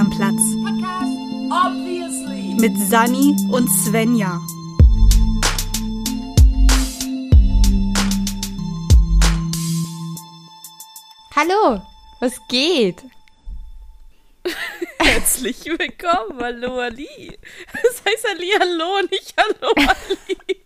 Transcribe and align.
am 0.00 0.08
Platz. 0.08 0.40
Mit 2.58 2.74
Sani 2.78 3.36
und 3.52 3.68
Svenja. 3.68 4.40
Hallo, 11.36 11.82
was 12.20 12.40
geht? 12.48 13.04
Herzlich 14.98 15.66
willkommen, 15.66 16.40
hallo 16.40 16.78
Ali. 16.78 17.38
Das 17.70 18.02
heißt 18.06 18.26
Ali, 18.26 18.50
hallo, 18.58 19.02
nicht 19.10 19.34
hallo 19.36 19.72
Ali. 19.76 20.56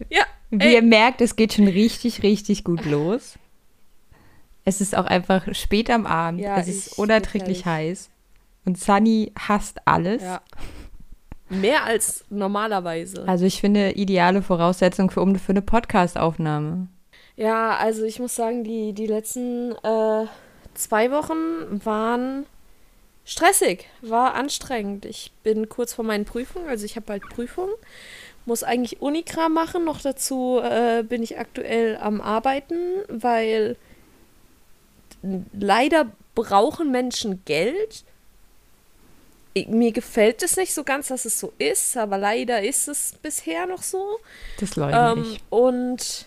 ja. 0.10 0.24
Wie 0.50 0.74
ihr 0.74 0.82
merkt, 0.82 1.20
es 1.20 1.36
geht 1.36 1.52
schon 1.52 1.68
richtig, 1.68 2.24
richtig 2.24 2.64
gut 2.64 2.84
los. 2.84 3.34
Es 4.64 4.80
ist 4.80 4.96
auch 4.96 5.04
einfach 5.06 5.54
spät 5.54 5.90
am 5.90 6.06
Abend. 6.06 6.40
Ja, 6.40 6.58
es 6.58 6.68
ist 6.68 6.92
ich- 6.92 6.98
unerträglich 6.98 7.60
ich- 7.60 7.66
heiß. 7.66 8.10
Und 8.64 8.78
Sunny 8.78 9.32
hasst 9.38 9.78
alles. 9.84 10.22
ja. 10.22 10.40
Mehr 11.50 11.84
als 11.84 12.24
normalerweise. 12.30 13.28
Also 13.28 13.44
ich 13.44 13.60
finde 13.60 13.92
ideale 13.92 14.40
Voraussetzung 14.40 15.10
für, 15.10 15.20
um, 15.20 15.36
für 15.36 15.52
eine 15.52 15.60
Podcast-Aufnahme. 15.60 16.88
Ja, 17.36 17.76
also 17.76 18.04
ich 18.04 18.18
muss 18.18 18.34
sagen, 18.34 18.64
die, 18.64 18.94
die 18.94 19.06
letzten 19.06 19.72
äh, 19.72 20.26
zwei 20.72 21.10
Wochen 21.10 21.34
waren 21.84 22.46
stressig, 23.26 23.86
war 24.00 24.34
anstrengend. 24.34 25.04
Ich 25.04 25.32
bin 25.42 25.68
kurz 25.68 25.92
vor 25.92 26.04
meinen 26.04 26.24
Prüfungen, 26.24 26.66
also 26.68 26.86
ich 26.86 26.96
habe 26.96 27.06
bald 27.06 27.22
Prüfungen, 27.28 27.72
muss 28.46 28.62
eigentlich 28.62 29.02
Unikram 29.02 29.52
machen. 29.52 29.84
Noch 29.84 30.00
dazu 30.00 30.60
äh, 30.62 31.02
bin 31.02 31.22
ich 31.22 31.38
aktuell 31.38 31.98
am 32.00 32.22
Arbeiten, 32.22 32.76
weil 33.08 33.76
leider 35.52 36.10
brauchen 36.34 36.90
Menschen 36.90 37.44
Geld. 37.44 38.04
Ich, 39.52 39.68
mir 39.68 39.92
gefällt 39.92 40.42
es 40.42 40.56
nicht 40.56 40.74
so 40.74 40.82
ganz, 40.82 41.08
dass 41.08 41.24
es 41.24 41.38
so 41.38 41.52
ist, 41.58 41.96
aber 41.96 42.18
leider 42.18 42.62
ist 42.62 42.88
es 42.88 43.14
bisher 43.22 43.66
noch 43.66 43.82
so. 43.82 44.18
Das 44.58 44.74
leugne 44.76 45.12
Ähm, 45.12 45.24
ich. 45.32 45.40
und 45.50 46.26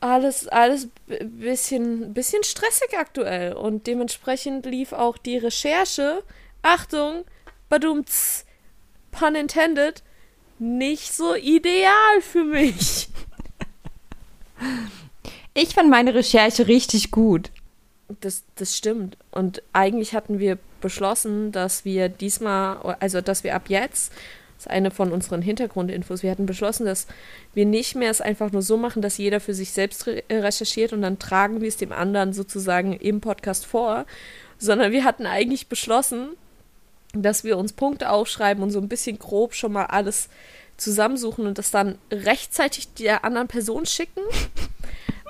alles, 0.00 0.48
alles 0.48 0.88
bisschen, 1.06 2.14
bisschen 2.14 2.42
stressig 2.42 2.96
aktuell. 2.98 3.52
Und 3.52 3.86
dementsprechend 3.86 4.64
lief 4.64 4.92
auch 4.92 5.18
die 5.18 5.36
Recherche, 5.36 6.22
Achtung, 6.62 7.24
badumts, 7.68 8.46
pun 9.10 9.34
intended, 9.34 10.02
nicht 10.58 11.12
so 11.12 11.34
ideal 11.34 12.20
für 12.22 12.44
mich. 12.44 13.08
Ich 15.52 15.70
fand 15.70 15.90
meine 15.90 16.14
Recherche 16.14 16.68
richtig 16.68 17.10
gut. 17.10 17.50
Das, 18.20 18.42
das 18.56 18.76
stimmt. 18.76 19.16
Und 19.30 19.62
eigentlich 19.72 20.14
hatten 20.14 20.38
wir 20.38 20.58
beschlossen, 20.80 21.52
dass 21.52 21.84
wir 21.84 22.08
diesmal, 22.08 22.96
also 23.00 23.20
dass 23.20 23.44
wir 23.44 23.54
ab 23.54 23.68
jetzt, 23.68 24.12
das 24.56 24.66
ist 24.66 24.70
eine 24.70 24.90
von 24.90 25.12
unseren 25.12 25.42
Hintergrundinfos, 25.42 26.22
wir 26.22 26.30
hatten 26.30 26.46
beschlossen, 26.46 26.84
dass 26.84 27.06
wir 27.54 27.64
nicht 27.64 27.94
mehr 27.94 28.10
es 28.10 28.20
einfach 28.20 28.52
nur 28.52 28.62
so 28.62 28.76
machen, 28.76 29.00
dass 29.00 29.16
jeder 29.16 29.40
für 29.40 29.54
sich 29.54 29.72
selbst 29.72 30.06
äh, 30.06 30.22
recherchiert 30.30 30.92
und 30.92 31.02
dann 31.02 31.18
tragen 31.18 31.60
wir 31.60 31.68
es 31.68 31.76
dem 31.76 31.92
anderen 31.92 32.32
sozusagen 32.32 32.92
im 32.92 33.20
Podcast 33.20 33.64
vor, 33.64 34.04
sondern 34.58 34.92
wir 34.92 35.04
hatten 35.04 35.24
eigentlich 35.24 35.68
beschlossen, 35.68 36.30
dass 37.12 37.44
wir 37.44 37.56
uns 37.56 37.72
Punkte 37.72 38.10
aufschreiben 38.10 38.62
und 38.62 38.70
so 38.70 38.80
ein 38.80 38.88
bisschen 38.88 39.18
grob 39.18 39.54
schon 39.54 39.72
mal 39.72 39.86
alles 39.86 40.28
zusammensuchen 40.76 41.46
und 41.46 41.58
das 41.58 41.70
dann 41.70 41.98
rechtzeitig 42.10 42.92
der 42.94 43.24
anderen 43.24 43.48
Person 43.48 43.86
schicken, 43.86 44.22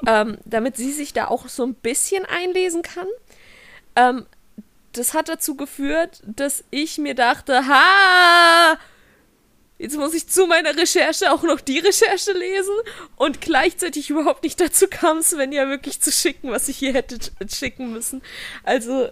ähm, 0.06 0.38
damit 0.44 0.76
sie 0.76 0.92
sich 0.92 1.12
da 1.12 1.28
auch 1.28 1.48
so 1.48 1.64
ein 1.64 1.74
bisschen 1.74 2.24
einlesen 2.26 2.82
kann. 2.82 3.06
Ähm, 3.96 4.26
das 4.92 5.14
hat 5.14 5.28
dazu 5.28 5.56
geführt, 5.56 6.20
dass 6.24 6.64
ich 6.70 6.98
mir 6.98 7.14
dachte, 7.14 7.66
ha, 7.66 8.76
jetzt 9.78 9.96
muss 9.96 10.14
ich 10.14 10.28
zu 10.28 10.46
meiner 10.46 10.76
Recherche 10.76 11.30
auch 11.32 11.42
noch 11.42 11.60
die 11.60 11.78
Recherche 11.78 12.32
lesen 12.32 12.74
und 13.16 13.40
gleichzeitig 13.40 14.10
überhaupt 14.10 14.42
nicht 14.42 14.60
dazu 14.60 14.86
kam, 14.88 15.22
Svenja 15.22 15.68
wirklich 15.68 16.00
zu 16.00 16.10
schicken, 16.12 16.50
was 16.50 16.68
ich 16.68 16.76
hier 16.76 16.92
hätte 16.92 17.16
sch- 17.16 17.54
schicken 17.56 17.92
müssen. 17.92 18.20
Also 18.64 19.08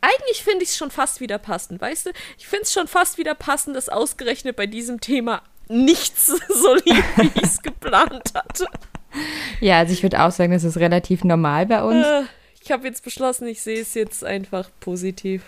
eigentlich 0.00 0.44
finde 0.44 0.62
ich 0.62 0.70
es 0.70 0.76
schon 0.76 0.92
fast 0.92 1.20
wieder 1.20 1.38
passend, 1.38 1.80
weißt 1.80 2.06
du? 2.06 2.10
Ich 2.38 2.46
finde 2.46 2.62
es 2.62 2.72
schon 2.72 2.86
fast 2.86 3.18
wieder 3.18 3.34
passend, 3.34 3.74
dass 3.74 3.88
ausgerechnet 3.88 4.54
bei 4.54 4.66
diesem 4.66 5.00
Thema 5.00 5.42
nichts 5.66 6.26
so 6.48 6.74
lief, 6.74 7.04
wie 7.16 7.30
ich 7.34 7.42
es 7.42 7.62
geplant 7.62 8.32
hatte. 8.32 8.66
Ja, 9.60 9.78
also 9.78 9.92
ich 9.92 10.02
würde 10.04 10.22
auch 10.22 10.30
sagen, 10.30 10.52
das 10.52 10.62
ist 10.62 10.76
relativ 10.76 11.24
normal 11.24 11.66
bei 11.66 11.82
uns. 11.82 12.06
Äh, 12.06 12.22
Ich 12.62 12.70
habe 12.70 12.86
jetzt 12.86 13.02
beschlossen, 13.02 13.48
ich 13.48 13.60
sehe 13.60 13.80
es 13.80 13.94
jetzt 13.94 14.24
einfach 14.24 14.70
positiv. 14.78 15.42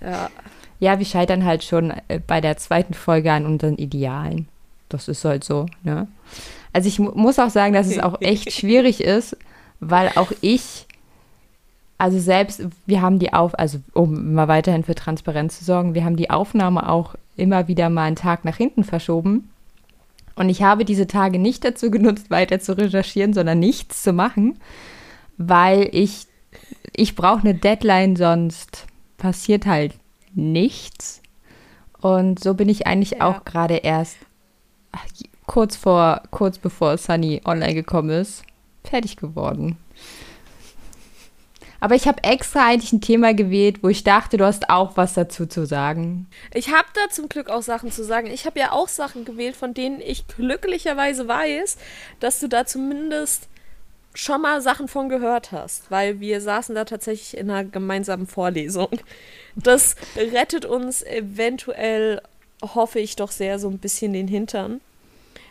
Ja, 0.00 0.30
Ja, 0.80 0.98
wir 0.98 1.06
scheitern 1.06 1.44
halt 1.44 1.64
schon 1.64 1.92
äh, 2.08 2.20
bei 2.26 2.40
der 2.40 2.56
zweiten 2.56 2.94
Folge 2.94 3.32
an 3.32 3.46
unseren 3.46 3.76
Idealen. 3.76 4.48
Das 4.88 5.08
ist 5.08 5.24
halt 5.24 5.44
so, 5.44 5.66
ne? 5.82 6.08
Also 6.72 6.88
ich 6.88 6.98
mu 6.98 7.10
muss 7.14 7.38
auch 7.38 7.50
sagen, 7.50 7.72
dass 7.74 7.86
es 7.86 7.98
auch 7.98 8.20
echt 8.20 8.52
schwierig 8.58 9.00
ist, 9.02 9.36
weil 9.80 10.10
auch 10.16 10.32
ich, 10.40 10.86
also 11.98 12.18
selbst, 12.18 12.62
wir 12.86 13.00
haben 13.02 13.18
die 13.18 13.32
Auf, 13.32 13.58
also 13.58 13.78
um 13.92 14.34
mal 14.34 14.48
weiterhin 14.48 14.82
für 14.84 14.94
Transparenz 14.94 15.58
zu 15.58 15.64
sorgen, 15.64 15.94
wir 15.94 16.04
haben 16.04 16.16
die 16.16 16.30
Aufnahme 16.30 16.88
auch 16.88 17.14
immer 17.36 17.68
wieder 17.68 17.88
mal 17.90 18.04
einen 18.04 18.16
Tag 18.16 18.44
nach 18.44 18.56
hinten 18.56 18.84
verschoben. 18.84 19.50
Und 20.36 20.48
ich 20.48 20.62
habe 20.62 20.84
diese 20.84 21.06
Tage 21.06 21.38
nicht 21.38 21.64
dazu 21.64 21.90
genutzt, 21.90 22.30
weiter 22.30 22.60
zu 22.60 22.76
recherchieren, 22.76 23.32
sondern 23.34 23.58
nichts 23.58 24.02
zu 24.02 24.12
machen, 24.12 24.58
weil 25.36 25.88
ich, 25.92 26.26
ich 26.94 27.14
brauche 27.14 27.40
eine 27.40 27.54
Deadline, 27.54 28.16
sonst 28.16 28.86
passiert 29.16 29.66
halt 29.66 29.94
nichts. 30.34 31.22
Und 32.00 32.42
so 32.42 32.54
bin 32.54 32.68
ich 32.68 32.86
eigentlich 32.86 33.12
Ja. 33.12 33.28
auch 33.28 33.44
gerade 33.44 33.76
erst 33.76 34.16
kurz 35.46 35.76
vor, 35.76 36.22
kurz 36.30 36.58
bevor 36.58 36.96
Sunny 36.98 37.40
online 37.44 37.74
gekommen 37.74 38.10
ist, 38.10 38.42
fertig 38.84 39.16
geworden. 39.16 39.76
Aber 41.84 41.96
ich 41.96 42.08
habe 42.08 42.24
extra 42.24 42.66
eigentlich 42.66 42.94
ein 42.94 43.02
Thema 43.02 43.34
gewählt, 43.34 43.82
wo 43.82 43.90
ich 43.90 44.04
dachte, 44.04 44.38
du 44.38 44.46
hast 44.46 44.70
auch 44.70 44.96
was 44.96 45.12
dazu 45.12 45.44
zu 45.44 45.66
sagen. 45.66 46.26
ich 46.54 46.70
habe 46.70 46.88
da 46.94 47.10
zum 47.10 47.28
Glück 47.28 47.50
auch 47.50 47.60
Sachen 47.60 47.92
zu 47.92 48.02
sagen. 48.02 48.28
Ich 48.28 48.46
habe 48.46 48.58
ja 48.58 48.72
auch 48.72 48.88
Sachen 48.88 49.26
gewählt, 49.26 49.54
von 49.54 49.74
denen 49.74 50.00
ich 50.00 50.26
glücklicherweise 50.26 51.28
weiß, 51.28 51.76
dass 52.20 52.40
du 52.40 52.48
da 52.48 52.64
zumindest 52.64 53.48
schon 54.14 54.40
mal 54.40 54.62
Sachen 54.62 54.88
von 54.88 55.10
gehört 55.10 55.52
hast, 55.52 55.90
weil 55.90 56.20
wir 56.20 56.40
saßen 56.40 56.74
da 56.74 56.86
tatsächlich 56.86 57.36
in 57.36 57.50
einer 57.50 57.68
gemeinsamen 57.68 58.26
Vorlesung. 58.26 58.88
Das 59.54 59.94
rettet 60.16 60.64
uns 60.64 61.02
eventuell, 61.02 62.22
hoffe 62.62 62.98
ich 62.98 63.16
doch 63.16 63.30
sehr, 63.30 63.58
so 63.58 63.68
ein 63.68 63.76
bisschen 63.76 64.14
den 64.14 64.26
Hintern, 64.26 64.80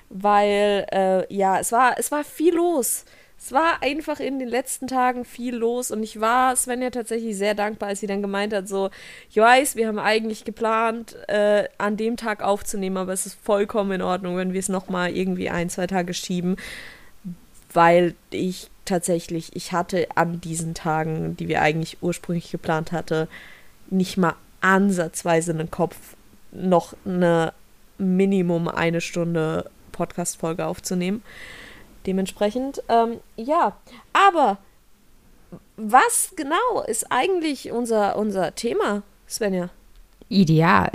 weil 0.10 0.88
äh, 0.92 1.32
ja, 1.32 1.60
es 1.60 1.72
war, 1.72 2.00
es 2.00 2.12
war 2.12 2.24
viel 2.24 2.56
los. 2.56 3.06
Es 3.44 3.52
war 3.52 3.84
einfach 3.84 4.22
in 4.22 4.40
den 4.40 4.48
letzten 4.48 4.88
Tagen 4.88 5.26
viel 5.26 5.54
los 5.54 5.92
und 5.92 6.02
ich 6.02 6.22
war 6.22 6.56
Svenja 6.56 6.92
tatsächlich 6.92 7.38
sehr 7.38 7.56
dankbar, 7.56 7.90
als 7.90 8.00
sie 8.00 8.08
dann 8.08 8.22
gemeint 8.22 8.54
hat, 8.54 8.70
so, 8.70 8.90
ich 9.30 9.36
weiß, 9.36 9.76
wir 9.76 9.90
haben 9.90 10.00
eigentlich 10.00 10.46
geplant, 10.46 11.18
äh, 11.28 11.66
an 11.78 11.98
dem 11.98 12.16
Tag 12.16 12.42
aufzunehmen, 12.42 12.96
aber 12.96 13.12
es 13.12 13.26
ist 13.26 13.38
vollkommen 13.44 13.92
in 13.92 14.02
Ordnung, 14.02 14.38
wenn 14.38 14.54
wir 14.54 14.62
es 14.62 14.70
nochmal 14.70 15.14
irgendwie 15.14 15.50
ein, 15.50 15.70
zwei 15.70 15.88
Tage 15.88 16.14
schieben, 16.14 16.56
weil 17.74 18.16
ich 18.32 18.70
tatsächlich, 18.86 19.54
ich 19.58 19.74
hatte 19.74 20.08
an 20.16 20.40
diesen 20.40 20.74
Tagen, 20.74 21.36
die 21.36 21.50
wir 21.50 21.62
eigentlich 21.62 21.98
ursprünglich 22.00 22.50
geplant 22.50 22.94
hatte, 22.94 23.28
nicht 23.90 24.16
mal 24.16 24.36
ansatzweise 24.62 25.52
einen 25.52 25.70
Kopf, 25.70 25.98
noch 26.54 26.94
eine 27.04 27.52
Minimum 27.98 28.70
eine 28.70 29.02
Stunde 29.02 29.70
Podcast-Folge 29.92 30.66
aufzunehmen. 30.66 31.22
Dementsprechend, 32.06 32.82
ähm, 32.90 33.20
ja. 33.36 33.78
Aber 34.12 34.58
was 35.78 36.34
genau 36.36 36.84
ist 36.88 37.12
eigentlich 37.12 37.72
unser, 37.72 38.18
unser 38.18 38.56
Thema, 38.56 39.04
Svenja? 39.28 39.70
Ideal 40.30 40.92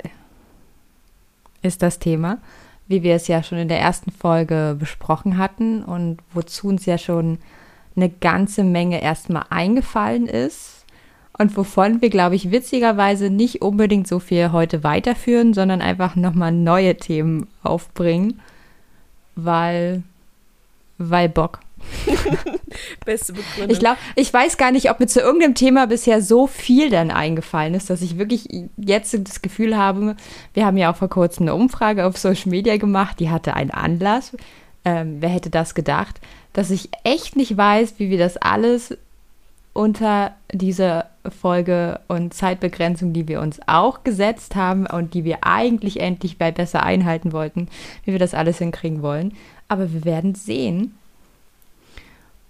ist 1.61 1.81
das 1.81 1.99
Thema, 1.99 2.39
wie 2.87 3.03
wir 3.03 3.15
es 3.15 3.27
ja 3.27 3.43
schon 3.43 3.57
in 3.57 3.67
der 3.67 3.79
ersten 3.79 4.11
Folge 4.11 4.75
besprochen 4.79 5.37
hatten 5.37 5.83
und 5.83 6.19
wozu 6.33 6.67
uns 6.67 6.85
ja 6.85 6.97
schon 6.97 7.37
eine 7.95 8.09
ganze 8.09 8.63
Menge 8.63 9.01
erstmal 9.01 9.43
eingefallen 9.49 10.27
ist 10.27 10.85
und 11.37 11.55
wovon 11.55 12.01
wir, 12.01 12.09
glaube 12.09 12.35
ich, 12.35 12.51
witzigerweise 12.51 13.29
nicht 13.29 13.61
unbedingt 13.61 14.07
so 14.07 14.19
viel 14.19 14.51
heute 14.51 14.83
weiterführen, 14.83 15.53
sondern 15.53 15.81
einfach 15.81 16.15
nochmal 16.15 16.51
neue 16.51 16.97
Themen 16.97 17.47
aufbringen, 17.63 18.41
weil, 19.35 20.03
weil 20.99 21.29
Bock. 21.29 21.59
Beste 23.05 23.33
Begründung. 23.33 23.71
Ich 23.71 23.79
glaube, 23.79 23.97
ich 24.15 24.31
weiß 24.31 24.57
gar 24.57 24.71
nicht, 24.71 24.91
ob 24.91 24.99
mir 24.99 25.07
zu 25.07 25.21
irgendeinem 25.21 25.55
Thema 25.55 25.87
bisher 25.87 26.21
so 26.21 26.45
viel 26.45 26.89
dann 26.89 27.09
eingefallen 27.09 27.73
ist, 27.73 27.89
dass 27.89 28.01
ich 28.01 28.17
wirklich 28.17 28.47
jetzt 28.77 29.17
das 29.27 29.41
Gefühl 29.41 29.75
habe, 29.75 30.15
wir 30.53 30.65
haben 30.65 30.77
ja 30.77 30.91
auch 30.91 30.97
vor 30.97 31.09
kurzem 31.09 31.43
eine 31.43 31.55
Umfrage 31.55 32.05
auf 32.05 32.17
Social 32.17 32.49
Media 32.49 32.77
gemacht, 32.77 33.19
die 33.19 33.29
hatte 33.29 33.55
einen 33.55 33.71
Anlass. 33.71 34.35
Ähm, 34.85 35.17
wer 35.19 35.29
hätte 35.29 35.49
das 35.49 35.73
gedacht? 35.73 36.19
Dass 36.53 36.69
ich 36.69 36.89
echt 37.03 37.35
nicht 37.35 37.57
weiß, 37.57 37.95
wie 37.97 38.09
wir 38.09 38.17
das 38.17 38.37
alles 38.37 38.97
unter 39.73 40.35
dieser 40.51 41.05
Folge 41.41 41.99
und 42.07 42.33
Zeitbegrenzung, 42.33 43.13
die 43.13 43.27
wir 43.27 43.39
uns 43.39 43.59
auch 43.67 44.03
gesetzt 44.03 44.55
haben 44.55 44.87
und 44.87 45.13
die 45.13 45.23
wir 45.23 45.39
eigentlich 45.43 45.99
endlich 45.99 46.37
bei 46.37 46.51
besser 46.51 46.83
einhalten 46.83 47.33
wollten, 47.33 47.69
wie 48.03 48.11
wir 48.11 48.19
das 48.19 48.33
alles 48.33 48.57
hinkriegen 48.57 49.01
wollen. 49.01 49.33
Aber 49.69 49.93
wir 49.93 50.03
werden 50.03 50.35
sehen 50.35 50.97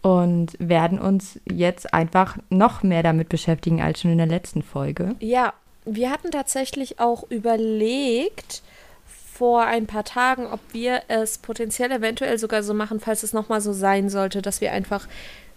und 0.01 0.55
werden 0.59 0.97
uns 0.99 1.39
jetzt 1.45 1.93
einfach 1.93 2.37
noch 2.49 2.83
mehr 2.83 3.03
damit 3.03 3.29
beschäftigen 3.29 3.81
als 3.81 4.01
schon 4.01 4.11
in 4.11 4.17
der 4.17 4.27
letzten 4.27 4.63
Folge. 4.63 5.15
Ja, 5.19 5.53
wir 5.85 6.09
hatten 6.09 6.31
tatsächlich 6.31 6.99
auch 6.99 7.29
überlegt 7.29 8.61
vor 9.05 9.65
ein 9.65 9.87
paar 9.87 10.03
Tagen, 10.03 10.47
ob 10.47 10.59
wir 10.73 11.03
es 11.07 11.37
potenziell 11.37 11.91
eventuell 11.91 12.37
sogar 12.37 12.63
so 12.63 12.73
machen, 12.73 12.99
falls 12.99 13.23
es 13.23 13.33
nochmal 13.33 13.61
so 13.61 13.73
sein 13.73 14.09
sollte, 14.09 14.41
dass 14.41 14.61
wir 14.61 14.71
einfach 14.71 15.07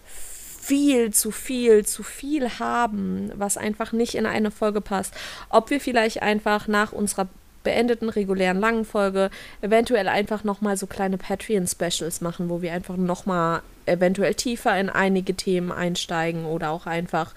viel 0.04 1.12
zu 1.12 1.32
viel, 1.32 1.84
zu 1.84 2.04
viel 2.04 2.48
haben, 2.60 3.32
was 3.34 3.56
einfach 3.56 3.92
nicht 3.92 4.14
in 4.14 4.26
eine 4.26 4.52
Folge 4.52 4.80
passt. 4.80 5.12
Ob 5.48 5.70
wir 5.70 5.80
vielleicht 5.80 6.22
einfach 6.22 6.68
nach 6.68 6.92
unserer 6.92 7.28
beendeten 7.62 8.08
regulären 8.08 8.60
langen 8.60 8.84
Folge 8.84 9.30
eventuell 9.60 10.08
einfach 10.08 10.44
nochmal 10.44 10.76
so 10.76 10.86
kleine 10.86 11.18
Patreon-Specials 11.18 12.20
machen, 12.20 12.48
wo 12.48 12.62
wir 12.62 12.72
einfach 12.72 12.96
nochmal 12.96 13.62
eventuell 13.86 14.34
tiefer 14.34 14.78
in 14.78 14.90
einige 14.90 15.34
Themen 15.34 15.72
einsteigen 15.72 16.44
oder 16.44 16.70
auch 16.70 16.86
einfach 16.86 17.34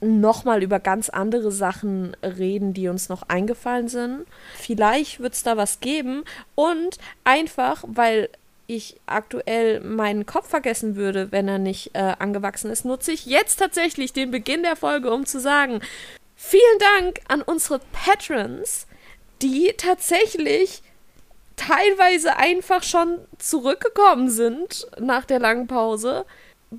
nochmal 0.00 0.62
über 0.62 0.78
ganz 0.78 1.08
andere 1.08 1.50
Sachen 1.50 2.16
reden, 2.22 2.74
die 2.74 2.88
uns 2.88 3.08
noch 3.08 3.22
eingefallen 3.28 3.88
sind. 3.88 4.26
Vielleicht 4.56 5.20
wird 5.20 5.34
es 5.34 5.42
da 5.42 5.56
was 5.56 5.80
geben 5.80 6.24
und 6.54 6.98
einfach, 7.24 7.84
weil 7.86 8.28
ich 8.66 9.00
aktuell 9.06 9.80
meinen 9.80 10.26
Kopf 10.26 10.48
vergessen 10.48 10.96
würde, 10.96 11.30
wenn 11.30 11.48
er 11.48 11.58
nicht 11.58 11.90
äh, 11.94 12.14
angewachsen 12.18 12.70
ist, 12.70 12.84
nutze 12.84 13.12
ich 13.12 13.26
jetzt 13.26 13.56
tatsächlich 13.56 14.12
den 14.12 14.30
Beginn 14.30 14.62
der 14.62 14.76
Folge, 14.76 15.12
um 15.12 15.24
zu 15.24 15.40
sagen, 15.40 15.80
vielen 16.34 16.78
Dank 16.96 17.20
an 17.28 17.42
unsere 17.42 17.80
Patrons, 17.92 18.86
die 19.42 19.74
tatsächlich 19.76 20.82
teilweise 21.56 22.36
einfach 22.36 22.82
schon 22.82 23.18
zurückgekommen 23.38 24.30
sind 24.30 24.86
nach 24.98 25.24
der 25.24 25.38
langen 25.38 25.66
Pause, 25.66 26.26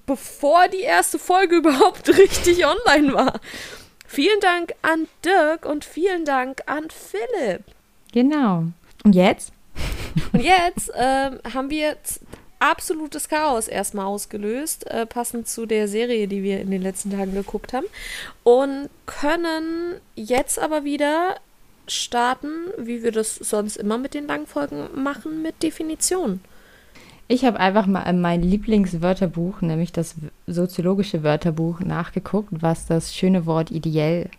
bevor 0.05 0.67
die 0.67 0.81
erste 0.81 1.19
Folge 1.19 1.55
überhaupt 1.57 2.07
richtig 2.09 2.65
online 2.65 3.13
war. 3.13 3.39
Vielen 4.05 4.39
Dank 4.39 4.73
an 4.83 5.07
Dirk 5.25 5.65
und 5.65 5.83
vielen 5.83 6.23
Dank 6.23 6.61
an 6.65 6.87
Philipp. 6.89 7.63
Genau. 8.13 8.63
Und 9.03 9.15
jetzt? 9.15 9.51
Und 10.31 10.41
jetzt 10.41 10.89
äh, 10.89 11.31
haben 11.53 11.69
wir 11.69 11.97
absolutes 12.59 13.29
Chaos 13.29 13.67
erstmal 13.67 14.05
ausgelöst, 14.05 14.87
äh, 14.87 15.05
passend 15.05 15.47
zu 15.47 15.65
der 15.65 15.87
Serie, 15.87 16.27
die 16.27 16.41
wir 16.41 16.61
in 16.61 16.71
den 16.71 16.81
letzten 16.81 17.11
Tagen 17.11 17.33
geguckt 17.33 17.73
haben. 17.73 17.85
Und 18.43 18.89
können 19.05 19.99
jetzt 20.15 20.57
aber 20.57 20.83
wieder 20.83 21.35
starten, 21.87 22.51
wie 22.77 23.03
wir 23.03 23.11
das 23.11 23.35
sonst 23.35 23.77
immer 23.77 23.97
mit 23.97 24.13
den 24.13 24.27
Langfolgen 24.27 24.87
machen, 24.95 25.41
mit 25.41 25.63
Definition. 25.63 26.41
Ich 27.29 27.43
habe 27.43 27.59
einfach 27.59 27.87
mal 27.87 28.03
in 28.03 28.21
mein 28.21 28.41
Lieblingswörterbuch, 28.41 29.61
nämlich 29.61 29.91
das 29.91 30.15
soziologische 30.47 31.23
Wörterbuch, 31.23 31.81
nachgeguckt, 31.81 32.49
was 32.51 32.85
das 32.85 33.13
schöne 33.13 33.45
Wort 33.45 33.69
ideell 33.69 34.29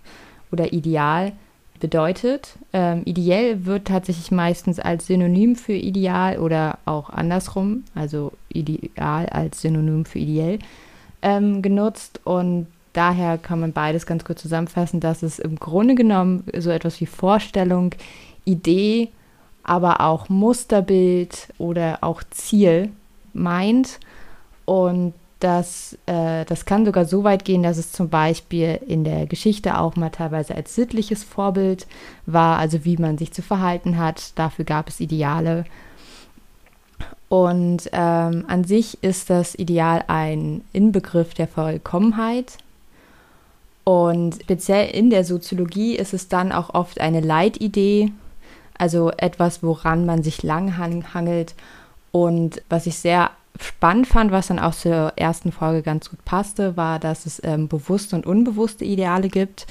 oder 0.50 0.73
ideal 0.73 1.33
bedeutet. 1.81 2.59
Ähm, 2.73 3.03
ideell 3.05 3.67
wird 3.67 3.87
tatsächlich 3.87 4.31
meistens 4.31 4.81
als 4.81 5.06
Synonym 5.06 5.55
für 5.55 5.75
ideal 5.75 6.39
oder 6.39 6.79
auch 6.87 7.11
andersrum, 7.11 7.85
also 7.95 8.33
ideal 8.49 9.27
als 9.27 9.61
Synonym 9.61 10.06
für 10.06 10.19
ideell 10.19 10.59
ähm, 11.23 11.62
genutzt 11.62 12.21
und 12.25 12.69
daher 12.93 13.38
kann 13.38 13.61
man 13.61 13.73
beides 13.73 14.06
ganz 14.06 14.25
kurz 14.25 14.43
zusammenfassen, 14.43 15.00
dass 15.00 15.23
es 15.23 15.38
im 15.38 15.56
Grunde 15.56 15.94
genommen 15.94 16.44
so 16.56 16.70
etwas 16.70 17.00
wie 17.00 17.06
Vorstellung, 17.06 17.94
Idee, 18.44 19.11
aber 19.62 20.00
auch 20.00 20.29
Musterbild 20.29 21.49
oder 21.58 21.99
auch 22.00 22.23
Ziel 22.31 22.90
meint. 23.35 24.00
Und 24.64 25.14
das, 25.40 25.96
äh, 26.06 26.44
das 26.46 26.64
kann 26.64 26.85
sogar 26.85 27.05
so 27.05 27.23
weit 27.23 27.44
gehen, 27.44 27.62
dass 27.62 27.76
es 27.76 27.93
zum 27.93 28.08
Beispiel 28.08 28.81
in 28.87 29.05
der 29.05 29.26
Geschichte 29.26 29.79
auch 29.79 29.94
mal 29.96 30.11
teilweise 30.11 30.55
als 30.55 30.75
sittliches 30.75 31.23
Vorbild 31.23 31.87
war, 32.26 32.58
also 32.58 32.85
wie 32.85 32.96
man 32.96 33.19
sich 33.19 33.32
zu 33.32 33.43
verhalten 33.43 33.99
hat. 33.99 34.37
Dafür 34.38 34.64
gab 34.64 34.88
es 34.88 35.00
Ideale. 35.00 35.64
Und 37.29 37.90
ähm, 37.93 38.44
an 38.49 38.64
sich 38.64 39.02
ist 39.02 39.31
das 39.31 39.55
Ideal 39.55 40.05
ein 40.08 40.62
Inbegriff 40.73 41.35
der 41.35 41.46
Vollkommenheit, 41.46 42.58
und 43.88 44.35
speziell 44.43 44.90
in 44.90 45.08
der 45.08 45.25
Soziologie 45.25 45.96
ist 45.96 46.12
es 46.12 46.29
dann 46.29 46.52
auch 46.52 46.75
oft 46.75 47.00
eine 47.00 47.23
Leitidee, 47.23 48.12
also 48.76 49.11
etwas, 49.17 49.62
woran 49.62 50.05
man 50.05 50.23
sich 50.23 50.43
langhangelt. 50.43 51.55
Und 52.11 52.61
was 52.69 52.85
ich 52.85 52.99
sehr 52.99 53.31
spannend 53.58 54.06
fand, 54.06 54.31
was 54.31 54.49
dann 54.49 54.58
auch 54.58 54.75
zur 54.75 55.14
ersten 55.17 55.52
Folge 55.52 55.81
ganz 55.81 56.11
gut 56.11 56.23
passte, 56.26 56.76
war, 56.76 56.99
dass 56.99 57.25
es 57.25 57.40
ähm, 57.43 57.69
bewusste 57.69 58.14
und 58.14 58.26
unbewusste 58.26 58.85
Ideale 58.85 59.31
gibt. 59.31 59.67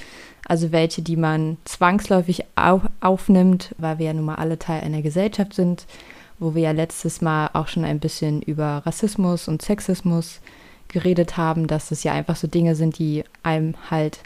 Also 0.48 0.72
welche, 0.72 1.04
die 1.04 1.16
man 1.16 1.58
zwangsläufig 1.66 2.44
auf, 2.56 2.81
aufnimmt, 3.02 3.75
weil 3.78 4.00
wir 4.00 4.08
ja 4.08 4.14
nun 4.14 4.25
mal 4.25 4.36
alle 4.36 4.58
Teil 4.58 4.81
einer 4.81 5.04
Gesellschaft 5.04 5.54
sind, 5.54 5.86
wo 6.40 6.56
wir 6.56 6.64
ja 6.64 6.72
letztes 6.72 7.22
Mal 7.22 7.52
auch 7.54 7.68
schon 7.68 7.86
ein 7.86 8.00
bisschen 8.00 8.42
über 8.42 8.81
Rassismus 8.84 9.48
und 9.48 9.62
Sexismus 9.62 10.42
geredet 10.88 11.38
haben, 11.38 11.68
dass 11.68 11.92
es 11.92 12.04
ja 12.04 12.13
einfach 12.13 12.36
so 12.36 12.48
Dinge 12.48 12.75
sind, 12.75 12.98
die 13.00 13.24
einem 13.44 13.75
halt, 13.89 14.19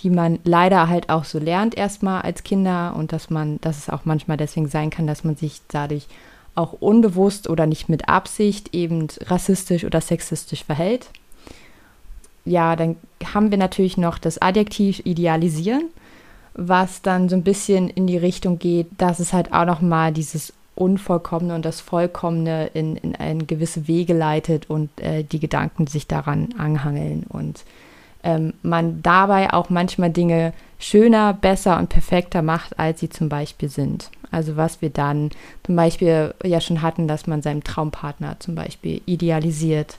die 0.00 0.10
man 0.10 0.38
leider 0.44 0.88
halt 0.88 1.08
auch 1.08 1.24
so 1.24 1.38
lernt 1.38 1.76
erstmal 1.76 2.22
als 2.22 2.44
Kinder 2.44 2.94
und 2.96 3.12
dass 3.12 3.30
man, 3.30 3.60
dass 3.60 3.78
es 3.78 3.90
auch 3.90 4.04
manchmal 4.04 4.36
deswegen 4.36 4.68
sein 4.68 4.90
kann, 4.90 5.06
dass 5.06 5.24
man 5.24 5.36
sich 5.36 5.60
dadurch 5.68 6.06
auch 6.54 6.72
unbewusst 6.80 7.48
oder 7.48 7.66
nicht 7.66 7.88
mit 7.88 8.08
Absicht 8.08 8.74
eben 8.74 9.08
rassistisch 9.26 9.84
oder 9.84 10.00
sexistisch 10.00 10.64
verhält. 10.64 11.08
Ja, 12.44 12.76
dann 12.76 12.96
haben 13.34 13.50
wir 13.50 13.58
natürlich 13.58 13.96
noch 13.96 14.18
das 14.18 14.40
Adjektiv 14.40 15.02
idealisieren, 15.04 15.84
was 16.54 17.02
dann 17.02 17.28
so 17.28 17.36
ein 17.36 17.42
bisschen 17.42 17.90
in 17.90 18.06
die 18.06 18.16
Richtung 18.16 18.58
geht, 18.58 18.86
dass 18.98 19.18
es 19.18 19.32
halt 19.32 19.52
auch 19.52 19.66
noch 19.66 19.80
mal 19.80 20.12
dieses 20.12 20.52
Unvollkommene 20.76 21.54
und 21.54 21.64
das 21.64 21.80
Vollkommene 21.80 22.68
in, 22.68 22.96
in 22.96 23.16
eine 23.16 23.44
gewisse 23.44 23.88
Wege 23.88 24.14
leitet 24.14 24.70
und 24.70 25.00
äh, 25.00 25.24
die 25.24 25.40
Gedanken 25.40 25.86
sich 25.86 26.06
daran 26.06 26.50
anhangeln 26.58 27.24
und 27.28 27.64
ähm, 28.22 28.54
man 28.62 29.02
dabei 29.02 29.52
auch 29.52 29.70
manchmal 29.70 30.10
Dinge 30.10 30.52
schöner, 30.78 31.32
besser 31.32 31.78
und 31.78 31.88
perfekter 31.88 32.42
macht, 32.42 32.78
als 32.78 33.00
sie 33.00 33.08
zum 33.08 33.28
Beispiel 33.28 33.68
sind. 33.68 34.10
Also 34.30 34.56
was 34.56 34.82
wir 34.82 34.90
dann 34.90 35.30
zum 35.64 35.76
Beispiel 35.76 36.34
ja 36.44 36.60
schon 36.60 36.82
hatten, 36.82 37.08
dass 37.08 37.26
man 37.26 37.40
seinem 37.40 37.64
Traumpartner 37.64 38.38
zum 38.40 38.54
Beispiel 38.54 39.00
idealisiert 39.06 39.98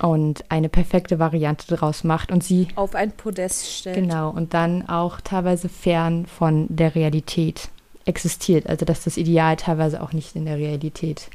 und 0.00 0.44
eine 0.50 0.68
perfekte 0.68 1.18
Variante 1.18 1.66
daraus 1.68 2.02
macht 2.02 2.32
und 2.32 2.42
sie 2.42 2.68
auf 2.74 2.94
ein 2.94 3.12
Podest 3.12 3.70
stellt. 3.70 3.96
Genau, 3.96 4.30
und 4.30 4.54
dann 4.54 4.88
auch 4.88 5.20
teilweise 5.20 5.68
fern 5.68 6.26
von 6.26 6.66
der 6.68 6.94
Realität 6.94 7.68
existiert. 8.04 8.66
Also 8.66 8.84
dass 8.84 9.04
das 9.04 9.16
Ideal 9.16 9.56
teilweise 9.56 10.02
auch 10.02 10.12
nicht 10.12 10.36
in 10.36 10.46
der 10.46 10.56
Realität 10.56 11.28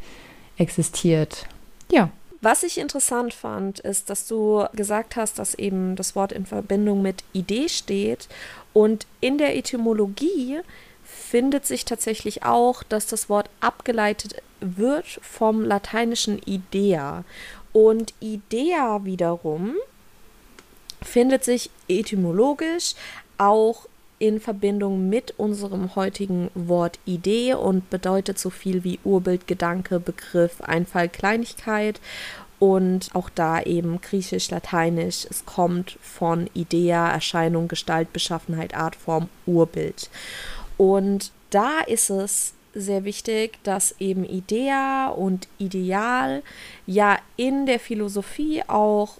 existiert. 0.57 1.47
Ja. 1.91 2.09
Was 2.39 2.61
ich 2.61 2.77
interessant 2.77 3.33
fand, 3.33 3.79
ist, 3.79 4.11
dass 4.11 4.27
du 4.27 4.65
gesagt 4.73 5.15
hast, 5.15 5.39
dass 5.39 5.55
eben 5.55 5.95
das 5.95 6.15
Wort 6.15 6.31
in 6.31 6.45
Verbindung 6.45 7.01
mit 7.01 7.23
Idee 7.33 7.67
steht. 7.67 8.27
Und 8.73 9.07
in 9.21 9.39
der 9.39 9.55
Etymologie 9.55 10.59
findet 11.03 11.65
sich 11.65 11.83
tatsächlich 11.83 12.43
auch, 12.43 12.83
dass 12.83 13.07
das 13.07 13.27
Wort 13.27 13.49
abgeleitet 13.59 14.35
wird 14.59 15.19
vom 15.23 15.63
lateinischen 15.63 16.39
Idea. 16.45 17.23
Und 17.73 18.13
Idea 18.19 19.03
wiederum 19.03 19.75
findet 21.01 21.43
sich 21.43 21.69
etymologisch 21.87 22.93
auch 23.37 23.87
in 24.19 24.39
Verbindung 24.39 25.09
mit 25.09 25.35
unserem 25.37 25.95
heutigen 25.95 26.49
Wort 26.55 26.99
Idee 27.05 27.53
und 27.53 27.89
bedeutet 27.89 28.39
so 28.39 28.49
viel 28.49 28.83
wie 28.83 28.99
Urbild, 29.03 29.47
Gedanke, 29.47 29.99
Begriff, 29.99 30.61
Einfall, 30.61 31.07
Kleinigkeit 31.09 31.99
und 32.59 33.09
auch 33.13 33.29
da 33.29 33.61
eben 33.61 34.01
griechisch, 34.01 34.49
lateinisch. 34.49 35.27
Es 35.29 35.45
kommt 35.45 35.97
von 36.01 36.49
Idea, 36.53 37.11
Erscheinung, 37.11 37.67
Gestalt, 37.67 38.11
Beschaffenheit, 38.11 38.73
Artform, 38.73 39.29
Urbild. 39.45 40.09
Und 40.77 41.31
da 41.51 41.81
ist 41.81 42.09
es 42.09 42.53
sehr 42.73 43.03
wichtig, 43.05 43.59
dass 43.63 43.95
eben 43.99 44.23
Idea 44.23 45.09
und 45.09 45.47
Ideal 45.57 46.43
ja 46.85 47.17
in 47.35 47.65
der 47.65 47.79
Philosophie 47.79 48.63
auch 48.67 49.17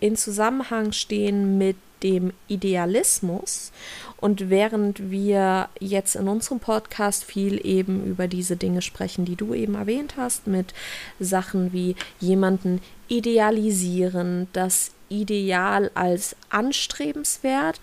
in 0.00 0.16
Zusammenhang 0.16 0.92
stehen 0.92 1.58
mit 1.58 1.76
dem 2.02 2.32
Idealismus. 2.48 3.72
Und 4.18 4.50
während 4.50 5.10
wir 5.10 5.68
jetzt 5.78 6.14
in 6.14 6.28
unserem 6.28 6.60
Podcast 6.60 7.24
viel 7.24 7.64
eben 7.64 8.04
über 8.04 8.28
diese 8.28 8.56
Dinge 8.56 8.82
sprechen, 8.82 9.24
die 9.24 9.36
du 9.36 9.54
eben 9.54 9.74
erwähnt 9.74 10.14
hast, 10.16 10.46
mit 10.46 10.74
Sachen 11.18 11.72
wie 11.72 11.96
jemanden 12.20 12.82
idealisieren, 13.08 14.48
das 14.52 14.92
Ideal 15.08 15.90
als 15.94 16.36
anstrebenswert, 16.50 17.80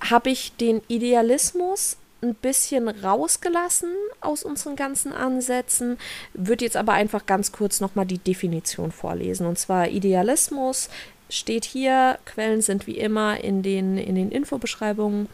habe 0.00 0.30
ich 0.30 0.52
den 0.56 0.82
Idealismus 0.88 1.96
ein 2.22 2.34
bisschen 2.34 2.88
rausgelassen 2.88 3.90
aus 4.20 4.42
unseren 4.42 4.76
ganzen 4.76 5.12
Ansätzen, 5.12 5.98
würde 6.34 6.64
jetzt 6.64 6.76
aber 6.76 6.92
einfach 6.92 7.26
ganz 7.26 7.52
kurz 7.52 7.80
nochmal 7.80 8.06
die 8.06 8.18
Definition 8.18 8.92
vorlesen. 8.92 9.46
Und 9.46 9.58
zwar 9.58 9.88
Idealismus 9.88 10.90
steht 11.30 11.64
hier, 11.64 12.18
Quellen 12.26 12.60
sind 12.60 12.86
wie 12.86 12.98
immer 12.98 13.42
in 13.42 13.62
den, 13.62 13.96
in 13.96 14.14
den 14.14 14.30
Infobeschreibungen 14.30 15.28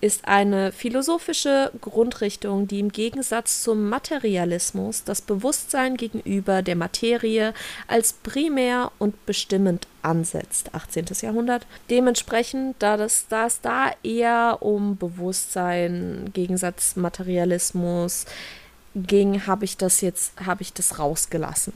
ist 0.00 0.28
eine 0.28 0.72
philosophische 0.72 1.72
Grundrichtung, 1.80 2.68
die 2.68 2.80
im 2.80 2.92
Gegensatz 2.92 3.62
zum 3.62 3.88
Materialismus 3.88 5.04
das 5.04 5.22
Bewusstsein 5.22 5.96
gegenüber 5.96 6.62
der 6.62 6.76
Materie 6.76 7.54
als 7.88 8.12
primär 8.12 8.92
und 8.98 9.24
bestimmend 9.24 9.86
ansetzt. 10.02 10.74
18. 10.74 11.06
Jahrhundert. 11.22 11.66
Dementsprechend, 11.88 12.76
da, 12.78 12.96
das, 12.96 13.26
da 13.28 13.46
es 13.46 13.60
da 13.62 13.90
eher 14.02 14.58
um 14.60 14.96
Bewusstsein, 14.96 16.30
Gegensatz 16.34 16.96
Materialismus 16.96 18.26
ging, 18.94 19.46
habe 19.46 19.64
ich 19.64 19.76
das 19.76 20.02
jetzt, 20.02 20.32
habe 20.44 20.62
ich 20.62 20.72
das 20.72 20.98
rausgelassen 20.98 21.72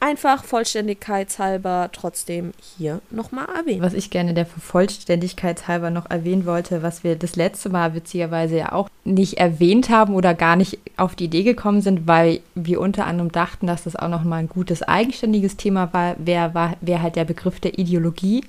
einfach 0.00 0.44
vollständigkeitshalber 0.44 1.90
trotzdem 1.92 2.52
hier 2.76 3.00
nochmal 3.10 3.46
erwähnen. 3.54 3.82
Was 3.82 3.92
ich 3.92 4.10
gerne 4.10 4.32
der 4.32 4.46
Vollständigkeitshalber 4.46 5.90
noch 5.90 6.10
erwähnen 6.10 6.46
wollte, 6.46 6.82
was 6.82 7.04
wir 7.04 7.16
das 7.16 7.36
letzte 7.36 7.68
Mal 7.68 7.94
witzigerweise 7.94 8.56
ja 8.56 8.72
auch 8.72 8.88
nicht 9.04 9.34
erwähnt 9.34 9.90
haben 9.90 10.14
oder 10.14 10.34
gar 10.34 10.56
nicht 10.56 10.78
auf 10.96 11.14
die 11.14 11.26
Idee 11.26 11.42
gekommen 11.42 11.82
sind, 11.82 12.08
weil 12.08 12.40
wir 12.54 12.80
unter 12.80 13.06
anderem 13.06 13.30
dachten, 13.30 13.66
dass 13.66 13.84
das 13.84 13.94
auch 13.94 14.08
nochmal 14.08 14.40
ein 14.40 14.48
gutes 14.48 14.82
eigenständiges 14.82 15.58
Thema 15.58 15.92
war, 15.92 16.16
wäre 16.18 16.54
war, 16.54 16.76
wär 16.80 17.02
halt 17.02 17.16
der 17.16 17.26
Begriff 17.26 17.60
der 17.60 17.78
Ideologie. 17.78 18.44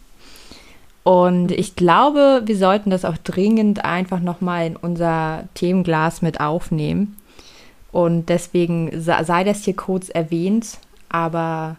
Und 1.04 1.52
ich 1.52 1.76
glaube, 1.76 2.44
wir 2.46 2.56
sollten 2.56 2.92
das 2.92 3.06
auch 3.06 3.18
dringend 3.18 3.84
einfach 3.84 4.20
nochmal 4.20 4.68
in 4.68 4.76
unser 4.76 5.46
Themenglas 5.56 6.22
mit 6.22 6.40
aufnehmen. 6.40 7.18
Und 7.92 8.30
deswegen 8.30 8.90
sei 9.02 9.44
das 9.44 9.66
hier 9.66 9.76
kurz 9.76 10.10
erwähnt, 10.10 10.78
aber 11.12 11.78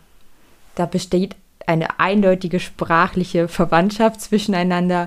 da 0.75 0.87
besteht 0.87 1.37
eine 1.67 2.01
eindeutige 2.01 2.61
sprachliche 2.61 3.49
Verwandtschaft 3.49 4.21
zwischeneinander. 4.21 5.07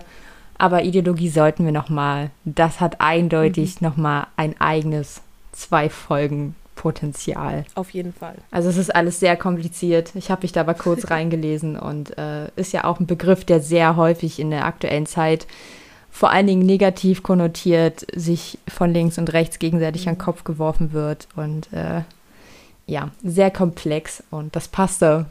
Aber 0.58 0.84
Ideologie 0.84 1.30
sollten 1.30 1.66
wir 1.66 1.72
noch 1.72 1.90
mal. 1.90 2.30
Das 2.46 2.80
hat 2.80 3.02
eindeutig 3.02 3.82
mhm. 3.82 3.88
noch 3.88 3.98
mal 3.98 4.28
ein 4.38 4.60
eigenes 4.60 5.22
zwei 5.52 5.90
Folgen 5.90 6.56
Potenzial. 6.76 7.66
Auf 7.74 7.92
jeden 7.92 8.14
Fall. 8.14 8.36
Also 8.52 8.70
es 8.70 8.78
ist 8.78 8.94
alles 8.94 9.20
sehr 9.20 9.38
kompliziert. 9.38 10.12
Ich 10.14 10.30
habe 10.30 10.44
mich 10.44 10.52
da 10.52 10.62
aber 10.62 10.74
kurz 10.74 11.10
reingelesen 11.10 11.80
und 11.80 12.18
äh, 12.18 12.50
ist 12.56 12.74
ja 12.74 12.84
auch 12.84 13.00
ein 13.00 13.08
Begriff, 13.08 13.46
der 13.46 13.60
sehr 13.60 13.96
häufig 13.96 14.40
in 14.40 14.52
der 14.52 14.66
aktuellen 14.66 15.06
Zeit 15.06 15.48
vor 16.12 16.32
allen 16.32 16.48
Dingen 16.48 16.66
negativ 16.66 17.24
konnotiert, 17.24 18.06
sich 18.16 18.58
von 18.68 18.94
links 18.94 19.18
und 19.18 19.34
rechts 19.34 19.60
gegenseitig 19.60 20.04
mhm. 20.04 20.10
an 20.10 20.16
den 20.16 20.22
Kopf 20.22 20.44
geworfen 20.44 20.94
wird 20.94 21.28
und 21.36 21.72
äh, 21.74 22.02
ja, 22.88 23.12
sehr 23.24 23.52
komplex 23.52 24.24
und 24.32 24.56
das 24.56 24.68
passte 24.68 25.26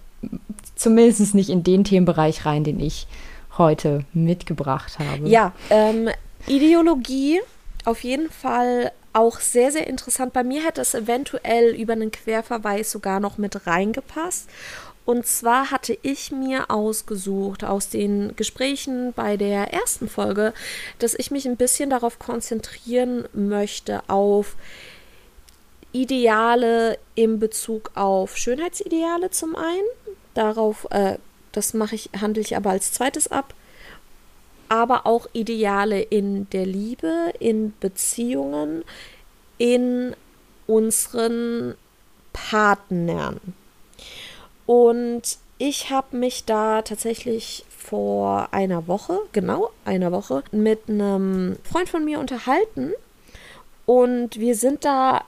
zumindest 0.75 1.35
nicht 1.35 1.51
in 1.51 1.63
den 1.63 1.85
Themenbereich 1.85 2.47
rein, 2.47 2.65
den 2.65 2.81
ich 2.81 3.07
heute 3.59 4.05
mitgebracht 4.13 4.99
habe. 4.99 5.29
Ja, 5.29 5.53
ähm, 5.71 6.09
Ideologie 6.47 7.41
auf 7.85 8.03
jeden 8.03 8.31
Fall 8.31 8.93
auch 9.13 9.39
sehr, 9.41 9.71
sehr 9.71 9.87
interessant. 9.87 10.33
Bei 10.33 10.43
mir 10.43 10.65
hätte 10.65 10.81
es 10.81 10.95
eventuell 10.95 11.75
über 11.75 11.93
einen 11.93 12.11
Querverweis 12.11 12.91
sogar 12.91 13.21
noch 13.21 13.39
mit 13.39 13.67
reingepasst. 13.67 14.49
Und 15.05 15.27
zwar 15.27 15.71
hatte 15.71 15.97
ich 16.03 16.33
mir 16.33 16.71
ausgesucht 16.71 17.63
aus 17.63 17.91
den 17.91 18.35
Gesprächen 18.37 19.13
bei 19.13 19.37
der 19.37 19.73
ersten 19.73 20.09
Folge, 20.09 20.55
dass 20.99 21.15
ich 21.15 21.31
mich 21.31 21.47
ein 21.47 21.59
bisschen 21.59 21.91
darauf 21.91 22.19
konzentrieren 22.19 23.27
möchte, 23.35 24.03
auf 24.09 24.57
Ideale 25.95 26.99
in 27.15 27.39
Bezug 27.39 27.93
auf 27.95 28.37
Schönheitsideale 28.37 29.31
zum 29.31 29.55
einen. 29.55 29.87
Darauf, 30.35 30.89
äh, 30.91 31.19
das 31.53 31.73
mache 31.73 31.95
ich, 31.95 32.11
handle 32.21 32.43
ich 32.43 32.57
aber 32.57 32.71
als 32.71 32.93
zweites 32.93 33.29
ab. 33.29 33.55
Aber 34.69 35.07
auch 35.07 35.29
Ideale 35.33 36.01
in 36.01 36.51
der 36.51 36.67
Liebe, 36.67 37.33
in 37.39 37.75
Beziehungen, 37.79 38.83
in 39.57 40.17
unseren 40.67 41.77
Partnern. 42.33 43.41
Und 44.67 45.39
ich 45.59 45.91
habe 45.91 46.17
mich 46.17 46.45
da 46.45 46.83
tatsächlich 46.83 47.65
vor 47.69 48.49
einer 48.51 48.89
Woche, 48.89 49.21
genau 49.33 49.71
einer 49.85 50.11
Woche, 50.11 50.43
mit 50.51 50.89
einem 50.89 51.57
Freund 51.63 51.89
von 51.89 52.05
mir 52.05 52.19
unterhalten. 52.19 52.93
Und 53.87 54.41
wir 54.41 54.57
sind 54.57 54.85
da 54.85 55.23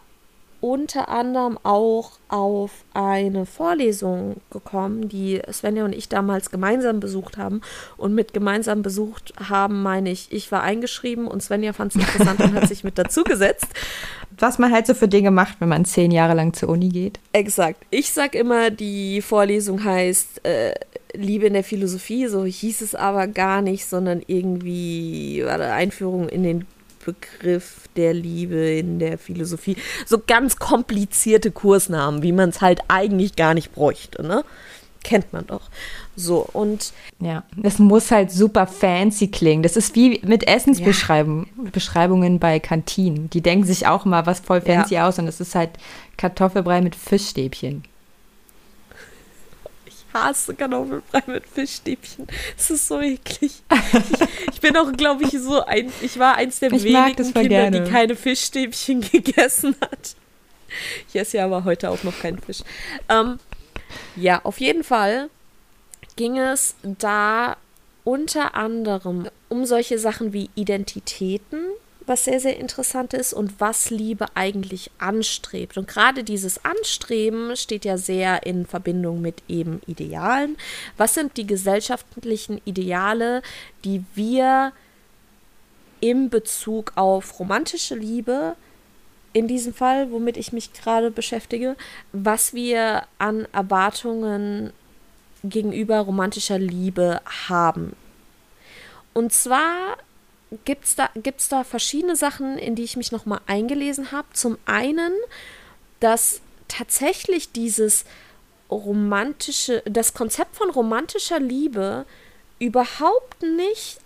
unter 0.66 1.08
anderem 1.08 1.60
auch 1.62 2.18
auf 2.28 2.72
eine 2.92 3.46
Vorlesung 3.46 4.40
gekommen, 4.50 5.08
die 5.08 5.40
Svenja 5.52 5.84
und 5.84 5.94
ich 5.94 6.08
damals 6.08 6.50
gemeinsam 6.50 6.98
besucht 6.98 7.36
haben. 7.36 7.60
Und 7.96 8.16
mit 8.16 8.32
gemeinsam 8.32 8.82
besucht 8.82 9.32
haben 9.48 9.84
meine 9.84 10.10
ich, 10.10 10.32
ich 10.32 10.50
war 10.50 10.64
eingeschrieben 10.64 11.28
und 11.28 11.40
Svenja 11.40 11.72
fand 11.72 11.94
es 11.94 12.00
interessant 12.00 12.40
und 12.40 12.54
hat 12.54 12.66
sich 12.66 12.82
mit 12.82 12.98
dazugesetzt. 12.98 13.68
Was 14.36 14.58
man 14.58 14.72
halt 14.72 14.88
so 14.88 14.94
für 14.94 15.06
Dinge 15.06 15.30
macht, 15.30 15.60
wenn 15.60 15.68
man 15.68 15.84
zehn 15.84 16.10
Jahre 16.10 16.34
lang 16.34 16.52
zur 16.52 16.70
Uni 16.70 16.88
geht. 16.88 17.20
Exakt. 17.32 17.86
Ich 17.90 18.12
sag 18.12 18.34
immer, 18.34 18.70
die 18.70 19.22
Vorlesung 19.22 19.84
heißt 19.84 20.44
äh, 20.44 20.74
Liebe 21.14 21.46
in 21.46 21.52
der 21.52 21.62
Philosophie, 21.62 22.26
so 22.26 22.44
hieß 22.44 22.80
es 22.80 22.96
aber 22.96 23.28
gar 23.28 23.62
nicht, 23.62 23.86
sondern 23.86 24.20
irgendwie 24.26 25.44
war 25.44 25.60
Einführung 25.60 26.28
in 26.28 26.42
den 26.42 26.66
Begriff 27.06 27.88
der 27.96 28.12
Liebe 28.12 28.56
in 28.56 28.98
der 28.98 29.16
Philosophie. 29.16 29.76
So 30.04 30.18
ganz 30.26 30.56
komplizierte 30.56 31.52
Kursnamen, 31.52 32.22
wie 32.22 32.32
man 32.32 32.50
es 32.50 32.60
halt 32.60 32.80
eigentlich 32.88 33.36
gar 33.36 33.54
nicht 33.54 33.72
bräuchte, 33.72 34.26
ne? 34.26 34.44
Kennt 35.04 35.32
man 35.32 35.46
doch. 35.46 35.70
So, 36.16 36.48
und. 36.52 36.92
Ja, 37.20 37.44
es 37.62 37.78
muss 37.78 38.10
halt 38.10 38.32
super 38.32 38.66
fancy 38.66 39.28
klingen. 39.28 39.62
Das 39.62 39.76
ist 39.76 39.94
wie 39.94 40.20
mit 40.24 40.48
Essensbeschreibungen 40.48 42.32
ja. 42.32 42.38
bei 42.38 42.58
Kantinen. 42.58 43.30
Die 43.30 43.40
denken 43.40 43.64
sich 43.64 43.86
auch 43.86 44.04
immer 44.04 44.26
was 44.26 44.40
voll 44.40 44.60
fancy 44.60 44.94
ja. 44.94 45.06
aus 45.06 45.20
und 45.20 45.28
es 45.28 45.40
ist 45.40 45.54
halt 45.54 45.70
Kartoffelbrei 46.16 46.80
mit 46.80 46.96
Fischstäbchen 46.96 47.84
hasse 50.24 50.54
Kartoffelbrei 50.54 51.22
mit 51.26 51.46
Fischstäbchen. 51.46 52.26
Es 52.56 52.70
ist 52.70 52.88
so 52.88 53.00
eklig. 53.00 53.62
Ich, 53.72 54.52
ich 54.54 54.60
bin 54.60 54.76
auch, 54.76 54.92
glaube 54.92 55.24
ich, 55.24 55.30
so 55.30 55.64
ein. 55.64 55.92
Ich 56.02 56.18
war 56.18 56.36
eins 56.36 56.60
der 56.60 56.72
ich 56.72 56.84
wenigen 56.84 57.32
Kinder, 57.32 57.42
gerne. 57.48 57.82
die 57.82 57.90
keine 57.90 58.16
Fischstäbchen 58.16 59.00
gegessen 59.12 59.76
hat. 59.80 60.16
Ich 61.08 61.16
esse 61.16 61.38
ja 61.38 61.44
aber 61.44 61.64
heute 61.64 61.90
auch 61.90 62.02
noch 62.02 62.18
keinen 62.18 62.38
Fisch. 62.38 62.60
Ähm, 63.08 63.38
ja, 64.16 64.40
auf 64.44 64.60
jeden 64.60 64.84
Fall 64.84 65.30
ging 66.16 66.38
es 66.38 66.74
da 66.82 67.56
unter 68.04 68.54
anderem 68.54 69.28
um 69.48 69.64
solche 69.64 69.98
Sachen 69.98 70.32
wie 70.32 70.50
Identitäten, 70.54 71.66
was 72.06 72.24
sehr, 72.24 72.40
sehr 72.40 72.56
interessant 72.56 73.12
ist 73.12 73.32
und 73.32 73.60
was 73.60 73.90
Liebe 73.90 74.26
eigentlich 74.34 74.90
anstrebt. 74.98 75.76
Und 75.76 75.88
gerade 75.88 76.24
dieses 76.24 76.64
Anstreben 76.64 77.56
steht 77.56 77.84
ja 77.84 77.98
sehr 77.98 78.46
in 78.46 78.64
Verbindung 78.64 79.20
mit 79.20 79.42
eben 79.48 79.80
Idealen. 79.86 80.56
Was 80.96 81.14
sind 81.14 81.36
die 81.36 81.46
gesellschaftlichen 81.46 82.60
Ideale, 82.64 83.42
die 83.84 84.04
wir 84.14 84.72
im 86.00 86.30
Bezug 86.30 86.92
auf 86.94 87.40
romantische 87.40 87.96
Liebe, 87.96 88.54
in 89.32 89.48
diesem 89.48 89.74
Fall, 89.74 90.10
womit 90.12 90.38
ich 90.38 90.52
mich 90.52 90.72
gerade 90.72 91.10
beschäftige, 91.10 91.76
was 92.12 92.54
wir 92.54 93.02
an 93.18 93.46
Erwartungen 93.52 94.72
gegenüber 95.44 95.98
romantischer 96.00 96.58
Liebe 96.58 97.20
haben. 97.48 97.94
Und 99.12 99.32
zwar 99.32 99.98
gibt 100.64 100.84
es 100.84 100.96
da, 100.96 101.10
gibt's 101.14 101.48
da 101.48 101.64
verschiedene 101.64 102.16
Sachen, 102.16 102.58
in 102.58 102.74
die 102.74 102.84
ich 102.84 102.96
mich 102.96 103.12
nochmal 103.12 103.40
eingelesen 103.46 104.12
habe. 104.12 104.28
Zum 104.32 104.58
einen, 104.64 105.12
dass 106.00 106.40
tatsächlich 106.68 107.52
dieses 107.52 108.04
romantische, 108.70 109.82
das 109.84 110.14
Konzept 110.14 110.56
von 110.56 110.70
romantischer 110.70 111.40
Liebe 111.40 112.06
überhaupt 112.58 113.42
nicht 113.42 114.00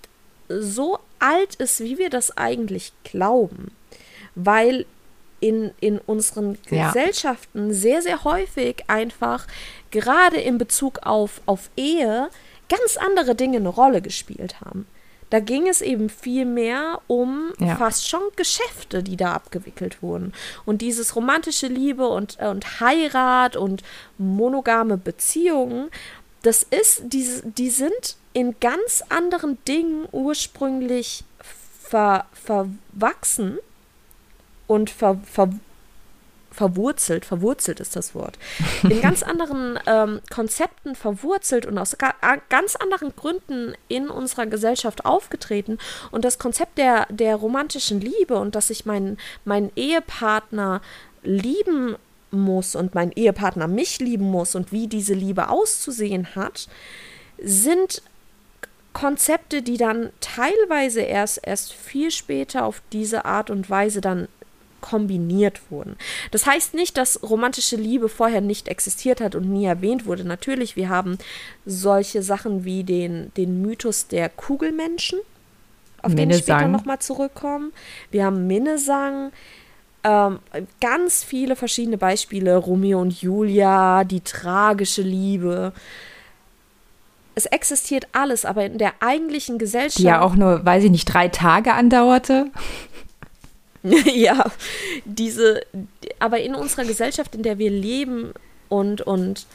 so 0.49 0.99
alt 1.19 1.55
ist, 1.57 1.81
wie 1.81 1.99
wir 1.99 2.11
das 2.11 2.37
eigentlich 2.37 2.93
glauben. 3.05 3.73
Weil 4.35 4.87
in, 5.41 5.73
in 5.81 5.99
unseren 5.99 6.59
ja. 6.71 6.89
Gesellschaften 6.89 7.73
sehr, 7.73 8.03
sehr 8.03 8.25
häufig 8.25 8.85
einfach, 8.89 9.47
gerade 9.91 10.39
in 10.39 10.59
Bezug 10.59 11.01
auf, 11.03 11.41
auf 11.47 11.71
Ehe, 11.77 12.29
ganz 12.69 12.97
andere 12.97 13.35
Dinge 13.35 13.59
eine 13.59 13.69
Rolle 13.69 14.03
gespielt 14.03 14.61
haben. 14.61 14.87
Da 15.31 15.41
ging 15.41 15.69
es 15.69 15.81
eben 15.81 16.11
viel 16.11 16.45
mehr 16.45 17.01
um 17.07 17.53
ja. 17.59 17.77
fast 17.77 18.09
schon 18.09 18.23
Geschäfte, 18.37 19.03
die 19.03 19.17
da 19.17 19.33
abgewickelt 19.33 20.03
wurden. 20.03 20.33
Und 20.67 20.83
dieses 20.83 21.15
romantische 21.17 21.69
Liebe 21.69 22.09
und, 22.09 22.39
und 22.39 22.81
Heirat 22.81 23.57
und 23.57 23.83
monogame 24.19 24.97
Beziehungen, 24.97 25.89
das 26.43 26.65
ist, 26.65 27.03
die, 27.05 27.27
die 27.45 27.71
sind 27.71 28.17
in 28.33 28.57
ganz 28.61 29.03
anderen 29.09 29.59
Dingen 29.67 30.09
ursprünglich 30.11 31.25
ver, 31.83 32.27
verwachsen 32.33 33.59
und 34.67 34.91
ver, 34.91 35.21
ver, 35.25 35.51
verwurzelt, 36.51 37.25
verwurzelt 37.25 37.81
ist 37.81 37.97
das 37.97 38.15
Wort, 38.15 38.39
in 38.83 39.01
ganz 39.03 39.23
anderen 39.23 39.79
ähm, 39.87 40.21
Konzepten 40.31 40.95
verwurzelt 40.95 41.67
und 41.67 41.79
aus 41.79 41.97
ga, 41.99 42.13
ganz 42.49 42.77
anderen 42.77 43.15
Gründen 43.15 43.75
in 43.89 44.09
unserer 44.09 44.47
Gesellschaft 44.47 45.05
aufgetreten. 45.05 45.79
Und 46.11 46.25
das 46.25 46.39
Konzept 46.39 46.79
der, 46.79 47.07
der 47.11 47.37
romantischen 47.37 48.01
Liebe 48.01 48.39
und 48.39 48.55
dass 48.55 48.71
ich 48.71 48.87
meinen, 48.87 49.19
meinen 49.45 49.71
Ehepartner 49.77 50.81
lieben 51.23 51.97
muss 52.31 52.75
und 52.75 52.95
mein 52.95 53.13
Ehepartner 53.13 53.67
mich 53.67 53.99
lieben 53.99 54.31
muss 54.31 54.55
und 54.55 54.73
wie 54.73 54.87
diese 54.87 55.15
Liebe 55.15 55.49
auszusehen 55.49 56.35
hat, 56.35 56.69
sind 57.43 58.03
Konzepte, 58.93 59.63
die 59.63 59.77
dann 59.77 60.11
teilweise 60.21 61.01
erst, 61.01 61.41
erst 61.45 61.73
viel 61.73 62.11
später 62.11 62.65
auf 62.65 62.83
diese 62.93 63.25
Art 63.25 63.51
und 63.51 63.71
Weise 63.71 64.01
dann 64.01 64.29
kombiniert 64.81 65.61
wurden. 65.71 65.97
Das 66.31 66.47
heißt 66.47 66.75
nicht, 66.75 66.97
dass 66.97 67.23
romantische 67.23 67.77
Liebe 67.77 68.09
vorher 68.09 68.41
nicht 68.41 68.69
existiert 68.69 69.21
hat 69.21 69.35
und 69.35 69.51
nie 69.51 69.65
erwähnt 69.65 70.07
wurde. 70.07 70.25
Natürlich, 70.25 70.77
wir 70.77 70.89
haben 70.89 71.19
solche 71.67 72.23
Sachen 72.23 72.65
wie 72.65 72.85
den, 72.85 73.33
den 73.37 73.63
Mythos 73.63 74.09
der 74.09 74.29
Kugelmenschen, 74.29 75.19
auf 76.03 76.15
den 76.15 76.31
ich 76.31 76.39
später 76.39 76.69
nochmal 76.69 76.99
zurückkommen. 76.99 77.73
Wir 78.11 78.25
haben 78.25 78.47
Minnesang, 78.47 79.33
ähm, 80.03 80.39
ganz 80.81 81.23
viele 81.23 81.57
verschiedene 81.57 81.99
Beispiele. 81.99 82.57
Romeo 82.57 83.01
und 83.01 83.21
Julia, 83.21 84.05
die 84.05 84.21
tragische 84.21 85.03
Liebe. 85.03 85.73
Es 87.35 87.47
existiert 87.47 88.09
alles, 88.13 88.45
aber 88.45 88.65
in 88.65 88.79
der 88.79 88.95
eigentlichen 89.01 89.59
Gesellschaft. 89.59 89.99
Die 89.99 90.05
ja 90.05 90.21
auch 90.21 90.35
nur, 90.35 90.65
weiß 90.65 90.85
ich 90.85 90.91
nicht, 90.91 91.07
drei 91.07 91.29
Tage 91.29 91.75
andauerte. 91.75 92.47
ja, 94.05 94.51
diese, 95.05 95.63
aber 96.19 96.41
in 96.41 96.55
unserer 96.55 96.85
Gesellschaft, 96.85 97.35
in 97.35 97.43
der 97.43 97.59
wir 97.59 97.71
leben 97.71 98.33
und, 98.69 99.01
und 99.03 99.47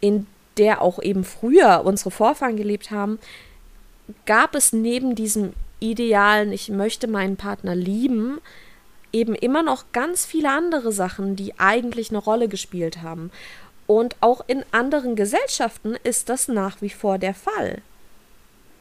in 0.00 0.26
der 0.58 0.82
auch 0.82 1.02
eben 1.02 1.24
früher 1.24 1.82
unsere 1.84 2.10
Vorfahren 2.10 2.56
gelebt 2.56 2.90
haben, 2.90 3.18
gab 4.26 4.54
es 4.54 4.72
neben 4.72 5.14
diesem 5.14 5.54
idealen, 5.80 6.52
ich 6.52 6.68
möchte 6.68 7.08
meinen 7.08 7.36
Partner 7.36 7.74
lieben, 7.74 8.40
eben 9.12 9.34
immer 9.34 9.62
noch 9.62 9.86
ganz 9.92 10.26
viele 10.26 10.50
andere 10.50 10.92
Sachen, 10.92 11.36
die 11.36 11.58
eigentlich 11.58 12.10
eine 12.10 12.18
Rolle 12.18 12.48
gespielt 12.48 13.02
haben. 13.02 13.30
Und 13.86 14.16
auch 14.20 14.44
in 14.46 14.64
anderen 14.72 15.14
Gesellschaften 15.14 15.96
ist 16.02 16.28
das 16.28 16.48
nach 16.48 16.82
wie 16.82 16.90
vor 16.90 17.18
der 17.18 17.34
Fall. 17.34 17.82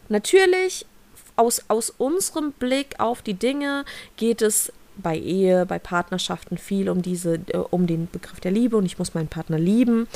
Natürlich 0.09 0.85
aus, 1.35 1.63
aus 1.67 1.89
unserem 1.89 2.51
Blick 2.51 2.99
auf 2.99 3.21
die 3.21 3.33
Dinge 3.33 3.85
geht 4.17 4.41
es 4.41 4.71
bei 4.95 5.17
Ehe, 5.17 5.65
bei 5.65 5.79
Partnerschaften 5.79 6.57
viel 6.57 6.89
um 6.89 7.01
diese, 7.01 7.35
äh, 7.47 7.57
um 7.57 7.87
den 7.87 8.07
Begriff 8.11 8.39
der 8.39 8.51
Liebe 8.51 8.77
und 8.77 8.85
ich 8.85 8.99
muss 8.99 9.13
meinen 9.13 9.27
Partner 9.27 9.57
lieben. 9.57 10.07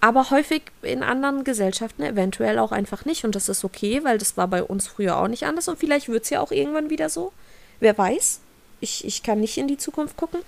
Aber 0.00 0.30
häufig 0.30 0.62
in 0.82 1.02
anderen 1.02 1.44
Gesellschaften 1.44 2.02
eventuell 2.02 2.58
auch 2.58 2.72
einfach 2.72 3.04
nicht. 3.04 3.24
Und 3.24 3.34
das 3.34 3.50
ist 3.50 3.64
okay, 3.64 4.02
weil 4.02 4.16
das 4.16 4.36
war 4.38 4.48
bei 4.48 4.62
uns 4.62 4.88
früher 4.88 5.18
auch 5.18 5.28
nicht 5.28 5.44
anders. 5.44 5.68
Und 5.68 5.78
vielleicht 5.78 6.08
wird 6.08 6.24
es 6.24 6.30
ja 6.30 6.40
auch 6.40 6.52
irgendwann 6.52 6.88
wieder 6.88 7.10
so. 7.10 7.32
Wer 7.80 7.96
weiß. 7.96 8.40
Ich, 8.80 9.04
ich 9.04 9.22
kann 9.22 9.40
nicht 9.40 9.58
in 9.58 9.68
die 9.68 9.76
Zukunft 9.76 10.16
gucken. 10.16 10.40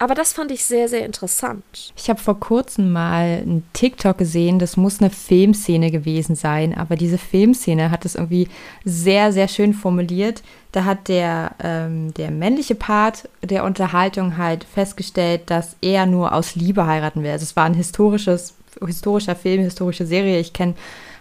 Aber 0.00 0.14
das 0.14 0.32
fand 0.32 0.50
ich 0.50 0.64
sehr, 0.64 0.88
sehr 0.88 1.04
interessant. 1.04 1.62
Ich 1.94 2.08
habe 2.08 2.18
vor 2.18 2.40
kurzem 2.40 2.90
mal 2.90 3.42
einen 3.42 3.68
TikTok 3.74 4.16
gesehen, 4.16 4.58
das 4.58 4.78
muss 4.78 4.98
eine 4.98 5.10
Filmszene 5.10 5.90
gewesen 5.90 6.36
sein, 6.36 6.74
aber 6.74 6.96
diese 6.96 7.18
Filmszene 7.18 7.90
hat 7.90 8.06
es 8.06 8.14
irgendwie 8.14 8.48
sehr, 8.82 9.30
sehr 9.30 9.46
schön 9.46 9.74
formuliert. 9.74 10.42
Da 10.72 10.86
hat 10.86 11.08
der, 11.08 11.50
ähm, 11.62 12.14
der 12.14 12.30
männliche 12.30 12.74
Part 12.74 13.28
der 13.42 13.62
Unterhaltung 13.62 14.38
halt 14.38 14.64
festgestellt, 14.64 15.42
dass 15.50 15.76
er 15.82 16.06
nur 16.06 16.32
aus 16.32 16.54
Liebe 16.54 16.86
heiraten 16.86 17.22
will. 17.22 17.32
Also 17.32 17.42
es 17.42 17.54
war 17.54 17.66
ein 17.66 17.74
historisches, 17.74 18.54
historischer 18.82 19.36
Film, 19.36 19.60
historische 19.60 20.06
Serie. 20.06 20.40
Ich 20.40 20.54
kenne, 20.54 20.76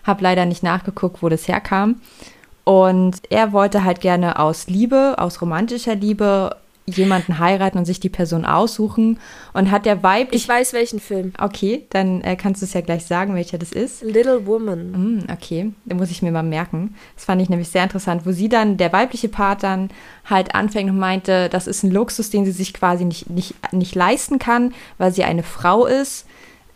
habe 0.06 0.24
leider 0.24 0.46
nicht 0.46 0.64
nachgeguckt, 0.64 1.22
wo 1.22 1.28
das 1.28 1.50
herkam. 1.50 2.00
Und 2.64 3.18
er 3.30 3.52
wollte 3.52 3.84
halt 3.84 4.00
gerne 4.00 4.40
aus 4.40 4.68
Liebe, 4.68 5.16
aus 5.18 5.42
romantischer 5.42 5.96
Liebe 5.96 6.56
jemanden 6.96 7.40
heiraten 7.40 7.78
und 7.78 7.86
sich 7.86 8.00
die 8.00 8.10
Person 8.10 8.46
aussuchen 8.46 9.20
und 9.54 9.72
hat 9.72 9.86
der 9.86 10.04
weibliche. 10.04 10.44
Ich 10.44 10.50
weiß 10.50 10.74
welchen 10.74 11.00
Film. 11.00 11.34
Okay, 11.40 11.86
dann 11.90 12.22
äh, 12.22 12.36
kannst 12.36 12.62
du 12.62 12.66
es 12.66 12.74
ja 12.74 12.82
gleich 12.82 13.06
sagen, 13.06 13.36
welcher 13.36 13.58
das 13.58 13.72
ist. 13.72 14.04
Little 14.04 14.46
Woman. 14.46 14.92
Mm, 14.92 15.32
okay, 15.32 15.72
den 15.86 15.98
muss 15.98 16.12
ich 16.12 16.22
mir 16.22 16.32
mal 16.32 16.44
merken. 16.44 16.96
Das 17.16 17.26
fand 17.26 17.42
ich 17.42 17.50
nämlich 17.50 17.70
sehr 17.70 17.84
interessant, 17.84 18.26
wo 18.26 18.32
sie 18.32 18.50
dann, 18.50 18.78
der 18.78 18.94
weibliche 18.94 19.30
Part 19.30 19.64
dann 19.64 19.90
halt 20.26 20.56
anfängt 20.56 20.90
und 20.90 21.00
meinte, 21.00 21.50
das 21.50 21.68
ist 21.68 21.84
ein 21.84 21.92
Luxus, 21.92 22.30
den 22.30 22.46
sie 22.46 22.52
sich 22.52 22.74
quasi 22.74 23.06
nicht, 23.06 23.30
nicht, 23.30 23.56
nicht 23.72 23.96
leisten 23.96 24.40
kann, 24.40 24.74
weil 24.98 25.14
sie 25.14 25.24
eine 25.24 25.44
Frau 25.44 25.86
ist 25.86 26.26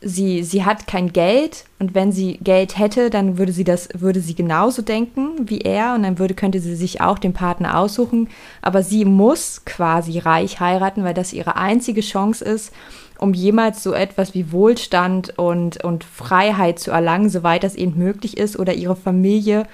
sie, 0.03 0.43
sie 0.43 0.65
hat 0.65 0.87
kein 0.87 1.13
Geld 1.13 1.65
und 1.79 1.95
wenn 1.95 2.11
sie 2.11 2.37
Geld 2.41 2.77
hätte, 2.77 3.09
dann 3.09 3.37
würde 3.37 3.51
sie 3.51 3.63
das, 3.63 3.89
würde 3.93 4.19
sie 4.19 4.35
genauso 4.35 4.81
denken 4.81 5.49
wie 5.49 5.61
er 5.61 5.95
und 5.95 6.03
dann 6.03 6.19
würde, 6.19 6.33
könnte 6.33 6.59
sie 6.59 6.75
sich 6.75 7.01
auch 7.01 7.19
den 7.19 7.33
Partner 7.33 7.77
aussuchen. 7.77 8.29
Aber 8.61 8.83
sie 8.83 9.05
muss 9.05 9.65
quasi 9.65 10.19
reich 10.19 10.59
heiraten, 10.59 11.03
weil 11.03 11.13
das 11.13 11.33
ihre 11.33 11.55
einzige 11.55 12.01
Chance 12.01 12.43
ist, 12.43 12.73
um 13.17 13.33
jemals 13.33 13.83
so 13.83 13.93
etwas 13.93 14.33
wie 14.33 14.51
Wohlstand 14.51 15.37
und, 15.37 15.83
und 15.83 16.03
Freiheit 16.03 16.79
zu 16.79 16.91
erlangen, 16.91 17.29
soweit 17.29 17.63
das 17.63 17.75
eben 17.75 17.97
möglich 17.97 18.37
ist, 18.37 18.59
oder 18.59 18.73
ihre 18.73 18.95
Familie 18.95 19.65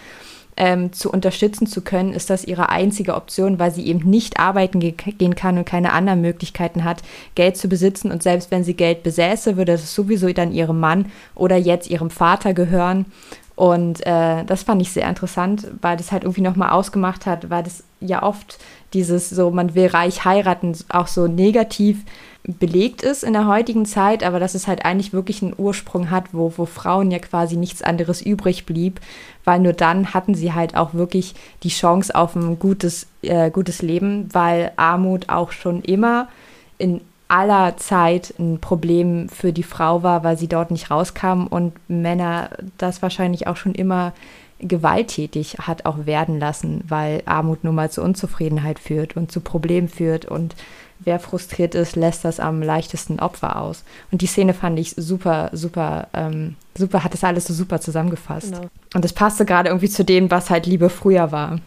ähm, 0.60 0.94
zu 0.94 1.10
unterstützen 1.10 1.66
zu 1.66 1.82
können, 1.82 2.14
ist 2.14 2.30
das 2.30 2.44
ihre 2.44 2.70
einzige 2.70 3.16
Option, 3.16 3.58
weil 3.58 3.72
sie 3.72 3.88
eben 3.88 4.08
nicht 4.08 4.40
arbeiten 4.40 4.80
ge 4.80 4.92
gehen 4.92 5.34
kann 5.34 5.58
und 5.58 5.66
keine 5.66 5.94
anderen 5.94 6.22
Möglichkeiten 6.22 6.84
hat, 6.84 7.02
Geld 7.34 7.58
zu 7.58 7.70
besitzen. 7.70 8.12
Und 8.12 8.22
selbst 8.22 8.52
wenn 8.52 8.64
sie 8.64 8.76
Geld 8.76 9.02
besäße, 9.02 9.58
würde 9.58 9.72
das 9.72 9.96
sowieso 9.96 10.32
dann 10.34 10.52
ihrem 10.52 10.80
Mann 10.80 11.08
oder 11.34 11.56
jetzt 11.56 11.90
ihrem 11.90 12.10
Vater 12.10 12.54
gehören. 12.54 13.06
Und 13.56 14.06
äh, 14.06 14.46
das 14.46 14.64
fand 14.64 14.82
ich 14.82 14.92
sehr 14.92 15.10
interessant, 15.10 15.68
weil 15.82 15.98
das 15.98 16.12
halt 16.12 16.24
irgendwie 16.24 16.42
nochmal 16.42 16.70
ausgemacht 16.70 17.26
hat, 17.26 17.50
weil 17.50 17.64
das 17.64 17.84
ja 18.00 18.24
oft 18.24 18.58
dieses 18.94 19.30
so, 19.30 19.52
man 19.52 19.76
will 19.76 19.88
reich 19.88 20.26
heiraten, 20.26 20.78
auch 20.90 21.08
so 21.08 21.28
negativ 21.28 22.04
belegt 22.58 23.04
ist 23.04 23.24
in 23.24 23.34
der 23.34 23.48
heutigen 23.48 23.86
Zeit, 23.86 24.24
aber 24.24 24.40
dass 24.40 24.56
es 24.56 24.68
halt 24.68 24.86
eigentlich 24.86 25.14
wirklich 25.14 25.44
einen 25.44 25.54
Ursprung 25.58 26.10
hat, 26.10 26.34
wo, 26.34 26.54
wo 26.58 26.66
Frauen 26.66 27.12
ja 27.12 27.20
quasi 27.20 27.58
nichts 27.58 27.82
anderes 27.82 28.22
übrig 28.22 28.66
blieb, 28.66 29.00
weil 29.44 29.60
nur 29.60 29.74
dann 29.74 30.14
hatten 30.14 30.34
sie 30.34 30.54
halt 30.54 30.76
auch 30.76 30.94
wirklich 30.94 31.36
die 31.64 31.70
Chance 31.70 32.16
auf 32.16 32.36
ein 32.36 32.58
gutes, 32.58 33.08
äh, 33.22 33.52
gutes 33.52 33.82
Leben, 33.82 34.30
weil 34.34 34.72
Armut 34.78 35.30
auch 35.30 35.52
schon 35.52 35.82
immer 35.82 36.28
in 36.78 37.02
aller 37.28 37.78
Zeit 37.78 38.34
ein 38.40 38.60
Problem 38.60 39.30
für 39.30 39.54
die 39.54 39.64
Frau 39.64 40.02
war, 40.02 40.24
weil 40.24 40.38
sie 40.38 40.48
dort 40.48 40.72
nicht 40.72 40.90
rauskam 40.90 41.46
und 41.48 41.74
Männer 41.88 42.50
das 42.78 43.04
wahrscheinlich 43.04 43.46
auch 43.46 43.58
schon 43.58 43.76
immer 43.76 44.14
gewalttätig 44.60 45.58
hat 45.60 45.86
auch 45.86 46.06
werden 46.06 46.40
lassen, 46.40 46.84
weil 46.88 47.22
Armut 47.26 47.64
nun 47.64 47.76
mal 47.76 47.92
zu 47.92 48.02
Unzufriedenheit 48.02 48.80
führt 48.80 49.16
und 49.16 49.32
zu 49.32 49.40
Problemen 49.42 49.88
führt 49.88 50.26
und 50.26 50.56
wer 51.00 51.20
frustriert 51.20 51.76
ist, 51.76 51.96
lässt 51.96 52.26
das 52.26 52.40
am 52.40 52.62
leichtesten 52.62 53.20
Opfer 53.20 53.62
aus. 53.62 53.84
Und 54.12 54.22
die 54.22 54.28
Szene 54.28 54.54
fand 54.54 54.80
ich 54.80 54.94
super, 54.98 55.50
super, 55.54 56.08
ähm, 56.14 56.56
super, 56.78 57.04
hat 57.04 57.14
das 57.14 57.24
alles 57.24 57.46
so 57.46 57.54
super 57.54 57.80
zusammengefasst. 57.82 58.52
Genau. 58.54 58.68
Und 58.94 59.06
das 59.06 59.14
passte 59.14 59.46
gerade 59.46 59.70
irgendwie 59.70 59.90
zu 59.90 60.04
dem, 60.04 60.30
was 60.30 60.50
halt 60.50 60.66
Liebe 60.66 60.90
früher 60.90 61.32
war. 61.32 61.60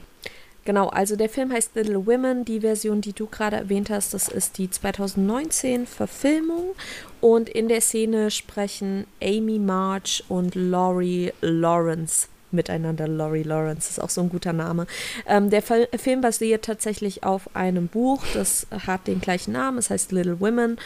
Genau, 0.65 0.89
also 0.89 1.17
der 1.17 1.29
Film 1.29 1.53
heißt 1.53 1.75
Little 1.75 2.07
Women. 2.07 2.45
Die 2.45 2.61
Version, 2.61 3.01
die 3.01 3.13
du 3.13 3.27
gerade 3.27 3.57
erwähnt 3.57 3.91
hast, 3.91 4.15
das 4.15 4.29
ist 4.29 4.59
die 4.59 4.71
2019 4.71 5.87
Verfilmung. 5.87 6.75
Und 7.21 7.49
in 7.49 7.69
der 7.69 7.81
Szene 7.81 8.31
sprechen 8.31 9.07
Amy 9.21 9.59
March 9.59 10.23
und 10.29 10.55
Laurie 10.55 11.33
Lawrence 11.41 12.29
miteinander. 12.53 13.09
Laurie 13.09 13.43
Lawrence 13.43 13.91
ist 13.91 13.99
auch 13.99 14.11
so 14.11 14.21
ein 14.21 14.29
guter 14.29 14.53
Name. 14.53 14.87
Ähm, 15.27 15.51
der 15.51 15.63
Film 15.63 16.21
basiert 16.21 16.65
tatsächlich 16.65 17.25
auf 17.25 17.55
einem 17.55 17.89
Buch, 17.89 18.25
das 18.35 18.67
hat 18.87 19.07
den 19.07 19.21
gleichen 19.21 19.53
Namen, 19.53 19.79
es 19.79 19.91
heißt 19.91 20.13
Little 20.13 20.41
Women 20.41 20.79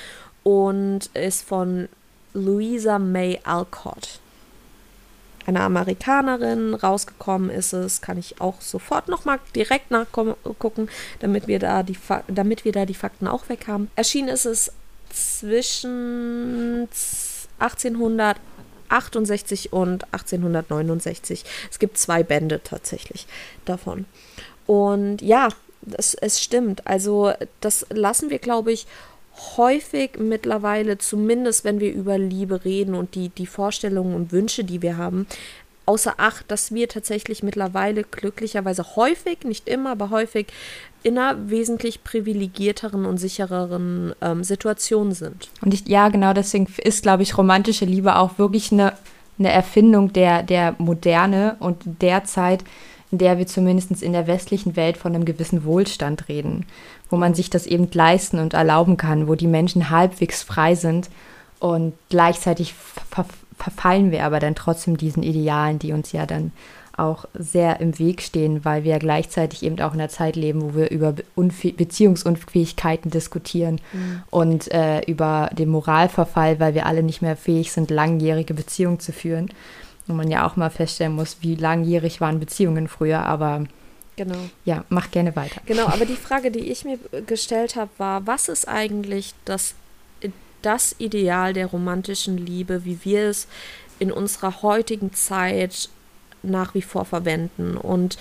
und 0.42 1.06
ist 1.14 1.42
von 1.42 1.88
Louisa 2.34 2.98
May 2.98 3.40
Alcott. 3.44 4.20
Eine 5.46 5.60
Amerikanerin, 5.60 6.74
rausgekommen 6.74 7.50
ist 7.50 7.72
es, 7.72 8.00
kann 8.00 8.18
ich 8.18 8.40
auch 8.40 8.60
sofort 8.60 9.08
nochmal 9.08 9.38
direkt 9.54 9.92
nachgucken, 9.92 10.88
damit 11.20 11.46
wir, 11.46 11.60
da 11.60 11.84
die 11.84 11.96
damit 12.26 12.64
wir 12.64 12.72
da 12.72 12.84
die 12.84 12.94
Fakten 12.94 13.28
auch 13.28 13.48
weg 13.48 13.68
haben. 13.68 13.88
Erschienen 13.94 14.28
ist 14.28 14.44
es 14.44 14.72
zwischen 15.10 16.88
1800 17.58 18.38
1868 18.88 19.72
und 19.72 20.04
1869. 20.12 21.44
Es 21.70 21.78
gibt 21.78 21.98
zwei 21.98 22.22
Bände 22.22 22.60
tatsächlich 22.62 23.26
davon. 23.64 24.06
Und 24.66 25.22
ja, 25.22 25.48
das, 25.82 26.14
es 26.14 26.42
stimmt. 26.42 26.86
Also 26.86 27.32
das 27.60 27.86
lassen 27.90 28.30
wir, 28.30 28.38
glaube 28.38 28.72
ich, 28.72 28.86
häufig 29.56 30.18
mittlerweile, 30.18 30.98
zumindest 30.98 31.64
wenn 31.64 31.80
wir 31.80 31.92
über 31.92 32.18
Liebe 32.18 32.64
reden 32.64 32.94
und 32.94 33.14
die, 33.14 33.28
die 33.28 33.46
Vorstellungen 33.46 34.14
und 34.14 34.32
Wünsche, 34.32 34.64
die 34.64 34.82
wir 34.82 34.96
haben, 34.96 35.26
außer 35.84 36.14
Acht, 36.18 36.50
dass 36.50 36.72
wir 36.72 36.88
tatsächlich 36.88 37.42
mittlerweile 37.42 38.02
glücklicherweise 38.02 38.96
häufig, 38.96 39.44
nicht 39.44 39.68
immer, 39.68 39.92
aber 39.92 40.10
häufig 40.10 40.48
in 41.02 41.18
einer 41.18 41.50
wesentlich 41.50 42.02
privilegierteren 42.02 43.06
und 43.06 43.18
sichereren 43.18 44.14
ähm, 44.20 44.42
Situation 44.42 45.12
sind. 45.12 45.48
Und 45.62 45.72
ich, 45.72 45.86
ja, 45.86 46.08
genau 46.08 46.32
deswegen 46.32 46.66
ist, 46.78 47.02
glaube 47.02 47.22
ich, 47.22 47.38
romantische 47.38 47.84
Liebe 47.84 48.16
auch 48.16 48.38
wirklich 48.38 48.72
eine, 48.72 48.92
eine 49.38 49.52
Erfindung 49.52 50.12
der, 50.12 50.42
der 50.42 50.74
Moderne 50.78 51.56
und 51.60 51.82
der 52.02 52.24
Zeit, 52.24 52.64
in 53.12 53.18
der 53.18 53.38
wir 53.38 53.46
zumindest 53.46 54.02
in 54.02 54.12
der 54.12 54.26
westlichen 54.26 54.74
Welt 54.76 54.96
von 54.96 55.14
einem 55.14 55.24
gewissen 55.24 55.64
Wohlstand 55.64 56.28
reden, 56.28 56.66
wo 57.08 57.16
man 57.16 57.34
sich 57.34 57.50
das 57.50 57.66
eben 57.66 57.88
leisten 57.92 58.40
und 58.40 58.54
erlauben 58.54 58.96
kann, 58.96 59.28
wo 59.28 59.36
die 59.36 59.46
Menschen 59.46 59.90
halbwegs 59.90 60.42
frei 60.42 60.74
sind 60.74 61.08
und 61.60 61.94
gleichzeitig 62.08 62.74
ver 62.74 63.26
verfallen 63.58 64.10
wir 64.10 64.24
aber 64.24 64.38
dann 64.38 64.54
trotzdem 64.54 64.98
diesen 64.98 65.22
Idealen, 65.22 65.78
die 65.78 65.92
uns 65.92 66.12
ja 66.12 66.26
dann 66.26 66.52
auch 66.96 67.26
sehr 67.34 67.80
im 67.80 67.98
Weg 67.98 68.22
stehen, 68.22 68.64
weil 68.64 68.84
wir 68.84 68.92
ja 68.92 68.98
gleichzeitig 68.98 69.62
eben 69.62 69.80
auch 69.80 69.94
in 69.94 70.00
einer 70.00 70.08
Zeit 70.08 70.36
leben, 70.36 70.62
wo 70.62 70.74
wir 70.74 70.90
über 70.90 71.14
Unfäh 71.34 71.72
Beziehungsunfähigkeiten 71.72 73.10
diskutieren 73.10 73.80
mhm. 73.92 74.22
und 74.30 74.72
äh, 74.72 75.00
über 75.02 75.50
den 75.52 75.68
Moralverfall, 75.68 76.58
weil 76.60 76.74
wir 76.74 76.86
alle 76.86 77.02
nicht 77.02 77.22
mehr 77.22 77.36
fähig 77.36 77.72
sind, 77.72 77.90
langjährige 77.90 78.54
Beziehungen 78.54 79.00
zu 79.00 79.12
führen. 79.12 79.50
Und 80.08 80.16
man 80.16 80.30
ja 80.30 80.46
auch 80.46 80.56
mal 80.56 80.70
feststellen 80.70 81.14
muss, 81.14 81.38
wie 81.40 81.56
langjährig 81.56 82.20
waren 82.20 82.38
Beziehungen 82.40 82.88
früher, 82.88 83.20
aber 83.20 83.64
Genau. 84.16 84.38
Ja, 84.64 84.84
mach 84.88 85.10
gerne 85.10 85.36
weiter. 85.36 85.60
Genau, 85.66 85.86
aber 85.86 86.06
die 86.06 86.16
Frage, 86.16 86.50
die 86.50 86.70
ich 86.70 86.84
mir 86.84 86.98
gestellt 87.26 87.76
habe, 87.76 87.90
war, 87.98 88.26
was 88.26 88.48
ist 88.48 88.66
eigentlich 88.66 89.34
das, 89.44 89.74
das 90.62 90.96
Ideal 90.98 91.52
der 91.52 91.66
romantischen 91.66 92.38
Liebe, 92.38 92.84
wie 92.84 92.98
wir 93.04 93.28
es 93.28 93.46
in 93.98 94.10
unserer 94.10 94.62
heutigen 94.62 95.12
Zeit 95.12 95.90
nach 96.46 96.74
wie 96.74 96.82
vor 96.82 97.04
verwenden? 97.04 97.76
Und 97.76 98.18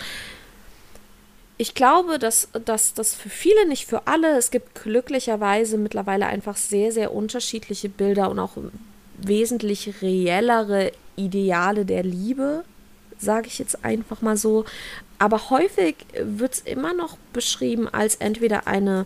ich 1.57 1.73
glaube, 1.73 2.19
dass 2.19 2.49
das 2.65 3.15
für 3.15 3.29
viele, 3.29 3.67
nicht 3.67 3.87
für 3.87 4.07
alle, 4.07 4.37
es 4.37 4.51
gibt 4.51 4.83
glücklicherweise 4.83 5.77
mittlerweile 5.77 6.25
einfach 6.25 6.57
sehr, 6.57 6.91
sehr 6.91 7.13
unterschiedliche 7.13 7.87
Bilder 7.87 8.29
und 8.29 8.39
auch 8.39 8.57
wesentlich 9.17 10.01
reellere 10.01 10.91
Ideale 11.15 11.85
der 11.85 12.03
Liebe, 12.03 12.65
sage 13.17 13.47
ich 13.47 13.59
jetzt 13.59 13.85
einfach 13.85 14.21
mal 14.21 14.35
so. 14.35 14.65
Aber 15.17 15.49
häufig 15.49 15.95
wird 16.21 16.55
es 16.55 16.59
immer 16.59 16.93
noch 16.93 17.17
beschrieben 17.31 17.87
als 17.87 18.15
entweder 18.15 18.67
eine, 18.67 19.05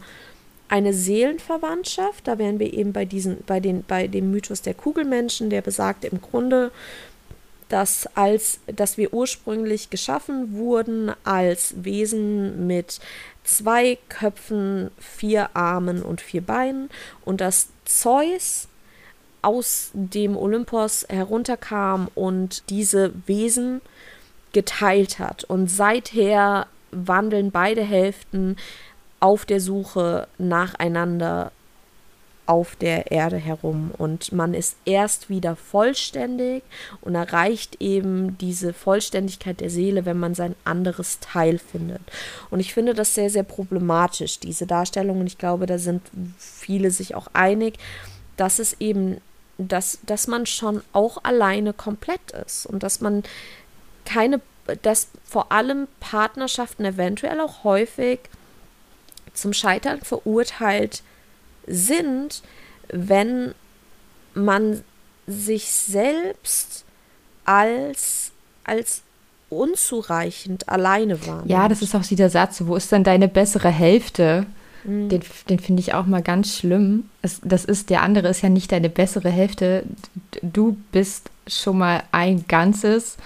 eine 0.69 0.93
Seelenverwandtschaft, 0.93 2.27
da 2.27 2.39
wären 2.39 2.59
wir 2.59 2.73
eben 2.73 2.93
bei, 2.93 3.05
diesen, 3.05 3.43
bei, 3.45 3.59
den, 3.59 3.83
bei 3.83 4.07
dem 4.07 4.31
Mythos 4.31 4.63
der 4.63 4.73
Kugelmenschen, 4.73 5.51
der 5.51 5.61
besagt 5.61 6.03
im 6.03 6.19
Grunde, 6.19 6.71
dass, 7.69 8.07
als, 8.15 8.59
dass 8.67 8.97
wir 8.97 9.13
ursprünglich 9.13 9.89
geschaffen 9.89 10.55
wurden 10.55 11.11
als 11.23 11.73
Wesen 11.83 12.67
mit 12.67 12.99
zwei 13.43 13.97
Köpfen, 14.09 14.91
vier 14.97 15.55
Armen 15.55 16.01
und 16.01 16.21
vier 16.21 16.41
Beinen 16.41 16.89
und 17.25 17.41
dass 17.41 17.69
Zeus 17.85 18.67
aus 19.41 19.91
dem 19.93 20.35
Olympos 20.35 21.05
herunterkam 21.09 22.09
und 22.15 22.69
diese 22.69 23.13
Wesen 23.25 23.81
geteilt 24.51 25.19
hat. 25.19 25.43
Und 25.45 25.69
seither 25.69 26.67
wandeln 26.91 27.51
beide 27.51 27.83
Hälften 27.83 28.57
auf 29.19 29.45
der 29.45 29.61
Suche 29.61 30.27
nacheinander 30.37 31.51
auf 32.49 32.75
der 32.75 33.11
Erde 33.11 33.37
herum 33.37 33.91
und 33.95 34.31
man 34.31 34.55
ist 34.55 34.75
erst 34.83 35.29
wieder 35.29 35.55
vollständig 35.55 36.63
und 36.99 37.13
erreicht 37.13 37.79
eben 37.79 38.39
diese 38.39 38.73
Vollständigkeit 38.73 39.59
der 39.59 39.69
Seele, 39.69 40.05
wenn 40.05 40.17
man 40.17 40.33
sein 40.33 40.55
anderes 40.65 41.19
Teil 41.19 41.59
findet. 41.59 42.01
Und 42.49 42.59
ich 42.59 42.73
finde 42.73 42.95
das 42.95 43.13
sehr, 43.13 43.29
sehr 43.29 43.43
problematisch, 43.43 44.39
diese 44.39 44.65
Darstellung. 44.65 45.19
Und 45.19 45.27
ich 45.27 45.37
glaube, 45.37 45.67
da 45.67 45.77
sind 45.77 46.01
viele 46.39 46.89
sich 46.89 47.13
auch 47.13 47.27
einig, 47.33 47.77
dass 48.35 48.57
es 48.57 48.75
eben 48.79 49.21
dass, 49.59 49.99
dass 50.03 50.27
man 50.27 50.45
schon 50.45 50.81
auch 50.93 51.23
alleine 51.23 51.73
komplett 51.73 52.31
ist 52.31 52.65
und 52.65 52.81
dass 52.81 53.01
man 53.01 53.23
keine, 54.05 54.39
dass 54.83 55.09
vor 55.25 55.51
allem 55.51 55.89
Partnerschaften 55.99 56.85
eventuell 56.85 57.41
auch 57.41 57.65
häufig 57.65 58.21
zum 59.33 59.51
Scheitern 59.51 59.99
verurteilt 59.99 61.03
sind, 61.69 62.41
wenn 62.89 63.53
man 64.33 64.83
sich 65.27 65.71
selbst 65.71 66.83
als, 67.45 68.31
als 68.63 69.03
unzureichend 69.49 70.69
alleine 70.69 71.25
wahrnimmt. 71.25 71.49
Ja, 71.49 71.67
das 71.67 71.81
ist 71.81 71.95
auch 71.95 72.03
dieser 72.03 72.29
Satz, 72.29 72.63
wo 72.65 72.75
ist 72.75 72.91
dann 72.91 73.03
deine 73.03 73.27
bessere 73.27 73.69
Hälfte? 73.69 74.45
Mhm. 74.83 75.09
Den, 75.09 75.21
den 75.49 75.59
finde 75.59 75.81
ich 75.81 75.93
auch 75.93 76.05
mal 76.05 76.21
ganz 76.21 76.55
schlimm. 76.55 77.09
Es, 77.21 77.41
das 77.43 77.65
ist, 77.65 77.89
der 77.89 78.03
andere 78.03 78.29
ist 78.29 78.41
ja 78.41 78.49
nicht 78.49 78.71
deine 78.71 78.89
bessere 78.89 79.29
Hälfte. 79.29 79.83
Du 80.41 80.77
bist 80.91 81.29
schon 81.47 81.79
mal 81.79 82.03
ein 82.11 82.45
Ganzes. 82.47 83.17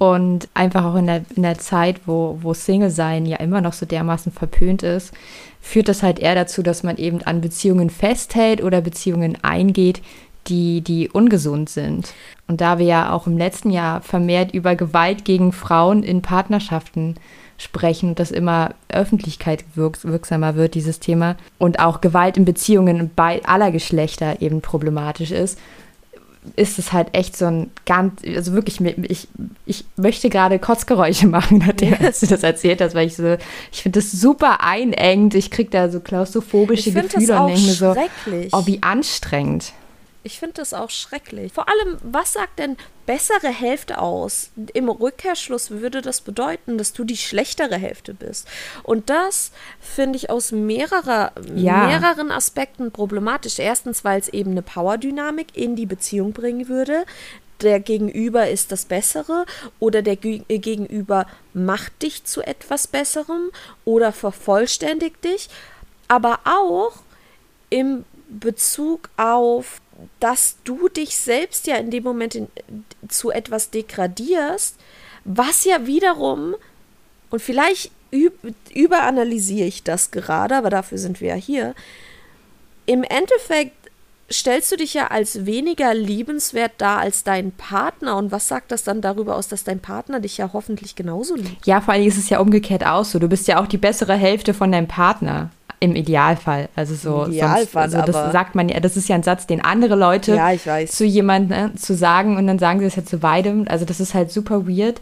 Und 0.00 0.48
einfach 0.54 0.86
auch 0.86 0.94
in 0.94 1.06
der, 1.06 1.26
in 1.36 1.42
der 1.42 1.58
Zeit, 1.58 2.00
wo, 2.06 2.38
wo 2.40 2.54
Single-Sein 2.54 3.26
ja 3.26 3.36
immer 3.36 3.60
noch 3.60 3.74
so 3.74 3.84
dermaßen 3.84 4.32
verpönt 4.32 4.82
ist, 4.82 5.12
führt 5.60 5.88
das 5.88 6.02
halt 6.02 6.18
eher 6.18 6.34
dazu, 6.34 6.62
dass 6.62 6.82
man 6.82 6.96
eben 6.96 7.20
an 7.24 7.42
Beziehungen 7.42 7.90
festhält 7.90 8.62
oder 8.62 8.80
Beziehungen 8.80 9.36
eingeht, 9.42 10.00
die, 10.46 10.80
die 10.80 11.10
ungesund 11.10 11.68
sind. 11.68 12.14
Und 12.48 12.62
da 12.62 12.78
wir 12.78 12.86
ja 12.86 13.12
auch 13.12 13.26
im 13.26 13.36
letzten 13.36 13.70
Jahr 13.70 14.00
vermehrt 14.00 14.54
über 14.54 14.74
Gewalt 14.74 15.26
gegen 15.26 15.52
Frauen 15.52 16.02
in 16.02 16.22
Partnerschaften 16.22 17.16
sprechen 17.58 18.08
und 18.08 18.18
das 18.18 18.30
immer 18.30 18.70
Öffentlichkeit 18.88 19.64
wirks 19.74 20.06
wirksamer 20.06 20.54
wird, 20.54 20.76
dieses 20.76 20.98
Thema. 20.98 21.36
Und 21.58 21.78
auch 21.78 22.00
Gewalt 22.00 22.38
in 22.38 22.46
Beziehungen 22.46 23.10
bei 23.14 23.44
aller 23.44 23.70
Geschlechter 23.70 24.40
eben 24.40 24.62
problematisch 24.62 25.30
ist, 25.30 25.58
ist 26.56 26.78
es 26.78 26.92
halt 26.92 27.08
echt 27.12 27.36
so 27.36 27.46
ein 27.46 27.70
ganz, 27.84 28.22
also 28.24 28.52
wirklich, 28.52 28.80
ich, 28.80 29.28
ich 29.66 29.84
möchte 29.96 30.30
gerade 30.30 30.58
Kotzgeräusche 30.58 31.26
machen, 31.28 31.58
nachdem 31.58 31.96
du 31.98 32.26
das 32.26 32.42
erzählt 32.42 32.80
hast, 32.80 32.94
weil 32.94 33.06
ich 33.06 33.16
so, 33.16 33.36
ich 33.72 33.82
finde 33.82 34.00
das 34.00 34.10
super 34.12 34.62
einengt, 34.62 35.34
ich 35.34 35.50
kriege 35.50 35.70
da 35.70 35.90
so 35.90 36.00
klaustrophobische 36.00 36.92
Gefühle 36.92 37.40
und 37.40 37.48
denke 37.48 37.62
mir 37.62 37.74
so, 37.74 37.94
oh, 38.52 38.66
wie 38.66 38.82
anstrengend. 38.82 39.72
Ich 40.22 40.38
finde 40.38 40.54
das 40.54 40.74
auch 40.74 40.90
schrecklich. 40.90 41.52
Vor 41.52 41.68
allem, 41.68 41.96
was 42.02 42.34
sagt 42.34 42.58
denn 42.58 42.76
bessere 43.06 43.48
Hälfte 43.48 43.98
aus? 43.98 44.50
Im 44.74 44.90
Rückkehrschluss 44.90 45.70
würde 45.70 46.02
das 46.02 46.20
bedeuten, 46.20 46.76
dass 46.76 46.92
du 46.92 47.04
die 47.04 47.16
schlechtere 47.16 47.76
Hälfte 47.76 48.12
bist. 48.12 48.46
Und 48.82 49.08
das 49.08 49.50
finde 49.80 50.18
ich 50.18 50.28
aus 50.28 50.52
mehrerer, 50.52 51.32
ja. 51.54 51.86
mehreren 51.86 52.30
Aspekten 52.30 52.92
problematisch. 52.92 53.58
Erstens, 53.58 54.04
weil 54.04 54.20
es 54.20 54.28
eben 54.28 54.50
eine 54.50 54.62
Powerdynamik 54.62 55.56
in 55.56 55.74
die 55.74 55.86
Beziehung 55.86 56.32
bringen 56.32 56.68
würde. 56.68 57.06
Der 57.62 57.80
Gegenüber 57.80 58.48
ist 58.48 58.72
das 58.72 58.84
Bessere 58.84 59.46
oder 59.78 60.02
der 60.02 60.16
Gegenüber 60.16 61.26
macht 61.54 62.02
dich 62.02 62.24
zu 62.24 62.42
etwas 62.42 62.86
Besserem 62.86 63.50
oder 63.86 64.12
vervollständigt 64.12 65.24
dich. 65.24 65.48
Aber 66.08 66.40
auch 66.44 66.92
im 67.70 68.04
Bezug 68.28 69.10
auf 69.16 69.80
dass 70.18 70.56
du 70.64 70.88
dich 70.88 71.16
selbst 71.16 71.66
ja 71.66 71.76
in 71.76 71.90
dem 71.90 72.04
Moment 72.04 72.34
in, 72.34 72.48
zu 73.08 73.30
etwas 73.30 73.70
degradierst, 73.70 74.76
was 75.24 75.64
ja 75.64 75.86
wiederum, 75.86 76.54
und 77.30 77.40
vielleicht 77.40 77.92
üb, 78.12 78.34
überanalysiere 78.74 79.66
ich 79.66 79.82
das 79.82 80.10
gerade, 80.10 80.56
aber 80.56 80.70
dafür 80.70 80.98
sind 80.98 81.20
wir 81.20 81.28
ja 81.28 81.34
hier, 81.34 81.74
im 82.86 83.04
Endeffekt 83.04 83.80
stellst 84.32 84.70
du 84.70 84.76
dich 84.76 84.94
ja 84.94 85.08
als 85.08 85.44
weniger 85.44 85.92
liebenswert 85.92 86.72
dar 86.78 86.98
als 86.98 87.24
dein 87.24 87.52
Partner. 87.52 88.16
Und 88.16 88.30
was 88.30 88.48
sagt 88.48 88.70
das 88.70 88.84
dann 88.84 89.00
darüber 89.00 89.36
aus, 89.36 89.48
dass 89.48 89.64
dein 89.64 89.80
Partner 89.80 90.20
dich 90.20 90.38
ja 90.38 90.50
hoffentlich 90.52 90.94
genauso 90.94 91.34
liebt? 91.34 91.66
Ja, 91.66 91.80
vor 91.80 91.94
allem 91.94 92.06
ist 92.06 92.18
es 92.18 92.28
ja 92.28 92.38
umgekehrt 92.38 92.86
auch 92.86 93.04
so. 93.04 93.18
Du 93.18 93.28
bist 93.28 93.48
ja 93.48 93.60
auch 93.60 93.66
die 93.66 93.78
bessere 93.78 94.14
Hälfte 94.14 94.54
von 94.54 94.70
deinem 94.70 94.88
Partner. 94.88 95.50
Im 95.82 95.96
Idealfall. 95.96 96.68
Also 96.76 96.94
so, 96.94 97.24
Im 97.24 97.32
Idealfall, 97.32 97.88
sonst, 97.88 98.02
also 98.02 98.12
das 98.12 98.32
sagt 98.32 98.54
man 98.54 98.68
ja, 98.68 98.80
das 98.80 98.98
ist 98.98 99.08
ja 99.08 99.14
ein 99.14 99.22
Satz, 99.22 99.46
den 99.46 99.64
andere 99.64 99.96
Leute 99.96 100.36
ja, 100.36 100.86
zu 100.86 101.06
jemandem 101.06 101.58
ne, 101.58 101.74
zu 101.74 101.94
sagen 101.94 102.36
und 102.36 102.46
dann 102.46 102.58
sagen 102.58 102.80
sie 102.80 102.84
das 102.84 102.96
ja 102.96 103.04
zu 103.04 103.18
beidem. 103.18 103.64
Also 103.68 103.86
das 103.86 103.98
ist 103.98 104.12
halt 104.12 104.30
super 104.30 104.68
weird. 104.68 105.00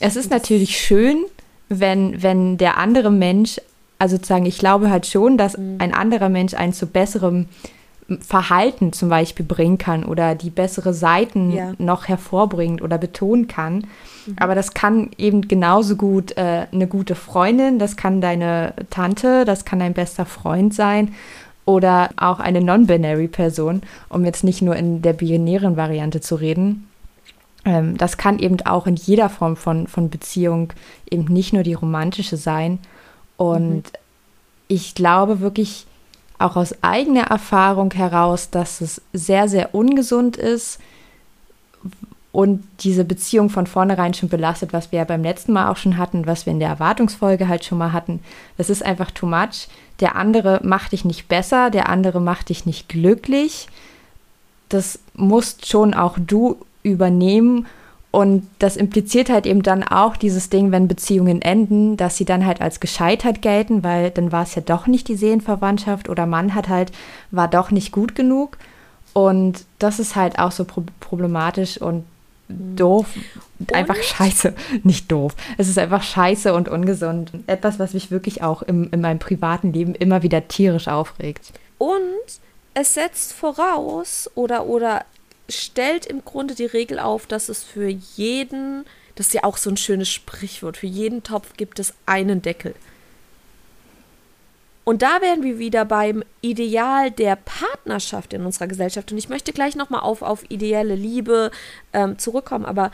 Es 0.00 0.16
ist 0.16 0.30
natürlich 0.30 0.76
schön, 0.76 1.24
wenn, 1.68 2.22
wenn 2.22 2.58
der 2.58 2.78
andere 2.78 3.10
Mensch, 3.10 3.60
also 3.98 4.16
sozusagen, 4.16 4.46
ich 4.46 4.58
glaube 4.58 4.90
halt 4.90 5.06
schon, 5.06 5.38
dass 5.38 5.56
mhm. 5.56 5.76
ein 5.78 5.94
anderer 5.94 6.28
Mensch 6.28 6.54
einen 6.54 6.72
zu 6.72 6.86
besserem 6.86 7.46
Verhalten 8.20 8.92
zum 8.92 9.10
Beispiel 9.10 9.44
bringen 9.44 9.76
kann 9.76 10.04
oder 10.04 10.34
die 10.34 10.50
bessere 10.50 10.94
Seiten 10.94 11.52
ja. 11.52 11.72
noch 11.78 12.08
hervorbringt 12.08 12.80
oder 12.80 12.96
betonen 12.96 13.48
kann. 13.48 13.86
Mhm. 14.26 14.36
Aber 14.38 14.54
das 14.54 14.72
kann 14.72 15.10
eben 15.18 15.46
genauso 15.46 15.96
gut 15.96 16.36
äh, 16.36 16.66
eine 16.72 16.86
gute 16.86 17.14
Freundin, 17.14 17.78
das 17.78 17.96
kann 17.96 18.20
deine 18.20 18.72
Tante, 18.88 19.44
das 19.44 19.64
kann 19.64 19.78
dein 19.78 19.94
bester 19.94 20.24
Freund 20.24 20.72
sein. 20.74 21.14
oder 21.66 22.08
auch 22.16 22.40
eine 22.40 22.62
non-binary 22.62 23.28
Person, 23.28 23.82
um 24.08 24.24
jetzt 24.24 24.42
nicht 24.42 24.62
nur 24.62 24.74
in 24.74 25.02
der 25.02 25.12
binären 25.12 25.76
Variante 25.76 26.22
zu 26.22 26.36
reden. 26.36 26.88
Ähm, 27.66 27.98
das 27.98 28.16
kann 28.16 28.38
eben 28.38 28.56
auch 28.62 28.86
in 28.86 28.96
jeder 28.96 29.28
Form 29.28 29.54
von, 29.54 29.86
von 29.86 30.08
Beziehung 30.08 30.72
eben 31.10 31.26
nicht 31.26 31.52
nur 31.52 31.64
die 31.64 31.74
romantische 31.74 32.38
sein. 32.38 32.78
Und 33.36 33.74
mhm. 33.74 33.82
ich 34.68 34.94
glaube 34.94 35.40
wirklich 35.40 35.86
auch 36.38 36.56
aus 36.56 36.74
eigener 36.82 37.24
Erfahrung 37.24 37.92
heraus, 37.92 38.50
dass 38.50 38.80
es 38.80 39.02
sehr, 39.12 39.48
sehr 39.48 39.74
ungesund 39.74 40.36
ist, 40.36 40.78
und 42.38 42.62
diese 42.80 43.04
Beziehung 43.04 43.50
von 43.50 43.66
vornherein 43.66 44.14
schon 44.14 44.28
belastet, 44.28 44.72
was 44.72 44.92
wir 44.92 45.00
ja 45.00 45.04
beim 45.04 45.22
letzten 45.22 45.52
Mal 45.52 45.70
auch 45.70 45.76
schon 45.76 45.96
hatten, 45.96 46.26
was 46.26 46.46
wir 46.46 46.52
in 46.52 46.60
der 46.60 46.68
Erwartungsfolge 46.68 47.48
halt 47.48 47.64
schon 47.64 47.78
mal 47.78 47.92
hatten. 47.92 48.20
Das 48.56 48.70
ist 48.70 48.84
einfach 48.84 49.10
too 49.10 49.26
much. 49.26 49.68
Der 50.00 50.14
andere 50.14 50.60
macht 50.62 50.92
dich 50.92 51.04
nicht 51.04 51.26
besser, 51.28 51.70
der 51.70 51.88
andere 51.88 52.20
macht 52.20 52.50
dich 52.50 52.66
nicht 52.66 52.88
glücklich. 52.88 53.66
Das 54.68 55.00
musst 55.14 55.66
schon 55.66 55.94
auch 55.94 56.16
du 56.16 56.58
übernehmen. 56.82 57.66
Und 58.10 58.48
das 58.58 58.76
impliziert 58.76 59.28
halt 59.28 59.46
eben 59.46 59.62
dann 59.62 59.82
auch 59.82 60.16
dieses 60.16 60.48
Ding, 60.48 60.72
wenn 60.72 60.88
Beziehungen 60.88 61.42
enden, 61.42 61.96
dass 61.98 62.16
sie 62.16 62.24
dann 62.24 62.46
halt 62.46 62.62
als 62.62 62.80
gescheitert 62.80 63.42
gelten, 63.42 63.84
weil 63.84 64.10
dann 64.10 64.32
war 64.32 64.44
es 64.44 64.54
ja 64.54 64.62
doch 64.62 64.86
nicht 64.86 65.08
die 65.08 65.16
Seelenverwandtschaft 65.16 66.08
oder 66.08 66.24
Mann 66.24 66.54
hat 66.54 66.68
halt, 66.68 66.90
war 67.30 67.48
doch 67.48 67.70
nicht 67.70 67.92
gut 67.92 68.14
genug. 68.14 68.56
Und 69.12 69.64
das 69.78 69.98
ist 69.98 70.16
halt 70.16 70.38
auch 70.38 70.52
so 70.52 70.64
problematisch 71.00 71.78
und 71.78 72.04
doof, 72.48 73.06
und? 73.58 73.74
einfach 73.74 74.02
scheiße, 74.02 74.54
nicht 74.84 75.12
doof. 75.12 75.34
Es 75.58 75.68
ist 75.68 75.78
einfach 75.78 76.02
scheiße 76.02 76.54
und 76.54 76.68
ungesund. 76.68 77.32
Etwas, 77.46 77.78
was 77.78 77.92
mich 77.92 78.10
wirklich 78.10 78.42
auch 78.42 78.62
im, 78.62 78.88
in 78.90 79.02
meinem 79.02 79.18
privaten 79.18 79.72
Leben 79.72 79.94
immer 79.94 80.22
wieder 80.22 80.48
tierisch 80.48 80.88
aufregt. 80.88 81.52
Und 81.76 82.00
es 82.74 82.94
setzt 82.94 83.32
voraus 83.32 84.30
oder, 84.34 84.66
oder 84.66 85.04
stellt 85.48 86.06
im 86.06 86.24
Grunde 86.24 86.54
die 86.54 86.66
Regel 86.66 86.98
auf, 86.98 87.26
dass 87.26 87.48
es 87.48 87.64
für 87.64 87.88
jeden, 87.88 88.84
das 89.14 89.28
ist 89.28 89.34
ja 89.34 89.44
auch 89.44 89.56
so 89.56 89.70
ein 89.70 89.76
schönes 89.76 90.08
Sprichwort, 90.08 90.76
für 90.76 90.86
jeden 90.86 91.22
Topf 91.22 91.56
gibt 91.56 91.78
es 91.78 91.94
einen 92.06 92.42
Deckel. 92.42 92.74
Und 94.88 95.02
da 95.02 95.20
wären 95.20 95.42
wir 95.42 95.58
wieder 95.58 95.84
beim 95.84 96.24
Ideal 96.40 97.10
der 97.10 97.36
Partnerschaft 97.36 98.32
in 98.32 98.46
unserer 98.46 98.68
Gesellschaft. 98.68 99.12
Und 99.12 99.18
ich 99.18 99.28
möchte 99.28 99.52
gleich 99.52 99.76
nochmal 99.76 100.00
auf, 100.00 100.22
auf 100.22 100.50
ideelle 100.50 100.94
Liebe 100.94 101.50
ähm, 101.92 102.18
zurückkommen. 102.18 102.64
Aber 102.64 102.90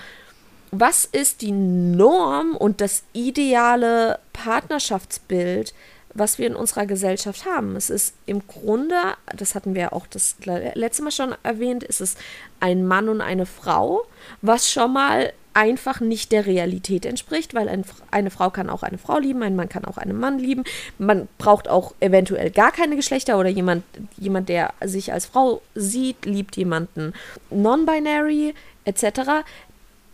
was 0.73 1.05
ist 1.05 1.41
die 1.41 1.53
Norm 1.53 2.57
und 2.57 2.81
das 2.81 3.05
ideale 3.13 4.19
Partnerschaftsbild, 4.33 5.73
was 6.15 6.39
wir 6.39 6.47
in 6.47 6.57
unserer 6.57 6.87
Gesellschaft 6.87 7.45
haben? 7.45 7.77
Es 7.77 7.91
ist 7.91 8.15
im 8.27 8.47
Grunde, 8.47 8.95
das 9.37 9.55
hatten 9.55 9.75
wir 9.75 9.93
auch 9.93 10.07
das 10.07 10.37
letzte 10.45 11.03
Mal 11.03 11.11
schon 11.11 11.35
erwähnt, 11.43 11.83
ist 11.83 12.01
es 12.01 12.17
ein 12.61 12.87
Mann 12.87 13.09
und 13.09 13.21
eine 13.21 13.47
Frau, 13.47 14.03
was 14.41 14.71
schon 14.71 14.93
mal 14.93 15.33
einfach 15.55 16.01
nicht 16.01 16.33
der 16.33 16.47
Realität 16.47 17.07
entspricht, 17.07 17.55
weil 17.55 17.69
ein, 17.69 17.85
eine 18.11 18.31
Frau 18.31 18.51
kann 18.51 18.69
auch 18.69 18.83
eine 18.83 18.99
Frau 18.99 19.19
lieben, 19.19 19.43
ein 19.43 19.57
Mann 19.57 19.69
kann 19.69 19.85
auch 19.85 19.97
einen 19.97 20.19
Mann 20.19 20.39
lieben. 20.39 20.65
Man 20.99 21.29
braucht 21.39 21.69
auch 21.69 21.95
eventuell 22.01 22.51
gar 22.51 22.73
keine 22.73 22.97
Geschlechter 22.97 23.39
oder 23.39 23.49
jemand, 23.49 23.85
jemand 24.19 24.49
der 24.49 24.75
sich 24.85 25.13
als 25.13 25.27
Frau 25.27 25.63
sieht, 25.75 26.27
liebt 26.27 26.57
jemanden 26.57 27.15
non-binary 27.51 28.55
etc. 28.85 29.45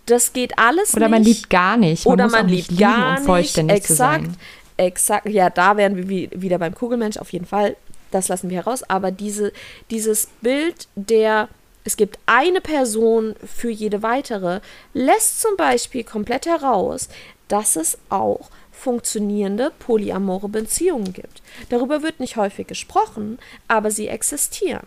Das 0.07 0.33
geht 0.33 0.59
alles 0.59 0.95
oder 0.95 1.09
nicht. 1.09 1.11
man 1.11 1.23
liebt 1.23 1.51
gar 1.51 1.77
nicht. 1.77 2.05
Man 2.05 2.13
oder 2.13 2.29
man 2.29 2.49
liebt 2.49 2.79
gar 2.79 3.19
um 3.19 3.25
vollständig 3.25 3.75
nicht. 3.75 3.91
Exakt, 3.91 4.25
zu 4.25 4.29
sein. 4.29 4.37
Exakt. 4.81 5.29
Ja, 5.29 5.51
da 5.51 5.77
wären 5.77 5.97
wir 5.97 6.31
wieder 6.41 6.59
beim 6.59 6.75
Kugelmensch 6.75 7.19
auf 7.19 7.33
jeden 7.33 7.47
Fall. 7.47 7.77
Das 8.11 8.29
lassen 8.29 8.51
wir 8.51 8.59
heraus. 8.59 8.83
Aber 8.83 9.11
diese, 9.11 9.53
dieses 9.91 10.29
Bild 10.41 10.89
der 10.97 11.49
es 11.83 11.97
gibt 11.97 12.19
eine 12.27 12.61
Person 12.61 13.35
für 13.45 13.71
jede 13.71 14.03
weitere, 14.03 14.61
lässt 14.93 15.41
zum 15.41 15.57
Beispiel 15.57 16.05
komplett 16.05 16.47
heraus, 16.47 17.09
dass 17.49 17.77
es 17.77 17.99
auch 18.11 18.51
funktionierende 18.71 19.73
polyamore 19.79 20.49
Beziehungen 20.49 21.13
gibt. 21.13 21.43
Darüber 21.69 22.03
wird 22.03 22.21
nicht 22.21 22.37
häufig 22.37 22.67
gesprochen, 22.67 23.39
aber 23.69 23.91
sie 23.91 24.09
existieren. 24.09 24.87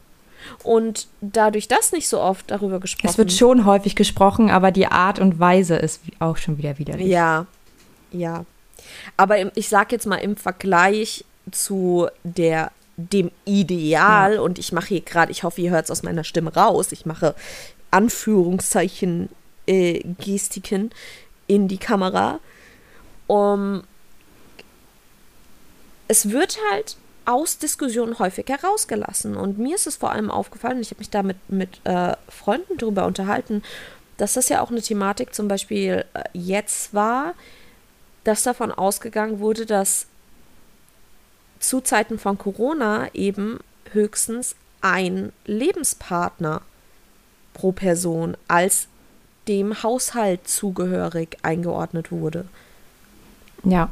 Und 0.64 1.08
dadurch, 1.22 1.68
dass 1.68 1.92
nicht 1.92 2.10
so 2.10 2.20
oft 2.20 2.52
darüber 2.52 2.80
gesprochen 2.80 3.04
wird. 3.04 3.12
Es 3.12 3.18
wird 3.18 3.32
schon 3.32 3.66
häufig 3.66 3.96
gesprochen, 3.96 4.50
aber 4.50 4.72
die 4.72 4.88
Art 4.88 5.20
und 5.20 5.40
Weise 5.40 5.76
ist 5.76 6.02
auch 6.20 6.38
schon 6.38 6.58
wieder 6.58 6.80
widerlich. 6.80 7.08
Ja, 7.08 7.46
ja. 8.12 8.46
Aber 9.18 9.38
im, 9.38 9.52
ich 9.56 9.70
sage 9.70 9.96
jetzt 9.96 10.06
mal 10.06 10.18
im 10.18 10.36
Vergleich 10.36 11.26
zu 11.52 12.08
der 12.24 12.72
dem 12.96 13.32
Ideal, 13.46 14.36
ja. 14.36 14.42
und 14.42 14.60
ich 14.60 14.72
mache 14.72 14.90
hier 14.90 15.02
gerade, 15.02 15.32
ich 15.32 15.44
hoffe, 15.44 15.62
ihr 15.62 15.72
hört 15.72 15.86
es 15.86 15.92
aus 15.92 16.04
meiner 16.04 16.24
Stimme 16.24 16.54
raus, 16.54 16.92
ich 16.92 17.08
mache 17.08 17.34
Anführungszeichen, 17.90 19.30
äh, 19.66 20.02
Gestiken 20.20 20.92
in 21.48 21.68
die 21.68 21.78
Kamera. 21.78 22.40
Um, 23.28 23.84
es 26.08 26.30
wird 26.30 26.60
halt 26.72 26.98
aus 27.26 27.58
Diskussionen 27.58 28.20
häufig 28.20 28.48
herausgelassen. 28.48 29.36
Und 29.38 29.58
mir 29.58 29.76
ist 29.76 29.88
es 29.88 29.96
vor 29.96 30.12
allem 30.12 30.30
aufgefallen, 30.30 30.82
ich 30.82 30.92
habe 30.92 31.00
mich 31.00 31.10
da 31.10 31.24
mit, 31.24 31.38
mit 31.48 31.80
äh, 31.86 32.16
Freunden 32.28 32.78
darüber 32.78 33.06
unterhalten, 33.06 33.64
dass 34.18 34.34
das 34.34 34.50
ja 34.50 34.62
auch 34.62 34.70
eine 34.70 34.82
Thematik 34.82 35.34
zum 35.34 35.48
Beispiel 35.48 36.06
äh, 36.14 36.24
jetzt 36.34 36.94
war, 36.94 37.34
dass 38.24 38.44
davon 38.44 38.72
ausgegangen 38.72 39.40
wurde, 39.40 39.66
dass 39.66 40.08
zu 41.60 41.82
Zeiten 41.82 42.20
von 42.20 42.38
Corona 42.38 43.14
eben 43.14 43.60
höchstens 43.92 44.56
ein 44.82 45.32
Lebenspartner 45.46 46.62
pro 47.54 47.72
Person 47.72 48.36
als 48.48 48.88
dem 49.48 49.84
Haushalt 49.84 50.48
zugehörig 50.48 51.38
eingeordnet 51.42 52.12
wurde. 52.12 52.46
Ja, 53.64 53.90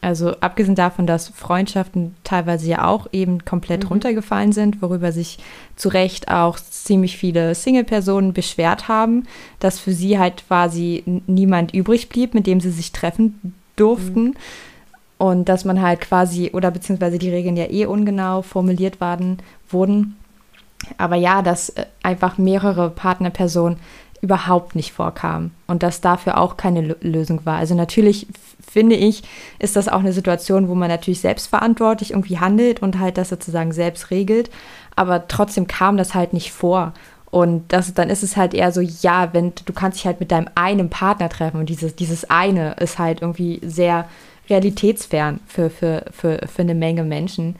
also 0.00 0.36
abgesehen 0.40 0.74
davon, 0.74 1.06
dass 1.06 1.28
Freundschaften 1.28 2.14
teilweise 2.24 2.68
ja 2.68 2.86
auch 2.86 3.06
eben 3.12 3.44
komplett 3.46 3.84
mhm. 3.84 3.88
runtergefallen 3.88 4.52
sind, 4.52 4.82
worüber 4.82 5.12
sich 5.12 5.38
zu 5.76 5.88
Recht 5.88 6.28
auch 6.28 6.58
ziemlich 6.58 7.16
viele 7.16 7.54
Single-Personen 7.54 8.34
beschwert 8.34 8.88
haben, 8.88 9.26
dass 9.60 9.78
für 9.78 9.92
sie 9.92 10.18
halt 10.18 10.46
quasi 10.46 11.04
niemand 11.26 11.72
übrig 11.72 12.10
blieb, 12.10 12.34
mit 12.34 12.46
dem 12.46 12.60
sie 12.60 12.70
sich 12.70 12.92
treffen 12.92 13.54
durften. 13.76 14.24
Mhm. 14.24 14.34
Und 15.16 15.48
dass 15.48 15.64
man 15.64 15.80
halt 15.80 16.00
quasi, 16.00 16.50
oder 16.52 16.70
beziehungsweise 16.70 17.18
die 17.18 17.30
Regeln 17.30 17.56
ja 17.56 17.70
eh 17.70 17.86
ungenau 17.86 18.42
formuliert 18.42 19.00
waren, 19.00 19.38
wurden. 19.68 20.16
Aber 20.98 21.16
ja, 21.16 21.40
dass 21.40 21.70
äh, 21.70 21.86
einfach 22.02 22.36
mehrere 22.36 22.90
Partnerpersonen 22.90 23.78
überhaupt 24.24 24.74
nicht 24.74 24.92
vorkamen 24.92 25.50
und 25.66 25.82
dass 25.82 26.00
dafür 26.00 26.38
auch 26.38 26.56
keine 26.56 26.96
Lösung 27.02 27.44
war. 27.44 27.58
Also 27.58 27.74
natürlich 27.74 28.26
finde 28.66 28.96
ich, 28.96 29.22
ist 29.58 29.76
das 29.76 29.86
auch 29.86 30.00
eine 30.00 30.14
Situation, 30.14 30.68
wo 30.68 30.74
man 30.74 30.88
natürlich 30.88 31.20
selbstverantwortlich 31.20 32.12
irgendwie 32.12 32.38
handelt 32.38 32.80
und 32.80 32.98
halt 32.98 33.18
das 33.18 33.28
sozusagen 33.28 33.72
selbst 33.72 34.10
regelt, 34.10 34.50
aber 34.96 35.28
trotzdem 35.28 35.66
kam 35.66 35.98
das 35.98 36.14
halt 36.14 36.32
nicht 36.32 36.52
vor. 36.52 36.94
Und 37.34 37.72
das, 37.72 37.92
dann 37.94 38.10
ist 38.10 38.22
es 38.22 38.36
halt 38.36 38.54
eher 38.54 38.70
so, 38.70 38.80
ja, 38.80 39.30
wenn 39.32 39.52
du 39.64 39.72
kannst 39.72 39.98
dich 39.98 40.06
halt 40.06 40.20
mit 40.20 40.30
deinem 40.30 40.46
einen 40.54 40.88
Partner 40.88 41.28
treffen 41.28 41.58
und 41.58 41.68
dieses, 41.68 41.96
dieses 41.96 42.30
eine 42.30 42.74
ist 42.74 43.00
halt 43.00 43.22
irgendwie 43.22 43.58
sehr 43.64 44.08
realitätsfern 44.48 45.40
für, 45.44 45.68
für, 45.68 46.04
für, 46.12 46.46
für 46.46 46.62
eine 46.62 46.76
Menge 46.76 47.02
Menschen. 47.02 47.56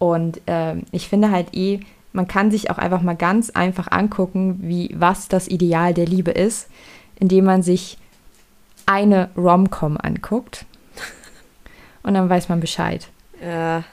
Und 0.00 0.40
äh, 0.46 0.74
ich 0.90 1.08
finde 1.08 1.30
halt 1.30 1.54
eh, 1.54 1.78
man 2.12 2.26
kann 2.26 2.50
sich 2.50 2.68
auch 2.72 2.78
einfach 2.78 3.00
mal 3.00 3.14
ganz 3.14 3.50
einfach 3.50 3.92
angucken, 3.92 4.58
wie 4.60 4.90
was 4.92 5.28
das 5.28 5.46
Ideal 5.46 5.94
der 5.94 6.06
Liebe 6.06 6.32
ist, 6.32 6.68
indem 7.14 7.44
man 7.44 7.62
sich 7.62 7.98
eine 8.86 9.30
Rom-Com 9.36 9.98
anguckt. 9.98 10.66
Und 12.02 12.14
dann 12.14 12.28
weiß 12.28 12.48
man 12.48 12.58
Bescheid. 12.58 13.06
Ja. 13.40 13.84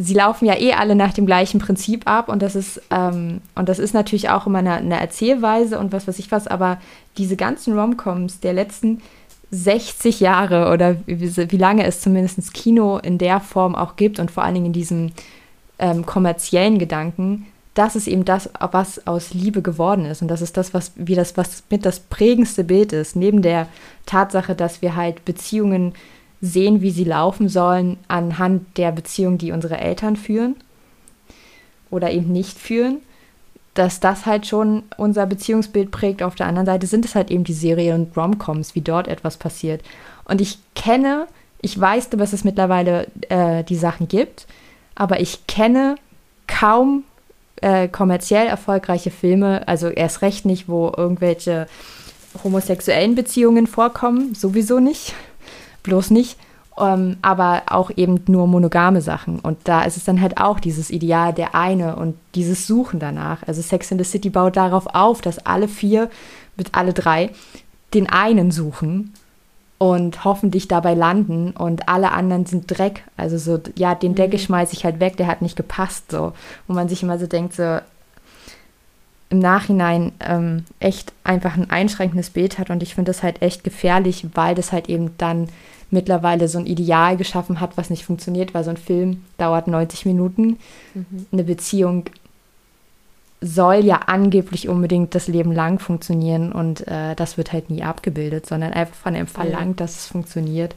Sie 0.00 0.14
laufen 0.14 0.46
ja 0.46 0.56
eh 0.56 0.74
alle 0.74 0.94
nach 0.94 1.12
dem 1.12 1.26
gleichen 1.26 1.58
Prinzip 1.58 2.06
ab 2.06 2.28
und 2.28 2.40
das 2.40 2.54
ist, 2.54 2.80
ähm, 2.90 3.40
und 3.56 3.68
das 3.68 3.78
ist 3.78 3.94
natürlich 3.94 4.30
auch 4.30 4.46
immer 4.46 4.60
eine, 4.60 4.74
eine 4.74 5.00
Erzählweise 5.00 5.78
und 5.78 5.92
was 5.92 6.06
weiß 6.06 6.18
ich 6.20 6.30
was, 6.30 6.46
aber 6.46 6.78
diese 7.16 7.36
ganzen 7.36 7.76
Rom-Coms 7.76 8.40
der 8.40 8.52
letzten 8.52 9.02
60 9.50 10.20
Jahre 10.20 10.72
oder 10.72 10.96
wie, 11.06 11.50
wie, 11.50 11.56
lange 11.56 11.84
es 11.84 12.00
zumindest 12.00 12.54
Kino 12.54 12.98
in 12.98 13.18
der 13.18 13.40
Form 13.40 13.74
auch 13.74 13.96
gibt 13.96 14.20
und 14.20 14.30
vor 14.30 14.44
allen 14.44 14.54
Dingen 14.54 14.66
in 14.66 14.72
diesem 14.72 15.12
ähm, 15.78 16.04
kommerziellen 16.04 16.78
Gedanken, 16.78 17.46
das 17.74 17.96
ist 17.96 18.08
eben 18.08 18.24
das, 18.24 18.50
was 18.72 19.06
aus 19.06 19.32
Liebe 19.34 19.62
geworden 19.62 20.04
ist. 20.04 20.20
Und 20.20 20.28
das 20.28 20.42
ist 20.42 20.56
das, 20.56 20.74
was 20.74 20.92
wie 20.96 21.14
das, 21.14 21.36
was 21.36 21.62
mit 21.70 21.86
das 21.86 22.00
prägendste 22.00 22.64
Bild 22.64 22.92
ist, 22.92 23.14
neben 23.14 23.40
der 23.40 23.68
Tatsache, 24.04 24.54
dass 24.54 24.82
wir 24.82 24.96
halt 24.96 25.24
Beziehungen 25.24 25.94
sehen, 26.40 26.82
wie 26.82 26.90
sie 26.90 27.04
laufen 27.04 27.48
sollen, 27.48 27.96
anhand 28.08 28.76
der 28.76 28.92
Beziehung, 28.92 29.38
die 29.38 29.52
unsere 29.52 29.78
Eltern 29.78 30.16
führen 30.16 30.56
oder 31.90 32.10
eben 32.10 32.32
nicht 32.32 32.58
führen 32.58 32.98
dass 33.78 34.00
das 34.00 34.26
halt 34.26 34.44
schon 34.44 34.82
unser 34.96 35.24
Beziehungsbild 35.26 35.92
prägt. 35.92 36.22
Auf 36.22 36.34
der 36.34 36.46
anderen 36.46 36.66
Seite 36.66 36.88
sind 36.88 37.04
es 37.04 37.14
halt 37.14 37.30
eben 37.30 37.44
die 37.44 37.52
Serien 37.52 38.06
und 38.06 38.16
Romcoms, 38.16 38.74
wie 38.74 38.80
dort 38.80 39.06
etwas 39.06 39.36
passiert. 39.36 39.82
Und 40.24 40.40
ich 40.40 40.58
kenne, 40.74 41.28
ich 41.62 41.78
weiß, 41.78 42.10
dass 42.10 42.32
es 42.32 42.42
mittlerweile 42.42 43.06
äh, 43.28 43.62
die 43.62 43.76
Sachen 43.76 44.08
gibt, 44.08 44.48
aber 44.96 45.20
ich 45.20 45.46
kenne 45.46 45.94
kaum 46.48 47.04
äh, 47.60 47.86
kommerziell 47.86 48.48
erfolgreiche 48.48 49.12
Filme, 49.12 49.66
also 49.68 49.88
erst 49.88 50.22
recht 50.22 50.44
nicht, 50.44 50.68
wo 50.68 50.92
irgendwelche 50.96 51.68
homosexuellen 52.42 53.14
Beziehungen 53.14 53.68
vorkommen, 53.68 54.34
sowieso 54.34 54.80
nicht, 54.80 55.14
bloß 55.82 56.10
nicht, 56.10 56.38
ähm, 56.78 57.16
aber 57.22 57.62
auch 57.66 57.90
eben 57.96 58.22
nur 58.26 58.46
monogame 58.46 59.00
Sachen. 59.00 59.40
Und 59.40 59.58
da 59.64 59.82
ist 59.82 59.96
es 59.96 60.04
dann 60.04 60.20
halt 60.20 60.38
auch 60.38 60.60
dieses 60.60 60.90
Ideal 60.90 61.32
der 61.32 61.54
eine 61.54 61.96
und 61.96 62.16
dieses 62.34 62.66
Suchen 62.66 63.00
danach. 63.00 63.42
Also 63.46 63.62
Sex 63.62 63.90
in 63.90 63.98
the 63.98 64.04
City 64.04 64.30
baut 64.30 64.56
darauf 64.56 64.86
auf, 64.94 65.20
dass 65.20 65.44
alle 65.44 65.68
vier, 65.68 66.10
mit 66.56 66.74
alle 66.74 66.92
drei, 66.92 67.30
den 67.94 68.08
einen 68.08 68.50
suchen 68.50 69.14
und 69.78 70.24
hoffentlich 70.24 70.68
dabei 70.68 70.94
landen 70.94 71.52
und 71.52 71.88
alle 71.88 72.12
anderen 72.12 72.46
sind 72.46 72.66
Dreck. 72.66 73.04
Also 73.16 73.38
so, 73.38 73.60
ja, 73.76 73.94
den 73.94 74.14
Deckel 74.14 74.38
mhm. 74.38 74.44
schmeiße 74.44 74.74
ich 74.74 74.84
halt 74.84 75.00
weg, 75.00 75.16
der 75.16 75.28
hat 75.28 75.40
nicht 75.40 75.56
gepasst 75.56 76.10
so. 76.10 76.32
Wo 76.66 76.74
man 76.74 76.88
sich 76.88 77.02
immer 77.02 77.18
so 77.18 77.26
denkt, 77.26 77.54
so 77.54 77.78
im 79.30 79.38
Nachhinein 79.40 80.12
ähm, 80.20 80.64
echt 80.80 81.12
einfach 81.22 81.56
ein 81.56 81.70
einschränkendes 81.70 82.30
Bild 82.30 82.58
hat 82.58 82.70
und 82.70 82.82
ich 82.82 82.94
finde 82.94 83.10
das 83.10 83.22
halt 83.22 83.42
echt 83.42 83.62
gefährlich, 83.62 84.26
weil 84.34 84.54
das 84.54 84.72
halt 84.72 84.88
eben 84.88 85.10
dann 85.18 85.48
mittlerweile 85.90 86.48
so 86.48 86.58
ein 86.58 86.66
Ideal 86.66 87.16
geschaffen 87.16 87.60
hat, 87.60 87.76
was 87.76 87.90
nicht 87.90 88.04
funktioniert, 88.04 88.54
weil 88.54 88.64
so 88.64 88.70
ein 88.70 88.76
Film 88.76 89.24
dauert 89.36 89.68
90 89.68 90.06
Minuten. 90.06 90.58
Mhm. 90.94 91.26
Eine 91.32 91.44
Beziehung 91.44 92.04
soll 93.40 93.84
ja 93.84 94.00
angeblich 94.06 94.68
unbedingt 94.68 95.14
das 95.14 95.28
Leben 95.28 95.52
lang 95.52 95.78
funktionieren 95.78 96.52
und 96.52 96.86
äh, 96.88 97.14
das 97.14 97.36
wird 97.36 97.52
halt 97.52 97.70
nie 97.70 97.82
abgebildet, 97.82 98.46
sondern 98.46 98.72
einfach 98.72 98.96
von 98.96 99.14
einem 99.14 99.28
verlangt, 99.28 99.80
dass 99.80 99.96
es 99.96 100.06
funktioniert. 100.06 100.74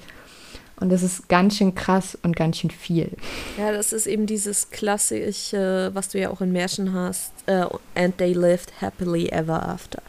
Und 0.81 0.89
das 0.89 1.03
ist 1.03 1.29
ganz 1.29 1.57
schön 1.57 1.75
krass 1.75 2.17
und 2.23 2.35
ganz 2.35 2.57
schön 2.57 2.71
viel. 2.71 3.11
Ja, 3.57 3.71
das 3.71 3.93
ist 3.93 4.07
eben 4.07 4.25
dieses 4.25 4.71
klassische, 4.71 5.91
was 5.93 6.09
du 6.09 6.19
ja 6.19 6.31
auch 6.31 6.41
in 6.41 6.51
Märchen 6.51 6.93
hast, 6.93 7.31
uh, 7.47 7.77
and 7.93 8.17
they 8.17 8.33
lived 8.33 8.81
happily 8.81 9.29
ever 9.29 9.69
after. 9.69 10.01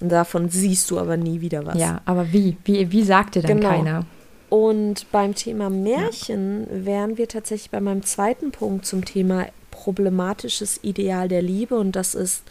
Und 0.00 0.10
davon 0.10 0.48
siehst 0.48 0.90
du 0.92 0.98
aber 0.98 1.16
nie 1.16 1.40
wieder 1.40 1.66
was. 1.66 1.76
Ja, 1.76 2.00
aber 2.04 2.32
wie? 2.32 2.56
Wie, 2.64 2.92
wie 2.92 3.02
sagte 3.02 3.42
dann 3.42 3.58
genau. 3.58 3.68
keiner? 3.68 4.06
Und 4.48 5.10
beim 5.10 5.34
Thema 5.34 5.70
Märchen 5.70 6.68
ja. 6.70 6.84
wären 6.86 7.18
wir 7.18 7.26
tatsächlich 7.26 7.70
bei 7.70 7.80
meinem 7.80 8.04
zweiten 8.04 8.52
Punkt 8.52 8.86
zum 8.86 9.04
Thema 9.04 9.46
problematisches 9.72 10.78
Ideal 10.82 11.26
der 11.26 11.42
Liebe 11.42 11.76
und 11.76 11.96
das 11.96 12.14
ist 12.14 12.44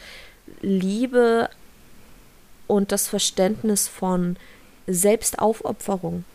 Liebe 0.62 1.50
und 2.68 2.92
das 2.92 3.08
Verständnis 3.08 3.88
von 3.88 4.36
Selbstaufopferung. 4.88 6.26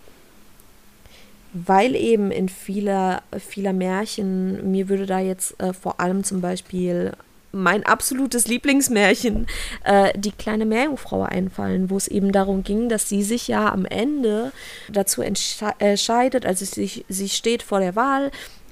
Weil 1.64 1.94
eben 1.94 2.30
in 2.30 2.50
vieler, 2.50 3.22
vieler 3.38 3.72
Märchen, 3.72 4.70
mir 4.70 4.90
würde 4.90 5.06
da 5.06 5.20
jetzt 5.20 5.58
äh, 5.58 5.72
vor 5.72 6.00
allem 6.00 6.22
zum 6.22 6.42
Beispiel 6.42 7.12
mein 7.56 7.86
absolutes 7.86 8.46
Lieblingsmärchen, 8.46 9.46
äh, 9.84 10.12
die 10.18 10.32
kleine 10.32 10.66
Meerjungfrau 10.66 11.22
einfallen, 11.22 11.88
wo 11.88 11.96
es 11.96 12.08
eben 12.08 12.30
darum 12.30 12.62
ging, 12.62 12.90
dass 12.90 13.08
sie 13.08 13.22
sich 13.22 13.48
ja 13.48 13.72
am 13.72 13.86
Ende 13.86 14.52
dazu 14.92 15.22
entscheidet, 15.22 16.44
also 16.44 16.64
sie, 16.66 17.04
sie 17.08 17.28
steht 17.30 17.62
vor 17.62 17.80
der 17.80 17.96
Wahl, 17.96 18.30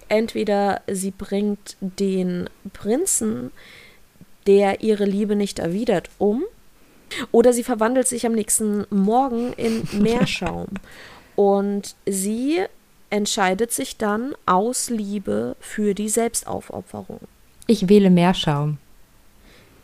entweder 0.08 0.82
sie 0.86 1.10
bringt 1.10 1.76
den 1.80 2.50
Prinzen, 2.74 3.50
der 4.46 4.82
ihre 4.82 5.06
Liebe 5.06 5.36
nicht 5.36 5.58
erwidert, 5.58 6.10
um, 6.18 6.44
oder 7.32 7.52
sie 7.52 7.64
verwandelt 7.64 8.08
sich 8.08 8.26
am 8.26 8.32
nächsten 8.32 8.86
Morgen 8.90 9.54
in 9.54 9.88
Meerschaum. 10.02 10.66
Und 11.36 11.94
sie 12.06 12.64
entscheidet 13.10 13.72
sich 13.72 13.96
dann 13.96 14.34
aus 14.46 14.90
Liebe 14.90 15.56
für 15.60 15.94
die 15.94 16.08
Selbstaufopferung. 16.08 17.20
Ich 17.66 17.88
wähle 17.88 18.10
Meerschaum. 18.10 18.78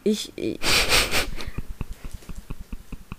Ich, 0.05 0.33
ich 0.37 0.59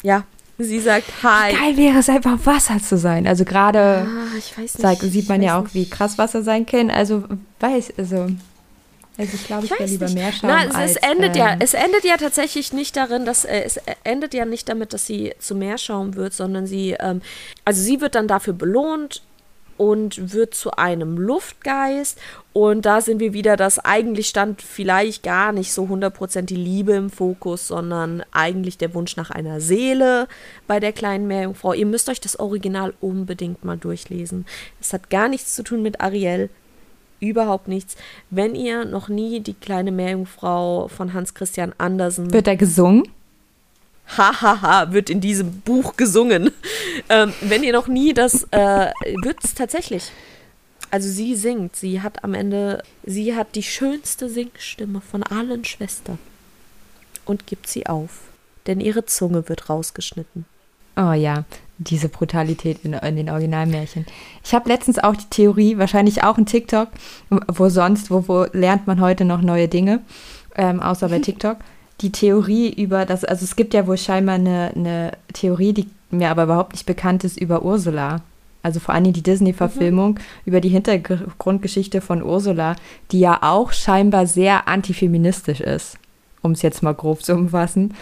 ja, 0.04 0.26
Sie 0.64 0.80
sagt 0.80 1.06
Hi. 1.24 1.54
Geil 1.54 1.78
wäre 1.78 2.00
es 2.00 2.10
einfach 2.10 2.38
Wasser 2.46 2.80
zu 2.80 2.98
sein. 2.98 3.28
Also 3.28 3.46
gerade 3.46 4.08
ah, 4.08 4.96
sieht 5.00 5.28
man 5.30 5.42
ja 5.42 5.58
auch, 5.58 5.64
nicht. 5.64 5.74
wie 5.74 5.90
krass 5.90 6.18
Wasser 6.18 6.44
sein 6.44 6.66
kann. 6.66 6.90
Also 6.90 7.24
weiß, 7.60 7.94
also 7.98 8.28
also 9.22 9.36
ich 9.36 9.46
glaube, 9.46 9.66
ich, 9.66 9.72
ich 9.72 9.80
wäre 9.80 9.90
lieber 9.90 10.10
mehr 10.10 10.32
schauen. 10.32 10.50
Na, 10.50 10.66
es, 10.66 10.76
als, 10.76 10.92
es 10.92 10.98
endet 10.98 11.36
ähm, 11.36 11.42
ja, 11.42 11.56
es 11.60 11.74
endet 11.74 12.04
ja 12.04 12.18
tatsächlich 12.18 12.74
nicht 12.74 12.98
darin, 12.98 13.26
dass 13.26 13.46
äh, 13.46 13.62
es 13.64 13.80
endet 14.04 14.34
ja 14.34 14.46
nicht 14.46 14.68
damit, 14.68 14.94
dass 14.94 15.06
sie 15.06 15.34
zu 15.38 15.54
Meerschaum 15.54 16.16
wird, 16.16 16.34
sondern 16.34 16.66
sie, 16.66 16.96
ähm, 17.00 17.22
also 17.64 17.82
sie 17.82 18.02
wird 18.02 18.16
dann 18.16 18.28
dafür 18.28 18.54
belohnt 18.54 19.22
und 19.78 20.34
wird 20.34 20.56
zu 20.56 20.72
einem 20.72 21.18
Luftgeist. 21.18 22.20
Und 22.54 22.86
da 22.86 23.02
sind 23.02 23.20
wir 23.20 23.34
wieder, 23.34 23.58
dass 23.58 23.80
eigentlich 23.80 24.28
stand 24.28 24.62
vielleicht 24.62 25.24
gar 25.24 25.52
nicht 25.52 25.72
so 25.72 25.86
100% 25.86 26.42
die 26.44 26.56
Liebe 26.56 26.94
im 26.94 27.10
Fokus, 27.10 27.68
sondern 27.68 28.24
eigentlich 28.32 28.78
der 28.78 28.94
Wunsch 28.94 29.16
nach 29.18 29.30
einer 29.30 29.62
Seele 29.62 30.28
bei 30.68 30.80
der 30.80 30.94
kleinen 30.94 31.28
Meerjungfrau. 31.28 31.74
Ihr 31.74 31.86
müsst 31.86 32.10
euch 32.10 32.22
das 32.22 32.40
Original 32.40 32.94
unbedingt 33.02 33.64
mal 33.64 33.78
durchlesen. 33.78 34.46
Es 34.80 34.94
hat 34.94 35.10
gar 35.10 35.28
nichts 35.28 35.56
zu 35.56 35.64
tun 35.64 35.82
mit 35.82 36.02
Ariel, 36.02 36.50
überhaupt 37.22 37.70
nichts. 37.70 37.96
Wenn 38.30 38.56
ihr 38.56 38.84
noch 38.84 39.08
nie 39.08 39.40
die 39.40 39.54
kleine 39.54 39.92
Meerjungfrau 39.94 40.90
von 40.90 41.14
Hans 41.14 41.34
Christian 41.34 41.74
Andersen. 41.78 42.34
Wird 42.34 42.48
er 42.48 42.58
gesungen? 42.58 43.08
Hahaha, 44.18 44.92
wird 44.92 45.10
in 45.10 45.22
diesem 45.22 45.62
Buch 45.62 45.96
gesungen. 45.96 46.52
Ähm, 47.10 47.34
wenn 47.42 47.64
ihr 47.64 47.72
noch 47.74 47.88
nie 47.88 48.14
das, 48.14 48.46
äh, 48.52 48.92
wird 49.24 49.44
es 49.44 49.54
tatsächlich. 49.54 50.12
Also 50.90 51.10
sie 51.10 51.36
singt, 51.36 51.76
sie 51.76 52.02
hat 52.02 52.24
am 52.24 52.34
Ende, 52.34 52.84
sie 53.06 53.36
hat 53.36 53.56
die 53.56 53.64
schönste 53.64 54.30
Singstimme 54.30 55.00
von 55.00 55.24
allen 55.24 55.64
Schwestern 55.64 56.20
und 57.26 57.48
gibt 57.48 57.68
sie 57.68 57.88
auf, 57.88 58.20
denn 58.68 58.82
ihre 58.82 59.06
Zunge 59.06 59.48
wird 59.48 59.70
rausgeschnitten. 59.70 60.46
Oh 60.98 61.14
ja, 61.14 61.46
diese 61.84 62.10
Brutalität 62.10 62.80
in, 62.84 62.94
in 62.94 63.16
den 63.16 63.30
Originalmärchen. 63.30 64.06
Ich 64.44 64.54
habe 64.54 64.70
letztens 64.70 65.00
auch 65.00 65.16
die 65.16 65.30
Theorie, 65.30 65.78
wahrscheinlich 65.78 66.24
auch 66.24 66.38
in 66.38 66.46
TikTok, 66.46 66.90
wo 67.48 67.70
sonst, 67.70 68.12
wo, 68.12 68.28
wo 68.28 68.46
lernt 68.54 68.88
man 68.88 69.02
heute 69.02 69.26
noch 69.26 69.42
neue 69.42 69.68
Dinge, 69.68 70.02
ähm, 70.56 70.80
außer 70.80 71.10
bei 71.10 71.20
TikTok 71.20 71.58
die 72.02 72.12
Theorie 72.12 72.70
über 72.70 73.06
das, 73.06 73.24
also 73.24 73.44
es 73.44 73.56
gibt 73.56 73.74
ja 73.74 73.88
wohl 73.88 73.98
scheinbar 73.98 74.36
eine, 74.36 74.72
eine 74.76 75.12
Theorie, 75.34 75.74
die 75.74 75.88
mir 76.10 76.30
aber 76.30 76.44
überhaupt 76.44 76.74
nicht 76.74 76.86
bekannt 76.86 77.24
ist, 77.24 77.40
über 77.40 77.64
Ursula. 77.64 78.22
Also 78.64 78.80
vor 78.80 78.94
allem 78.94 79.12
die 79.12 79.24
Disney-Verfilmung 79.24 80.14
mhm. 80.14 80.20
über 80.46 80.62
die 80.62 80.70
Hintergrundgeschichte 80.70 82.02
von 82.02 82.22
Ursula, 82.22 82.76
die 83.12 83.20
ja 83.20 83.40
auch 83.42 83.72
scheinbar 83.72 84.28
sehr 84.28 84.68
antifeministisch 84.68 85.62
ist, 85.62 85.98
um 86.42 86.52
es 86.52 86.62
jetzt 86.62 86.84
mal 86.84 86.94
grob 86.94 87.24
zu 87.24 87.34
umfassen. 87.34 87.96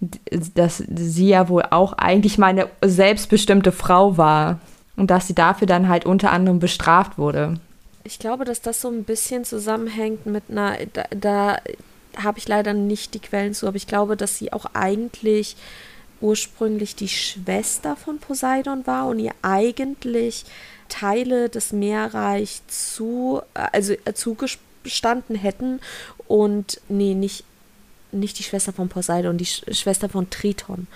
Dass 0.00 0.78
sie 0.78 1.28
ja 1.28 1.48
wohl 1.48 1.64
auch 1.70 1.92
eigentlich 1.94 2.38
mal 2.38 2.48
eine 2.48 2.68
selbstbestimmte 2.84 3.72
Frau 3.72 4.16
war 4.16 4.60
und 4.96 5.10
dass 5.10 5.26
sie 5.26 5.34
dafür 5.34 5.66
dann 5.66 5.88
halt 5.88 6.06
unter 6.06 6.30
anderem 6.30 6.58
bestraft 6.58 7.18
wurde. 7.18 7.58
Ich 8.04 8.18
glaube, 8.18 8.44
dass 8.44 8.60
das 8.62 8.80
so 8.80 8.88
ein 8.88 9.04
bisschen 9.04 9.44
zusammenhängt 9.44 10.26
mit 10.26 10.44
einer, 10.50 10.76
da, 10.92 11.04
da 11.10 11.58
habe 12.16 12.38
ich 12.38 12.48
leider 12.48 12.74
nicht 12.74 13.14
die 13.14 13.20
Quellen 13.20 13.54
zu, 13.54 13.66
aber 13.66 13.76
ich 13.76 13.86
glaube, 13.86 14.16
dass 14.16 14.38
sie 14.38 14.52
auch 14.52 14.66
eigentlich 14.74 15.56
ursprünglich 16.20 16.96
die 16.96 17.08
Schwester 17.08 17.96
von 17.96 18.18
Poseidon 18.18 18.86
war 18.86 19.06
und 19.08 19.18
ihr 19.18 19.32
eigentlich 19.42 20.44
Teile 20.88 21.48
des 21.48 21.72
Meerreichs 21.72 22.62
zu, 22.66 23.42
also 23.54 23.92
äh, 24.04 24.14
zugestanden 24.14 25.36
hätten 25.36 25.80
und 26.26 26.80
nee, 26.88 27.14
nicht, 27.14 27.44
nicht 28.12 28.38
die 28.38 28.42
Schwester 28.42 28.72
von 28.72 28.88
Poseidon, 28.88 29.38
die 29.38 29.46
Sch 29.46 29.62
Schwester 29.72 30.08
von 30.08 30.30
Triton. 30.30 30.86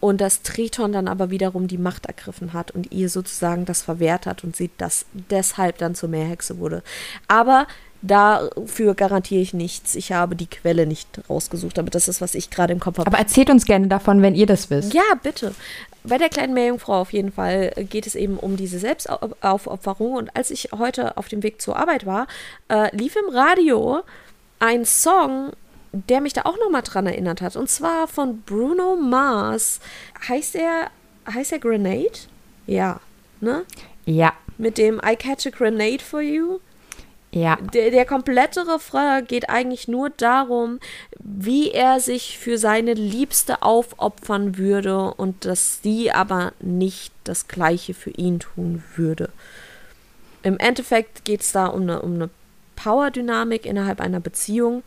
Und 0.00 0.20
dass 0.20 0.42
Triton 0.42 0.92
dann 0.92 1.06
aber 1.06 1.30
wiederum 1.30 1.68
die 1.68 1.78
Macht 1.78 2.06
ergriffen 2.06 2.52
hat 2.52 2.72
und 2.72 2.90
ihr 2.90 3.08
sozusagen 3.08 3.66
das 3.66 3.82
verwehrt 3.82 4.26
hat 4.26 4.42
und 4.42 4.56
sie 4.56 4.70
das 4.76 5.06
deshalb 5.12 5.78
dann 5.78 5.94
zur 5.94 6.08
Meerhexe 6.08 6.58
wurde. 6.58 6.82
Aber 7.28 7.66
Dafür 8.02 8.96
garantiere 8.96 9.40
ich 9.40 9.54
nichts. 9.54 9.94
Ich 9.94 10.10
habe 10.10 10.34
die 10.34 10.48
Quelle 10.48 10.86
nicht 10.86 11.06
rausgesucht, 11.30 11.78
aber 11.78 11.88
das 11.88 12.08
ist, 12.08 12.20
was 12.20 12.34
ich 12.34 12.50
gerade 12.50 12.72
im 12.72 12.80
Kopf 12.80 12.98
habe. 12.98 13.06
Aber 13.06 13.18
erzählt 13.18 13.48
uns 13.48 13.64
gerne 13.64 13.86
davon, 13.86 14.22
wenn 14.22 14.34
ihr 14.34 14.46
das 14.46 14.70
wisst. 14.70 14.92
Ja, 14.92 15.02
bitte. 15.22 15.54
Bei 16.02 16.18
der 16.18 16.28
kleinen 16.28 16.52
Meerjungfrau 16.52 17.00
auf 17.00 17.12
jeden 17.12 17.30
Fall 17.30 17.70
geht 17.88 18.08
es 18.08 18.16
eben 18.16 18.38
um 18.38 18.56
diese 18.56 18.80
Selbstaufopferung. 18.80 20.14
Und 20.14 20.36
als 20.36 20.50
ich 20.50 20.70
heute 20.76 21.16
auf 21.16 21.28
dem 21.28 21.44
Weg 21.44 21.62
zur 21.62 21.76
Arbeit 21.76 22.04
war, 22.04 22.26
äh, 22.68 22.94
lief 22.94 23.14
im 23.14 23.32
Radio 23.32 24.00
ein 24.58 24.84
Song, 24.84 25.52
der 25.92 26.20
mich 26.20 26.32
da 26.32 26.42
auch 26.42 26.58
nochmal 26.58 26.82
dran 26.82 27.06
erinnert 27.06 27.40
hat. 27.40 27.56
Und 27.56 27.68
zwar 27.68 28.08
von 28.08 28.42
Bruno 28.42 28.96
Mars. 28.96 29.80
Heißt 30.28 30.54
er, 30.54 30.90
heißt 31.32 31.52
er 31.52 31.58
Grenade? 31.58 32.18
Ja, 32.66 33.00
ne? 33.40 33.64
Ja. 34.04 34.32
Mit 34.58 34.78
dem 34.78 35.00
I 35.04 35.16
catch 35.16 35.46
a 35.46 35.50
grenade 35.50 36.02
for 36.02 36.20
you. 36.20 36.60
Ja. 37.34 37.56
Der, 37.56 37.90
der 37.90 38.04
komplette 38.04 38.66
Refrain 38.68 39.24
geht 39.26 39.48
eigentlich 39.48 39.88
nur 39.88 40.10
darum, 40.10 40.80
wie 41.18 41.70
er 41.70 41.98
sich 41.98 42.38
für 42.38 42.58
seine 42.58 42.92
Liebste 42.92 43.62
aufopfern 43.62 44.58
würde 44.58 45.14
und 45.14 45.46
dass 45.46 45.80
sie 45.82 46.12
aber 46.12 46.52
nicht 46.60 47.14
das 47.24 47.48
Gleiche 47.48 47.94
für 47.94 48.10
ihn 48.10 48.40
tun 48.40 48.82
würde. 48.96 49.30
Im 50.42 50.58
Endeffekt 50.58 51.24
geht 51.24 51.40
es 51.40 51.52
da 51.52 51.66
um 51.66 51.82
eine, 51.82 52.02
um 52.02 52.14
eine 52.14 52.30
Power-Dynamik 52.76 53.64
innerhalb 53.64 54.00
einer 54.00 54.20
Beziehung 54.20 54.82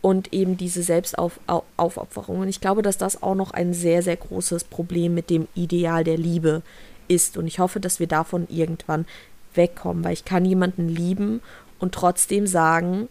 und 0.00 0.32
eben 0.32 0.56
diese 0.56 0.82
Selbstaufopferung. 0.82 2.40
Und 2.40 2.48
ich 2.48 2.60
glaube, 2.60 2.82
dass 2.82 2.98
das 2.98 3.22
auch 3.22 3.34
noch 3.34 3.50
ein 3.50 3.74
sehr, 3.74 4.02
sehr 4.02 4.16
großes 4.16 4.64
Problem 4.64 5.14
mit 5.14 5.30
dem 5.30 5.48
Ideal 5.54 6.04
der 6.04 6.16
Liebe 6.16 6.62
ist. 7.08 7.36
Und 7.36 7.46
ich 7.46 7.58
hoffe, 7.58 7.80
dass 7.80 8.00
wir 8.00 8.06
davon 8.06 8.46
irgendwann 8.48 9.06
wegkommen, 9.54 10.04
weil 10.04 10.12
ich 10.12 10.24
kann 10.24 10.44
jemanden 10.44 10.88
lieben 10.88 11.40
und 11.78 11.94
trotzdem 11.94 12.46
sagen, 12.46 13.08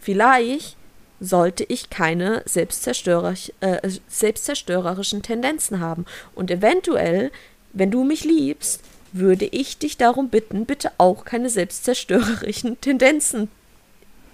vielleicht 0.00 0.76
sollte 1.20 1.64
ich 1.64 1.90
keine 1.90 2.42
selbstzerstörerisch, 2.44 3.52
äh, 3.60 3.88
selbstzerstörerischen 4.08 5.22
Tendenzen 5.22 5.80
haben. 5.80 6.06
Und 6.34 6.50
eventuell, 6.50 7.30
wenn 7.72 7.90
du 7.90 8.04
mich 8.04 8.24
liebst, 8.24 8.82
würde 9.12 9.46
ich 9.46 9.78
dich 9.78 9.96
darum 9.96 10.28
bitten, 10.28 10.66
bitte 10.66 10.92
auch 10.98 11.24
keine 11.24 11.50
selbstzerstörerischen 11.50 12.80
Tendenzen 12.80 13.48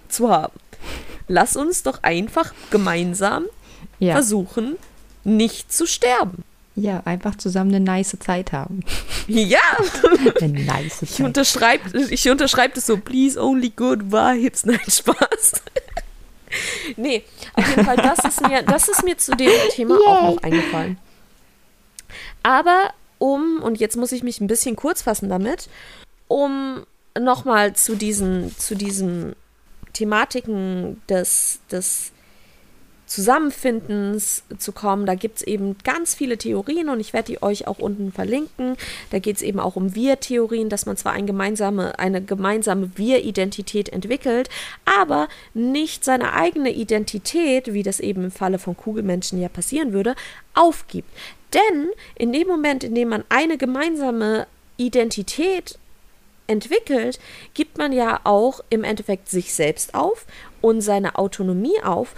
zu 0.09 0.29
haben. 0.29 0.53
Lass 1.27 1.55
uns 1.55 1.83
doch 1.83 2.03
einfach 2.03 2.53
gemeinsam 2.69 3.45
ja. 3.99 4.13
versuchen, 4.13 4.77
nicht 5.23 5.71
zu 5.73 5.85
sterben. 5.85 6.43
Ja, 6.75 7.01
einfach 7.05 7.35
zusammen 7.35 7.73
eine 7.73 7.83
nice 7.83 8.17
Zeit 8.19 8.51
haben. 8.51 8.81
Ja! 9.27 9.57
eine 10.41 10.63
nice 10.65 10.99
Zeit. 10.99 11.09
Ich 11.09 11.21
unterschreibe 11.23 11.99
ich 12.11 12.29
unterschreib 12.29 12.75
das 12.75 12.85
so, 12.85 12.97
please 12.97 13.41
only 13.41 13.71
good 13.71 14.11
vibes. 14.11 14.65
Nein, 14.65 14.79
Spaß. 14.87 15.53
nee, 16.95 17.23
auf 17.55 17.67
jeden 17.67 17.85
Fall, 17.85 17.95
das 17.97 18.19
ist 18.19 18.47
mir, 18.47 18.61
das 18.61 18.87
ist 18.87 19.03
mir 19.03 19.17
zu 19.17 19.35
dem 19.35 19.49
Thema 19.71 19.95
Yay. 19.95 20.05
auch 20.05 20.21
noch 20.35 20.43
eingefallen. 20.43 20.99
Aber 22.43 22.93
um, 23.17 23.63
und 23.63 23.79
jetzt 23.79 23.97
muss 23.97 24.11
ich 24.11 24.21
mich 24.21 24.41
ein 24.41 24.45
bisschen 24.47 24.75
kurz 24.75 25.01
fassen 25.01 25.27
damit, 25.27 25.69
um 26.27 26.85
nochmal 27.19 27.73
zu 27.73 27.95
diesen, 27.95 28.55
zu 28.59 28.75
diesen 28.75 29.35
Thematiken 29.95 31.01
des, 31.09 31.59
des 31.71 32.11
Zusammenfindens 33.07 34.43
zu 34.57 34.71
kommen. 34.71 35.05
Da 35.05 35.15
gibt 35.15 35.37
es 35.37 35.43
eben 35.43 35.77
ganz 35.83 36.15
viele 36.15 36.37
Theorien 36.37 36.89
und 36.89 36.99
ich 36.99 37.13
werde 37.13 37.31
die 37.31 37.43
euch 37.43 37.67
auch 37.67 37.79
unten 37.79 38.11
verlinken. 38.11 38.77
Da 39.11 39.19
geht 39.19 39.37
es 39.37 39.41
eben 39.41 39.59
auch 39.59 39.75
um 39.75 39.93
Wir-Theorien, 39.95 40.69
dass 40.69 40.85
man 40.85 40.97
zwar 40.97 41.13
ein 41.13 41.27
gemeinsame, 41.27 41.99
eine 41.99 42.21
gemeinsame 42.21 42.91
Wir-Identität 42.95 43.89
entwickelt, 43.89 44.49
aber 44.85 45.27
nicht 45.53 46.03
seine 46.03 46.33
eigene 46.33 46.71
Identität, 46.71 47.73
wie 47.73 47.83
das 47.83 47.99
eben 47.99 48.25
im 48.25 48.31
Falle 48.31 48.59
von 48.59 48.75
Kugelmenschen 48.75 49.39
ja 49.39 49.49
passieren 49.49 49.93
würde, 49.93 50.15
aufgibt. 50.55 51.09
Denn 51.53 51.89
in 52.15 52.33
dem 52.33 52.47
Moment, 52.47 52.83
in 52.83 52.95
dem 52.95 53.09
man 53.09 53.23
eine 53.29 53.57
gemeinsame 53.57 54.47
Identität 54.77 55.77
entwickelt, 56.47 57.19
gibt 57.53 57.77
man 57.77 57.91
ja 57.91 58.19
auch 58.23 58.61
im 58.69 58.83
Endeffekt 58.83 59.29
sich 59.29 59.53
selbst 59.53 59.95
auf 59.95 60.25
und 60.61 60.81
seine 60.81 61.17
Autonomie 61.17 61.81
auf 61.83 62.13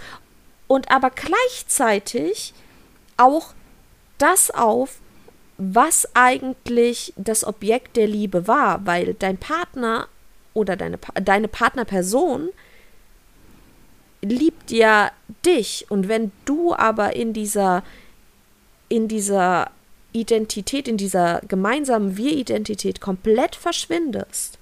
und 0.66 0.90
aber 0.90 1.10
gleichzeitig 1.10 2.54
auch 3.16 3.54
das 4.18 4.50
auf, 4.50 4.98
was 5.56 6.08
eigentlich 6.14 7.12
das 7.16 7.44
Objekt 7.44 7.96
der 7.96 8.06
Liebe 8.06 8.46
war, 8.46 8.86
weil 8.86 9.14
dein 9.14 9.38
Partner 9.38 10.08
oder 10.54 10.76
deine, 10.76 10.98
deine 11.22 11.48
Partnerperson 11.48 12.50
liebt 14.20 14.70
ja 14.70 15.10
dich. 15.44 15.86
Und 15.88 16.08
wenn 16.08 16.32
du 16.44 16.74
aber 16.74 17.16
in 17.16 17.32
dieser 17.32 17.82
in 18.88 19.06
dieser 19.06 19.70
Identität, 20.12 20.88
in 20.88 20.96
dieser 20.96 21.40
gemeinsamen 21.46 22.16
Wir-Identität 22.16 23.00
komplett 23.00 23.54
verschwindest, 23.56 24.58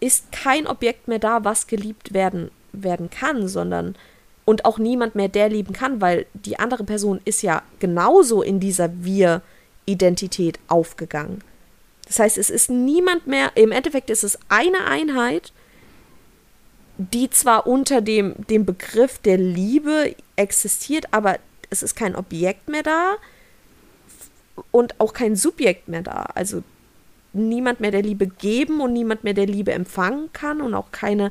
ist 0.00 0.32
kein 0.32 0.66
Objekt 0.66 1.08
mehr 1.08 1.18
da, 1.18 1.44
was 1.44 1.66
geliebt 1.66 2.12
werden, 2.12 2.50
werden 2.72 3.10
kann, 3.10 3.48
sondern 3.48 3.96
und 4.44 4.64
auch 4.64 4.78
niemand 4.78 5.14
mehr, 5.14 5.28
der 5.28 5.48
lieben 5.48 5.72
kann, 5.72 6.00
weil 6.00 6.26
die 6.34 6.58
andere 6.58 6.84
Person 6.84 7.20
ist 7.24 7.42
ja 7.42 7.62
genauso 7.78 8.42
in 8.42 8.58
dieser 8.58 8.90
Wir-Identität 9.04 10.58
aufgegangen. 10.66 11.42
Das 12.06 12.18
heißt, 12.18 12.38
es 12.38 12.50
ist 12.50 12.70
niemand 12.70 13.26
mehr, 13.26 13.52
im 13.54 13.70
Endeffekt 13.70 14.10
ist 14.10 14.24
es 14.24 14.38
eine 14.48 14.84
Einheit, 14.86 15.52
die 16.98 17.30
zwar 17.30 17.66
unter 17.66 18.00
dem, 18.00 18.34
dem 18.48 18.66
Begriff 18.66 19.18
der 19.18 19.38
Liebe 19.38 20.16
existiert, 20.36 21.06
aber 21.12 21.38
es 21.70 21.82
ist 21.82 21.94
kein 21.94 22.16
Objekt 22.16 22.68
mehr 22.68 22.82
da 22.82 23.16
und 24.70 25.00
auch 25.00 25.12
kein 25.12 25.36
Subjekt 25.36 25.88
mehr 25.88 26.02
da. 26.02 26.26
Also 26.34 26.62
niemand 27.32 27.80
mehr 27.80 27.90
der 27.90 28.02
Liebe 28.02 28.26
geben 28.26 28.80
und 28.80 28.92
niemand 28.92 29.24
mehr 29.24 29.34
der 29.34 29.46
Liebe 29.46 29.72
empfangen 29.72 30.30
kann 30.32 30.60
und 30.60 30.74
auch 30.74 30.90
keine 30.92 31.30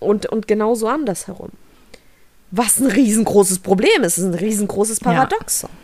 und, 0.00 0.26
und 0.26 0.46
genauso 0.46 0.88
andersherum. 0.88 1.50
Was 2.50 2.78
ein 2.78 2.86
riesengroßes 2.86 3.60
Problem 3.60 4.02
ist. 4.02 4.18
Ist 4.18 4.24
ein 4.24 4.34
riesengroßes 4.34 5.00
Paradoxon. 5.00 5.70
Ja. 5.72 5.78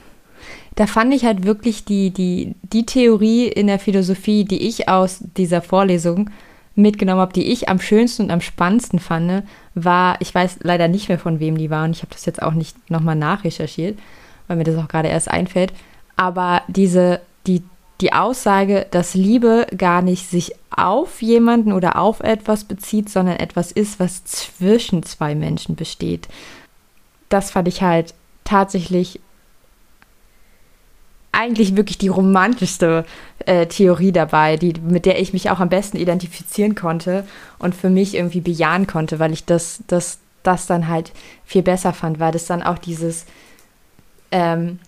Da 0.77 0.87
fand 0.87 1.13
ich 1.13 1.25
halt 1.25 1.45
wirklich 1.45 1.85
die, 1.85 2.11
die, 2.11 2.55
die 2.63 2.87
Theorie 2.87 3.49
in 3.49 3.67
der 3.67 3.79
Philosophie, 3.79 4.45
die 4.45 4.69
ich 4.69 4.89
aus 4.89 5.19
dieser 5.37 5.63
Vorlesung 5.63 6.31
mitgenommen 6.77 7.21
habe, 7.21 7.33
die 7.33 7.51
ich 7.51 7.69
am 7.69 7.81
schönsten 7.81 8.25
und 8.25 8.31
am 8.31 8.41
spannendsten 8.41 8.99
fand, 8.99 9.43
war, 9.75 10.17
ich 10.21 10.35
weiß 10.35 10.59
leider 10.63 10.89
nicht 10.89 11.09
mehr 11.09 11.19
von 11.19 11.41
wem 11.41 11.59
die 11.59 11.71
war 11.71 11.85
und 11.85 11.91
ich 11.91 12.03
habe 12.03 12.13
das 12.13 12.25
jetzt 12.25 12.43
auch 12.43 12.55
nicht 12.55 12.91
nochmal 12.91 13.17
nachrecherchiert, 13.17 13.99
weil 14.47 14.57
mir 14.57 14.65
das 14.65 14.77
auch 14.77 14.89
gerade 14.89 15.09
erst 15.09 15.31
einfällt, 15.31 15.73
aber 16.17 16.63
diese, 16.69 17.21
die, 17.47 17.63
die 18.01 18.13
Aussage, 18.13 18.87
dass 18.91 19.15
Liebe 19.15 19.67
gar 19.77 20.03
nicht 20.03 20.29
sich 20.29 20.53
auf 20.71 21.23
jemanden 21.23 21.73
oder 21.73 21.99
auf 21.99 22.21
etwas 22.21 22.65
bezieht, 22.65 23.09
sondern 23.09 23.37
etwas 23.37 23.73
ist, 23.73 24.01
was 24.01 24.25
zwischen 24.25 25.03
zwei 25.03 25.35
Menschen 25.35 25.77
besteht 25.77 26.29
das 27.31 27.53
fand 27.53 27.69
ich 27.69 27.81
halt 27.81 28.13
tatsächlich 28.45 29.19
eigentlich 31.33 31.77
wirklich 31.77 31.97
die 31.97 32.09
romantischste 32.09 33.07
äh, 33.47 33.67
Theorie 33.67 34.13
dabei, 34.13 34.57
die, 34.57 34.75
mit 34.83 35.07
der 35.07 35.19
ich 35.21 35.33
mich 35.33 35.49
auch 35.49 35.61
am 35.61 35.71
besten 35.71 35.97
identifizieren 35.97 36.75
konnte 36.75 37.25
und 37.59 37.75
für 37.75 37.89
mich 37.89 38.15
irgendwie 38.15 38.41
bejahen 38.41 38.87
konnte, 38.87 39.21
weil 39.21 39.33
ich 39.33 39.47
das, 39.47 39.83
das, 39.87 40.19
das 40.43 40.67
dann 40.67 40.89
halt 40.89 41.13
viel 41.47 41.63
besser 41.63 41.95
fand, 41.95 42.19
weil 42.19 42.33
das 42.33 42.47
dann 42.47 42.63
auch 42.63 42.79
dieses 42.79 43.25
ähm, 44.33 44.81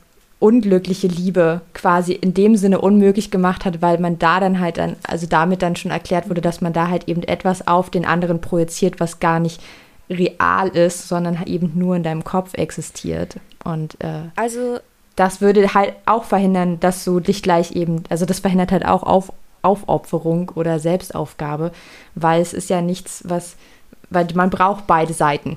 unglückliche 0.43 1.07
Liebe 1.07 1.61
quasi 1.72 2.12
in 2.12 2.34
dem 2.34 2.57
Sinne 2.57 2.80
unmöglich 2.80 3.30
gemacht 3.30 3.64
hat, 3.64 3.80
weil 3.80 3.99
man 3.99 4.18
da 4.18 4.40
dann 4.40 4.59
halt 4.59 4.76
dann, 4.76 4.97
also 5.07 5.26
damit 5.26 5.62
dann 5.62 5.76
schon 5.76 5.93
erklärt 5.93 6.28
wurde, 6.28 6.40
dass 6.40 6.61
man 6.61 6.72
da 6.72 6.88
halt 6.88 7.09
eben 7.09 7.22
etwas 7.22 7.68
auf 7.68 7.90
den 7.90 8.05
anderen 8.05 8.40
projiziert, 8.40 8.99
was 8.99 9.20
gar 9.20 9.38
nicht 9.38 9.61
real 10.11 10.68
ist, 10.68 11.07
sondern 11.07 11.38
eben 11.47 11.72
nur 11.76 11.95
in 11.95 12.03
deinem 12.03 12.24
Kopf 12.24 12.55
existiert. 12.55 13.36
Und 13.62 13.95
äh, 14.03 14.30
also 14.34 14.80
das 15.14 15.40
würde 15.40 15.74
halt 15.74 15.95
auch 16.07 16.24
verhindern, 16.24 16.80
dass 16.80 17.05
du 17.05 17.20
dich 17.20 17.45
gleich 17.45 17.72
eben, 17.76 18.03
also 18.09 18.26
das 18.26 18.40
verhindert 18.40 18.72
halt 18.72 18.84
auch 18.84 19.05
auf, 19.05 19.32
Aufopferung 19.62 20.51
oder 20.57 20.80
Selbstaufgabe, 20.80 21.70
weil 22.16 22.43
es 22.43 22.53
ist 22.53 22.68
ja 22.68 22.80
nichts, 22.80 23.22
was, 23.28 23.55
weil 24.11 24.26
man 24.34 24.51
braucht 24.51 24.88
beide 24.88 25.12
Seiten, 25.12 25.57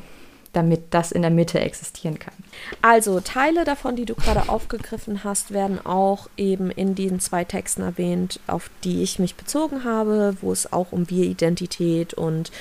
damit 0.55 0.81
das 0.91 1.11
in 1.11 1.21
der 1.21 1.31
Mitte 1.31 1.59
existieren 1.59 2.17
kann. 2.17 2.33
Also 2.81 3.19
Teile 3.19 3.65
davon, 3.65 3.95
die 3.95 4.05
du 4.05 4.15
gerade 4.15 4.49
aufgegriffen 4.49 5.23
hast, 5.23 5.51
werden 5.51 5.85
auch 5.85 6.29
eben 6.37 6.71
in 6.71 6.95
diesen 6.95 7.19
zwei 7.19 7.43
Texten 7.43 7.81
erwähnt, 7.81 8.39
auf 8.47 8.69
die 8.83 9.03
ich 9.03 9.19
mich 9.19 9.35
bezogen 9.35 9.83
habe, 9.83 10.37
wo 10.41 10.51
es 10.51 10.71
auch 10.71 10.91
um 10.91 11.09
Wir-Identität 11.09 12.13
und 12.13 12.51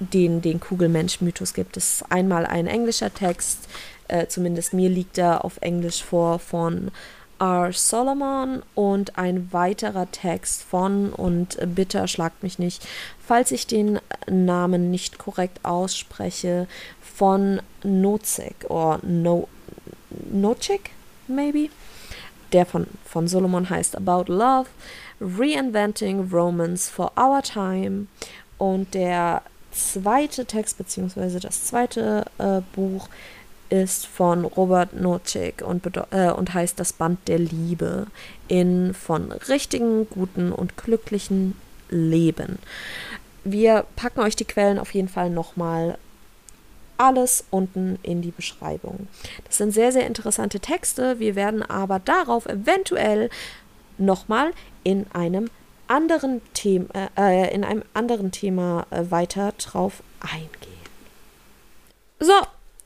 den, 0.00 0.42
den 0.42 0.60
Kugelmensch-Mythos 0.60 1.54
gibt. 1.54 1.76
Es 1.76 1.96
ist 1.96 2.12
einmal 2.12 2.46
ein 2.46 2.66
englischer 2.66 3.14
Text, 3.14 3.68
äh, 4.08 4.26
zumindest 4.26 4.74
mir 4.74 4.88
liegt 4.88 5.18
er 5.18 5.44
auf 5.44 5.58
Englisch 5.60 6.02
vor, 6.02 6.38
von 6.38 6.90
R. 7.40 7.72
Solomon 7.72 8.62
und 8.74 9.18
ein 9.18 9.52
weiterer 9.52 10.10
Text 10.10 10.62
von, 10.62 11.12
und 11.12 11.58
bitte 11.74 11.98
erschlagt 11.98 12.42
mich 12.42 12.58
nicht, 12.58 12.86
falls 13.18 13.50
ich 13.50 13.66
den 13.66 13.98
Namen 14.28 14.90
nicht 14.90 15.18
korrekt 15.18 15.64
ausspreche, 15.64 16.66
von 17.14 17.62
Nozek 17.82 18.66
oder 18.68 19.00
no, 19.02 19.48
Nocek, 20.32 20.90
maybe? 21.28 21.68
Der 22.52 22.66
von, 22.66 22.86
von 23.04 23.28
Solomon 23.28 23.68
heißt 23.68 23.96
About 23.96 24.32
Love, 24.32 24.68
Reinventing 25.20 26.30
Romance 26.32 26.90
for 26.90 27.12
Our 27.18 27.42
Time 27.42 28.06
und 28.58 28.94
der 28.94 29.42
zweite 29.70 30.46
Text, 30.46 30.78
beziehungsweise 30.78 31.40
das 31.40 31.64
zweite 31.64 32.24
äh, 32.38 32.60
Buch, 32.74 33.08
ist 33.70 34.06
von 34.06 34.44
Robert 34.44 34.92
Nocek 34.92 35.62
und, 35.66 35.84
äh, 36.10 36.30
und 36.30 36.54
heißt 36.54 36.78
Das 36.78 36.92
Band 36.92 37.26
der 37.26 37.38
Liebe 37.38 38.06
in 38.46 38.94
von 38.94 39.32
richtigen, 39.32 40.08
guten 40.08 40.52
und 40.52 40.76
glücklichen 40.76 41.56
Leben. 41.88 42.58
Wir 43.42 43.84
packen 43.96 44.20
euch 44.20 44.36
die 44.36 44.44
Quellen 44.44 44.78
auf 44.78 44.94
jeden 44.94 45.08
Fall 45.08 45.30
nochmal 45.30 45.98
alles 46.98 47.44
unten 47.50 47.98
in 48.02 48.22
die 48.22 48.30
Beschreibung. 48.30 49.08
Das 49.44 49.58
sind 49.58 49.72
sehr, 49.72 49.92
sehr 49.92 50.06
interessante 50.06 50.60
Texte. 50.60 51.18
Wir 51.18 51.34
werden 51.34 51.62
aber 51.62 51.98
darauf 51.98 52.46
eventuell 52.46 53.30
nochmal 53.98 54.52
in 54.82 55.06
einem 55.12 55.50
anderen 55.86 56.40
Thema, 56.54 56.88
äh, 57.16 57.54
in 57.54 57.64
einem 57.64 57.82
anderen 57.92 58.30
Thema 58.32 58.86
äh, 58.90 59.04
weiter 59.10 59.52
drauf 59.58 60.02
eingehen. 60.20 60.48
So, 62.20 62.32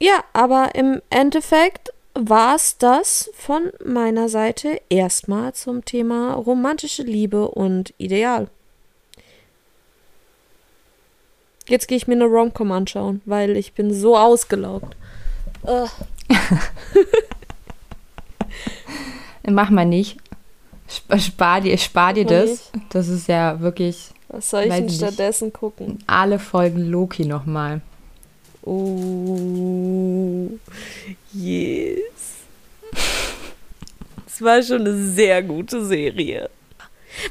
ja, 0.00 0.24
aber 0.32 0.74
im 0.74 1.00
Endeffekt 1.10 1.92
war 2.14 2.56
es 2.56 2.78
das 2.78 3.30
von 3.34 3.70
meiner 3.84 4.28
Seite 4.28 4.80
erstmal 4.88 5.54
zum 5.54 5.84
Thema 5.84 6.32
romantische 6.34 7.02
Liebe 7.02 7.48
und 7.48 7.94
Ideal. 7.98 8.48
Jetzt 11.68 11.86
gehe 11.86 11.96
ich 11.98 12.06
mir 12.06 12.14
eine 12.14 12.24
Romcom 12.24 12.72
anschauen, 12.72 13.20
weil 13.26 13.56
ich 13.56 13.74
bin 13.74 13.92
so 13.92 14.16
ausgelaugt. 14.16 14.96
Uh. 15.62 15.86
Mach 19.46 19.70
mal 19.70 19.84
nicht. 19.84 20.18
Spar 21.18 21.60
dir, 21.60 21.76
spar 21.76 22.14
dir 22.14 22.24
das. 22.24 22.70
Das 22.88 23.08
ist 23.08 23.28
ja 23.28 23.60
wirklich. 23.60 24.10
Was 24.28 24.50
soll 24.50 24.64
ich 24.64 24.70
denn 24.70 24.88
stattdessen 24.90 25.52
gucken? 25.52 25.98
Alle 26.06 26.38
Folgen 26.38 26.90
Loki 26.90 27.26
nochmal. 27.26 27.82
Oh, 28.62 30.48
yes. 31.32 32.08
Es 34.26 34.42
war 34.42 34.62
schon 34.62 34.82
eine 34.82 34.96
sehr 34.96 35.42
gute 35.42 35.84
Serie. 35.84 36.50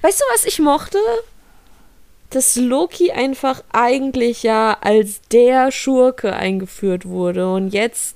Weißt 0.01 0.19
du, 0.19 0.23
was 0.33 0.45
ich 0.45 0.59
mochte? 0.59 0.97
Dass 2.29 2.55
Loki 2.57 3.11
einfach 3.11 3.63
eigentlich 3.71 4.43
ja 4.43 4.77
als 4.81 5.21
der 5.31 5.71
Schurke 5.71 6.33
eingeführt 6.33 7.07
wurde 7.07 7.51
und 7.53 7.69
jetzt 7.69 8.15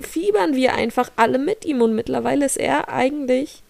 fiebern 0.00 0.54
wir 0.54 0.74
einfach 0.74 1.10
alle 1.16 1.38
mit 1.38 1.64
ihm 1.64 1.82
und 1.82 1.94
mittlerweile 1.94 2.46
ist 2.46 2.56
er 2.56 2.88
eigentlich. 2.88 3.62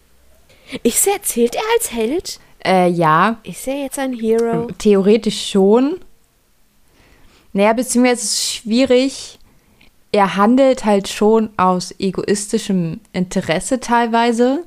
Ist 0.82 1.06
er, 1.06 1.22
zählt 1.22 1.54
er 1.54 1.62
als 1.76 1.92
Held? 1.92 2.40
Äh, 2.64 2.88
ja. 2.88 3.38
Ist 3.42 3.66
er 3.66 3.82
jetzt 3.82 3.98
ein 3.98 4.12
Hero? 4.12 4.68
Theoretisch 4.78 5.50
schon. 5.50 6.00
Naja, 7.52 7.72
beziehungsweise 7.72 8.22
ist 8.22 8.32
es 8.32 8.52
schwierig. 8.52 9.38
Er 10.12 10.36
handelt 10.36 10.84
halt 10.84 11.08
schon 11.08 11.50
aus 11.56 11.94
egoistischem 11.98 13.00
Interesse 13.12 13.80
teilweise. 13.80 14.64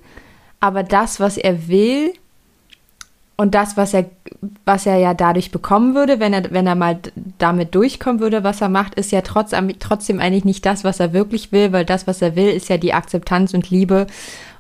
Aber 0.60 0.84
das, 0.84 1.20
was 1.20 1.38
er 1.38 1.68
will 1.68 2.14
und 3.38 3.54
das, 3.54 3.76
was 3.76 3.94
er, 3.94 4.06
was 4.64 4.86
er 4.86 4.98
ja 4.98 5.14
dadurch 5.14 5.52
bekommen 5.52 5.94
würde, 5.94 6.20
wenn 6.20 6.34
er, 6.34 6.52
wenn 6.52 6.68
er 6.68 6.76
mal 6.76 7.00
damit 7.38 7.76
durchkommen 7.76 8.22
würde, 8.22 8.44
was 8.46 8.62
er 8.62 8.70
macht, 8.70 8.96
ist 8.96 9.12
ja 9.12 9.22
trotz, 9.22 9.52
trotzdem 9.80 10.20
eigentlich 10.20 10.46
nicht 10.46 10.66
das, 10.66 10.84
was 10.86 11.02
er 11.02 11.12
wirklich 11.12 11.52
will, 11.52 11.74
weil 11.74 11.84
das, 11.84 12.08
was 12.08 12.22
er 12.22 12.36
will, 12.36 12.50
ist 12.50 12.70
ja 12.70 12.78
die 12.78 12.94
Akzeptanz 12.94 13.54
und 13.54 13.70
Liebe 13.70 14.08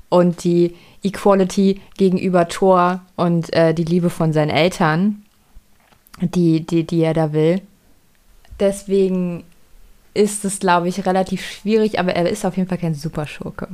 und 0.09 0.43
die 0.43 0.75
Equality 1.03 1.79
gegenüber 1.97 2.49
Thor 2.49 3.01
und 3.15 3.53
äh, 3.53 3.73
die 3.73 3.85
Liebe 3.85 4.09
von 4.09 4.33
seinen 4.33 4.49
Eltern, 4.49 5.23
die, 6.19 6.65
die, 6.65 6.83
die 6.83 7.01
er 7.01 7.13
da 7.13 7.31
will. 7.31 7.61
Deswegen 8.59 9.43
ist 10.13 10.43
es, 10.43 10.59
glaube 10.59 10.89
ich, 10.89 11.05
relativ 11.05 11.45
schwierig, 11.45 11.99
aber 11.99 12.13
er 12.13 12.29
ist 12.29 12.45
auf 12.45 12.57
jeden 12.57 12.67
Fall 12.67 12.77
kein 12.77 12.95
Superschurke. 12.95 13.67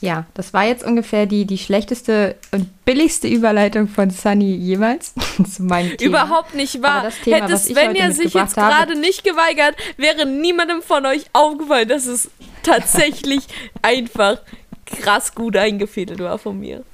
Ja, 0.00 0.26
das 0.34 0.52
war 0.52 0.64
jetzt 0.64 0.84
ungefähr 0.84 1.26
die, 1.26 1.44
die 1.46 1.58
schlechteste 1.58 2.36
und 2.52 2.84
billigste 2.84 3.28
Überleitung 3.28 3.88
von 3.88 4.10
Sunny 4.10 4.54
jemals 4.54 5.14
zu 5.50 5.62
meinem 5.62 5.96
Thema. 5.96 6.24
Überhaupt 6.24 6.54
nicht 6.54 6.82
wahr. 6.82 7.02
Das 7.02 7.20
Thema, 7.20 7.36
Hätte 7.36 7.58
Svenja 7.58 8.10
sich 8.10 8.34
jetzt 8.34 8.54
gerade 8.54 8.98
nicht 8.98 9.24
geweigert, 9.24 9.76
wäre 9.96 10.26
niemandem 10.26 10.82
von 10.82 11.06
euch 11.06 11.24
aufgefallen, 11.32 11.88
dass 11.88 12.06
es 12.06 12.30
tatsächlich 12.62 13.44
einfach 13.82 14.38
krass 14.84 15.34
gut 15.34 15.56
eingefädelt 15.56 16.20
war 16.20 16.38
von 16.38 16.58
mir. 16.58 16.84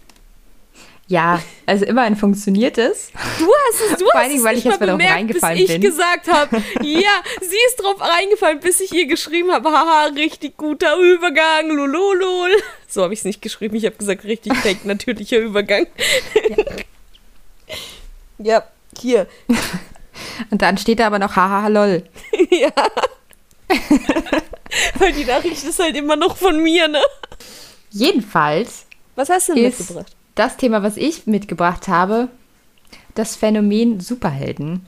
Ja, 1.12 1.42
also 1.66 1.84
immerhin 1.84 2.16
funktioniert 2.16 2.78
es. 2.78 3.10
Du 3.38 3.44
hast 3.44 3.92
es, 3.92 3.98
du 3.98 4.06
Vor 4.06 4.18
hast 4.18 4.32
es 4.32 4.44
weil 4.44 4.56
ich 4.56 4.64
jetzt 4.64 4.80
mal 4.80 4.92
bemerkt, 4.92 5.14
reingefallen 5.14 5.58
bis 5.58 5.68
ich 5.68 5.74
bin. 5.74 5.82
gesagt 5.82 6.26
habe, 6.26 6.56
ja, 6.82 7.22
sie 7.38 7.56
ist 7.66 7.76
drauf 7.76 8.00
reingefallen, 8.00 8.60
bis 8.60 8.80
ich 8.80 8.94
ihr 8.94 9.04
geschrieben 9.06 9.52
habe, 9.52 9.70
haha, 9.70 10.06
richtig 10.06 10.56
guter 10.56 10.96
Übergang, 10.96 11.68
lululul. 11.68 12.52
So 12.88 13.02
habe 13.02 13.12
ich 13.12 13.18
es 13.18 13.26
nicht 13.26 13.42
geschrieben, 13.42 13.76
ich 13.76 13.84
habe 13.84 13.96
gesagt, 13.96 14.24
richtig 14.24 14.56
fake, 14.56 14.86
natürlicher 14.86 15.36
Übergang. 15.36 15.86
Ja. 16.48 16.64
ja, 18.38 18.64
hier. 18.98 19.26
Und 20.50 20.62
dann 20.62 20.78
steht 20.78 20.98
da 20.98 21.08
aber 21.08 21.18
noch 21.18 21.36
haha, 21.36 21.68
lol. 21.68 22.04
ja. 22.50 22.72
weil 24.94 25.12
die 25.12 25.26
Nachricht 25.26 25.62
ist 25.62 25.78
halt 25.78 25.94
immer 25.94 26.16
noch 26.16 26.38
von 26.38 26.62
mir, 26.62 26.88
ne? 26.88 27.02
Jedenfalls. 27.90 28.86
Was 29.14 29.28
hast 29.28 29.50
du 29.50 29.54
denn 29.54 29.64
mitgebracht? 29.64 30.16
Das 30.34 30.56
Thema, 30.56 30.82
was 30.82 30.96
ich 30.96 31.26
mitgebracht 31.26 31.88
habe, 31.88 32.28
das 33.14 33.36
Phänomen 33.36 34.00
Superhelden. 34.00 34.86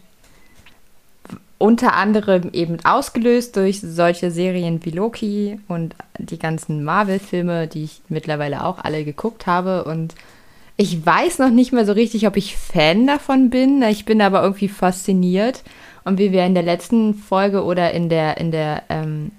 Unter 1.58 1.94
anderem 1.94 2.50
eben 2.52 2.84
ausgelöst 2.84 3.56
durch 3.56 3.80
solche 3.80 4.30
Serien 4.30 4.84
wie 4.84 4.90
Loki 4.90 5.60
und 5.68 5.94
die 6.18 6.38
ganzen 6.38 6.84
Marvel-Filme, 6.84 7.68
die 7.68 7.84
ich 7.84 8.02
mittlerweile 8.08 8.64
auch 8.64 8.82
alle 8.82 9.04
geguckt 9.04 9.46
habe. 9.46 9.84
Und 9.84 10.14
ich 10.76 11.04
weiß 11.04 11.38
noch 11.38 11.50
nicht 11.50 11.72
mehr 11.72 11.86
so 11.86 11.92
richtig, 11.92 12.26
ob 12.26 12.36
ich 12.36 12.56
Fan 12.56 13.06
davon 13.06 13.50
bin. 13.50 13.82
Ich 13.82 14.04
bin 14.04 14.20
aber 14.20 14.42
irgendwie 14.42 14.68
fasziniert. 14.68 15.62
Und 16.04 16.18
wie 16.18 16.32
wir 16.32 16.44
in 16.44 16.54
der 16.54 16.64
letzten 16.64 17.14
Folge 17.14 17.64
oder 17.64 17.92
in 17.92 18.08
der, 18.08 18.36
in 18.38 18.50
der 18.50 18.82
ähm, 18.90 19.30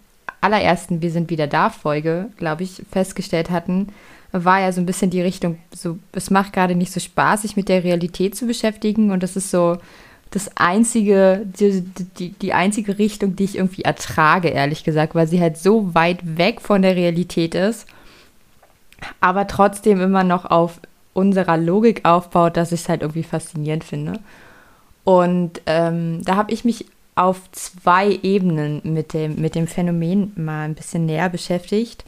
allerersten 0.42 1.02
Wir 1.02 1.12
sind 1.12 1.30
wieder 1.30 1.48
da 1.48 1.70
Folge, 1.70 2.30
glaube 2.38 2.64
ich, 2.64 2.84
festgestellt 2.92 3.50
hatten, 3.50 3.90
war 4.44 4.60
ja 4.60 4.72
so 4.72 4.82
ein 4.82 4.86
bisschen 4.86 5.10
die 5.10 5.22
Richtung, 5.22 5.58
so, 5.74 5.98
es 6.12 6.30
macht 6.30 6.54
gerade 6.54 6.76
nicht 6.76 6.92
so 6.92 7.00
Spaß, 7.00 7.44
sich 7.44 7.56
mit 7.56 7.70
der 7.70 7.84
Realität 7.84 8.36
zu 8.36 8.46
beschäftigen 8.46 9.12
und 9.12 9.24
das 9.24 9.36
ist 9.36 9.52
so 9.52 9.78
das 10.32 10.52
einzige, 10.56 11.44
die, 11.46 11.82
die, 12.20 12.30
die 12.32 12.54
einzige 12.54 12.98
Richtung, 12.98 13.36
die 13.36 13.46
ich 13.46 13.58
irgendwie 13.58 13.84
ertrage, 13.84 14.50
ehrlich 14.50 14.84
gesagt, 14.84 15.16
weil 15.16 15.28
sie 15.28 15.40
halt 15.40 15.58
so 15.58 15.96
weit 15.96 16.38
weg 16.38 16.60
von 16.60 16.82
der 16.82 16.96
Realität 16.96 17.56
ist, 17.56 17.86
aber 19.22 19.48
trotzdem 19.48 20.02
immer 20.02 20.24
noch 20.24 20.46
auf 20.46 20.82
unserer 21.14 21.56
Logik 21.56 22.04
aufbaut, 22.04 22.58
dass 22.58 22.74
ich 22.74 22.82
es 22.82 22.90
halt 22.90 23.02
irgendwie 23.02 23.24
faszinierend 23.24 23.86
finde. 23.86 24.20
Und 25.06 25.62
ähm, 25.68 26.22
da 26.26 26.36
habe 26.36 26.52
ich 26.52 26.66
mich 26.66 26.86
auf 27.16 27.50
zwei 27.54 28.20
Ebenen 28.24 28.82
mit 28.84 29.14
dem, 29.14 29.36
mit 29.36 29.56
dem 29.56 29.68
Phänomen 29.68 30.34
mal 30.36 30.66
ein 30.66 30.76
bisschen 30.76 31.06
näher 31.06 31.30
beschäftigt. 31.30 32.04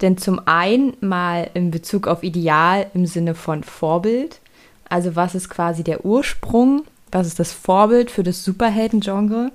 Denn 0.00 0.18
zum 0.18 0.40
einen 0.46 0.96
mal 1.00 1.50
in 1.54 1.70
Bezug 1.70 2.06
auf 2.06 2.22
Ideal 2.22 2.86
im 2.94 3.06
Sinne 3.06 3.34
von 3.34 3.62
Vorbild. 3.62 4.40
Also 4.88 5.16
was 5.16 5.34
ist 5.34 5.48
quasi 5.48 5.84
der 5.84 6.04
Ursprung? 6.04 6.84
Was 7.10 7.26
ist 7.26 7.38
das 7.38 7.52
Vorbild 7.52 8.10
für 8.10 8.22
das 8.22 8.44
Superhelden-Genre? 8.44 9.52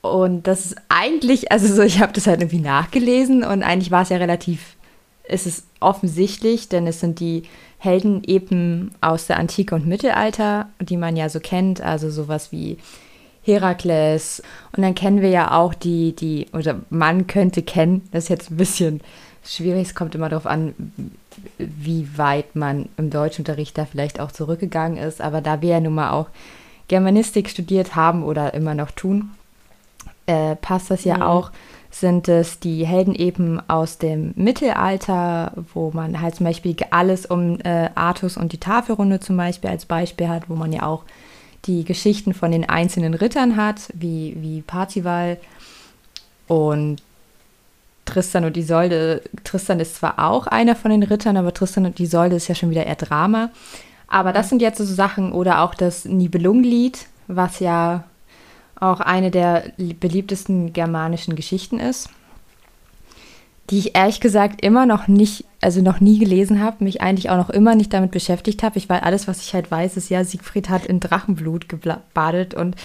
Und 0.00 0.46
das 0.46 0.64
ist 0.64 0.76
eigentlich, 0.88 1.52
also 1.52 1.72
so, 1.72 1.82
ich 1.82 2.00
habe 2.00 2.12
das 2.12 2.26
halt 2.26 2.40
irgendwie 2.40 2.60
nachgelesen 2.60 3.44
und 3.44 3.62
eigentlich 3.62 3.90
war 3.90 4.02
es 4.02 4.08
ja 4.08 4.16
relativ, 4.16 4.76
ist 5.24 5.46
es 5.46 5.64
offensichtlich, 5.80 6.68
denn 6.68 6.86
es 6.86 7.00
sind 7.00 7.20
die 7.20 7.42
Helden 7.78 8.22
eben 8.24 8.92
aus 9.00 9.26
der 9.26 9.38
Antike 9.38 9.74
und 9.74 9.86
Mittelalter, 9.86 10.68
die 10.80 10.96
man 10.96 11.16
ja 11.16 11.28
so 11.28 11.40
kennt, 11.40 11.80
also 11.80 12.10
sowas 12.10 12.52
wie 12.52 12.78
Herakles. 13.48 14.42
Und 14.76 14.82
dann 14.82 14.94
kennen 14.94 15.20
wir 15.20 15.30
ja 15.30 15.52
auch 15.52 15.74
die, 15.74 16.14
die, 16.14 16.46
oder 16.52 16.80
man 16.90 17.26
könnte 17.26 17.62
kennen, 17.62 18.06
das 18.12 18.24
ist 18.24 18.30
jetzt 18.30 18.50
ein 18.50 18.56
bisschen 18.56 19.00
schwierig, 19.44 19.88
es 19.88 19.94
kommt 19.94 20.14
immer 20.14 20.28
darauf 20.28 20.46
an, 20.46 20.74
wie 21.58 22.08
weit 22.16 22.54
man 22.54 22.88
im 22.96 23.10
Deutschunterricht 23.10 23.78
da 23.78 23.84
vielleicht 23.86 24.20
auch 24.20 24.32
zurückgegangen 24.32 24.98
ist. 24.98 25.20
Aber 25.20 25.40
da 25.40 25.62
wir 25.62 25.70
ja 25.70 25.80
nun 25.80 25.94
mal 25.94 26.10
auch 26.10 26.28
Germanistik 26.88 27.48
studiert 27.48 27.96
haben 27.96 28.22
oder 28.22 28.54
immer 28.54 28.74
noch 28.74 28.90
tun, 28.90 29.30
äh, 30.26 30.56
passt 30.56 30.90
das 30.90 31.04
ja 31.04 31.16
mhm. 31.16 31.22
auch. 31.22 31.50
Sind 31.90 32.28
es 32.28 32.60
die 32.60 32.86
Helden 32.86 33.14
eben 33.14 33.62
aus 33.66 33.96
dem 33.96 34.32
Mittelalter, 34.36 35.52
wo 35.72 35.90
man 35.92 36.20
halt 36.20 36.34
zum 36.34 36.44
Beispiel 36.44 36.76
alles 36.90 37.24
um 37.24 37.58
äh, 37.60 37.88
Artus 37.94 38.36
und 38.36 38.52
die 38.52 38.60
Tafelrunde 38.60 39.20
zum 39.20 39.38
Beispiel 39.38 39.70
als 39.70 39.86
Beispiel 39.86 40.28
hat, 40.28 40.50
wo 40.50 40.54
man 40.54 40.70
ja 40.72 40.82
auch 40.82 41.04
die 41.64 41.84
Geschichten 41.84 42.34
von 42.34 42.52
den 42.52 42.68
einzelnen 42.68 43.14
Rittern 43.14 43.56
hat, 43.56 43.90
wie, 43.94 44.36
wie 44.38 44.62
Parzival 44.62 45.38
und 46.46 47.02
Tristan 48.04 48.44
und 48.44 48.56
Isolde. 48.56 49.22
Tristan 49.44 49.80
ist 49.80 49.96
zwar 49.96 50.18
auch 50.18 50.46
einer 50.46 50.74
von 50.76 50.90
den 50.90 51.02
Rittern, 51.02 51.36
aber 51.36 51.52
Tristan 51.52 51.86
und 51.86 52.00
Isolde 52.00 52.36
ist 52.36 52.48
ja 52.48 52.54
schon 52.54 52.70
wieder 52.70 52.86
eher 52.86 52.96
Drama. 52.96 53.50
Aber 54.06 54.32
das 54.32 54.48
sind 54.48 54.62
jetzt 54.62 54.78
so 54.78 54.84
Sachen, 54.84 55.32
oder 55.32 55.60
auch 55.62 55.74
das 55.74 56.06
Nibelungenlied, 56.06 57.06
was 57.26 57.60
ja 57.60 58.04
auch 58.80 59.00
eine 59.00 59.30
der 59.30 59.64
beliebtesten 59.76 60.72
germanischen 60.72 61.36
Geschichten 61.36 61.78
ist 61.78 62.08
die 63.70 63.78
ich 63.78 63.96
ehrlich 63.96 64.20
gesagt 64.20 64.64
immer 64.64 64.86
noch 64.86 65.08
nicht, 65.08 65.44
also 65.60 65.82
noch 65.82 66.00
nie 66.00 66.18
gelesen 66.18 66.62
habe, 66.62 66.84
mich 66.84 67.00
eigentlich 67.02 67.30
auch 67.30 67.36
noch 67.36 67.50
immer 67.50 67.74
nicht 67.74 67.92
damit 67.92 68.10
beschäftigt 68.10 68.62
habe. 68.62 68.78
Ich 68.78 68.88
weiß, 68.88 69.02
alles, 69.02 69.28
was 69.28 69.42
ich 69.42 69.54
halt 69.54 69.70
weiß, 69.70 69.96
ist 69.96 70.08
ja, 70.08 70.24
Siegfried 70.24 70.68
hat 70.68 70.86
in 70.86 71.00
Drachenblut 71.00 71.68
gebadet 71.68 72.54
und 72.54 72.76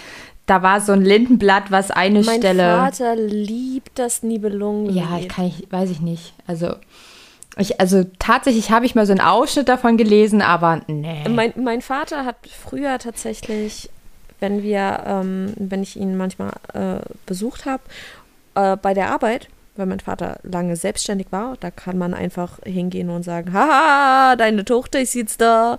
da 0.46 0.62
war 0.62 0.82
so 0.82 0.92
ein 0.92 1.02
Lindenblatt, 1.02 1.72
was 1.72 1.90
eine 1.90 2.22
mein 2.22 2.40
Stelle. 2.40 2.78
Mein 2.78 2.92
Vater 2.92 3.16
liebt 3.16 3.98
das 3.98 4.24
Nibelungenlied. 4.24 4.98
Ja, 4.98 5.18
ich 5.18 5.30
kann 5.30 5.46
ich, 5.46 5.72
weiß 5.72 5.90
ich 5.90 6.02
nicht. 6.02 6.34
Also 6.48 6.76
Ich, 7.58 7.80
also 7.80 8.04
tatsächlich 8.20 8.72
habe 8.72 8.86
ich 8.86 8.96
mal 8.96 9.06
so 9.06 9.14
einen 9.14 9.22
Ausschnitt 9.22 9.70
davon 9.70 9.96
gelesen, 9.96 10.42
aber 10.42 10.82
nee. 10.88 11.28
Mein, 11.30 11.54
mein 11.56 11.82
Vater 11.82 12.26
hat 12.26 12.36
früher 12.50 12.98
tatsächlich, 13.00 13.90
wenn 14.40 14.64
wir, 14.64 15.04
ähm, 15.06 15.54
wenn 15.56 15.84
ich 15.84 15.96
ihn 15.96 16.18
manchmal 16.18 16.52
äh, 16.74 17.00
besucht 17.26 17.66
habe, 17.66 17.84
äh, 18.56 18.76
bei 18.76 18.94
der 18.94 19.12
Arbeit, 19.12 19.48
weil 19.76 19.86
mein 19.88 20.00
Vater 20.00 20.40
lange 20.44 20.76
selbstständig 20.76 21.28
war, 21.32 21.58
da 21.60 21.72
kann 21.72 21.98
man 21.98 22.14
einfach 22.14 22.60
hingehen 22.64 23.10
und 23.10 23.24
sagen, 23.24 23.54
haha, 23.54 24.36
deine 24.36 24.66
Tochter 24.66 25.00
ist 25.00 25.16
jetzt 25.16 25.42
da, 25.42 25.78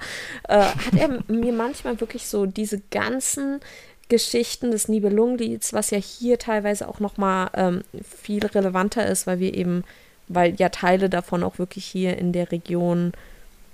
äh, 0.49 0.59
hat 0.59 0.95
er 0.97 1.23
mir 1.29 1.53
manchmal 1.53 2.01
wirklich 2.01 2.27
so 2.27 2.47
diese 2.47 2.81
ganzen 2.91 3.61
Geschichten 4.09 4.71
des 4.71 4.89
Nibelungenlieds, 4.89 5.73
was 5.73 5.91
ja 5.91 5.99
hier 5.99 6.39
teilweise 6.39 6.89
auch 6.89 7.01
noch 7.01 7.17
mal 7.17 7.51
ähm, 7.55 7.83
viel 8.03 8.45
relevanter 8.45 9.07
ist, 9.07 9.27
weil 9.27 9.39
wir 9.39 9.55
eben 9.55 9.85
weil 10.29 10.55
ja 10.57 10.69
Teile 10.69 11.09
davon 11.11 11.43
auch 11.43 11.59
wirklich 11.59 11.85
hier 11.85 12.17
in 12.17 12.33
der 12.33 12.51
Region, 12.51 13.13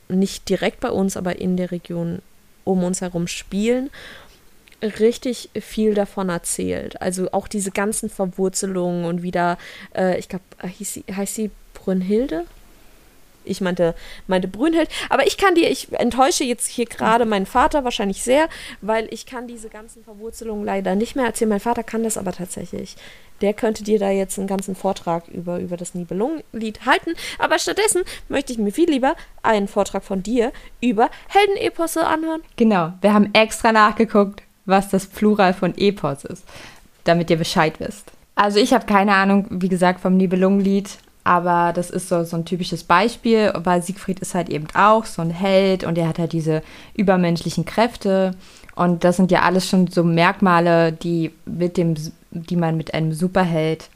nicht 0.09 0.49
direkt 0.49 0.81
bei 0.81 0.91
uns, 0.91 1.17
aber 1.17 1.39
in 1.39 1.57
der 1.57 1.71
Region 1.71 2.21
um 2.65 2.83
uns 2.85 3.01
herum 3.01 3.27
spielen, 3.27 3.91
richtig 4.83 5.51
viel 5.61 5.95
davon 5.95 6.29
erzählt. 6.29 7.01
Also 7.01 7.33
auch 7.33 7.49
diese 7.49 7.71
ganzen 7.71 8.11
Verwurzelungen 8.11 9.05
und 9.05 9.23
wieder, 9.23 9.59
äh, 9.95 10.19
ich 10.19 10.29
glaube, 10.29 10.45
heißt 10.63 11.35
sie 11.35 11.51
Brünnhilde? 11.75 12.45
ich 13.45 13.61
meinte, 13.61 13.95
meinte 14.27 14.49
Brünnhild. 14.49 14.89
Aber 15.09 15.27
ich 15.27 15.37
kann 15.37 15.55
dir, 15.55 15.71
ich 15.71 15.93
enttäusche 15.93 16.45
jetzt 16.45 16.67
hier 16.69 16.87
gerade 16.87 17.25
meinen 17.25 17.47
Vater 17.47 17.85
wahrscheinlich 17.85 18.23
sehr, 18.23 18.49
weil 18.81 19.09
ich 19.11 19.27
kann 19.27 19.47
diese 19.47 19.69
ganzen 19.69 20.05
Verwurzelungen 20.05 20.65
leider 20.65 20.95
nicht 20.95 21.17
mehr 21.17 21.27
erzählen. 21.27 21.49
Mein 21.49 21.61
Vater 21.61 21.83
kann 21.83 22.03
das 22.03 22.19
aber 22.19 22.33
tatsächlich. 22.33 22.97
Der 23.41 23.55
könnte 23.55 23.83
dir 23.83 23.99
da 23.99 24.11
jetzt 24.11 24.39
einen 24.39 24.49
ganzen 24.49 24.75
Vortrag 24.75 25.27
über, 25.29 25.59
über 25.59 25.77
das 25.77 25.95
Nibelungenlied 25.95 26.85
halten. 26.85 27.15
Aber 27.39 27.59
stattdessen 27.59 28.03
möchte 28.29 28.53
ich 28.53 28.59
mir 28.59 28.73
viel 28.73 28.91
lieber 28.91 29.17
einen 29.43 29.69
Vortrag 29.69 30.05
von 30.05 30.23
dir 30.23 30.53
über 30.81 31.11
Heldeneposse 31.29 32.07
anhören. 32.07 32.43
Genau, 32.57 32.93
wir 33.01 33.15
haben 33.15 33.31
extra 33.33 33.73
nachgeguckt, 33.73 34.43
was 34.71 34.89
das 34.89 35.07
Plural 35.07 35.53
von 35.53 35.77
Epos 35.77 36.25
ist, 36.25 36.45
damit 37.05 37.31
ihr 37.31 37.37
Bescheid 37.37 37.79
wisst. 37.81 38.11
Also 38.35 38.59
ich 38.59 38.73
habe 38.73 38.87
keine 38.87 39.15
Ahnung, 39.15 39.47
wie 39.51 39.69
gesagt, 39.69 40.01
vom 40.01 40.17
Nibelungenlied, 40.17 40.99
aber 41.25 41.73
das 41.75 41.91
ist 41.91 42.09
so, 42.09 42.25
so 42.25 42.37
ein 42.37 42.45
typisches 42.45 42.85
Beispiel, 42.85 43.53
weil 43.55 43.83
Siegfried 43.83 44.21
ist 44.21 44.35
halt 44.35 44.49
eben 44.49 44.67
auch 44.75 45.05
so 45.05 45.21
ein 45.21 45.31
Held 45.31 45.85
und 45.85 45.99
er 45.99 46.09
hat 46.09 46.19
halt 46.19 46.33
diese 46.33 46.63
übermenschlichen 46.95 47.65
Kräfte. 47.67 48.35
Und 48.75 49.05
das 49.05 49.17
sind 49.17 49.31
ja 49.31 49.43
alles 49.43 49.69
schon 49.69 49.89
so 49.89 50.03
Merkmale, 50.03 50.93
die, 50.93 51.33
mit 51.45 51.77
dem, 51.77 51.95
die 52.31 52.57
man 52.57 52.77
mit 52.77 52.95
einem 52.95 53.13
Superheld 53.13 53.91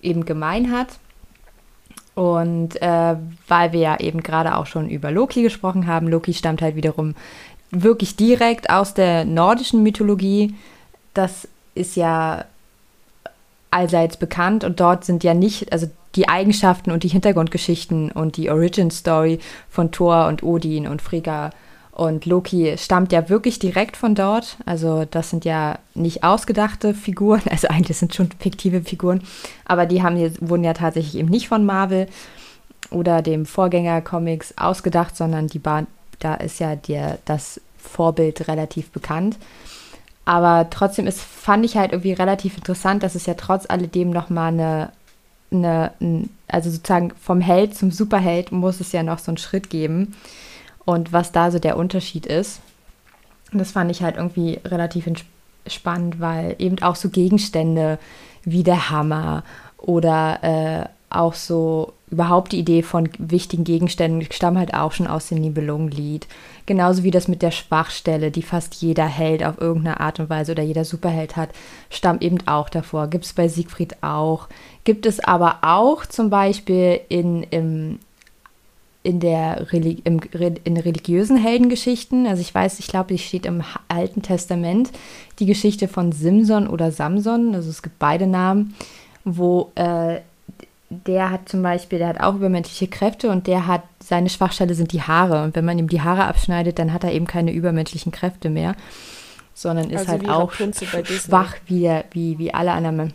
eben 0.00 0.24
gemein 0.24 0.72
hat. 0.72 0.88
Und 2.14 2.80
äh, 2.80 3.16
weil 3.48 3.72
wir 3.72 3.80
ja 3.80 4.00
eben 4.00 4.22
gerade 4.22 4.56
auch 4.56 4.66
schon 4.66 4.88
über 4.88 5.10
Loki 5.10 5.42
gesprochen 5.42 5.86
haben, 5.86 6.08
Loki 6.08 6.34
stammt 6.34 6.62
halt 6.62 6.76
wiederum 6.76 7.14
wirklich 7.70 8.16
direkt 8.16 8.70
aus 8.70 8.94
der 8.94 9.24
nordischen 9.24 9.82
Mythologie. 9.82 10.54
Das 11.14 11.48
ist 11.74 11.96
ja 11.96 12.44
allseits 13.70 14.16
bekannt 14.16 14.64
und 14.64 14.80
dort 14.80 15.04
sind 15.04 15.22
ja 15.24 15.34
nicht, 15.34 15.72
also 15.72 15.88
die 16.16 16.28
Eigenschaften 16.28 16.90
und 16.90 17.04
die 17.04 17.08
Hintergrundgeschichten 17.08 18.10
und 18.10 18.36
die 18.36 18.50
Origin 18.50 18.90
Story 18.90 19.38
von 19.68 19.92
Thor 19.92 20.26
und 20.26 20.42
Odin 20.42 20.88
und 20.88 21.02
Frigga 21.02 21.50
und 21.92 22.26
Loki 22.26 22.76
stammt 22.78 23.12
ja 23.12 23.28
wirklich 23.28 23.58
direkt 23.58 23.96
von 23.96 24.14
dort. 24.14 24.56
Also 24.64 25.04
das 25.08 25.30
sind 25.30 25.44
ja 25.44 25.78
nicht 25.94 26.24
ausgedachte 26.24 26.94
Figuren, 26.94 27.42
also 27.50 27.68
eigentlich 27.68 27.98
sind 27.98 28.14
schon 28.14 28.30
fiktive 28.38 28.80
Figuren, 28.82 29.22
aber 29.64 29.86
die 29.86 30.02
haben 30.02 30.16
wurden 30.40 30.64
ja 30.64 30.72
tatsächlich 30.72 31.16
eben 31.16 31.28
nicht 31.28 31.48
von 31.48 31.64
Marvel 31.64 32.08
oder 32.90 33.22
dem 33.22 33.46
Vorgänger 33.46 34.00
Comics 34.00 34.56
ausgedacht, 34.56 35.16
sondern 35.16 35.46
die 35.46 35.60
da 36.20 36.34
ist 36.34 36.60
ja 36.60 36.76
der, 36.76 37.18
das 37.24 37.60
Vorbild 37.76 38.48
relativ 38.48 38.90
bekannt. 38.90 39.36
Aber 40.24 40.70
trotzdem 40.70 41.06
ist, 41.06 41.20
fand 41.20 41.64
ich 41.64 41.76
halt 41.76 41.92
irgendwie 41.92 42.12
relativ 42.12 42.56
interessant, 42.56 43.02
dass 43.02 43.14
es 43.14 43.26
ja 43.26 43.34
trotz 43.34 43.66
alledem 43.68 44.10
nochmal 44.10 44.52
eine 44.52 44.92
eine, 45.52 45.92
also 46.48 46.70
sozusagen 46.70 47.12
vom 47.20 47.40
Held 47.40 47.76
zum 47.76 47.90
Superheld 47.90 48.52
muss 48.52 48.80
es 48.80 48.92
ja 48.92 49.02
noch 49.02 49.18
so 49.18 49.30
einen 49.30 49.38
Schritt 49.38 49.70
geben. 49.70 50.14
Und 50.84 51.12
was 51.12 51.32
da 51.32 51.50
so 51.50 51.58
der 51.58 51.76
Unterschied 51.76 52.26
ist. 52.26 52.60
Und 53.52 53.58
das 53.58 53.72
fand 53.72 53.90
ich 53.90 54.02
halt 54.02 54.16
irgendwie 54.16 54.60
relativ 54.64 55.08
spannend, 55.66 56.20
weil 56.20 56.56
eben 56.58 56.80
auch 56.82 56.96
so 56.96 57.10
Gegenstände 57.10 57.98
wie 58.44 58.62
der 58.62 58.90
Hammer 58.90 59.44
oder 59.76 60.38
äh, 60.42 60.88
auch 61.10 61.34
so 61.34 61.92
überhaupt 62.10 62.52
die 62.52 62.58
Idee 62.58 62.82
von 62.82 63.08
wichtigen 63.18 63.64
Gegenständen 63.64 64.26
stammt 64.32 64.58
halt 64.58 64.74
auch 64.74 64.92
schon 64.92 65.06
aus 65.06 65.28
dem 65.28 65.38
Nibelungenlied. 65.38 66.26
Genauso 66.66 67.02
wie 67.02 67.10
das 67.10 67.28
mit 67.28 67.42
der 67.42 67.50
Schwachstelle, 67.50 68.30
die 68.30 68.42
fast 68.42 68.76
jeder 68.76 69.06
Held 69.06 69.44
auf 69.44 69.60
irgendeine 69.60 70.00
Art 70.00 70.20
und 70.20 70.30
Weise 70.30 70.52
oder 70.52 70.62
jeder 70.62 70.84
Superheld 70.84 71.36
hat, 71.36 71.50
stammt 71.88 72.22
eben 72.22 72.38
auch 72.46 72.68
davor. 72.68 73.08
Gibt 73.08 73.24
es 73.24 73.32
bei 73.32 73.48
Siegfried 73.48 74.02
auch. 74.02 74.48
Gibt 74.84 75.06
es 75.06 75.20
aber 75.20 75.58
auch 75.62 76.06
zum 76.06 76.30
Beispiel 76.30 77.00
in, 77.08 77.44
im, 77.44 77.98
in, 79.02 79.20
der 79.20 79.72
Reli 79.72 80.00
im, 80.04 80.20
in 80.64 80.76
religiösen 80.76 81.36
Heldengeschichten. 81.36 82.26
Also 82.26 82.40
ich 82.40 82.54
weiß, 82.54 82.80
ich 82.80 82.88
glaube, 82.88 83.14
die 83.14 83.18
steht 83.18 83.46
im 83.46 83.62
Alten 83.88 84.22
Testament 84.22 84.90
die 85.38 85.46
Geschichte 85.46 85.86
von 85.86 86.12
Simson 86.12 86.66
oder 86.66 86.90
Samson. 86.92 87.54
Also 87.54 87.70
es 87.70 87.82
gibt 87.82 87.98
beide 87.98 88.26
Namen, 88.26 88.74
wo 89.24 89.70
äh, 89.76 90.20
der 90.90 91.30
hat 91.30 91.48
zum 91.48 91.62
Beispiel, 91.62 92.00
der 92.00 92.08
hat 92.08 92.20
auch 92.20 92.34
übermenschliche 92.34 92.88
Kräfte 92.88 93.30
und 93.30 93.46
der 93.46 93.68
hat, 93.68 93.82
seine 94.02 94.28
Schwachstelle 94.28 94.74
sind 94.74 94.92
die 94.92 95.02
Haare. 95.02 95.44
Und 95.44 95.54
wenn 95.54 95.64
man 95.64 95.78
ihm 95.78 95.88
die 95.88 96.02
Haare 96.02 96.24
abschneidet, 96.24 96.80
dann 96.80 96.92
hat 96.92 97.04
er 97.04 97.12
eben 97.12 97.28
keine 97.28 97.52
übermenschlichen 97.52 98.10
Kräfte 98.10 98.50
mehr, 98.50 98.74
sondern 99.54 99.88
ist 99.90 100.08
also 100.08 100.12
halt 100.12 100.28
auch 100.28 100.52
schwach 100.52 101.54
wie, 101.66 101.88
wie, 102.10 102.38
wie 102.38 102.52
alle 102.52 102.72
anderen. 102.72 103.12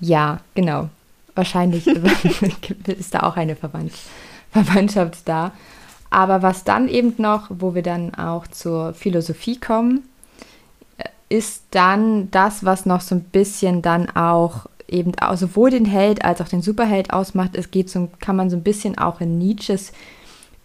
Ja, 0.00 0.40
genau. 0.54 0.88
Wahrscheinlich 1.34 1.86
ist 2.86 3.14
da 3.14 3.20
auch 3.20 3.36
eine 3.36 3.54
Verwandtschaft 3.54 5.28
da. 5.28 5.52
Aber 6.08 6.40
was 6.40 6.64
dann 6.64 6.88
eben 6.88 7.12
noch, 7.18 7.48
wo 7.50 7.74
wir 7.74 7.82
dann 7.82 8.14
auch 8.14 8.46
zur 8.46 8.94
Philosophie 8.94 9.60
kommen, 9.60 10.08
äh, 10.96 11.04
ist 11.28 11.64
dann 11.72 12.30
das, 12.30 12.64
was 12.64 12.86
noch 12.86 13.02
so 13.02 13.16
ein 13.16 13.24
bisschen 13.24 13.82
dann 13.82 14.08
auch 14.16 14.66
eben 14.88 15.12
sowohl 15.34 15.70
den 15.70 15.84
Held 15.84 16.24
als 16.24 16.40
auch 16.40 16.48
den 16.48 16.62
Superheld 16.62 17.12
ausmacht. 17.12 17.54
Es 17.54 17.70
geht 17.70 17.90
so, 17.90 18.08
kann 18.20 18.36
man 18.36 18.50
so 18.50 18.56
ein 18.56 18.62
bisschen 18.62 18.98
auch 18.98 19.20
in 19.20 19.38
Nietzsches 19.38 19.92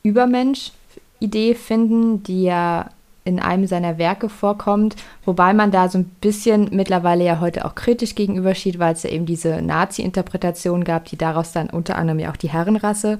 Übermensch-Idee 0.04 1.56
finden, 1.56 2.24
die 2.24 2.44
ja 2.44 2.90
in 3.26 3.40
einem 3.40 3.68
seiner 3.68 3.98
Werke 3.98 4.28
vorkommt, 4.28 4.96
wobei 5.24 5.54
man 5.54 5.72
da 5.72 5.88
so 5.88 5.98
ein 5.98 6.06
bisschen 6.06 6.70
mittlerweile 6.72 7.24
ja 7.24 7.40
heute 7.40 7.66
auch 7.66 7.76
kritisch 7.76 8.16
gegenübersteht, 8.16 8.80
weil 8.80 8.94
es 8.94 9.04
ja 9.04 9.12
eben 9.12 9.26
diese 9.26 9.62
Nazi-Interpretation 9.62 10.84
gab, 10.84 11.06
die 11.06 11.18
daraus 11.18 11.54
dann 11.54 11.70
unter 11.70 11.96
anderem 11.96 12.20
ja 12.20 12.32
auch 12.32 12.38
die 12.38 12.50
Herrenrasse 12.50 13.20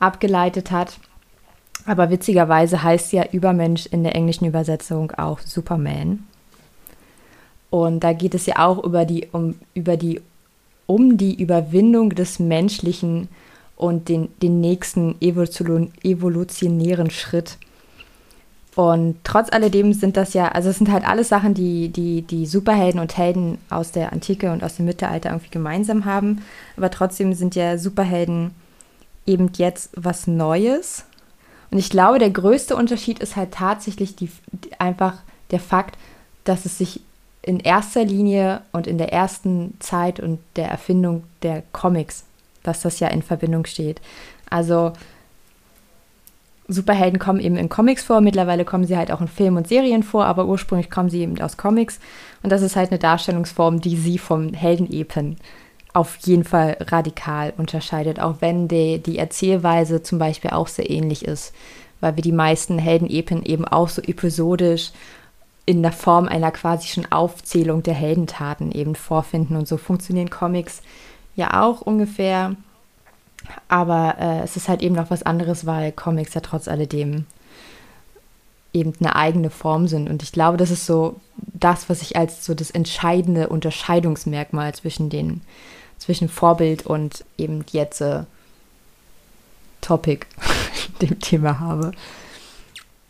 abgeleitet 0.00 0.70
hat. 0.70 0.98
Aber 1.84 2.10
witzigerweise 2.10 2.82
heißt 2.82 3.12
ja 3.12 3.24
Übermensch 3.30 3.86
in 3.86 4.02
der 4.02 4.14
englischen 4.14 4.46
Übersetzung 4.46 5.12
auch 5.12 5.40
Superman. 5.40 6.24
Und 7.70 8.00
da 8.00 8.12
geht 8.12 8.34
es 8.34 8.46
ja 8.46 8.66
auch 8.66 8.82
über 8.82 9.04
die, 9.04 9.28
um, 9.32 9.56
über 9.74 9.96
die, 9.96 10.20
um 10.86 11.16
die 11.16 11.40
Überwindung 11.40 12.10
des 12.10 12.38
Menschlichen 12.38 13.28
und 13.76 14.08
den, 14.08 14.28
den 14.42 14.60
nächsten 14.60 15.16
evolutionären 15.20 17.10
Schritt. 17.10 17.58
Und 18.74 19.16
trotz 19.24 19.52
alledem 19.52 19.92
sind 19.92 20.16
das 20.16 20.34
ja, 20.34 20.48
also 20.48 20.68
es 20.68 20.78
sind 20.78 20.90
halt 20.90 21.04
alles 21.04 21.28
Sachen, 21.28 21.52
die, 21.52 21.88
die 21.88 22.22
die 22.22 22.46
Superhelden 22.46 23.00
und 23.00 23.16
Helden 23.16 23.58
aus 23.70 23.90
der 23.90 24.12
Antike 24.12 24.52
und 24.52 24.62
aus 24.62 24.76
dem 24.76 24.84
Mittelalter 24.84 25.30
irgendwie 25.30 25.50
gemeinsam 25.50 26.04
haben. 26.04 26.42
Aber 26.76 26.88
trotzdem 26.90 27.34
sind 27.34 27.56
ja 27.56 27.76
Superhelden 27.76 28.52
eben 29.26 29.50
jetzt 29.56 29.90
was 29.96 30.28
Neues. 30.28 31.04
Und 31.70 31.78
ich 31.78 31.90
glaube, 31.90 32.20
der 32.20 32.30
größte 32.30 32.76
Unterschied 32.76 33.18
ist 33.18 33.34
halt 33.34 33.52
tatsächlich 33.52 34.14
die, 34.14 34.30
einfach 34.78 35.14
der 35.50 35.60
Fakt, 35.60 35.98
dass 36.44 36.64
es 36.64 36.78
sich 36.78 37.00
in 37.42 37.60
erster 37.60 38.04
Linie 38.04 38.62
und 38.72 38.86
in 38.86 38.98
der 38.98 39.12
ersten 39.12 39.74
Zeit 39.80 40.20
und 40.20 40.40
der 40.56 40.68
Erfindung 40.68 41.24
der 41.42 41.62
Comics, 41.72 42.24
dass 42.62 42.82
das 42.82 43.00
ja 43.00 43.08
in 43.08 43.22
Verbindung 43.22 43.64
steht. 43.64 44.00
Also 44.50 44.92
Superhelden 46.70 47.18
kommen 47.18 47.40
eben 47.40 47.56
in 47.56 47.70
Comics 47.70 48.02
vor, 48.02 48.20
mittlerweile 48.20 48.66
kommen 48.66 48.84
sie 48.84 48.96
halt 48.96 49.10
auch 49.10 49.22
in 49.22 49.28
Filmen 49.28 49.56
und 49.56 49.68
Serien 49.68 50.02
vor, 50.02 50.26
aber 50.26 50.44
ursprünglich 50.44 50.90
kommen 50.90 51.08
sie 51.08 51.22
eben 51.22 51.40
aus 51.40 51.56
Comics. 51.56 51.98
Und 52.42 52.50
das 52.50 52.60
ist 52.60 52.76
halt 52.76 52.90
eine 52.90 52.98
Darstellungsform, 52.98 53.80
die 53.80 53.96
sie 53.96 54.18
vom 54.18 54.52
Heldenepen 54.52 55.36
auf 55.94 56.16
jeden 56.18 56.44
Fall 56.44 56.76
radikal 56.80 57.54
unterscheidet, 57.56 58.20
auch 58.20 58.36
wenn 58.40 58.68
die, 58.68 58.98
die 59.02 59.18
Erzählweise 59.18 60.02
zum 60.02 60.18
Beispiel 60.18 60.50
auch 60.50 60.68
sehr 60.68 60.90
ähnlich 60.90 61.24
ist, 61.24 61.54
weil 62.00 62.16
wir 62.16 62.22
die 62.22 62.32
meisten 62.32 62.78
Heldenepen 62.78 63.42
eben 63.42 63.64
auch 63.64 63.88
so 63.88 64.02
episodisch 64.02 64.92
in 65.68 65.82
der 65.82 65.92
Form 65.92 66.28
einer 66.28 66.50
quasi 66.50 66.88
schon 66.88 67.12
Aufzählung 67.12 67.82
der 67.82 67.92
Heldentaten 67.92 68.72
eben 68.72 68.94
vorfinden. 68.94 69.54
Und 69.54 69.68
so 69.68 69.76
funktionieren 69.76 70.30
Comics 70.30 70.80
ja 71.36 71.62
auch 71.62 71.82
ungefähr. 71.82 72.56
Aber 73.68 74.16
äh, 74.18 74.40
es 74.40 74.56
ist 74.56 74.70
halt 74.70 74.80
eben 74.80 74.94
noch 74.94 75.10
was 75.10 75.24
anderes, 75.24 75.66
weil 75.66 75.92
Comics 75.92 76.32
ja 76.32 76.40
trotz 76.40 76.68
alledem 76.68 77.26
eben 78.72 78.94
eine 78.98 79.14
eigene 79.14 79.50
Form 79.50 79.88
sind. 79.88 80.08
Und 80.08 80.22
ich 80.22 80.32
glaube, 80.32 80.56
das 80.56 80.70
ist 80.70 80.86
so 80.86 81.20
das, 81.36 81.90
was 81.90 82.00
ich 82.00 82.16
als 82.16 82.46
so 82.46 82.54
das 82.54 82.70
entscheidende 82.70 83.50
Unterscheidungsmerkmal 83.50 84.74
zwischen 84.74 85.10
den, 85.10 85.42
zwischen 85.98 86.30
Vorbild 86.30 86.86
und 86.86 87.26
eben 87.36 87.62
jetzt 87.72 88.00
äh, 88.00 88.22
Topic, 89.82 90.24
dem 91.02 91.20
Thema 91.20 91.60
habe. 91.60 91.92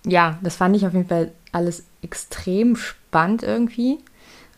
Ja, 0.04 0.38
das 0.42 0.56
fand 0.56 0.74
ich 0.74 0.84
auf 0.84 0.94
jeden 0.94 1.08
Fall 1.08 1.30
alles 1.52 1.84
extrem 2.02 2.76
spannend 2.76 3.42
irgendwie. 3.42 3.98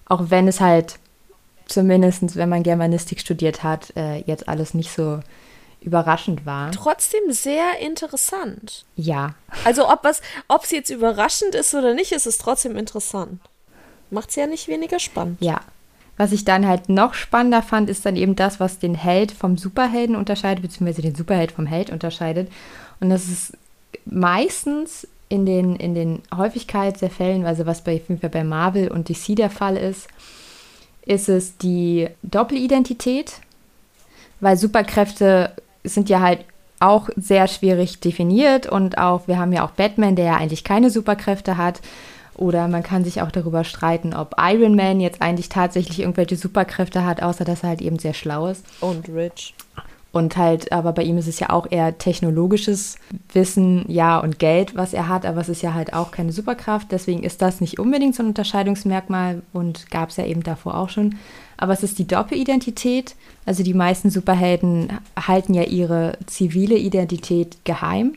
Auch 0.07 0.24
wenn 0.28 0.49
es 0.49 0.61
halt 0.61 0.99
zumindest, 1.66 2.36
wenn 2.36 2.49
man 2.49 2.62
Germanistik 2.62 3.20
studiert 3.20 3.62
hat, 3.62 3.97
äh, 3.97 4.18
jetzt 4.18 4.49
alles 4.49 4.74
nicht 4.74 4.93
so 4.93 5.20
überraschend 5.80 6.45
war. 6.45 6.72
Trotzdem 6.72 7.30
sehr 7.30 7.78
interessant. 7.80 8.84
Ja. 8.97 9.34
Also 9.64 9.88
ob 9.88 10.05
es 10.05 10.70
jetzt 10.70 10.91
überraschend 10.91 11.55
ist 11.55 11.74
oder 11.74 11.95
nicht, 11.95 12.12
ist 12.12 12.26
es 12.26 12.38
trotzdem 12.38 12.76
interessant. 12.76 13.41
Macht 14.11 14.30
es 14.30 14.36
ja 14.36 14.47
nicht 14.47 14.68
weniger 14.68 14.99
spannend. 14.99 15.41
Ja. 15.41 15.61
Was 16.16 16.32
ich 16.32 16.45
dann 16.45 16.66
halt 16.66 16.91
noch 16.91 17.14
spannender 17.14 17.62
fand, 17.62 17.88
ist 17.88 18.05
dann 18.05 18.16
eben 18.16 18.36
das, 18.36 18.61
was 18.61 18.78
den 18.78 18.95
Held 18.95 19.32
vom 19.32 19.57
Superhelden 19.57 20.16
unterscheidet, 20.16 20.61
beziehungsweise 20.61 21.01
den 21.01 21.14
Superheld 21.14 21.53
vom 21.53 21.64
Held 21.64 21.88
unterscheidet. 21.88 22.53
Und 23.01 23.09
das 23.09 23.28
ist 23.28 23.57
meistens 24.05 25.09
in 25.31 25.47
den, 25.47 25.76
in 25.76 25.95
den 25.95 26.22
Häufigkeit 26.37 27.01
der 27.01 27.09
Fällen, 27.09 27.47
also 27.47 27.64
was 27.64 27.83
bei, 27.83 28.03
bei 28.20 28.45
Marvel 28.45 28.89
und 28.89 29.09
DC 29.09 29.37
der 29.37 29.49
Fall 29.49 29.76
ist, 29.76 30.09
ist 31.07 31.28
es 31.28 31.57
die 31.57 32.09
Doppelidentität, 32.22 33.35
weil 34.41 34.57
Superkräfte 34.57 35.53
sind 35.85 36.11
ja 36.11 36.20
halt 36.20 36.41
auch 36.81 37.09
sehr 37.16 37.47
schwierig 37.47 38.01
definiert 38.01 38.66
und 38.66 38.99
auch, 38.99 39.28
wir 39.28 39.39
haben 39.39 39.53
ja 39.53 39.64
auch 39.64 39.70
Batman, 39.70 40.16
der 40.16 40.24
ja 40.24 40.37
eigentlich 40.37 40.64
keine 40.64 40.91
Superkräfte 40.91 41.57
hat. 41.57 41.81
Oder 42.35 42.68
man 42.68 42.83
kann 42.83 43.05
sich 43.05 43.20
auch 43.20 43.31
darüber 43.31 43.64
streiten, 43.64 44.14
ob 44.14 44.35
Iron 44.41 44.74
Man 44.74 44.99
jetzt 44.99 45.20
eigentlich 45.20 45.51
tatsächlich 45.51 46.01
irgendwelche 46.01 46.37
Superkräfte 46.37 47.05
hat, 47.05 47.22
außer 47.22 47.45
dass 47.45 47.62
er 47.62 47.70
halt 47.70 47.83
eben 47.83 47.99
sehr 47.99 48.14
schlau 48.14 48.47
ist. 48.47 48.64
Und 48.81 49.09
rich. 49.11 49.55
Und 50.12 50.36
halt, 50.36 50.72
aber 50.72 50.92
bei 50.92 51.04
ihm 51.04 51.18
ist 51.18 51.28
es 51.28 51.38
ja 51.38 51.50
auch 51.50 51.68
eher 51.70 51.96
technologisches 51.96 52.96
Wissen, 53.32 53.84
ja, 53.86 54.18
und 54.18 54.40
Geld, 54.40 54.74
was 54.74 54.92
er 54.92 55.08
hat, 55.08 55.24
aber 55.24 55.40
es 55.40 55.48
ist 55.48 55.62
ja 55.62 55.72
halt 55.72 55.92
auch 55.92 56.11
keine 56.11 56.32
Superkraft. 56.32 56.90
Deswegen 56.90 57.22
ist 57.22 57.42
das 57.42 57.61
nicht 57.61 57.78
unbedingt 57.78 58.16
so 58.16 58.24
ein 58.24 58.30
Unterscheidungsmerkmal 58.30 59.42
und 59.52 59.88
gab 59.92 60.08
es 60.08 60.16
ja 60.16 60.26
eben 60.26 60.42
davor 60.42 60.76
auch 60.76 60.88
schon. 60.88 61.14
Aber 61.56 61.72
es 61.72 61.84
ist 61.84 62.00
die 62.00 62.08
Doppelidentität. 62.08 63.14
Also 63.46 63.62
die 63.62 63.74
meisten 63.74 64.11
Superhelden 64.11 64.98
halten 65.16 65.54
ja 65.54 65.62
ihre 65.62 66.18
zivile 66.26 66.76
Identität 66.76 67.64
geheim, 67.64 68.14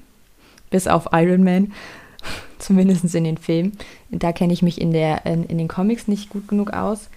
bis 0.71 0.87
auf 0.87 1.09
Iron 1.11 1.43
Man, 1.43 1.73
zumindest 2.57 3.13
in 3.13 3.23
den 3.23 3.37
Filmen. 3.37 3.77
Da 4.09 4.31
kenne 4.31 4.53
ich 4.53 4.63
mich 4.63 4.81
in, 4.81 4.93
der, 4.93 5.27
in, 5.27 5.43
in 5.43 5.59
den 5.59 5.67
Comics 5.67 6.07
nicht 6.07 6.29
gut 6.29 6.47
genug 6.47 6.73
aus. 6.73 7.09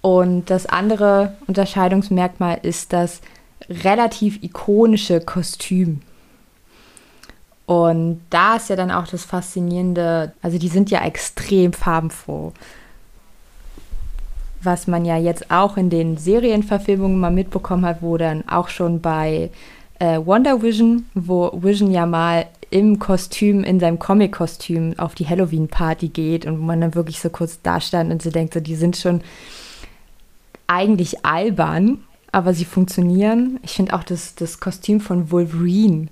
Und 0.00 0.50
das 0.50 0.66
andere 0.66 1.34
Unterscheidungsmerkmal 1.48 2.60
ist 2.62 2.92
das 2.92 3.20
relativ 3.68 4.42
ikonische 4.42 5.20
Kostüm. 5.20 6.00
Und 7.66 8.20
da 8.30 8.56
ist 8.56 8.70
ja 8.70 8.76
dann 8.76 8.92
auch 8.92 9.08
das 9.08 9.24
Faszinierende, 9.24 10.32
also 10.40 10.56
die 10.56 10.68
sind 10.68 10.90
ja 10.90 11.04
extrem 11.04 11.72
farbenfroh. 11.72 12.52
Was 14.62 14.86
man 14.86 15.04
ja 15.04 15.16
jetzt 15.16 15.50
auch 15.50 15.76
in 15.76 15.90
den 15.90 16.16
Serienverfilmungen 16.16 17.18
mal 17.18 17.32
mitbekommen 17.32 17.84
hat, 17.84 18.02
wo 18.02 18.16
dann 18.16 18.48
auch 18.48 18.68
schon 18.68 19.00
bei 19.00 19.50
äh, 19.98 20.18
Wonder 20.24 20.62
Vision, 20.62 21.06
wo 21.14 21.50
Vision 21.60 21.90
ja 21.90 22.06
mal 22.06 22.46
im 22.70 22.98
Kostüm, 22.98 23.64
in 23.64 23.80
seinem 23.80 23.98
Comic-Kostüm 23.98 24.98
auf 24.98 25.14
die 25.14 25.26
Halloween-Party 25.26 26.08
geht 26.08 26.46
und 26.46 26.64
man 26.64 26.80
dann 26.80 26.94
wirklich 26.94 27.20
so 27.20 27.30
kurz 27.30 27.60
da 27.62 27.80
stand 27.80 28.12
und 28.12 28.22
so 28.22 28.30
denkt, 28.30 28.54
so, 28.54 28.60
die 28.60 28.74
sind 28.74 28.96
schon 28.96 29.22
eigentlich 30.66 31.24
albern, 31.24 31.98
aber 32.36 32.52
sie 32.52 32.66
funktionieren. 32.66 33.58
Ich 33.62 33.76
finde 33.76 33.94
auch 33.94 34.04
das, 34.04 34.34
das 34.34 34.60
Kostüm 34.60 35.00
von 35.00 35.30
Wolverine 35.30 36.08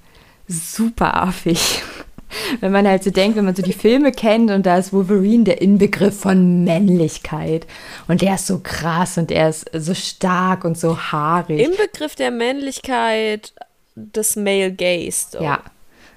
super 0.48 1.22
affig. 1.22 1.82
wenn 2.60 2.72
man 2.72 2.88
halt 2.88 3.04
so 3.04 3.10
denkt, 3.10 3.36
wenn 3.36 3.44
man 3.44 3.54
so 3.54 3.60
die 3.60 3.74
Filme 3.74 4.10
kennt 4.10 4.50
und 4.50 4.64
da 4.64 4.78
ist 4.78 4.94
Wolverine 4.94 5.44
der 5.44 5.60
Inbegriff 5.60 6.18
von 6.18 6.64
Männlichkeit 6.64 7.66
und 8.08 8.22
der 8.22 8.36
ist 8.36 8.46
so 8.46 8.60
krass 8.60 9.18
und 9.18 9.30
er 9.30 9.50
ist 9.50 9.70
so 9.74 9.92
stark 9.92 10.64
und 10.64 10.78
so 10.78 10.98
haarig. 10.98 11.60
Inbegriff 11.60 12.14
der 12.14 12.30
Männlichkeit 12.30 13.52
des 13.94 14.34
Male 14.34 14.72
Gaze. 14.72 15.36
Ja, 15.42 15.60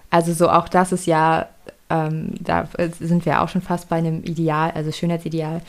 also 0.09 0.31
so 0.31 0.49
auch 0.49 0.69
das 0.69 0.93
ist 0.93 1.05
ja, 1.05 1.49
ähm, 1.89 2.33
da 2.39 2.69
sind 2.97 3.25
wir 3.25 3.41
auch 3.41 3.49
schon 3.49 3.61
fast 3.61 3.89
bei 3.89 3.97
einem 3.97 4.23
Ideal, 4.23 4.71
also 4.71 4.89
Schönheitsideal 4.89 5.61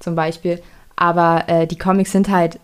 zum 0.00 0.14
Beispiel. 0.14 0.62
Aber 0.96 1.44
äh, 1.46 1.66
die 1.66 1.78
Comics 1.78 2.12
sind 2.12 2.28
halt 2.28 2.60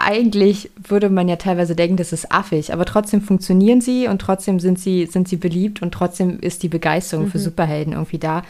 eigentlich 0.00 0.70
würde 0.82 1.10
man 1.10 1.28
ja 1.28 1.36
teilweise 1.36 1.76
denken, 1.76 1.96
das 1.96 2.12
ist 2.12 2.32
affig, 2.32 2.72
aber 2.72 2.84
trotzdem 2.84 3.20
funktionieren 3.20 3.80
sie 3.80 4.08
und 4.08 4.20
trotzdem 4.20 4.58
sind 4.58 4.78
sie, 4.78 5.06
sind 5.06 5.28
sie 5.28 5.36
beliebt 5.36 5.82
und 5.82 5.92
trotzdem 5.92 6.40
ist 6.40 6.62
die 6.62 6.68
Begeisterung 6.68 7.26
mhm. 7.26 7.30
für 7.30 7.38
Superhelden 7.38 7.92
irgendwie 7.92 8.18
da. 8.18 8.42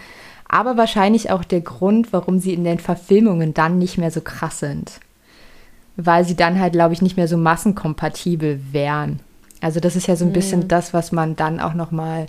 Aber 0.48 0.76
wahrscheinlich 0.76 1.30
auch 1.30 1.44
der 1.44 1.60
Grund, 1.60 2.12
warum 2.12 2.38
sie 2.38 2.54
in 2.54 2.64
den 2.64 2.78
Verfilmungen 2.78 3.54
dann 3.54 3.78
nicht 3.78 3.98
mehr 3.98 4.10
so 4.10 4.20
krass 4.20 4.60
sind. 4.60 5.00
Weil 5.96 6.24
sie 6.24 6.36
dann 6.36 6.58
halt, 6.58 6.72
glaube 6.72 6.94
ich, 6.94 7.02
nicht 7.02 7.16
mehr 7.16 7.28
so 7.28 7.36
massenkompatibel 7.36 8.60
wären. 8.72 9.20
Also 9.60 9.80
das 9.80 9.96
ist 9.96 10.06
ja 10.06 10.16
so 10.16 10.24
ein 10.24 10.28
mhm. 10.28 10.34
bisschen 10.34 10.68
das, 10.68 10.94
was 10.94 11.12
man 11.12 11.36
dann 11.36 11.60
auch 11.60 11.74
noch 11.74 11.90
mal 11.90 12.26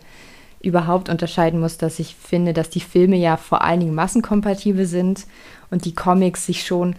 überhaupt 0.62 1.10
unterscheiden 1.10 1.60
muss, 1.60 1.78
dass 1.78 2.00
ich 2.00 2.16
finde, 2.16 2.54
dass 2.54 2.70
die 2.70 2.80
Filme 2.80 3.18
ja 3.18 3.38
vor 3.38 3.64
allen 3.64 3.80
Dingen 3.80 3.96
massenkompatibel 3.96 4.86
sind 4.86 5.26
und 5.72 5.86
die 5.86 5.96
Comics 5.96 6.46
sich 6.46 6.66
schon 6.66 6.96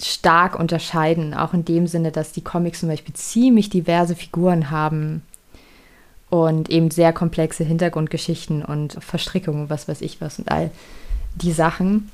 stark 0.00 0.58
unterscheiden, 0.58 1.34
auch 1.34 1.54
in 1.54 1.64
dem 1.64 1.86
Sinne, 1.86 2.12
dass 2.12 2.32
die 2.32 2.42
Comics 2.42 2.80
zum 2.80 2.88
Beispiel 2.88 3.14
ziemlich 3.14 3.70
diverse 3.70 4.16
Figuren 4.16 4.70
haben 4.70 5.22
und 6.30 6.70
eben 6.70 6.90
sehr 6.90 7.12
komplexe 7.12 7.64
Hintergrundgeschichten 7.64 8.64
und 8.64 8.94
Verstrickungen, 9.04 9.68
was 9.68 9.88
weiß 9.88 10.00
ich 10.00 10.20
was 10.20 10.38
und 10.38 10.50
all 10.50 10.70
die 11.34 11.52
Sachen. 11.52 12.10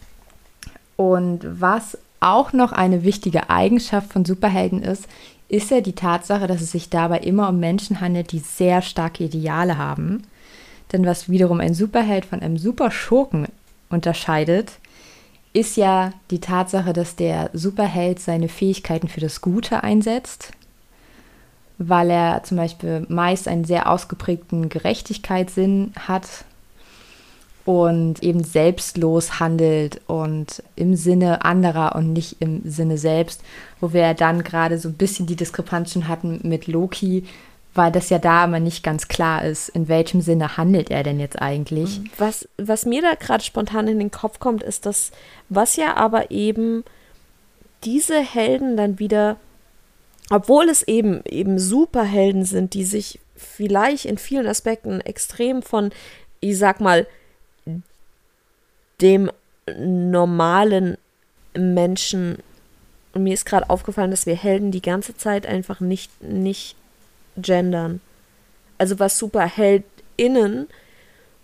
Und 0.97 1.47
was 1.49 1.97
auch 2.21 2.53
noch 2.53 2.73
eine 2.73 3.05
wichtige 3.05 3.51
Eigenschaft 3.51 4.13
von 4.13 4.25
Superhelden 4.25 4.83
ist, 4.83 5.07
ist 5.49 5.71
ja 5.71 5.81
die 5.81 5.95
Tatsache, 5.95 6.47
dass 6.47 6.61
es 6.61 6.73
sich 6.73 6.91
dabei 6.91 7.19
immer 7.19 7.49
um 7.49 7.61
Menschen 7.61 8.01
handelt, 8.01 8.33
die 8.33 8.41
sehr 8.41 8.83
starke 8.83 9.25
Ideale 9.25 9.79
haben. 9.79 10.25
Denn 10.93 11.07
was 11.07 11.29
wiederum 11.29 11.61
ein 11.61 11.75
Superheld 11.75 12.27
von 12.27 12.41
einem 12.41 12.59
Superschurken 12.59 13.47
unterscheidet, 13.89 14.73
ist 15.59 15.77
ja 15.77 16.13
die 16.31 16.41
Tatsache, 16.41 16.93
dass 16.93 17.17
der 17.17 17.51
Superheld 17.53 18.21
seine 18.21 18.49
Fähigkeiten 18.49 19.09
für 19.09 19.21
das 19.21 19.41
Gute 19.41 19.83
einsetzt, 19.83 20.53
weil 21.79 22.11
er 22.11 22.45
zum 22.45 22.59
Beispiel 22.59 23.05
meist 23.09 23.49
einen 23.49 23.65
sehr 23.65 23.91
ausgeprägten 23.91 24.69
Gerechtigkeitssinn 24.69 25.93
hat 25.99 26.45
und 27.65 28.23
eben 28.23 28.45
selbstlos 28.45 29.41
handelt 29.41 30.01
und 30.07 30.63
im 30.77 30.95
Sinne 30.95 31.45
anderer 31.45 31.97
und 31.97 32.13
nicht 32.13 32.37
im 32.41 32.63
Sinne 32.65 32.97
selbst, 32.97 33.43
wo 33.81 33.93
wir 33.93 34.15
dann 34.15 34.45
gerade 34.45 34.79
so 34.79 34.89
ein 34.89 34.95
bisschen 34.95 35.27
die 35.27 35.37
Diskrepanz 35.37 35.93
schon 35.93 36.07
hatten 36.07 36.39
mit 36.45 36.69
Loki, 36.69 37.25
weil 37.79 37.93
das 37.93 38.11
ja 38.11 38.19
da 38.19 38.45
immer 38.45 38.59
nicht 38.59 38.83
ganz 38.83 39.07
klar 39.07 39.45
ist, 39.45 39.69
in 39.69 39.87
welchem 39.87 40.21
Sinne 40.21 40.57
handelt 40.57 40.91
er 40.91 41.05
denn 41.05 41.21
jetzt 41.21 41.41
eigentlich. 41.41 42.01
Was, 42.19 42.49
was 42.59 42.85
mir 42.85 43.01
da 43.03 43.15
gerade 43.15 43.45
spontan 43.45 43.87
in 43.87 44.01
den 44.01 44.11
Kopf 44.11 44.41
kommt, 44.41 44.65
ist 44.65 44.85
das, 44.85 45.13
was 45.49 45.77
ja 45.77 45.97
aber 45.97 46.33
eben 46.33 46.83
diese 47.85 48.19
Helden 48.19 48.77
dann 48.77 48.99
wieder, 48.99 49.37
obwohl 50.29 50.69
es 50.69 50.83
eben 50.83 51.23
eben 51.25 51.61
Superhelden 51.61 52.45
sind, 52.45 52.75
die 52.75 52.85
sich 52.85 53.21
vielleicht 53.37 54.07
in 54.07 54.19
vielen 54.19 54.49
Aspekten 54.49 55.01
extrem 55.01 55.63
von, 55.63 55.91
ich 56.41 56.59
sag 56.59 56.81
mal, 56.81 57.07
dem 59.01 59.31
normalen 59.77 60.99
Menschen 61.57 62.39
und 63.13 63.23
mir 63.23 63.35
ist 63.35 63.47
gerade 63.47 63.71
aufgefallen, 63.71 64.11
dass 64.11 64.27
wir 64.27 64.35
Helden 64.35 64.73
die 64.73 64.83
ganze 64.83 65.17
Zeit 65.17 65.47
einfach 65.47 65.79
nicht, 65.79 66.23
nicht 66.23 66.75
gendern. 67.39 68.01
Also 68.79 68.99
was 68.99 69.19
SuperheldInnen 69.19 70.69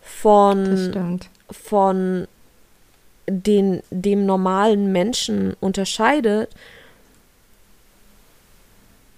von, 0.01 1.21
von 1.51 2.29
den, 3.29 3.83
dem 3.91 4.27
normalen 4.27 4.93
Menschen 4.93 5.55
unterscheidet, 5.61 6.51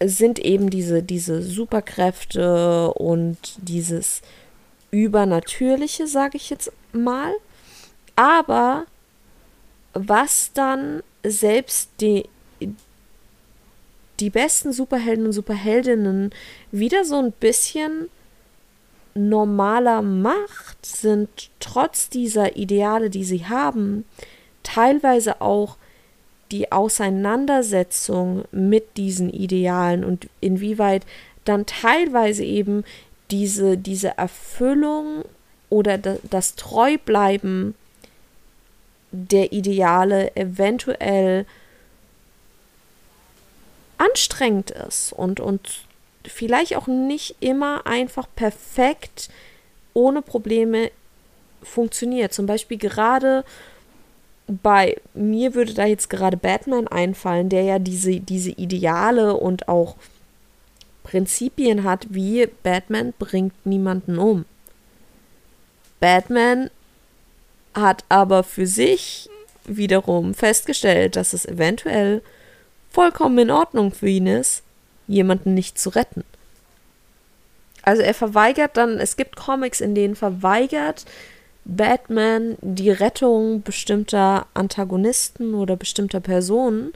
sind 0.04 0.38
eben 0.38 0.70
diese, 0.70 1.02
diese 1.02 1.42
Superkräfte 1.42 2.92
und 2.92 3.38
dieses 3.56 4.22
Übernatürliche, 4.90 6.06
sage 6.06 6.36
ich 6.36 6.50
jetzt 6.50 6.70
mal. 6.92 7.32
Aber 8.14 8.86
was 9.94 10.52
dann 10.52 11.02
selbst 11.22 11.90
die, 12.00 12.28
die 14.20 14.30
besten 14.30 14.72
Superhelden 14.72 15.26
und 15.26 15.32
Superheldinnen 15.32 16.30
wieder 16.72 17.04
so 17.04 17.16
ein 17.16 17.32
bisschen 17.32 18.08
normaler 19.14 20.02
macht, 20.02 20.84
sind 20.84 21.28
trotz 21.60 22.08
dieser 22.08 22.56
Ideale, 22.56 23.10
die 23.10 23.24
sie 23.24 23.46
haben, 23.46 24.04
teilweise 24.62 25.40
auch 25.40 25.76
die 26.52 26.70
Auseinandersetzung 26.70 28.44
mit 28.52 28.96
diesen 28.96 29.30
Idealen 29.30 30.04
und 30.04 30.28
inwieweit 30.40 31.04
dann 31.44 31.66
teilweise 31.66 32.44
eben 32.44 32.84
diese, 33.30 33.76
diese 33.76 34.16
Erfüllung 34.18 35.24
oder 35.70 35.98
das 35.98 36.54
Treubleiben 36.54 37.74
der 39.10 39.52
Ideale 39.52 40.36
eventuell 40.36 41.46
anstrengend 43.98 44.70
ist 44.70 45.12
und, 45.12 45.40
und 45.40 45.84
vielleicht 46.24 46.76
auch 46.76 46.86
nicht 46.86 47.36
immer 47.40 47.86
einfach 47.86 48.28
perfekt 48.34 49.28
ohne 49.94 50.22
Probleme 50.22 50.90
funktioniert. 51.62 52.32
Zum 52.32 52.46
Beispiel 52.46 52.78
gerade 52.78 53.44
bei 54.46 54.96
mir 55.14 55.54
würde 55.54 55.74
da 55.74 55.86
jetzt 55.86 56.08
gerade 56.08 56.36
Batman 56.36 56.86
einfallen, 56.86 57.48
der 57.48 57.62
ja 57.62 57.78
diese, 57.78 58.20
diese 58.20 58.50
Ideale 58.50 59.36
und 59.36 59.68
auch 59.68 59.96
Prinzipien 61.02 61.84
hat, 61.84 62.06
wie 62.10 62.46
Batman 62.62 63.12
bringt 63.18 63.54
niemanden 63.64 64.18
um. 64.18 64.44
Batman 66.00 66.70
hat 67.74 68.04
aber 68.08 68.42
für 68.42 68.66
sich 68.66 69.28
wiederum 69.64 70.34
festgestellt, 70.34 71.16
dass 71.16 71.32
es 71.32 71.46
eventuell 71.46 72.22
vollkommen 72.96 73.36
in 73.36 73.50
Ordnung 73.50 73.92
für 73.92 74.08
ihn 74.08 74.26
ist, 74.26 74.62
jemanden 75.06 75.52
nicht 75.52 75.78
zu 75.78 75.90
retten. 75.90 76.24
Also 77.82 78.00
er 78.00 78.14
verweigert 78.14 78.78
dann, 78.78 78.98
es 78.98 79.18
gibt 79.18 79.36
Comics, 79.36 79.82
in 79.82 79.94
denen 79.94 80.16
verweigert 80.16 81.04
Batman 81.66 82.56
die 82.62 82.90
Rettung 82.90 83.60
bestimmter 83.60 84.46
Antagonisten 84.54 85.52
oder 85.52 85.76
bestimmter 85.76 86.20
Personen 86.20 86.94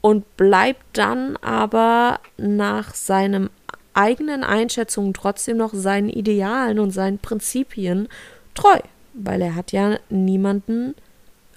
und 0.00 0.36
bleibt 0.36 0.84
dann 0.94 1.36
aber 1.36 2.18
nach 2.36 2.96
seinen 2.96 3.48
eigenen 3.94 4.42
Einschätzungen 4.42 5.14
trotzdem 5.14 5.56
noch 5.56 5.72
seinen 5.72 6.08
Idealen 6.08 6.80
und 6.80 6.90
seinen 6.90 7.20
Prinzipien 7.20 8.08
treu, 8.56 8.80
weil 9.14 9.40
er 9.40 9.54
hat 9.54 9.70
ja 9.70 10.00
niemanden 10.10 10.96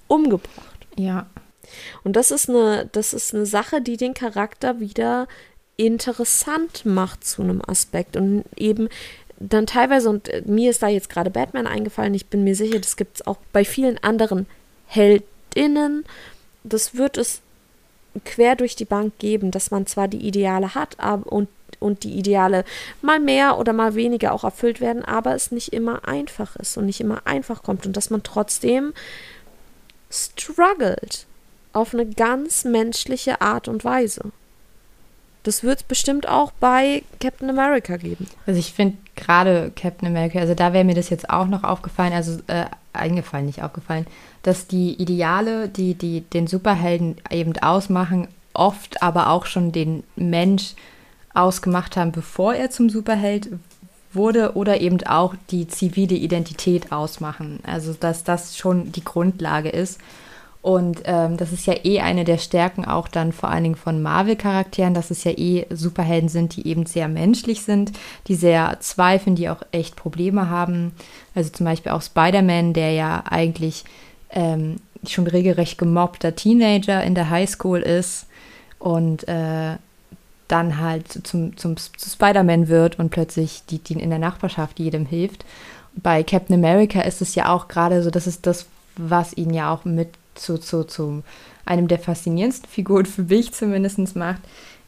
umgebracht. 0.08 0.86
Ja. 0.98 1.26
Und 2.04 2.16
das 2.16 2.32
ist 2.32 2.50
eine, 2.50 2.90
das 2.92 3.14
ist 3.14 3.34
eine 3.34 3.46
Sache, 3.46 3.82
die 3.82 3.98
den 3.98 4.14
Charakter 4.14 4.80
wieder 4.80 5.28
interessant 5.78 6.86
macht 6.86 7.26
zu 7.26 7.42
einem 7.42 7.62
Aspekt. 7.66 8.16
Und 8.16 8.44
eben 8.56 8.90
dann 9.40 9.66
teilweise, 9.66 10.10
und 10.10 10.30
äh, 10.30 10.44
mir 10.46 10.70
ist 10.70 10.84
da 10.84 10.88
jetzt 10.88 11.10
gerade 11.10 11.30
Batman 11.30 11.68
eingefallen, 11.68 12.14
ich 12.14 12.28
bin 12.28 12.44
mir 12.44 12.56
sicher, 12.56 12.80
das 12.80 12.96
gibt 12.96 13.18
es 13.18 13.28
auch 13.28 13.38
bei 13.52 13.66
vielen 13.66 13.98
anderen 14.04 14.46
Heldinnen, 14.88 16.06
das 16.64 16.96
wird 16.96 17.18
es 17.18 17.42
quer 18.26 18.56
durch 18.56 18.76
die 18.76 18.86
Bank 18.86 19.14
geben, 19.20 19.52
dass 19.52 19.72
man 19.72 19.88
zwar 19.88 20.08
die 20.08 20.26
Ideale 20.26 20.76
hat 20.76 21.00
aber, 21.00 21.32
und, 21.32 21.48
und 21.80 22.04
die 22.04 22.18
Ideale 22.18 22.66
mal 23.02 23.20
mehr 23.20 23.58
oder 23.58 23.74
mal 23.74 23.96
weniger 23.96 24.34
auch 24.34 24.44
erfüllt 24.44 24.82
werden, 24.82 25.04
aber 25.04 25.34
es 25.34 25.52
nicht 25.52 25.74
immer 25.74 26.08
einfach 26.08 26.56
ist 26.58 26.78
und 26.78 26.86
nicht 26.86 27.00
immer 27.00 27.26
einfach 27.26 27.64
kommt 27.64 27.86
und 27.86 27.96
dass 27.96 28.10
man 28.10 28.22
trotzdem 28.22 28.94
struggelt 30.10 31.26
auf 31.74 31.94
eine 31.94 32.06
ganz 32.06 32.66
menschliche 32.66 33.42
Art 33.42 33.68
und 33.68 33.84
Weise. 33.84 34.32
Das 35.44 35.64
wird 35.64 35.80
es 35.80 35.84
bestimmt 35.84 36.28
auch 36.28 36.52
bei 36.52 37.02
Captain 37.20 37.50
America 37.50 37.98
geben. 37.98 38.28
Also 38.46 38.60
ich 38.60 38.74
finde 38.74 38.98
gerade 39.16 39.72
Captain 39.76 40.08
America, 40.08 40.40
also 40.40 40.54
da 40.54 40.72
wäre 40.74 40.84
mir 40.84 40.94
das 40.94 41.10
jetzt 41.10 41.30
auch 41.30 41.48
noch 41.48 41.64
aufgefallen, 41.64 42.14
also 42.14 42.40
äh, 42.48 42.66
eingefallen, 42.94 43.48
nicht 43.48 43.64
aufgefallen, 43.64 44.06
dass 44.44 44.68
die 44.68 45.02
Ideale, 45.02 45.68
die, 45.68 45.96
die 45.96 46.22
den 46.22 46.46
Superhelden 46.46 47.16
eben 47.32 47.58
ausmachen, 47.58 48.28
oft 48.54 49.02
aber 49.02 49.30
auch 49.30 49.46
schon 49.46 49.72
den 49.72 50.04
Mensch 50.16 50.76
ausgemacht 51.34 51.98
haben, 51.98 52.12
bevor 52.12 52.54
er 52.54 52.70
zum 52.70 52.90
Superheld 52.90 53.50
wurde 54.14 54.56
oder 54.56 54.82
eben 54.82 55.02
auch 55.06 55.36
die 55.50 55.68
zivile 55.68 56.16
Identität 56.16 56.92
ausmachen. 56.92 57.60
Also 57.64 57.94
dass 57.94 58.24
das 58.24 58.58
schon 58.58 58.92
die 58.92 59.04
Grundlage 59.04 59.70
ist. 59.70 60.00
Und 60.62 61.02
ähm, 61.06 61.38
das 61.38 61.52
ist 61.52 61.66
ja 61.66 61.74
eh 61.84 62.02
eine 62.02 62.24
der 62.24 62.38
Stärken 62.38 62.86
auch 62.86 63.08
dann 63.08 63.32
vor 63.32 63.50
allen 63.50 63.64
Dingen 63.64 63.76
von 63.76 64.02
Marvel-Charakteren, 64.02 64.94
dass 64.94 65.10
es 65.10 65.24
ja 65.24 65.32
eh 65.32 65.66
Superhelden 65.72 66.30
sind, 66.30 66.56
die 66.56 66.68
eben 66.68 66.86
sehr 66.86 67.08
menschlich 67.08 67.64
sind, 67.64 67.94
die 68.28 68.36
sehr 68.36 68.78
zweifeln, 68.80 69.36
die 69.36 69.50
auch 69.50 69.64
echt 69.72 69.96
Probleme 69.96 70.50
haben. 70.50 70.92
Also 71.34 71.50
zum 71.50 71.66
Beispiel 71.66 71.92
auch 71.92 72.04
Spider-Man, 72.04 72.74
der 72.74 72.92
ja 72.92 73.24
eigentlich 73.28 73.86
ähm, 74.30 74.76
schon 75.08 75.26
regelrecht 75.26 75.80
gemobbter 75.80 76.36
Teenager 76.36 77.04
in 77.04 77.16
der 77.16 77.32
Highschool 77.32 77.80
ist 77.80 78.28
und 78.78 79.28
äh, 79.28 79.78
dann 80.48 80.80
halt 80.80 81.26
zum, 81.26 81.58
zum, 81.58 81.78
zu 81.78 82.10
Spider-Man 82.10 82.68
wird 82.68 83.00
und 83.00 83.10
plötzlich 83.10 83.64
die, 83.70 83.80
die 83.80 83.94
in 83.94 84.12
der 84.12 84.20
Nachbarschaft 84.20 84.80
jedem 84.80 85.08
hilft. 85.08 85.44
Bei 85.96 86.22
Captain 86.22 86.56
America 86.56 87.02
ist 87.02 87.22
es 87.22 87.34
ja 87.34 87.52
auch 87.52 87.68
gerade 87.68 88.04
so, 88.04 88.12
das 88.12 88.28
ist 88.28 88.46
das, 88.46 88.68
was 88.96 89.34
ihn 89.34 89.54
ja 89.54 89.74
auch 89.74 89.86
mit 89.86 90.10
zu, 90.36 90.58
zu, 90.58 90.84
zu 90.86 91.24
einem 91.66 91.88
der 91.88 92.00
faszinierendsten 92.00 92.70
Figuren 92.70 93.06
für 93.06 93.24
mich 93.24 93.54
zumindest 93.54 94.16
macht, 94.16 94.42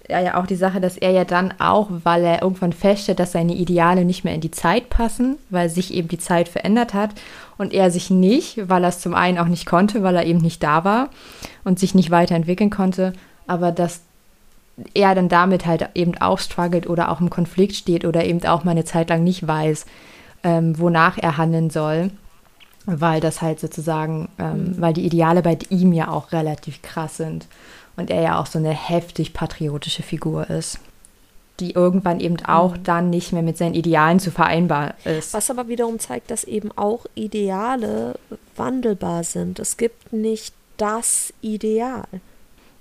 ja, 0.10 0.20
ja 0.20 0.38
auch 0.40 0.46
die 0.46 0.56
Sache, 0.56 0.82
dass 0.82 0.98
er 0.98 1.12
ja 1.12 1.24
dann 1.24 1.54
auch, 1.60 1.90
weil 2.04 2.24
er 2.24 2.42
irgendwann 2.42 2.74
feststellt, 2.74 3.20
dass 3.20 3.32
seine 3.32 3.56
Ideale 3.56 4.04
nicht 4.06 4.24
mehr 4.24 4.36
in 4.36 4.42
die 4.42 4.52
Zeit 4.52 4.90
passen, 4.90 5.38
weil 5.50 5.70
sich 5.70 5.94
eben 5.94 6.08
die 6.08 6.18
Zeit 6.18 6.50
verändert 6.50 6.94
hat 6.94 7.12
und 7.58 7.74
er 7.74 7.90
sich 7.90 8.10
nicht, 8.10 8.70
weil 8.70 8.84
er 8.84 8.90
es 8.90 9.00
zum 9.00 9.14
einen 9.14 9.38
auch 9.38 9.48
nicht 9.48 9.66
konnte, 9.66 10.04
weil 10.04 10.16
er 10.16 10.26
eben 10.26 10.40
nicht 10.40 10.62
da 10.62 10.84
war 10.84 11.10
und 11.64 11.80
sich 11.80 11.96
nicht 11.96 12.12
weiterentwickeln 12.12 12.70
konnte, 12.70 13.14
aber 13.48 13.72
dass 13.72 14.02
er 14.94 15.16
dann 15.16 15.30
damit 15.30 15.66
halt 15.66 15.88
eben 15.94 16.18
auch 16.18 16.40
struggelt 16.40 16.88
oder 16.88 17.12
auch 17.12 17.22
im 17.22 17.30
Konflikt 17.30 17.76
steht 17.76 18.06
oder 18.06 18.26
eben 18.26 18.44
auch 18.46 18.64
mal 18.64 18.72
eine 18.72 18.86
Zeit 18.86 19.10
lang 19.10 19.24
nicht 19.24 19.48
weiß, 19.48 19.86
ähm, 20.44 20.78
wonach 20.80 21.18
er 21.18 21.38
handeln 21.38 21.70
soll 21.70 22.12
weil 22.86 23.22
das 23.22 23.42
halt 23.42 23.60
sozusagen, 23.60 24.30
ähm, 24.40 24.64
mhm. 24.66 24.82
weil 24.82 24.94
die 24.94 25.06
Ideale 25.06 25.42
bei 25.42 25.58
ihm 25.70 25.94
ja 25.94 26.10
auch 26.10 26.32
relativ 26.32 26.82
krass 26.82 27.18
sind 27.18 27.48
und 27.96 28.10
er 28.10 28.22
ja 28.22 28.40
auch 28.40 28.46
so 28.46 28.60
eine 28.60 28.72
heftig 28.72 29.34
patriotische 29.34 30.04
Figur 30.04 30.50
ist, 30.50 30.80
die 31.60 31.72
irgendwann 31.72 32.20
eben 32.20 32.44
auch 32.46 32.76
mhm. 32.76 32.84
dann 32.84 33.10
nicht 33.10 33.32
mehr 33.32 33.44
mit 33.44 33.58
seinen 33.58 33.76
Idealen 33.76 34.20
zu 34.20 34.32
vereinbar 34.32 34.96
ist. 35.06 35.34
Was 35.34 35.50
aber 35.50 35.68
wiederum 35.68 36.00
zeigt, 36.00 36.32
dass 36.32 36.44
eben 36.44 36.72
auch 36.76 37.06
Ideale 37.16 38.16
wandelbar 38.56 39.24
sind. 39.24 39.60
Es 39.60 39.78
gibt 39.78 40.12
nicht 40.12 40.54
das 40.78 41.34
Ideal. 41.42 42.06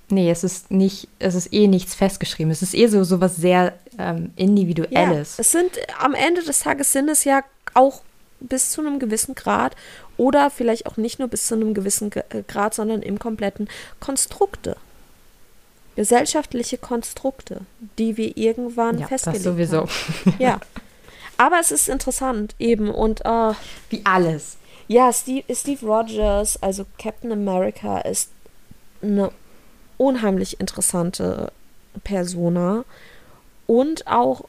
Nee, 0.09 0.31
es 0.31 0.45
ist 0.45 0.71
nicht, 0.71 1.09
es 1.19 1.35
ist 1.35 1.53
eh 1.53 1.69
nichts 1.69 1.95
festgeschrieben. 1.95 2.51
Es 2.51 2.61
ist 2.61 2.75
eh 2.75 2.87
so, 2.87 3.03
so 3.05 3.21
was 3.21 3.37
sehr 3.37 3.73
ähm, 3.99 4.31
Individuelles. 4.37 5.37
Ja, 5.37 5.41
es 5.41 5.53
sind 5.53 5.71
am 5.99 6.15
Ende 6.15 6.43
des 6.43 6.61
Tages 6.61 6.93
sind 6.93 7.09
es 7.09 7.25
ja 7.25 7.43
auch 7.75 8.03
bis 8.43 8.71
zu 8.71 8.81
einem 8.81 8.99
gewissen 8.99 9.35
Grad 9.35 9.77
oder 10.17 10.51
vielleicht 10.51 10.87
auch 10.87 10.97
nicht 10.97 11.19
nur 11.19 11.29
bis 11.29 11.47
zu 11.47 11.55
einem 11.55 11.75
gewissen 11.75 12.11
äh, 12.13 12.43
Grad, 12.47 12.75
sondern 12.75 13.03
im 13.03 13.19
kompletten 13.19 13.69
Konstrukte. 14.01 14.77
Gesellschaftliche 15.95 16.79
Konstrukte, 16.79 17.61
die 17.99 18.17
wir 18.17 18.37
irgendwann 18.37 18.99
ja, 18.99 19.07
festgelegt 19.07 19.45
das 19.45 19.53
sowieso. 19.53 19.81
haben. 19.81 20.35
Ja. 20.39 20.61
Aber 21.37 21.59
es 21.61 21.71
ist 21.71 21.89
interessant 21.89 22.55
eben 22.59 22.91
und 22.91 23.25
uh, 23.27 23.55
wie 23.91 24.03
alles. 24.05 24.57
Ja, 24.89 25.13
Steve, 25.13 25.43
Steve 25.55 25.85
Rogers, 25.85 26.63
also 26.63 26.87
Captain 26.99 27.33
America, 27.33 27.99
ist 27.99 28.31
eine 29.03 29.31
unheimlich 29.99 30.61
interessante 30.61 31.53
Persona 32.05 32.85
und 33.67 34.07
auch 34.07 34.45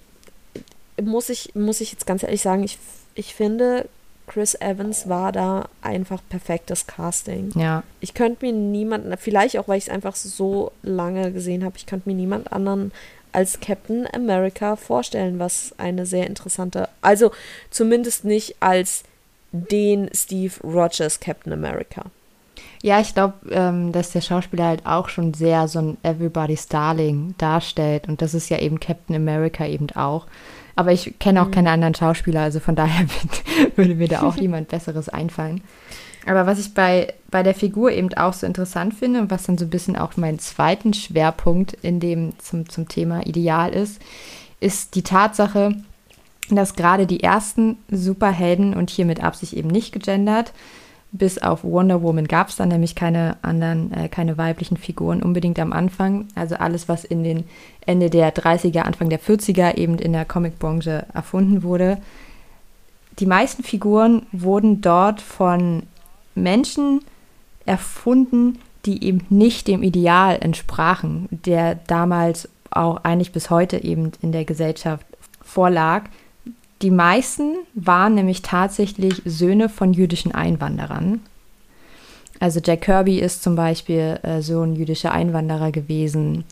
muss 1.02 1.30
ich 1.30 1.56
muss 1.56 1.82
ich 1.82 1.92
jetzt 1.92 2.06
ganz 2.06 2.24
ehrlich 2.24 2.42
sagen, 2.42 2.64
ich 2.64 2.78
ich 3.16 3.34
finde, 3.34 3.88
Chris 4.28 4.56
Evans 4.56 5.10
war 5.10 5.32
da 5.32 5.68
einfach 5.82 6.22
perfektes 6.30 6.88
Casting. 6.88 7.52
Ja. 7.56 7.84
Ich 8.00 8.14
könnte 8.14 8.46
mir 8.46 8.54
niemanden, 8.54 9.16
vielleicht 9.18 9.58
auch, 9.58 9.68
weil 9.68 9.78
ich 9.78 9.86
es 9.86 9.90
einfach 9.90 10.16
so 10.16 10.72
lange 10.82 11.32
gesehen 11.32 11.64
habe, 11.64 11.78
ich 11.78 11.86
könnte 11.86 12.10
mir 12.10 12.16
niemand 12.16 12.52
anderen 12.54 12.92
als 13.32 13.60
Captain 13.60 14.08
America 14.14 14.76
vorstellen, 14.76 15.40
was 15.40 15.74
eine 15.78 16.06
sehr 16.06 16.28
interessante, 16.28 16.88
also 17.02 17.32
zumindest 17.72 18.26
nicht 18.26 18.56
als 18.60 19.04
den 19.52 20.10
Steve 20.14 20.54
Rogers 20.64 21.20
Captain 21.20 21.52
America. 21.52 22.06
Ja, 22.82 23.00
ich 23.00 23.14
glaube, 23.14 23.34
ähm, 23.50 23.92
dass 23.92 24.12
der 24.12 24.22
Schauspieler 24.22 24.66
halt 24.66 24.86
auch 24.86 25.10
schon 25.10 25.34
sehr 25.34 25.68
so 25.68 25.80
ein 25.80 25.98
Everybody's 26.04 26.68
Darling 26.68 27.34
darstellt 27.38 28.08
und 28.08 28.22
das 28.22 28.34
ist 28.34 28.50
ja 28.50 28.60
eben 28.60 28.80
Captain 28.80 29.16
America 29.16 29.66
eben 29.66 29.90
auch. 29.92 30.28
Aber 30.76 30.92
ich 30.92 31.20
kenne 31.20 31.42
auch 31.42 31.48
mhm. 31.48 31.52
keine 31.52 31.72
anderen 31.72 31.96
Schauspieler, 31.96 32.42
also 32.42 32.60
von 32.60 32.76
daher 32.76 33.06
würde 33.76 33.96
mir 33.96 34.08
da 34.08 34.24
auch 34.24 34.36
niemand 34.38 34.70
Besseres 34.70 35.10
einfallen. 35.10 35.62
Aber 36.26 36.46
was 36.46 36.60
ich 36.60 36.74
bei, 36.74 37.14
bei 37.30 37.44
der 37.44 37.54
Figur 37.54 37.92
eben 37.92 38.14
auch 38.14 38.34
so 38.34 38.48
interessant 38.48 38.94
finde 38.94 39.20
und 39.20 39.32
was 39.32 39.44
dann 39.44 39.58
so 39.58 39.66
ein 39.66 39.70
bisschen 39.70 39.98
auch 39.98 40.16
mein 40.16 40.40
zweiten 40.40 40.94
Schwerpunkt 40.94 41.74
in 41.82 42.00
dem 42.00 42.40
zum, 42.40 42.70
zum 42.70 42.88
Thema 42.88 43.26
Ideal 43.26 43.74
ist, 43.74 44.02
ist 44.62 44.96
die 44.96 45.04
Tatsache, 45.04 45.76
dass 46.50 46.76
gerade 46.76 47.08
die 47.08 47.24
ersten 47.24 47.78
Superhelden 47.90 48.74
und 48.74 48.90
hier 48.90 49.06
mit 49.06 49.22
Absicht 49.22 49.54
eben 49.54 49.70
nicht 49.70 49.92
gegendert, 49.92 50.54
bis 51.14 51.38
auf 51.38 51.64
Wonder 51.64 52.02
Woman 52.02 52.28
gab 52.28 52.50
es 52.50 52.56
dann 52.56 52.70
nämlich 52.70 52.96
keine 52.96 53.38
anderen, 53.44 53.94
äh, 53.94 54.10
keine 54.10 54.38
weiblichen 54.38 54.78
Figuren 54.78 55.22
unbedingt 55.22 55.60
am 55.60 55.72
Anfang. 55.72 56.28
Also 56.34 56.56
alles, 56.56 56.90
was 56.90 57.06
in 57.06 57.24
den 57.24 57.46
Ende 57.86 58.10
der 58.10 58.34
30er, 58.34 58.82
Anfang 58.82 59.10
der 59.10 59.20
40er 59.20 59.78
eben 59.78 60.00
in 60.00 60.12
der 60.12 60.26
Comicbranche 60.26 61.06
erfunden 61.14 61.62
wurde. 61.62 62.00
Die 63.20 63.28
meisten 63.28 63.64
Figuren 63.64 64.26
wurden 64.32 64.82
dort 64.82 65.22
von 65.22 65.84
Menschen 66.34 67.02
erfunden, 67.68 68.58
die 68.86 69.04
eben 69.04 69.26
nicht 69.30 69.68
dem 69.68 69.84
Ideal 69.84 70.38
entsprachen, 70.42 71.30
der 71.30 71.76
damals 71.76 72.50
auch 72.72 73.04
eigentlich 73.04 73.32
bis 73.32 73.52
heute 73.52 73.84
eben 73.84 74.12
in 74.24 74.32
der 74.32 74.46
Gesellschaft 74.46 75.06
vorlag. 75.44 76.06
Die 76.84 76.92
meisten 76.92 77.56
waren 77.76 78.14
nämlich 78.14 78.42
tatsächlich 78.42 79.22
Söhne 79.24 79.70
von 79.70 79.94
jüdischen 79.94 80.34
Einwanderern. 80.34 81.22
Also 82.42 82.60
Jack 82.62 82.82
Kirby 82.82 83.20
ist 83.20 83.42
zum 83.42 83.56
Beispiel 83.56 84.20
äh, 84.22 84.42
Sohn 84.42 84.76
jüdischer 84.76 85.14
Einwanderer 85.14 85.72
gewesen, 85.72 86.44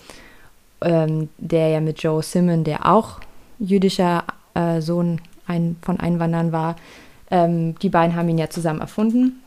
ähm, 0.80 1.28
der 1.38 1.68
ja 1.68 1.82
mit 1.82 2.02
Joe 2.02 2.24
Simon, 2.24 2.64
der 2.64 2.86
auch 2.86 3.20
jüdischer 3.60 4.24
äh, 4.54 4.80
Sohn 4.80 5.20
ein, 5.48 5.76
von 5.82 6.00
Einwanderern 6.00 6.54
war, 6.54 6.78
ähm, 7.30 7.78
die 7.80 7.90
beiden 7.90 8.16
haben 8.16 8.30
ihn 8.30 8.38
ja 8.38 8.50
zusammen 8.50 8.80
erfunden. 8.80 9.44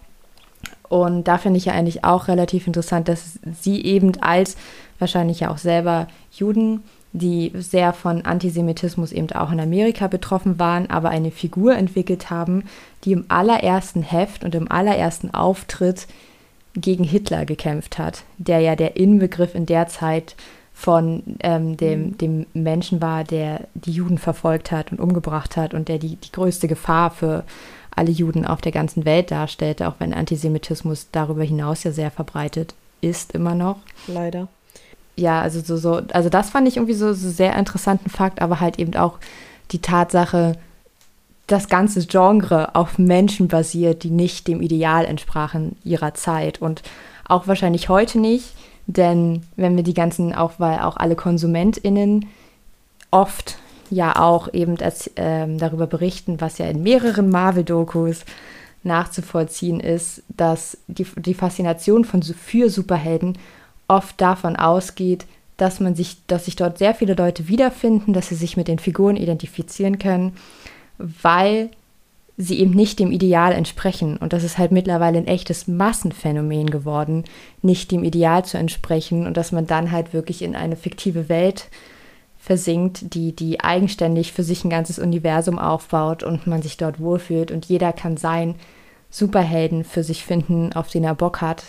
Und 0.91 1.29
da 1.29 1.39
finde 1.39 1.57
ich 1.57 1.65
ja 1.65 1.73
eigentlich 1.73 2.05
auch 2.05 2.29
relativ 2.29 2.67
interessant, 2.67 3.09
dass 3.09 3.39
sie 3.59 3.83
eben 3.83 4.21
als 4.21 4.59
wahrscheinlich 4.99 5.41
ja 5.41 5.51
auch 5.51 5.59
selber 5.59 6.09
Juden 6.31 6.83
die 7.15 7.53
sehr 7.55 7.93
von 7.93 8.23
Antisemitismus 8.23 9.13
eben 9.13 9.31
auch 9.33 9.53
in 9.53 9.61
Amerika 9.61 10.09
betroffen 10.09 10.59
waren, 10.59 10.91
aber 10.91 11.11
eine 11.11 11.31
Figur 11.31 11.77
entwickelt 11.77 12.29
haben, 12.29 12.65
die 13.05 13.13
im 13.13 13.25
allerersten 13.29 14.03
Heft 14.03 14.43
und 14.45 14.55
im 14.57 14.71
allerersten 14.71 15.33
Auftritt 15.33 16.09
gegen 16.75 17.05
Hitler 17.05 17.47
gekämpft 17.47 17.99
hat, 17.99 18.25
der 18.37 18.59
ja 18.59 18.75
der 18.75 18.97
Inbegriff 18.97 19.55
in 19.55 19.65
der 19.65 19.87
Zeit 19.87 20.35
von 20.75 21.23
ähm, 21.39 21.77
dem, 21.77 22.01
mhm. 22.01 22.19
dem 22.19 22.47
Menschen 22.53 23.01
war, 23.01 23.23
der 23.23 23.61
die 23.75 23.93
Juden 23.93 24.19
verfolgt 24.19 24.73
hat 24.73 24.91
und 24.91 24.99
umgebracht 24.99 25.57
hat 25.57 25.73
und 25.73 25.87
der 25.87 25.99
die, 25.99 26.17
die 26.17 26.33
größte 26.33 26.67
Gefahr 26.67 27.13
für 27.13 27.45
alle 27.95 28.11
Juden 28.11 28.45
auf 28.45 28.61
der 28.61 28.73
ganzen 28.73 29.05
Welt 29.05 29.31
darstellte, 29.31 29.87
auch 29.87 29.95
wenn 30.01 30.13
Antisemitismus 30.13 31.07
darüber 31.13 31.45
hinaus 31.45 31.85
ja 31.85 31.93
sehr 31.93 32.11
verbreitet 32.11 32.75
ist 33.01 33.33
immer 33.35 33.55
noch. 33.55 33.77
Leider 34.09 34.49
ja, 35.17 35.41
also 35.41 35.61
so, 35.61 35.77
so, 35.77 36.03
also 36.13 36.29
das 36.29 36.51
fand 36.51 36.67
ich 36.69 36.77
irgendwie 36.77 36.95
so, 36.95 37.13
so 37.13 37.31
sehr 37.31 37.57
interessanten 37.57 38.11
Fakt, 38.11 38.43
aber 38.43 38.61
halt 38.61 38.79
eben 38.79 38.95
auch 38.97 39.19
die 39.71 39.81
Tatsache, 39.81 40.57
das 41.47 41.69
ganze 41.69 42.05
Genre 42.07 42.75
auf 42.75 42.99
Menschen 42.99 43.49
basiert, 43.49 44.03
die 44.03 44.11
nicht 44.11 44.49
dem 44.49 44.63
Ideal 44.63 45.05
entsprachen 45.05 45.77
ihrer 45.85 46.15
Zeit 46.15 46.61
und 46.61 46.83
auch 47.27 47.47
wahrscheinlich 47.47 47.89
heute 47.89 48.19
nicht, 48.19 48.55
denn 48.87 49.43
wenn 49.57 49.77
wir 49.77 49.83
die 49.83 49.95
ganzen, 49.95 50.35
auch 50.35 50.53
weil 50.59 50.81
auch 50.81 50.97
alle 50.97 51.17
KonsumentInnen 51.17 52.27
oft 53.11 53.59
ja 53.91 54.17
auch 54.17 54.53
eben 54.53 54.79
als, 54.81 55.11
ähm, 55.17 55.59
darüber 55.59 55.87
berichten, 55.87 56.41
was 56.41 56.59
ja 56.59 56.67
in 56.67 56.83
mehreren 56.83 57.29
Marvel-Dokus 57.29 58.25
nachzuvollziehen 58.83 59.81
ist, 59.81 60.23
dass 60.29 60.79
die, 60.89 61.07
die 61.17 61.35
Faszination 61.35 62.05
von, 62.05 62.23
für 62.23 62.69
Superhelden 62.69 63.39
oft 63.89 64.21
davon 64.21 64.57
ausgeht, 64.57 65.27
dass 65.57 65.81
man 65.81 65.95
sich, 65.95 66.17
dass 66.27 66.47
sich 66.47 66.57
dort 66.57 66.79
sehr 66.79 66.95
viele 66.95 67.15
Leute 67.15 67.49
wiederfinden, 67.49 68.13
dass 68.13 68.29
sie 68.29 68.35
sich 68.35 68.57
mit 68.57 68.69
den 68.69 68.79
Figuren 68.79 69.17
identifizieren 69.17 69.99
können, 69.99 70.37
weil 70.99 71.71
sie 72.37 72.59
eben 72.59 72.73
nicht 72.73 72.99
dem 72.99 73.13
Ideal 73.13 73.53
entsprechen. 73.53 74.17
Und 74.17 74.33
das 74.33 74.43
ist 74.43 74.59
halt 74.59 74.73
mittlerweile 74.73 75.19
ein 75.19 75.29
echtes 75.29 75.69
Massenphänomen 75.69 76.69
geworden, 76.69 77.25
nicht 77.63 77.93
dem 77.93 78.03
Ideal 78.03 78.45
zu 78.45 78.59
entsprechen 78.59 79.27
und 79.27 79.37
dass 79.37 79.53
man 79.53 79.67
dann 79.67 79.93
halt 79.93 80.13
wirklich 80.13 80.43
in 80.43 80.57
eine 80.57 80.77
fiktive 80.77 81.29
Welt 81.29 81.69
versinkt, 82.37 83.15
die, 83.15 83.35
die 83.35 83.61
eigenständig 83.61 84.33
für 84.33 84.43
sich 84.43 84.65
ein 84.65 84.71
ganzes 84.71 84.99
Universum 84.99 85.59
aufbaut 85.59 86.23
und 86.25 86.47
man 86.47 86.61
sich 86.61 86.77
dort 86.77 87.01
wohlfühlt 87.01 87.51
und 87.53 87.67
jeder 87.67 87.93
kann 87.93 88.17
seinen 88.17 88.57
Superhelden 89.09 89.85
für 89.85 90.03
sich 90.03 90.25
finden, 90.25 90.73
auf 90.73 90.89
den 90.91 91.05
er 91.05 91.15
Bock 91.15 91.41
hat, 91.41 91.63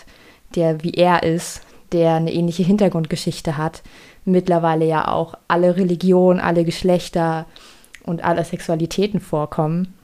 der 0.56 0.82
wie 0.82 0.90
er 0.90 1.22
ist 1.22 1.62
der 1.92 2.14
eine 2.14 2.32
ähnliche 2.32 2.62
Hintergrundgeschichte 2.62 3.56
hat, 3.56 3.82
mittlerweile 4.24 4.84
ja 4.84 5.08
auch 5.08 5.34
alle 5.48 5.76
Religionen, 5.76 6.40
alle 6.40 6.64
Geschlechter 6.64 7.46
und 8.04 8.24
alle 8.24 8.44
Sexualitäten 8.44 9.20
vorkommen. 9.20 9.94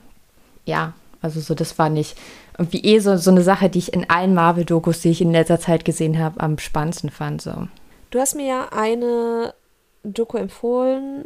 Ja, 0.65 0.93
also 1.21 1.39
so, 1.39 1.55
das 1.55 1.71
fand 1.71 1.97
ich 1.97 2.15
irgendwie 2.57 2.83
eh 2.83 2.99
so, 2.99 3.17
so 3.17 3.31
eine 3.31 3.41
Sache, 3.41 3.69
die 3.69 3.79
ich 3.79 3.93
in 3.93 4.09
allen 4.09 4.33
Marvel-Dokus, 4.33 5.01
die 5.01 5.09
ich 5.09 5.21
in 5.21 5.31
letzter 5.31 5.59
Zeit 5.59 5.85
gesehen 5.85 6.19
habe, 6.19 6.39
am 6.39 6.57
spannendsten 6.59 7.09
fand. 7.09 7.41
So. 7.41 7.67
Du 8.11 8.19
hast 8.19 8.35
mir 8.35 8.45
ja 8.45 8.67
eine 8.71 9.53
Doku 10.03 10.37
empfohlen, 10.37 11.25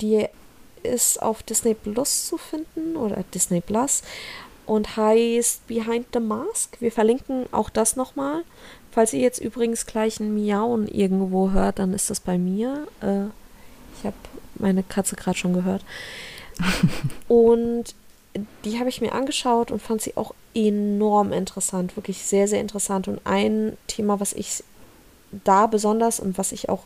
die 0.00 0.26
ist 0.82 1.20
auf 1.20 1.42
Disney 1.42 1.74
Plus 1.74 2.26
zu 2.26 2.38
finden 2.38 2.96
oder 2.96 3.24
Disney 3.34 3.60
Plus 3.60 4.02
und 4.66 4.96
heißt 4.96 5.66
Behind 5.66 6.06
the 6.12 6.20
Mask. 6.20 6.76
Wir 6.80 6.92
verlinken 6.92 7.46
auch 7.52 7.70
das 7.70 7.96
nochmal. 7.96 8.44
Falls 8.92 9.12
ihr 9.12 9.20
jetzt 9.20 9.40
übrigens 9.40 9.86
gleich 9.86 10.20
ein 10.20 10.34
Miauen 10.34 10.88
irgendwo 10.88 11.50
hört, 11.50 11.78
dann 11.78 11.92
ist 11.92 12.10
das 12.10 12.20
bei 12.20 12.38
mir. 12.38 12.86
Äh, 13.00 13.26
ich 13.98 14.04
habe 14.04 14.16
meine 14.56 14.82
Katze 14.82 15.16
gerade 15.16 15.38
schon 15.38 15.54
gehört. 15.54 15.84
und 17.28 17.94
die 18.64 18.78
habe 18.78 18.88
ich 18.88 19.00
mir 19.00 19.12
angeschaut 19.12 19.70
und 19.70 19.80
fand 19.80 20.02
sie 20.02 20.16
auch 20.16 20.34
enorm 20.54 21.32
interessant, 21.32 21.96
wirklich 21.96 22.24
sehr, 22.24 22.48
sehr 22.48 22.60
interessant. 22.60 23.08
Und 23.08 23.20
ein 23.24 23.76
Thema, 23.86 24.20
was 24.20 24.32
ich 24.32 24.62
da 25.44 25.66
besonders 25.66 26.20
und 26.20 26.38
was 26.38 26.52
ich 26.52 26.68
auch 26.68 26.84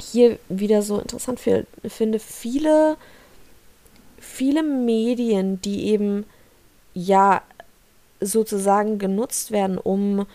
hier 0.00 0.38
wieder 0.48 0.82
so 0.82 0.98
interessant 0.98 1.40
finde, 1.40 2.18
viele, 2.18 2.96
viele 4.18 4.62
Medien, 4.62 5.60
die 5.60 5.88
eben 5.88 6.24
ja 6.94 7.42
sozusagen 8.20 8.98
genutzt 8.98 9.50
werden, 9.50 9.78
um 9.78 10.26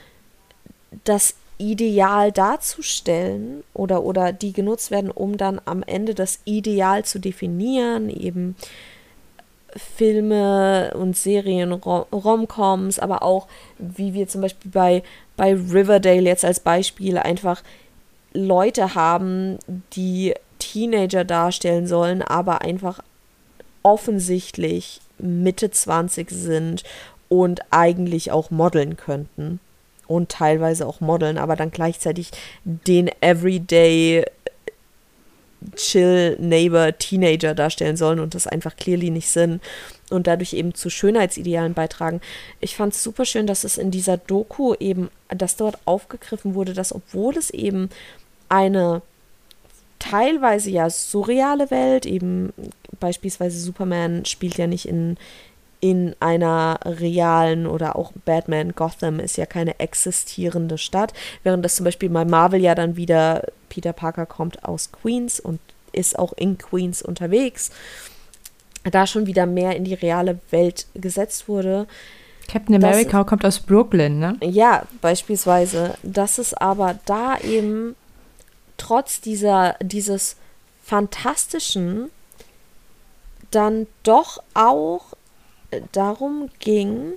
das 1.04 1.36
Ideal 1.58 2.32
darzustellen 2.32 3.64
oder, 3.74 4.04
oder 4.04 4.34
die 4.34 4.52
genutzt 4.52 4.92
werden, 4.92 5.12
um 5.12 5.38
dann 5.38 5.62
am 5.66 5.84
Ende 5.84 6.14
das 6.14 6.40
Ideal 6.44 7.06
zu 7.06 7.20
definieren, 7.20 8.10
eben 8.10 8.56
Filme 9.76 10.94
und 10.96 11.18
Serien, 11.18 11.72
Romcoms, 11.74 13.00
aber 13.00 13.24
auch 13.24 13.48
wie 13.78 14.14
wir 14.14 14.28
zum 14.28 14.42
Beispiel 14.42 14.72
bei, 14.72 15.04
bei 15.38 15.54
Riverdale 15.54 16.22
jetzt 16.22 16.46
als 16.46 16.60
Beispiel 16.60 17.18
einfach 17.18 17.62
Leute 18.34 18.96
haben, 18.96 19.60
die 19.94 20.34
Teenager 20.60 21.24
darstellen 21.24 21.88
sollen, 21.88 22.22
aber 22.22 22.62
einfach 22.62 23.02
offensichtlich 23.84 25.02
Mitte 25.18 25.72
20 25.72 26.30
sind 26.30 26.84
und 27.30 27.62
eigentlich 27.72 28.32
auch 28.32 28.52
modeln 28.52 28.98
könnten 28.98 29.60
und 30.08 30.30
teilweise 30.30 30.86
auch 30.88 31.02
modeln, 31.02 31.38
aber 31.38 31.56
dann 31.56 31.72
gleichzeitig 31.72 32.32
den 32.64 33.10
Everyday 33.22 34.26
Chill 35.76 36.38
Neighbor 36.40 36.96
Teenager 36.98 37.56
darstellen 37.56 37.98
sollen 37.98 38.20
und 38.20 38.36
das 38.36 38.46
einfach 38.46 38.76
clearly 38.76 39.10
nicht 39.10 39.30
sind 39.30 39.62
und 40.10 40.28
dadurch 40.28 40.54
eben 40.54 40.76
zu 40.76 40.90
Schönheitsidealen 40.90 41.74
beitragen. 41.74 42.22
Ich 42.60 42.76
fand 42.76 42.94
es 42.94 43.04
super 43.04 43.26
schön, 43.26 43.48
dass 43.48 43.64
es 43.64 43.78
in 43.78 43.90
dieser 43.90 44.18
Doku 44.18 44.76
eben, 44.80 45.10
dass 45.30 45.56
dort 45.56 45.80
aufgegriffen 45.86 46.54
wurde, 46.54 46.74
dass 46.74 46.94
obwohl 46.94 47.36
es 47.38 47.50
eben 47.50 47.90
eine 48.48 49.02
teilweise 50.10 50.70
ja 50.70 50.90
surreale 50.90 51.72
Welt, 51.72 52.06
eben 52.06 52.54
beispielsweise 53.00 53.60
Superman 53.60 54.26
spielt 54.26 54.58
ja 54.58 54.68
nicht 54.68 54.88
in, 54.88 55.18
in 55.80 56.16
einer 56.20 56.80
realen 56.84 57.68
oder 57.68 57.96
auch 57.96 58.12
Batman 58.26 58.74
Gotham 58.74 59.20
ist 59.20 59.38
ja 59.38 59.46
keine 59.46 59.80
existierende 59.80 60.78
Stadt, 60.78 61.14
während 61.44 61.66
das 61.66 61.76
zum 61.76 61.86
Beispiel 61.86 62.10
bei 62.10 62.26
Marvel 62.26 62.62
ja 62.62 62.76
dann 62.76 62.96
wieder 62.96 63.44
Peter 63.70 63.94
Parker 63.94 64.26
kommt 64.26 64.64
aus 64.64 64.92
Queens 64.92 65.40
und 65.40 65.60
ist 65.92 66.20
auch 66.20 66.34
in 66.34 66.58
Queens 66.58 67.02
unterwegs, 67.02 67.72
da 68.84 69.08
schon 69.08 69.26
wieder 69.26 69.46
mehr 69.46 69.76
in 69.76 69.86
die 69.86 69.94
reale 69.94 70.40
Welt 70.52 70.86
gesetzt 70.94 71.48
wurde. 71.48 71.88
Captain 72.48 72.76
America 72.76 73.20
das, 73.20 73.28
kommt 73.28 73.44
aus 73.44 73.60
Brooklyn, 73.60 74.20
ne? 74.20 74.38
Ja, 74.42 74.84
beispielsweise. 75.02 75.96
Dass 76.04 76.38
es 76.38 76.54
aber 76.54 77.00
da 77.06 77.40
eben 77.40 77.96
trotz 78.86 79.20
dieser, 79.20 79.78
dieses 79.82 80.36
fantastischen 80.84 82.12
dann 83.50 83.88
doch 84.04 84.44
auch 84.54 85.14
darum 85.92 86.52
ging, 86.60 87.14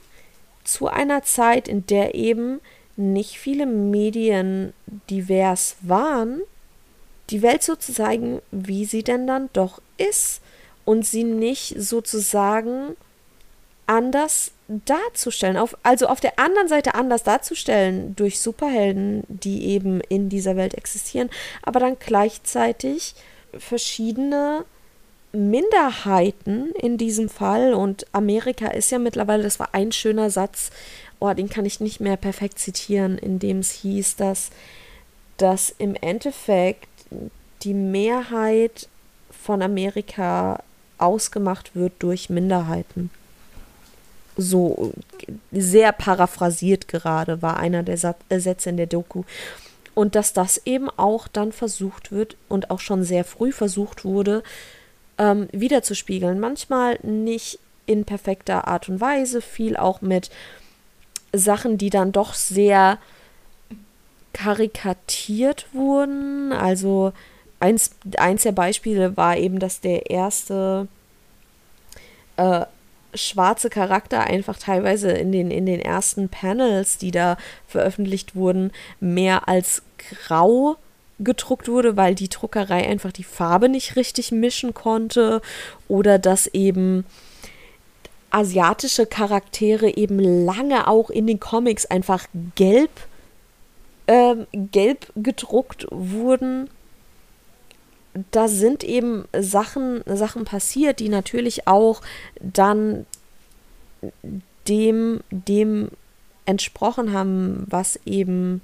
zu 0.64 0.89
einer 0.89 1.23
Zeit, 1.25 1.69
in 1.69 1.87
der 1.87 2.14
eben 2.14 2.61
nicht 2.97 3.39
viele 3.39 3.66
Medien 3.66 4.73
divers 5.11 5.77
waren, 5.83 6.41
die 7.29 7.43
Welt 7.43 7.62
so 7.62 7.77
zu 7.77 7.93
zeigen, 7.93 8.41
wie 8.51 8.87
sie 8.87 9.03
denn 9.03 9.27
dann 9.27 9.51
doch 9.53 9.83
ist 9.99 10.41
und 10.87 11.05
sie 11.05 11.25
nicht 11.25 11.75
sozusagen 11.77 12.97
anders 13.87 14.53
darzustellen. 14.69 15.57
Auf, 15.57 15.77
also 15.83 16.07
auf 16.07 16.21
der 16.21 16.39
anderen 16.39 16.69
Seite 16.69 16.95
anders 16.95 17.23
darzustellen 17.23 18.14
durch 18.16 18.39
Superhelden, 18.39 19.25
die 19.29 19.66
eben 19.66 20.01
in 20.03 20.29
dieser 20.29 20.57
Welt 20.57 20.75
existieren, 20.75 21.31
aber 21.62 21.81
dann 21.81 21.97
gleichzeitig 21.99 23.14
verschiedene 23.57 24.64
Minderheiten 25.33 26.73
in 26.73 26.99
diesem 26.99 27.29
Fall 27.29 27.75
und 27.75 28.07
Amerika 28.12 28.69
ist 28.69 28.91
ja 28.91 28.99
mittlerweile, 28.99 29.43
das 29.43 29.59
war 29.59 29.75
ein 29.75 29.93
schöner 29.93 30.31
Satz, 30.31 30.71
oh, 31.19 31.33
den 31.33 31.49
kann 31.49 31.64
ich 31.64 31.81
nicht 31.81 32.01
mehr 32.01 32.16
perfekt 32.16 32.59
zitieren, 32.59 33.19
in 33.19 33.39
dem 33.39 33.59
es 33.59 33.71
hieß, 33.73 34.16
dass, 34.16 34.51
dass 35.37 35.75
im 35.79 35.95
Endeffekt 35.95 36.89
die 37.62 37.75
Mehrheit 37.75 38.89
von 39.31 39.62
Amerika 39.62 40.62
ausgemacht 40.99 41.75
wird 41.75 41.93
durch 41.99 42.31
Minderheiten. 42.31 43.11
So 44.39 44.93
sehr 45.53 45.93
paraphrasiert 45.93 46.89
gerade 46.89 47.43
war 47.43 47.59
einer 47.59 47.82
der 47.82 47.99
Sat 47.99 48.16
äh, 48.30 48.41
Sätze 48.41 48.70
in 48.70 48.78
der 48.78 48.86
Doku. 48.86 49.24
Und 49.95 50.14
dass 50.14 50.32
das 50.32 50.62
eben 50.64 50.89
auch 50.97 51.28
dann 51.28 51.53
versucht 51.53 52.12
wird 52.12 52.36
und 52.49 52.70
auch 52.70 52.80
schon 52.80 53.03
sehr 53.03 53.24
früh 53.24 53.53
versucht 53.53 54.05
wurde, 54.05 54.43
ähm, 55.18 55.49
wiederzuspiegeln. 55.53 56.39
Manchmal 56.39 56.99
nicht 57.03 57.59
in 57.86 58.05
perfekter 58.05 58.68
Art 58.68 58.89
und 58.89 59.01
Weise, 59.01 59.43
viel 59.43 59.76
auch 59.76 60.01
mit 60.01 60.30
Sachen, 61.32 61.78
die 61.78 61.91
dann 61.91 62.12
doch 62.12 62.34
sehr 62.34 62.99
karikatiert 64.32 65.66
wurden. 65.72 66.53
Also 66.53 67.12
eins, 67.61 67.91
eins 68.18 68.45
der 68.45 68.53
Beispiele 68.53 69.16
war 69.16 69.36
eben, 69.36 69.59
dass 69.59 69.80
der 69.80 70.11
erste 70.11 70.86
äh, 72.36 72.64
schwarze 73.15 73.71
Charakter 73.71 74.25
einfach 74.25 74.59
teilweise 74.59 75.11
in 75.11 75.33
den, 75.33 75.51
in 75.51 75.67
den 75.67 75.81
ersten 75.81 76.29
Panels, 76.29 76.99
die 76.99 77.11
da 77.11 77.37
veröffentlicht 77.67 78.37
wurden, 78.37 78.73
mehr 79.01 79.49
als 79.49 79.83
grau 80.27 80.77
gedruckt 81.19 81.69
wurde, 81.69 81.97
weil 81.97 82.15
die 82.15 82.29
Druckerei 82.29 82.87
einfach 82.87 83.13
die 83.13 83.25
Farbe 83.25 83.69
nicht 83.69 83.97
richtig 83.97 84.31
mischen 84.31 84.75
konnte 84.75 85.41
oder 85.89 86.19
dass 86.19 86.47
eben 86.49 87.05
asiatische 88.31 89.07
Charaktere 89.07 89.97
eben 89.97 90.19
lange 90.19 90.87
auch 90.87 91.11
in 91.11 91.27
den 91.27 91.41
Comics 91.41 91.87
einfach 91.87 92.27
gelb 92.55 92.91
ähm, 94.09 94.47
gelb 94.53 95.13
gedruckt 95.17 95.87
wurden. 95.91 96.71
Da 98.31 98.49
sind 98.49 98.85
eben 98.85 99.27
Sachen, 99.39 100.03
Sachen 100.07 100.45
passiert, 100.45 101.01
die 101.01 101.09
natürlich 101.09 101.69
auch 101.69 102.01
dann 102.41 103.07
dem, 104.67 105.21
dem 105.31 105.91
entsprochen 106.47 107.13
haben, 107.13 107.65
was 107.69 107.99
eben 108.07 108.63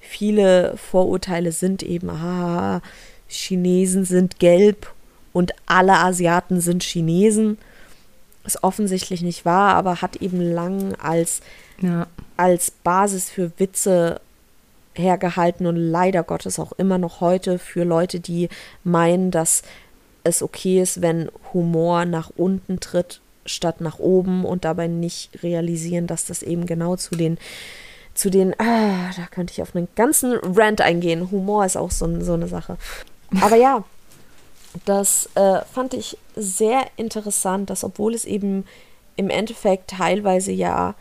viele 0.00 0.76
Vorurteile 0.76 1.52
sind 1.52 1.82
eben, 1.82 2.10
ah, 2.10 2.80
Chinesen 3.28 4.04
sind 4.04 4.38
gelb 4.38 4.92
und 5.32 5.52
alle 5.66 5.94
Asiaten 5.98 6.60
sind 6.60 6.82
Chinesen. 6.82 7.58
Ist 8.44 8.62
offensichtlich 8.64 9.22
nicht 9.22 9.44
wahr, 9.44 9.74
aber 9.74 10.02
hat 10.02 10.16
eben 10.16 10.40
lang 10.40 10.94
als, 10.96 11.40
ja. 11.80 12.08
als 12.36 12.72
Basis 12.72 13.30
für 13.30 13.52
Witze 13.56 14.20
hergehalten 14.94 15.66
und 15.66 15.76
leider 15.76 16.22
Gottes 16.22 16.58
auch 16.58 16.72
immer 16.72 16.98
noch 16.98 17.20
heute 17.20 17.58
für 17.58 17.84
Leute, 17.84 18.20
die 18.20 18.48
meinen, 18.84 19.30
dass 19.30 19.62
es 20.24 20.42
okay 20.42 20.80
ist, 20.80 21.02
wenn 21.02 21.30
Humor 21.52 22.04
nach 22.04 22.30
unten 22.36 22.80
tritt 22.80 23.20
statt 23.44 23.80
nach 23.80 23.98
oben 23.98 24.44
und 24.44 24.64
dabei 24.64 24.86
nicht 24.86 25.42
realisieren, 25.42 26.06
dass 26.06 26.26
das 26.26 26.42
eben 26.42 26.66
genau 26.66 26.96
zu 26.96 27.16
den 27.16 27.38
zu 28.14 28.28
den, 28.28 28.52
ah, 28.60 29.10
da 29.16 29.26
könnte 29.30 29.52
ich 29.52 29.62
auf 29.62 29.74
einen 29.74 29.88
ganzen 29.94 30.34
Rant 30.34 30.82
eingehen. 30.82 31.30
Humor 31.30 31.64
ist 31.64 31.78
auch 31.78 31.90
so, 31.90 32.20
so 32.20 32.34
eine 32.34 32.46
Sache. 32.46 32.76
Aber 33.40 33.56
ja, 33.56 33.84
das 34.84 35.30
äh, 35.34 35.60
fand 35.72 35.94
ich 35.94 36.18
sehr 36.36 36.84
interessant, 36.96 37.70
dass 37.70 37.84
obwohl 37.84 38.14
es 38.14 38.26
eben 38.26 38.64
im 39.16 39.30
Endeffekt 39.30 39.90
teilweise 39.90 40.52
ja 40.52 40.94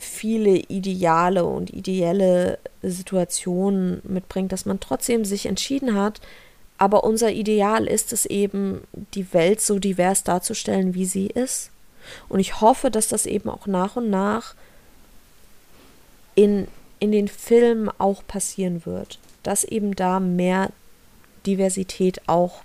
viele 0.00 0.56
ideale 0.56 1.44
und 1.44 1.70
ideelle 1.70 2.58
Situationen 2.82 4.00
mitbringt, 4.04 4.52
dass 4.52 4.66
man 4.66 4.80
trotzdem 4.80 5.24
sich 5.24 5.46
entschieden 5.46 5.94
hat, 5.94 6.20
aber 6.78 7.04
unser 7.04 7.30
Ideal 7.30 7.86
ist 7.86 8.12
es 8.14 8.24
eben, 8.24 8.80
die 9.14 9.34
Welt 9.34 9.60
so 9.60 9.78
divers 9.78 10.24
darzustellen, 10.24 10.94
wie 10.94 11.04
sie 11.04 11.26
ist. 11.26 11.70
Und 12.30 12.40
ich 12.40 12.62
hoffe, 12.62 12.90
dass 12.90 13.08
das 13.08 13.26
eben 13.26 13.50
auch 13.50 13.66
nach 13.66 13.96
und 13.96 14.08
nach 14.08 14.54
in, 16.34 16.68
in 16.98 17.12
den 17.12 17.28
Filmen 17.28 17.90
auch 17.98 18.26
passieren 18.26 18.86
wird, 18.86 19.18
dass 19.42 19.62
eben 19.64 19.94
da 19.94 20.20
mehr 20.20 20.70
Diversität 21.44 22.22
auch 22.26 22.62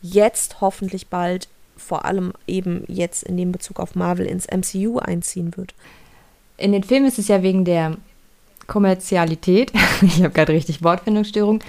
jetzt 0.00 0.62
hoffentlich 0.62 1.08
bald, 1.08 1.48
vor 1.76 2.06
allem 2.06 2.32
eben 2.46 2.84
jetzt 2.88 3.22
in 3.22 3.36
dem 3.36 3.52
Bezug 3.52 3.80
auf 3.80 3.94
Marvel 3.94 4.24
ins 4.24 4.46
MCU 4.46 4.98
einziehen 4.98 5.56
wird. 5.58 5.74
In 6.58 6.72
den 6.72 6.82
Filmen 6.82 7.06
ist 7.06 7.18
es 7.18 7.28
ja 7.28 7.42
wegen 7.42 7.64
der 7.64 7.96
Kommerzialität, 8.66 9.72
ich 10.02 10.22
habe 10.22 10.30
gerade 10.30 10.52
richtig 10.52 10.84
Wortfindungsstörung, 10.84 11.60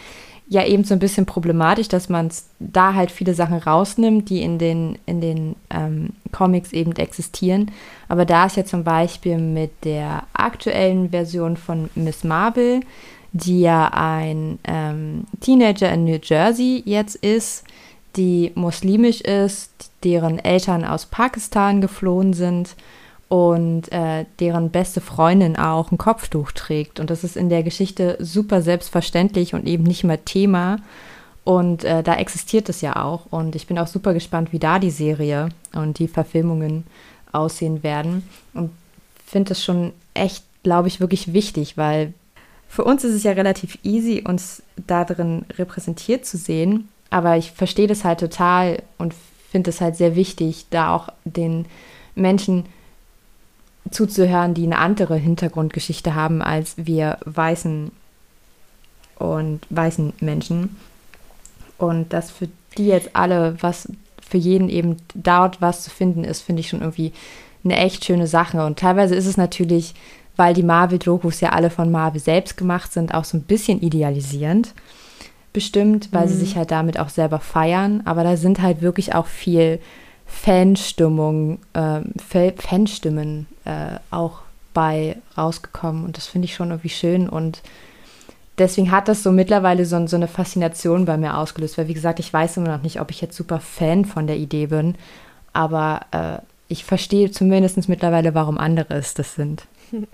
ja 0.50 0.66
eben 0.66 0.84
so 0.84 0.96
ein 0.96 1.00
bisschen 1.00 1.28
problematisch, 1.28 1.88
dass 1.88 2.10
man 2.10 2.30
da 2.60 2.96
halt 2.96 3.12
viele 3.12 3.36
Sachen 3.36 3.58
rausnimmt, 3.58 4.30
die 4.30 4.42
in 4.42 4.58
den, 4.58 4.98
in 5.06 5.22
den 5.22 5.56
ähm, 5.70 6.10
Comics 6.32 6.74
eben 6.74 6.92
existieren. 6.94 7.72
Aber 8.08 8.26
da 8.26 8.48
ist 8.48 8.58
ja 8.58 8.66
zum 8.66 8.84
Beispiel 8.84 9.38
mit 9.38 9.72
der 9.86 10.24
aktuellen 10.34 11.12
Version 11.12 11.56
von 11.56 11.92
Miss 11.94 12.24
Marvel, 12.24 12.80
die 13.32 13.62
ja 13.62 13.90
ein 13.94 14.58
ähm, 14.64 15.26
Teenager 15.40 15.94
in 15.94 16.06
New 16.06 16.20
Jersey 16.22 16.82
jetzt 16.84 17.16
ist, 17.18 17.64
die 18.16 18.52
muslimisch 18.56 19.22
ist, 19.22 19.92
deren 20.04 20.40
Eltern 20.40 20.84
aus 20.84 21.06
Pakistan 21.06 21.80
geflohen 21.80 22.34
sind 22.34 22.76
und 23.30 23.92
äh, 23.92 24.26
deren 24.40 24.72
beste 24.72 25.02
Freundin 25.02 25.56
auch 25.56 25.92
ein 25.92 26.00
Kopftuch 26.00 26.52
trägt. 26.52 27.00
Und 27.00 27.12
das 27.12 27.24
ist 27.24 27.38
in 27.38 27.50
der 27.50 27.62
Geschichte 27.62 28.18
super 28.20 28.64
selbstverständlich 28.64 29.54
und 29.54 29.68
eben 29.68 29.84
nicht 29.84 30.04
mehr 30.04 30.26
Thema. 30.26 30.78
Und 31.44 31.84
äh, 31.84 32.02
da 32.02 32.16
existiert 32.16 32.70
es 32.70 32.82
ja 32.82 33.04
auch. 33.04 33.28
Und 33.30 33.56
ich 33.56 33.68
bin 33.68 33.78
auch 33.78 33.88
super 33.88 34.14
gespannt, 34.14 34.52
wie 34.52 34.60
da 34.60 34.80
die 34.80 34.90
Serie 34.90 35.50
und 35.74 36.00
die 36.00 36.08
Verfilmungen 36.08 36.86
aussehen 37.32 37.84
werden. 37.84 38.28
Und 38.56 38.72
finde 39.26 39.50
das 39.50 39.64
schon 39.64 39.94
echt, 40.16 40.44
glaube 40.64 40.88
ich, 40.88 41.00
wirklich 41.00 41.32
wichtig, 41.32 41.78
weil 41.78 42.14
für 42.68 42.84
uns 42.84 43.04
ist 43.04 43.14
es 43.14 43.24
ja 43.24 43.32
relativ 43.32 43.78
easy, 43.84 44.24
uns 44.28 44.64
da 44.88 45.06
drin 45.06 45.46
repräsentiert 45.58 46.26
zu 46.26 46.38
sehen. 46.38 46.90
Aber 47.12 47.38
ich 47.38 47.52
verstehe 47.52 47.88
das 47.88 48.04
halt 48.04 48.20
total 48.20 48.82
und 48.98 49.14
finde 49.52 49.70
es 49.70 49.82
halt 49.82 49.96
sehr 49.96 50.16
wichtig, 50.16 50.66
da 50.72 50.96
auch 50.96 51.10
den 51.26 51.66
Menschen 52.16 52.66
zuzuhören, 53.92 54.54
die 54.54 54.64
eine 54.64 54.78
andere 54.78 55.16
Hintergrundgeschichte 55.16 56.16
haben 56.16 56.42
als 56.42 56.76
wir 56.78 57.18
weißen 57.26 57.92
und 59.18 59.62
weißen 59.70 60.14
Menschen. 60.20 60.78
Und 61.78 62.14
dass 62.14 62.32
für 62.32 62.50
die 62.78 62.88
jetzt 62.88 63.10
alle, 63.14 63.56
was 63.62 63.88
für 64.22 64.38
jeden 64.38 64.70
eben 64.70 64.98
dort 65.16 65.62
was 65.62 65.84
zu 65.84 65.90
finden 65.90 66.24
ist, 66.24 66.42
finde 66.42 66.62
ich 66.62 66.70
schon 66.70 66.82
irgendwie 66.82 67.14
eine 67.64 67.78
echt 67.78 68.06
schöne 68.06 68.28
Sache. 68.28 68.66
Und 68.66 68.80
teilweise 68.80 69.16
ist 69.16 69.26
es 69.26 69.38
natürlich, 69.38 69.94
weil 70.36 70.54
die 70.54 70.64
Marvel-Dokus 70.64 71.42
ja 71.42 71.50
alle 71.50 71.70
von 71.70 71.92
Marvel 71.92 72.22
selbst 72.22 72.58
gemacht 72.58 72.94
sind, 72.94 73.14
auch 73.14 73.26
so 73.26 73.38
ein 73.38 73.44
bisschen 73.44 73.82
idealisierend. 73.82 74.74
Bestimmt, 75.52 76.10
weil 76.12 76.28
mhm. 76.28 76.30
sie 76.30 76.38
sich 76.38 76.56
halt 76.56 76.72
damit 76.72 77.00
auch 77.00 77.10
selber 77.10 77.40
feiern. 77.40 78.02
Aber 78.06 78.24
da 78.24 78.38
sind 78.38 78.62
halt 78.62 78.82
wirklich 78.82 79.16
auch 79.16 79.26
viel 79.26 79.80
Fanstimmung, 80.28 81.58
äh, 81.74 82.02
Fanstimmen 82.58 83.48
äh, 83.70 84.00
auch 84.10 84.40
bei 84.74 85.18
rausgekommen. 85.38 86.06
Und 86.06 86.18
das 86.18 86.28
finde 86.28 86.46
ich 86.46 86.56
schon 86.56 86.72
irgendwie 86.72 86.90
schön. 86.90 87.30
Und 87.30 87.62
deswegen 88.58 88.92
hat 88.92 89.08
das 89.08 89.24
so 89.24 89.32
mittlerweile 89.32 89.86
so, 89.86 90.06
so, 90.08 90.16
eine 90.16 90.28
Faszination 90.28 91.06
bei 91.06 91.18
mir 91.18 91.38
ausgelöst. 91.38 91.78
Weil, 91.78 91.88
wie 91.88 91.94
gesagt, 91.94 92.20
ich 92.20 92.34
weiß 92.34 92.58
immer 92.58 92.70
noch 92.70 92.84
nicht, 92.84 93.00
ob 93.00 93.12
ich 93.12 93.22
jetzt 93.22 93.38
super 93.38 93.60
Fan 93.60 94.06
von 94.06 94.28
der 94.28 94.38
Idee 94.38 94.68
bin. 94.68 94.96
Aber 95.54 96.02
äh, 96.12 96.38
ich 96.68 96.84
verstehe 96.84 97.32
zumindest 97.32 97.90
mittlerweile, 97.90 98.34
warum 98.34 98.58
andere 98.58 98.96
es 98.96 99.14
das 99.14 99.36
sind. 99.36 99.66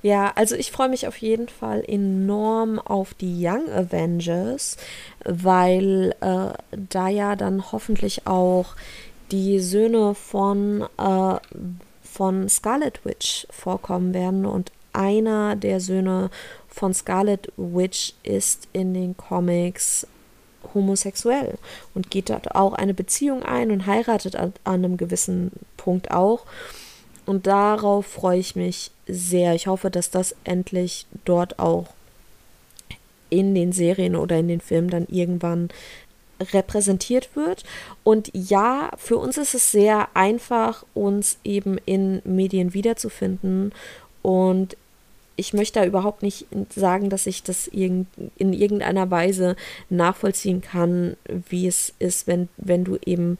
Ja, 0.00 0.32
also 0.36 0.54
ich 0.54 0.70
freue 0.70 0.88
mich 0.88 1.08
auf 1.08 1.16
jeden 1.16 1.48
Fall 1.48 1.82
enorm 1.86 2.78
auf 2.78 3.14
die 3.14 3.44
Young 3.44 3.68
Avengers, 3.68 4.76
weil 5.24 6.14
äh, 6.20 6.52
da 6.70 7.08
ja 7.08 7.34
dann 7.34 7.72
hoffentlich 7.72 8.28
auch 8.28 8.76
die 9.32 9.58
Söhne 9.58 10.14
von, 10.14 10.86
äh, 10.98 11.34
von 12.20 12.50
Scarlet 12.50 13.02
Witch 13.06 13.46
vorkommen 13.48 14.12
werden. 14.12 14.44
Und 14.44 14.72
einer 14.92 15.56
der 15.56 15.80
Söhne 15.80 16.28
von 16.68 16.92
Scarlet 16.92 17.50
Witch 17.56 18.12
ist 18.24 18.68
in 18.74 18.92
den 18.92 19.16
Comics 19.16 20.06
homosexuell 20.74 21.56
und 21.94 22.10
geht 22.10 22.28
dort 22.28 22.54
auch 22.54 22.74
eine 22.74 22.92
Beziehung 22.92 23.42
ein 23.42 23.70
und 23.70 23.86
heiratet 23.86 24.36
an, 24.36 24.52
an 24.64 24.84
einem 24.84 24.98
gewissen 24.98 25.50
Punkt 25.78 26.10
auch. 26.10 26.44
Und 27.24 27.46
darauf 27.46 28.04
freue 28.04 28.38
ich 28.38 28.54
mich 28.54 28.90
sehr. 29.06 29.54
Ich 29.54 29.66
hoffe, 29.66 29.90
dass 29.90 30.10
das 30.10 30.36
endlich 30.44 31.06
dort 31.24 31.58
auch 31.58 31.86
in 33.30 33.54
den 33.54 33.72
Serien 33.72 34.14
oder 34.14 34.36
in 34.36 34.48
den 34.48 34.60
Filmen 34.60 34.90
dann 34.90 35.06
irgendwann 35.08 35.70
repräsentiert 36.52 37.34
wird. 37.36 37.64
Und 38.02 38.30
ja, 38.32 38.90
für 38.96 39.16
uns 39.16 39.36
ist 39.38 39.54
es 39.54 39.70
sehr 39.70 40.08
einfach, 40.14 40.84
uns 40.94 41.38
eben 41.44 41.78
in 41.84 42.22
Medien 42.24 42.74
wiederzufinden. 42.74 43.72
Und 44.22 44.76
ich 45.36 45.54
möchte 45.54 45.80
da 45.80 45.86
überhaupt 45.86 46.22
nicht 46.22 46.46
sagen, 46.74 47.08
dass 47.08 47.26
ich 47.26 47.42
das 47.42 47.66
in 47.66 48.06
irgendeiner 48.36 49.10
Weise 49.10 49.56
nachvollziehen 49.88 50.60
kann, 50.60 51.16
wie 51.48 51.66
es 51.66 51.94
ist, 51.98 52.26
wenn, 52.26 52.48
wenn 52.58 52.84
du 52.84 52.98
eben 53.04 53.38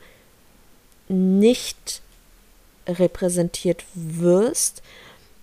nicht 1.09 2.01
repräsentiert 2.87 3.85
wirst. 3.95 4.83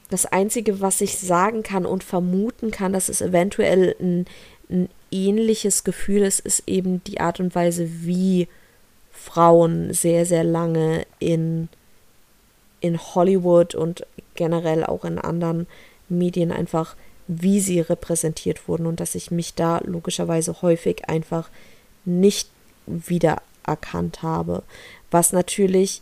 Das 0.09 0.25
Einzige, 0.25 0.81
was 0.81 1.01
ich 1.01 1.19
sagen 1.19 1.61
kann 1.61 1.85
und 1.85 2.03
vermuten 2.03 2.71
kann, 2.71 2.93
dass 2.93 3.09
es 3.09 3.21
eventuell 3.21 3.95
ein, 3.99 4.25
ein 4.69 4.89
ähnliches 5.11 5.83
Gefühl 5.83 6.23
ist, 6.23 6.39
ist 6.39 6.63
eben 6.67 7.03
die 7.05 7.19
Art 7.19 7.39
und 7.39 7.55
Weise, 7.55 7.89
wie 8.03 8.47
Frauen 9.11 9.93
sehr, 9.93 10.25
sehr 10.25 10.43
lange 10.43 11.05
in, 11.19 11.69
in 12.81 12.99
Hollywood 12.99 13.75
und 13.75 14.05
generell 14.35 14.83
auch 14.83 15.05
in 15.05 15.17
anderen 15.17 15.67
Medien 16.09 16.51
einfach, 16.51 16.95
wie 17.27 17.59
sie 17.59 17.81
repräsentiert 17.81 18.67
wurden 18.67 18.85
und 18.85 18.99
dass 18.99 19.15
ich 19.15 19.31
mich 19.31 19.53
da 19.53 19.81
logischerweise 19.83 20.61
häufig 20.61 21.09
einfach 21.09 21.49
nicht 22.05 22.49
wiedererkannt 22.85 24.23
habe. 24.23 24.63
Was 25.11 25.33
natürlich 25.33 26.01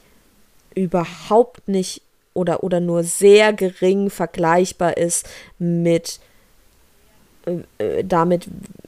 überhaupt 0.75 1.67
nicht 1.67 2.01
oder, 2.33 2.63
oder 2.63 2.79
nur 2.79 3.03
sehr 3.03 3.53
gering 3.53 4.09
vergleichbar 4.09 4.97
ist 4.97 5.27
mit 5.57 6.19
äh, 7.77 8.03
damit 8.03 8.47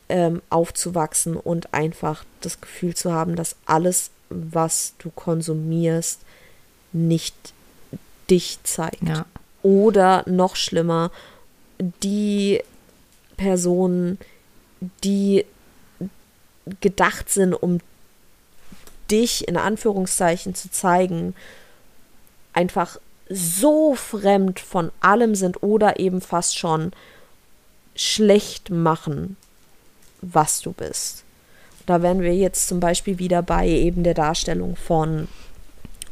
ähm, 0.10 0.42
aufzuwachsen 0.50 1.36
und 1.36 1.74
einfach 1.74 2.24
das 2.42 2.62
Gefühl 2.62 2.96
zu 2.96 3.12
haben, 3.12 3.36
dass 3.36 3.56
alles, 3.66 4.12
was 4.30 4.94
du 5.00 5.10
konsumierst, 5.10 6.22
nicht 6.94 7.36
dich 8.30 8.60
zeigt. 8.64 9.08
Ja. 9.08 9.26
Oder 9.64 10.24
noch 10.28 10.56
schlimmer, 10.56 11.12
die 12.04 12.62
Personen, 13.36 14.18
die 15.04 15.46
gedacht 16.82 17.30
sind, 17.30 17.54
um 17.54 17.80
dich 19.10 19.48
in 19.48 19.58
Anführungszeichen 19.58 20.56
zu 20.56 20.70
zeigen, 20.70 21.36
einfach 22.54 23.00
so 23.30 23.96
fremd 23.96 24.60
von 24.60 24.92
allem 25.00 25.36
sind 25.36 25.62
oder 25.64 26.00
eben 26.00 26.22
fast 26.22 26.58
schon 26.58 26.92
schlecht 27.98 28.69
machen, 28.69 29.36
was 30.22 30.61
du 30.61 30.72
bist. 30.72 31.24
Da 31.86 32.02
wären 32.02 32.22
wir 32.22 32.36
jetzt 32.36 32.68
zum 32.68 32.80
Beispiel 32.80 33.19
wieder 33.19 33.41
bei 33.41 33.68
eben 33.68 34.03
der 34.03 34.14
Darstellung 34.14 34.76
von, 34.76 35.28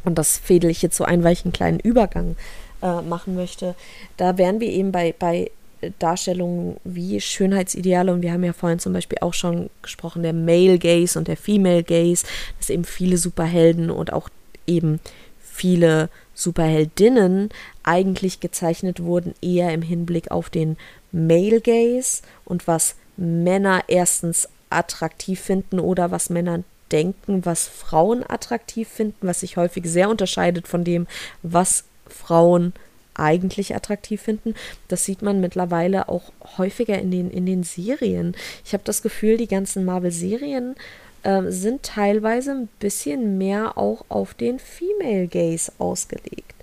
und 0.03 0.17
das 0.17 0.37
fädel 0.37 0.69
ich 0.69 0.81
jetzt 0.81 0.97
so 0.97 1.03
ein, 1.03 1.23
weil 1.23 1.33
ich 1.33 1.45
einen 1.45 1.53
kleinen 1.53 1.79
Übergang 1.79 2.35
äh, 2.81 3.01
machen 3.01 3.35
möchte, 3.35 3.75
da 4.17 4.37
wären 4.37 4.59
wir 4.59 4.69
eben 4.69 4.91
bei, 4.91 5.13
bei 5.17 5.51
Darstellungen 5.99 6.77
wie 6.83 7.19
Schönheitsideale 7.19 8.11
und 8.13 8.21
wir 8.21 8.31
haben 8.31 8.43
ja 8.43 8.53
vorhin 8.53 8.79
zum 8.79 8.93
Beispiel 8.93 9.19
auch 9.21 9.33
schon 9.33 9.69
gesprochen, 9.81 10.23
der 10.23 10.33
Male 10.33 10.79
Gaze 10.79 11.19
und 11.19 11.27
der 11.27 11.37
Female 11.37 11.83
Gaze, 11.83 12.25
dass 12.57 12.69
eben 12.69 12.85
viele 12.85 13.17
Superhelden 13.17 13.91
und 13.91 14.13
auch 14.13 14.29
eben 14.65 14.99
viele 15.39 16.09
Superheldinnen 16.33 17.49
eigentlich 17.83 18.39
gezeichnet 18.39 19.01
wurden, 19.01 19.33
eher 19.41 19.73
im 19.73 19.81
Hinblick 19.81 20.31
auf 20.31 20.49
den 20.49 20.77
Male 21.15 21.61
Gaze 21.61 22.21
und 22.43 22.67
was 22.67 22.95
Männer 23.15 23.83
erstens 23.87 24.49
attraktiv 24.69 25.39
finden 25.39 25.79
oder 25.79 26.11
was 26.11 26.29
Männer 26.29 26.63
denken, 26.91 27.45
was 27.45 27.67
Frauen 27.67 28.23
attraktiv 28.27 28.87
finden, 28.87 29.27
was 29.27 29.39
sich 29.39 29.57
häufig 29.57 29.85
sehr 29.85 30.09
unterscheidet 30.09 30.67
von 30.67 30.83
dem, 30.83 31.07
was 31.41 31.85
Frauen 32.07 32.73
eigentlich 33.13 33.73
attraktiv 33.75 34.21
finden. 34.21 34.55
Das 34.89 35.05
sieht 35.05 35.21
man 35.21 35.39
mittlerweile 35.39 36.09
auch 36.09 36.33
häufiger 36.57 36.99
in 36.99 37.11
den, 37.11 37.31
in 37.31 37.45
den 37.45 37.63
Serien. 37.63 38.35
Ich 38.65 38.73
habe 38.73 38.83
das 38.83 39.01
Gefühl, 39.01 39.37
die 39.37 39.47
ganzen 39.47 39.85
Marvel-Serien 39.85 40.75
äh, 41.23 41.43
sind 41.47 41.83
teilweise 41.83 42.51
ein 42.51 42.69
bisschen 42.79 43.37
mehr 43.37 43.77
auch 43.77 44.03
auf 44.09 44.33
den 44.33 44.59
Female 44.59 45.27
Gaze 45.27 45.71
ausgelegt. 45.77 46.54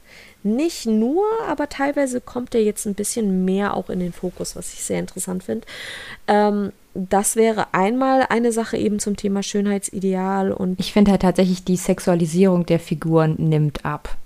Nicht 0.42 0.86
nur, 0.86 1.24
aber 1.48 1.68
teilweise 1.68 2.20
kommt 2.20 2.54
er 2.54 2.62
jetzt 2.62 2.86
ein 2.86 2.94
bisschen 2.94 3.44
mehr 3.44 3.76
auch 3.76 3.90
in 3.90 4.00
den 4.00 4.12
Fokus, 4.12 4.56
was 4.56 4.72
ich 4.72 4.82
sehr 4.82 4.98
interessant 4.98 5.44
finde. 5.44 5.66
Ähm, 6.26 6.72
das 6.94 7.36
wäre 7.36 7.68
einmal 7.72 8.26
eine 8.28 8.52
Sache 8.52 8.76
eben 8.76 8.98
zum 8.98 9.16
Thema 9.16 9.42
Schönheitsideal 9.42 10.52
und. 10.52 10.78
Ich 10.78 10.92
finde 10.92 11.12
halt 11.12 11.22
tatsächlich, 11.22 11.64
die 11.64 11.76
Sexualisierung 11.76 12.66
der 12.66 12.80
Figuren 12.80 13.36
nimmt 13.38 13.84
ab. 13.84 14.16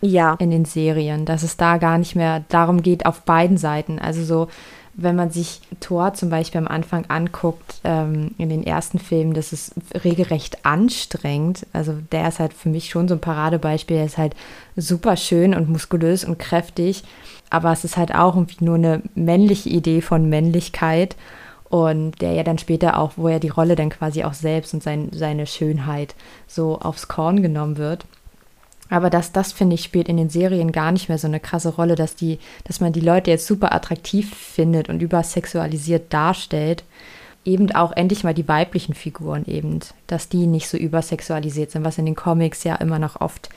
Ja. 0.00 0.36
In 0.38 0.50
den 0.50 0.64
Serien, 0.64 1.24
dass 1.24 1.42
es 1.42 1.56
da 1.56 1.78
gar 1.78 1.98
nicht 1.98 2.14
mehr 2.14 2.44
darum 2.48 2.82
geht, 2.82 3.06
auf 3.06 3.22
beiden 3.22 3.56
Seiten. 3.56 3.98
Also 3.98 4.22
so, 4.22 4.48
wenn 4.96 5.16
man 5.16 5.30
sich 5.30 5.60
Thor 5.80 6.14
zum 6.14 6.30
Beispiel 6.30 6.60
am 6.60 6.68
Anfang 6.68 7.06
anguckt, 7.06 7.80
ähm, 7.84 8.32
in 8.38 8.48
den 8.48 8.64
ersten 8.64 8.98
Filmen, 8.98 9.34
das 9.34 9.52
ist 9.52 9.74
regelrecht 10.04 10.64
anstrengend. 10.64 11.66
Also 11.72 11.94
der 12.12 12.28
ist 12.28 12.38
halt 12.38 12.54
für 12.54 12.68
mich 12.68 12.88
schon 12.90 13.08
so 13.08 13.14
ein 13.14 13.20
Paradebeispiel. 13.20 13.96
Er 13.96 14.06
ist 14.06 14.18
halt 14.18 14.34
super 14.76 15.16
schön 15.16 15.54
und 15.54 15.68
muskulös 15.68 16.24
und 16.24 16.38
kräftig, 16.38 17.04
aber 17.50 17.72
es 17.72 17.84
ist 17.84 17.96
halt 17.96 18.14
auch 18.14 18.36
irgendwie 18.36 18.64
nur 18.64 18.76
eine 18.76 19.02
männliche 19.14 19.68
Idee 19.68 20.00
von 20.00 20.28
Männlichkeit 20.28 21.16
und 21.68 22.20
der 22.20 22.34
ja 22.34 22.44
dann 22.44 22.58
später 22.58 22.98
auch, 22.98 23.12
wo 23.16 23.26
er 23.28 23.40
die 23.40 23.48
Rolle 23.48 23.74
dann 23.74 23.90
quasi 23.90 24.22
auch 24.22 24.34
selbst 24.34 24.74
und 24.74 24.82
sein, 24.82 25.08
seine 25.12 25.46
Schönheit 25.46 26.14
so 26.46 26.78
aufs 26.78 27.08
Korn 27.08 27.42
genommen 27.42 27.78
wird. 27.78 28.06
Aber 28.90 29.10
das, 29.10 29.32
das 29.32 29.52
finde 29.52 29.74
ich, 29.74 29.84
spielt 29.84 30.08
in 30.08 30.16
den 30.16 30.28
Serien 30.28 30.70
gar 30.70 30.92
nicht 30.92 31.08
mehr 31.08 31.18
so 31.18 31.26
eine 31.26 31.40
krasse 31.40 31.70
Rolle, 31.70 31.94
dass 31.94 32.16
die, 32.16 32.38
dass 32.64 32.80
man 32.80 32.92
die 32.92 33.00
Leute 33.00 33.30
jetzt 33.30 33.46
super 33.46 33.74
attraktiv 33.74 34.34
findet 34.34 34.88
und 34.88 35.00
übersexualisiert 35.00 36.12
darstellt. 36.12 36.84
Eben 37.46 37.72
auch 37.72 37.92
endlich 37.92 38.24
mal 38.24 38.34
die 38.34 38.48
weiblichen 38.48 38.94
Figuren 38.94 39.44
eben, 39.46 39.80
dass 40.06 40.28
die 40.28 40.46
nicht 40.46 40.68
so 40.68 40.76
übersexualisiert 40.76 41.70
sind, 41.70 41.84
was 41.84 41.98
in 41.98 42.06
den 42.06 42.14
Comics 42.14 42.64
ja 42.64 42.76
immer 42.76 42.98
noch 42.98 43.20
oft 43.20 43.48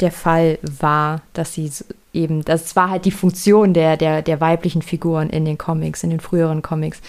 der 0.00 0.12
Fall 0.12 0.58
war, 0.62 1.22
dass 1.32 1.54
sie 1.54 1.70
eben, 2.12 2.44
das 2.44 2.74
war 2.74 2.90
halt 2.90 3.04
die 3.04 3.10
Funktion 3.10 3.74
der, 3.74 3.96
der, 3.96 4.22
der 4.22 4.40
weiblichen 4.40 4.82
Figuren 4.82 5.30
in 5.30 5.44
den 5.44 5.58
Comics, 5.58 6.02
in 6.02 6.10
den 6.10 6.20
früheren 6.20 6.62
Comics, 6.62 7.00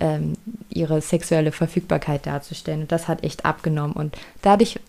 ähm, 0.00 0.34
ihre 0.68 1.00
sexuelle 1.00 1.52
Verfügbarkeit 1.52 2.26
darzustellen. 2.26 2.82
Und 2.82 2.92
das 2.92 3.08
hat 3.08 3.22
echt 3.22 3.44
abgenommen. 3.44 3.94
Und 3.94 4.16
dadurch 4.42 4.80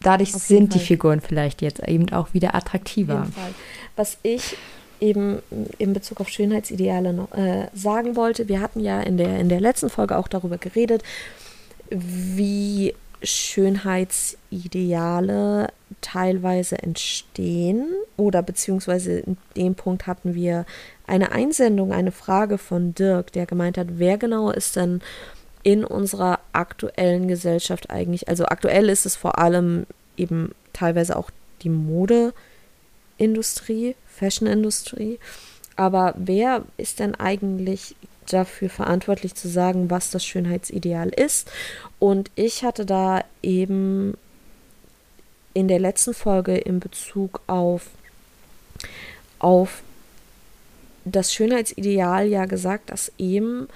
dadurch 0.00 0.32
sind 0.32 0.74
die 0.74 0.78
Figuren 0.78 1.20
vielleicht 1.20 1.62
jetzt 1.62 1.86
eben 1.86 2.10
auch 2.12 2.34
wieder 2.34 2.54
attraktiver. 2.54 3.26
Was 3.96 4.18
ich 4.22 4.56
eben 5.00 5.38
in 5.78 5.92
Bezug 5.92 6.20
auf 6.20 6.28
Schönheitsideale 6.28 7.12
noch, 7.12 7.32
äh, 7.32 7.68
sagen 7.74 8.14
wollte, 8.16 8.48
wir 8.48 8.60
hatten 8.60 8.80
ja 8.80 9.00
in 9.00 9.16
der, 9.16 9.38
in 9.38 9.48
der 9.48 9.60
letzten 9.60 9.90
Folge 9.90 10.18
auch 10.18 10.26
darüber 10.28 10.58
geredet, 10.58 11.02
wie 11.90 12.94
Schönheitsideale 13.22 15.68
teilweise 16.00 16.80
entstehen 16.80 17.88
oder 18.16 18.42
beziehungsweise 18.42 19.18
in 19.20 19.36
dem 19.56 19.74
Punkt 19.74 20.06
hatten 20.06 20.34
wir 20.34 20.66
eine 21.06 21.32
Einsendung, 21.32 21.92
eine 21.92 22.12
Frage 22.12 22.58
von 22.58 22.94
Dirk, 22.94 23.32
der 23.32 23.46
gemeint 23.46 23.78
hat, 23.78 23.86
wer 23.96 24.18
genau 24.18 24.50
ist 24.50 24.76
denn 24.76 25.00
in 25.62 25.84
unserer 25.84 26.40
aktuellen 26.52 27.28
Gesellschaft 27.28 27.90
eigentlich, 27.90 28.28
also 28.28 28.46
aktuell 28.46 28.88
ist 28.88 29.06
es 29.06 29.16
vor 29.16 29.38
allem 29.38 29.86
eben 30.16 30.52
teilweise 30.72 31.16
auch 31.16 31.30
die 31.62 31.70
Modeindustrie, 31.70 33.94
Fashionindustrie, 34.06 35.18
aber 35.76 36.14
wer 36.16 36.64
ist 36.76 37.00
denn 37.00 37.14
eigentlich 37.14 37.96
dafür 38.26 38.68
verantwortlich 38.68 39.34
zu 39.34 39.48
sagen, 39.48 39.90
was 39.90 40.10
das 40.10 40.24
Schönheitsideal 40.24 41.08
ist? 41.08 41.50
Und 41.98 42.30
ich 42.34 42.64
hatte 42.64 42.84
da 42.84 43.24
eben 43.42 44.14
in 45.54 45.68
der 45.68 45.78
letzten 45.78 46.14
Folge 46.14 46.56
in 46.56 46.80
Bezug 46.80 47.40
auf, 47.46 47.86
auf 49.38 49.82
das 51.04 51.32
Schönheitsideal 51.32 52.26
ja 52.26 52.46
gesagt, 52.46 52.90
dass 52.90 53.12
eben 53.18 53.68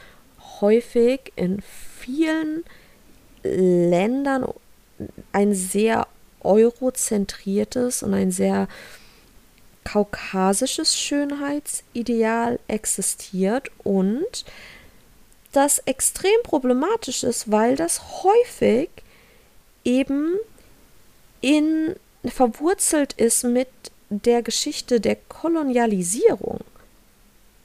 häufig 0.63 1.33
in 1.37 1.61
vielen 1.61 2.65
Ländern 3.43 4.47
ein 5.33 5.55
sehr 5.55 6.07
eurozentriertes 6.41 8.03
und 8.03 8.15
ein 8.15 8.31
sehr 8.31 8.69
kaukasisches 9.85 10.97
Schönheitsideal 10.99 12.59
existiert 12.69 13.71
und 13.83 14.45
das 15.53 15.81
extrem 15.81 16.43
problematisch 16.45 17.25
ist, 17.25 17.51
weil 17.51 17.77
das 17.77 18.23
häufig 18.23 18.89
eben 19.85 20.37
in 21.41 21.97
verwurzelt 22.25 23.15
ist 23.15 23.45
mit 23.45 23.69
der 24.09 24.43
Geschichte 24.43 25.01
der 25.01 25.17
Kolonialisierung. 25.17 26.61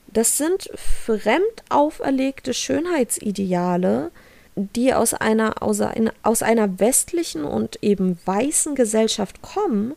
Das 0.07 0.37
sind 0.37 0.69
fremd 0.75 1.63
auferlegte 1.69 2.53
Schönheitsideale, 2.53 4.11
die 4.55 4.93
aus 4.93 5.13
einer, 5.13 5.61
aus, 5.61 5.81
einer, 5.81 6.13
aus 6.23 6.41
einer 6.41 6.79
westlichen 6.79 7.43
und 7.43 7.77
eben 7.83 8.17
weißen 8.25 8.75
Gesellschaft 8.75 9.41
kommen 9.41 9.93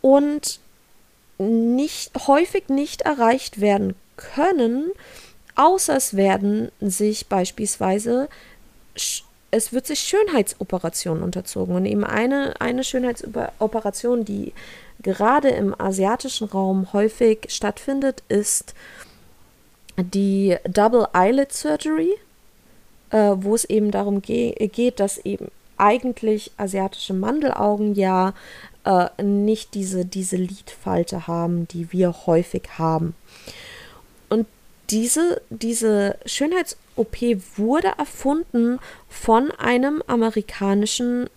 und 0.00 0.58
nicht, 1.38 2.10
häufig 2.26 2.68
nicht 2.68 3.02
erreicht 3.02 3.60
werden 3.60 3.94
können, 4.16 4.90
außer 5.54 5.96
es 5.96 6.16
werden 6.16 6.70
sich 6.80 7.28
beispielsweise 7.28 8.28
es 9.52 9.72
wird 9.72 9.86
sich 9.86 10.00
Schönheitsoperationen 10.00 11.22
unterzogen. 11.22 11.76
Und 11.76 11.84
eben 11.84 12.04
eine, 12.04 12.54
eine 12.60 12.82
Schönheitsoperation, 12.82 14.24
die 14.24 14.54
gerade 15.02 15.48
im 15.48 15.78
asiatischen 15.78 16.48
Raum 16.48 16.92
häufig 16.92 17.46
stattfindet, 17.48 18.22
ist 18.28 18.74
die 19.96 20.56
Double 20.64 21.06
Eyelid 21.12 21.52
Surgery, 21.52 22.14
äh, 23.10 23.32
wo 23.36 23.54
es 23.54 23.64
eben 23.64 23.90
darum 23.90 24.22
ge 24.22 24.52
geht, 24.68 25.00
dass 25.00 25.18
eben 25.18 25.50
eigentlich 25.76 26.52
asiatische 26.56 27.14
Mandelaugen 27.14 27.94
ja 27.94 28.34
äh, 28.84 29.22
nicht 29.22 29.74
diese, 29.74 30.04
diese 30.04 30.36
Lidfalte 30.36 31.26
haben, 31.26 31.68
die 31.68 31.92
wir 31.92 32.26
häufig 32.26 32.62
haben. 32.78 33.14
Und 34.28 34.46
diese, 34.90 35.40
diese 35.50 36.16
Schönheits-OP 36.26 37.16
wurde 37.56 37.92
erfunden 37.98 38.78
von 39.08 39.50
einem 39.52 40.02
amerikanischen 40.06 41.28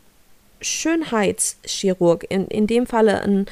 Schönheitschirurg, 0.66 2.26
in, 2.30 2.48
in 2.48 2.68
dem 2.68 2.88
Falle 2.88 3.22
ein, 3.22 3.46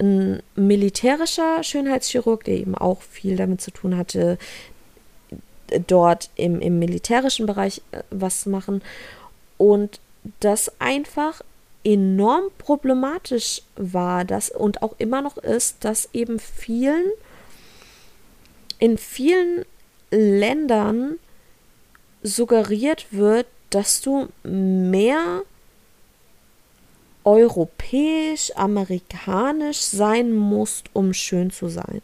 ein 0.00 0.42
militärischer 0.54 1.62
Schönheitschirurg, 1.62 2.44
der 2.44 2.56
eben 2.56 2.74
auch 2.74 3.02
viel 3.02 3.36
damit 3.36 3.60
zu 3.60 3.70
tun 3.70 3.96
hatte, 3.96 4.38
dort 5.86 6.30
im, 6.36 6.60
im 6.60 6.78
militärischen 6.78 7.46
Bereich 7.46 7.82
äh, 7.92 8.02
was 8.10 8.42
zu 8.42 8.50
machen. 8.50 8.82
Und 9.56 10.00
das 10.40 10.72
einfach 10.80 11.42
enorm 11.84 12.44
problematisch 12.58 13.62
war, 13.76 14.24
das 14.24 14.50
und 14.50 14.82
auch 14.82 14.94
immer 14.98 15.22
noch 15.22 15.36
ist, 15.38 15.84
dass 15.84 16.08
eben 16.12 16.38
vielen 16.38 17.04
in 18.78 18.98
vielen 18.98 19.64
Ländern 20.10 21.18
suggeriert 22.22 23.06
wird, 23.10 23.46
dass 23.70 24.00
du 24.00 24.28
mehr 24.42 25.42
europäisch, 27.28 28.52
amerikanisch 28.56 29.80
sein 29.80 30.32
musst, 30.32 30.86
um 30.94 31.12
schön 31.12 31.50
zu 31.50 31.68
sein. 31.68 32.00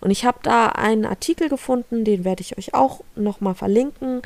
Und 0.00 0.10
ich 0.10 0.26
habe 0.26 0.38
da 0.42 0.66
einen 0.66 1.06
Artikel 1.06 1.48
gefunden, 1.48 2.04
den 2.04 2.24
werde 2.24 2.42
ich 2.42 2.58
euch 2.58 2.74
auch 2.74 3.00
nochmal 3.16 3.54
verlinken. 3.54 4.20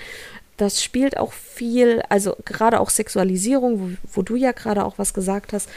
Das 0.57 0.83
spielt 0.83 1.17
auch 1.17 1.33
viel, 1.33 2.03
also 2.09 2.37
gerade 2.45 2.81
auch 2.81 2.91
Sexualisierung, 2.91 3.81
wo, 3.81 3.91
wo 4.15 4.23
du 4.23 4.35
ja 4.35 4.51
gerade 4.51 4.85
auch 4.85 4.99
was 4.99 5.15
gesagt 5.15 5.53
hast. 5.53 5.69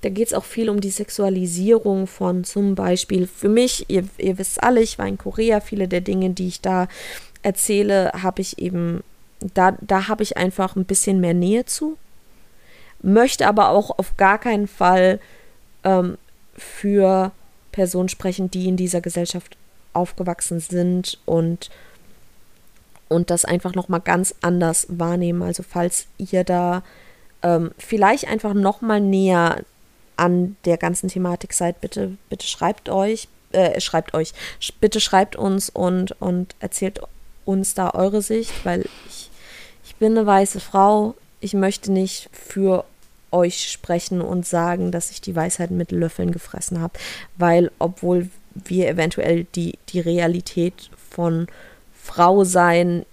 Da 0.00 0.08
geht 0.08 0.28
es 0.28 0.34
auch 0.34 0.44
viel 0.44 0.68
um 0.68 0.80
die 0.80 0.90
Sexualisierung 0.90 2.08
von 2.08 2.42
zum 2.42 2.74
Beispiel 2.74 3.28
für 3.28 3.48
mich, 3.48 3.86
ihr, 3.88 4.04
ihr 4.18 4.38
wisst 4.38 4.62
alle, 4.62 4.80
ich 4.80 4.98
war 4.98 5.06
in 5.06 5.18
Korea, 5.18 5.60
viele 5.60 5.86
der 5.86 6.00
Dinge, 6.00 6.30
die 6.30 6.48
ich 6.48 6.60
da 6.60 6.88
erzähle, 7.42 8.12
habe 8.20 8.40
ich 8.40 8.58
eben, 8.58 9.02
da, 9.54 9.76
da 9.80 10.08
habe 10.08 10.24
ich 10.24 10.36
einfach 10.36 10.74
ein 10.74 10.84
bisschen 10.84 11.20
mehr 11.20 11.34
Nähe 11.34 11.64
zu 11.64 11.96
möchte 13.02 13.46
aber 13.46 13.70
auch 13.70 13.98
auf 13.98 14.16
gar 14.16 14.38
keinen 14.38 14.66
Fall 14.68 15.20
ähm, 15.84 16.18
für 16.56 17.32
Personen 17.72 18.08
sprechen, 18.08 18.50
die 18.50 18.68
in 18.68 18.76
dieser 18.76 19.00
Gesellschaft 19.00 19.56
aufgewachsen 19.92 20.60
sind 20.60 21.18
und 21.26 21.70
und 23.08 23.30
das 23.30 23.46
einfach 23.46 23.74
noch 23.74 23.88
mal 23.88 24.00
ganz 24.00 24.34
anders 24.42 24.86
wahrnehmen. 24.90 25.42
Also 25.42 25.62
falls 25.62 26.08
ihr 26.18 26.44
da 26.44 26.82
ähm, 27.42 27.70
vielleicht 27.78 28.28
einfach 28.28 28.52
noch 28.52 28.82
mal 28.82 29.00
näher 29.00 29.64
an 30.16 30.56
der 30.66 30.76
ganzen 30.76 31.08
Thematik 31.08 31.54
seid, 31.54 31.80
bitte 31.80 32.16
bitte 32.28 32.46
schreibt 32.46 32.88
euch, 32.88 33.28
äh, 33.52 33.80
schreibt 33.80 34.12
euch, 34.14 34.34
bitte 34.80 35.00
schreibt 35.00 35.36
uns 35.36 35.70
und 35.70 36.20
und 36.20 36.54
erzählt 36.60 37.00
uns 37.44 37.74
da 37.74 37.92
eure 37.92 38.20
Sicht, 38.20 38.52
weil 38.64 38.84
ich 39.08 39.30
ich 39.84 39.96
bin 39.96 40.18
eine 40.18 40.26
weiße 40.26 40.60
Frau, 40.60 41.14
ich 41.40 41.54
möchte 41.54 41.92
nicht 41.92 42.28
für 42.32 42.84
euch 43.30 43.70
sprechen 43.70 44.20
und 44.20 44.46
sagen, 44.46 44.90
dass 44.90 45.10
ich 45.10 45.20
die 45.20 45.36
Weisheit 45.36 45.70
mit 45.70 45.92
Löffeln 45.92 46.32
gefressen 46.32 46.80
habe, 46.80 46.98
weil 47.36 47.70
obwohl 47.78 48.30
wir 48.54 48.88
eventuell 48.88 49.44
die, 49.54 49.78
die 49.90 50.00
Realität 50.00 50.90
von 51.10 51.46
Frau 51.94 52.44
sein, 52.44 53.04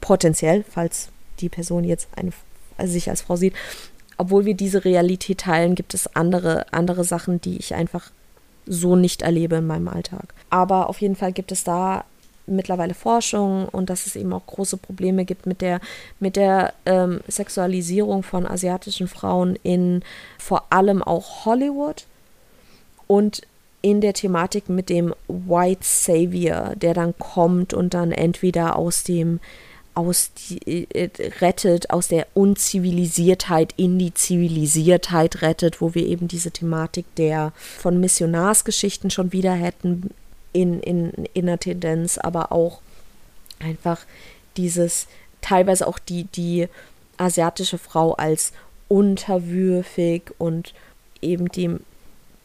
potenziell, 0.00 0.64
falls 0.68 1.08
die 1.40 1.48
Person 1.48 1.84
jetzt 1.84 2.08
eine, 2.16 2.32
also 2.76 2.92
sich 2.92 3.08
als 3.08 3.22
Frau 3.22 3.36
sieht, 3.36 3.54
obwohl 4.18 4.44
wir 4.44 4.54
diese 4.54 4.84
Realität 4.84 5.38
teilen, 5.38 5.74
gibt 5.74 5.94
es 5.94 6.14
andere, 6.14 6.72
andere 6.72 7.04
Sachen, 7.04 7.40
die 7.40 7.56
ich 7.56 7.74
einfach 7.74 8.10
so 8.66 8.96
nicht 8.96 9.22
erlebe 9.22 9.56
in 9.56 9.66
meinem 9.66 9.88
Alltag. 9.88 10.34
Aber 10.50 10.88
auf 10.88 11.00
jeden 11.00 11.16
Fall 11.16 11.32
gibt 11.32 11.52
es 11.52 11.64
da 11.64 12.04
mittlerweile 12.46 12.94
Forschung 12.94 13.68
und 13.68 13.90
dass 13.90 14.06
es 14.06 14.16
eben 14.16 14.32
auch 14.32 14.46
große 14.46 14.76
Probleme 14.76 15.24
gibt 15.24 15.46
mit 15.46 15.60
der, 15.60 15.80
mit 16.20 16.36
der 16.36 16.74
ähm, 16.84 17.20
Sexualisierung 17.28 18.22
von 18.22 18.46
asiatischen 18.46 19.08
Frauen 19.08 19.56
in 19.62 20.02
vor 20.38 20.64
allem 20.70 21.02
auch 21.02 21.44
Hollywood 21.44 22.06
und 23.06 23.42
in 23.82 24.00
der 24.00 24.14
Thematik 24.14 24.68
mit 24.68 24.88
dem 24.88 25.14
White 25.28 25.82
Savior, 25.82 26.74
der 26.76 26.94
dann 26.94 27.16
kommt 27.18 27.72
und 27.72 27.94
dann 27.94 28.12
entweder 28.12 28.76
aus 28.76 29.04
dem 29.04 29.40
aus 29.94 30.30
die, 30.34 30.86
äh, 30.92 31.08
rettet, 31.40 31.88
aus 31.88 32.08
der 32.08 32.26
Unzivilisiertheit 32.34 33.72
in 33.78 33.98
die 33.98 34.12
Zivilisiertheit 34.12 35.40
rettet, 35.40 35.80
wo 35.80 35.94
wir 35.94 36.06
eben 36.06 36.28
diese 36.28 36.50
Thematik 36.50 37.06
der 37.16 37.52
von 37.56 37.98
Missionarsgeschichten 37.98 39.10
schon 39.10 39.32
wieder 39.32 39.54
hätten, 39.54 40.10
in, 40.56 40.80
in, 40.80 41.10
in 41.34 41.46
der 41.46 41.58
Tendenz, 41.58 42.16
aber 42.16 42.50
auch 42.50 42.80
einfach 43.58 44.00
dieses, 44.56 45.06
teilweise 45.42 45.86
auch 45.86 45.98
die, 45.98 46.24
die 46.24 46.68
asiatische 47.18 47.78
Frau 47.78 48.14
als 48.14 48.52
unterwürfig 48.88 50.22
und 50.38 50.72
eben 51.20 51.48
dem 51.48 51.80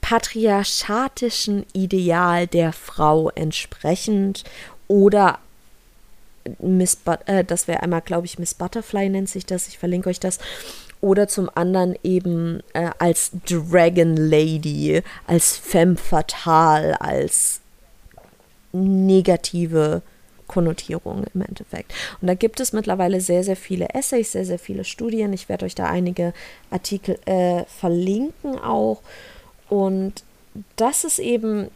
patriarchatischen 0.02 1.66
Ideal 1.74 2.48
der 2.48 2.74
Frau 2.74 3.30
entsprechend 3.30 4.44
oder 4.88 5.40
Miss 6.60 6.96
But 6.96 7.20
äh, 7.28 7.46
das 7.46 7.68
wäre 7.68 7.84
einmal, 7.84 8.02
glaube 8.02 8.26
ich, 8.26 8.40
Miss 8.40 8.56
Butterfly 8.56 9.10
nennt 9.10 9.30
sich 9.30 9.46
das, 9.46 9.68
ich 9.68 9.78
verlinke 9.78 10.10
euch 10.10 10.20
das. 10.20 10.40
Oder 11.00 11.28
zum 11.28 11.50
anderen 11.56 11.96
eben 12.04 12.62
äh, 12.74 12.90
als 13.00 13.32
Dragon 13.46 14.16
Lady, 14.18 15.02
als 15.28 15.58
Femme 15.58 15.98
Fatale, 15.98 17.00
als 17.00 17.61
negative 18.72 20.02
Konnotierung 20.48 21.24
im 21.34 21.42
Endeffekt. 21.42 21.94
Und 22.22 22.28
da 22.28 22.34
gibt 22.34 22.60
es 22.60 22.74
mittlerweile 22.74 23.22
sehr, 23.22 23.44
sehr 23.44 23.56
viele 23.56 23.90
Essays, 23.90 24.34
sehr, 24.34 24.46
sehr 24.46 24.60
viele 24.60 24.84
Studien. 24.84 25.32
Ich 25.32 25.48
werde 25.48 25.66
euch 25.66 25.76
da 25.76 25.86
einige 25.86 26.34
Artikel 26.70 27.18
äh, 27.26 27.64
verlinken 27.66 28.60
auch. 28.60 29.02
Und 29.70 30.24
das 30.76 31.06
ist 31.06 31.20
eben 31.20 31.70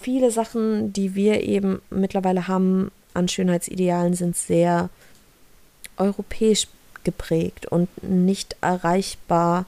viele 0.00 0.30
Sachen, 0.30 0.92
die 0.92 1.16
wir 1.16 1.42
eben 1.42 1.82
mittlerweile 1.90 2.46
haben 2.46 2.92
an 3.14 3.28
Schönheitsidealen, 3.28 4.14
sind 4.14 4.36
sehr 4.36 4.88
europäisch 5.96 6.68
geprägt 7.04 7.66
und 7.66 7.88
nicht 8.02 8.56
erreichbar, 8.60 9.66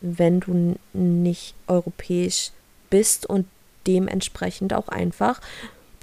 wenn 0.00 0.40
du 0.40 0.76
nicht 0.92 1.54
europäisch 1.66 2.50
bist 2.90 3.26
und 3.26 3.46
dementsprechend 3.86 4.72
auch 4.72 4.88
einfach 4.88 5.40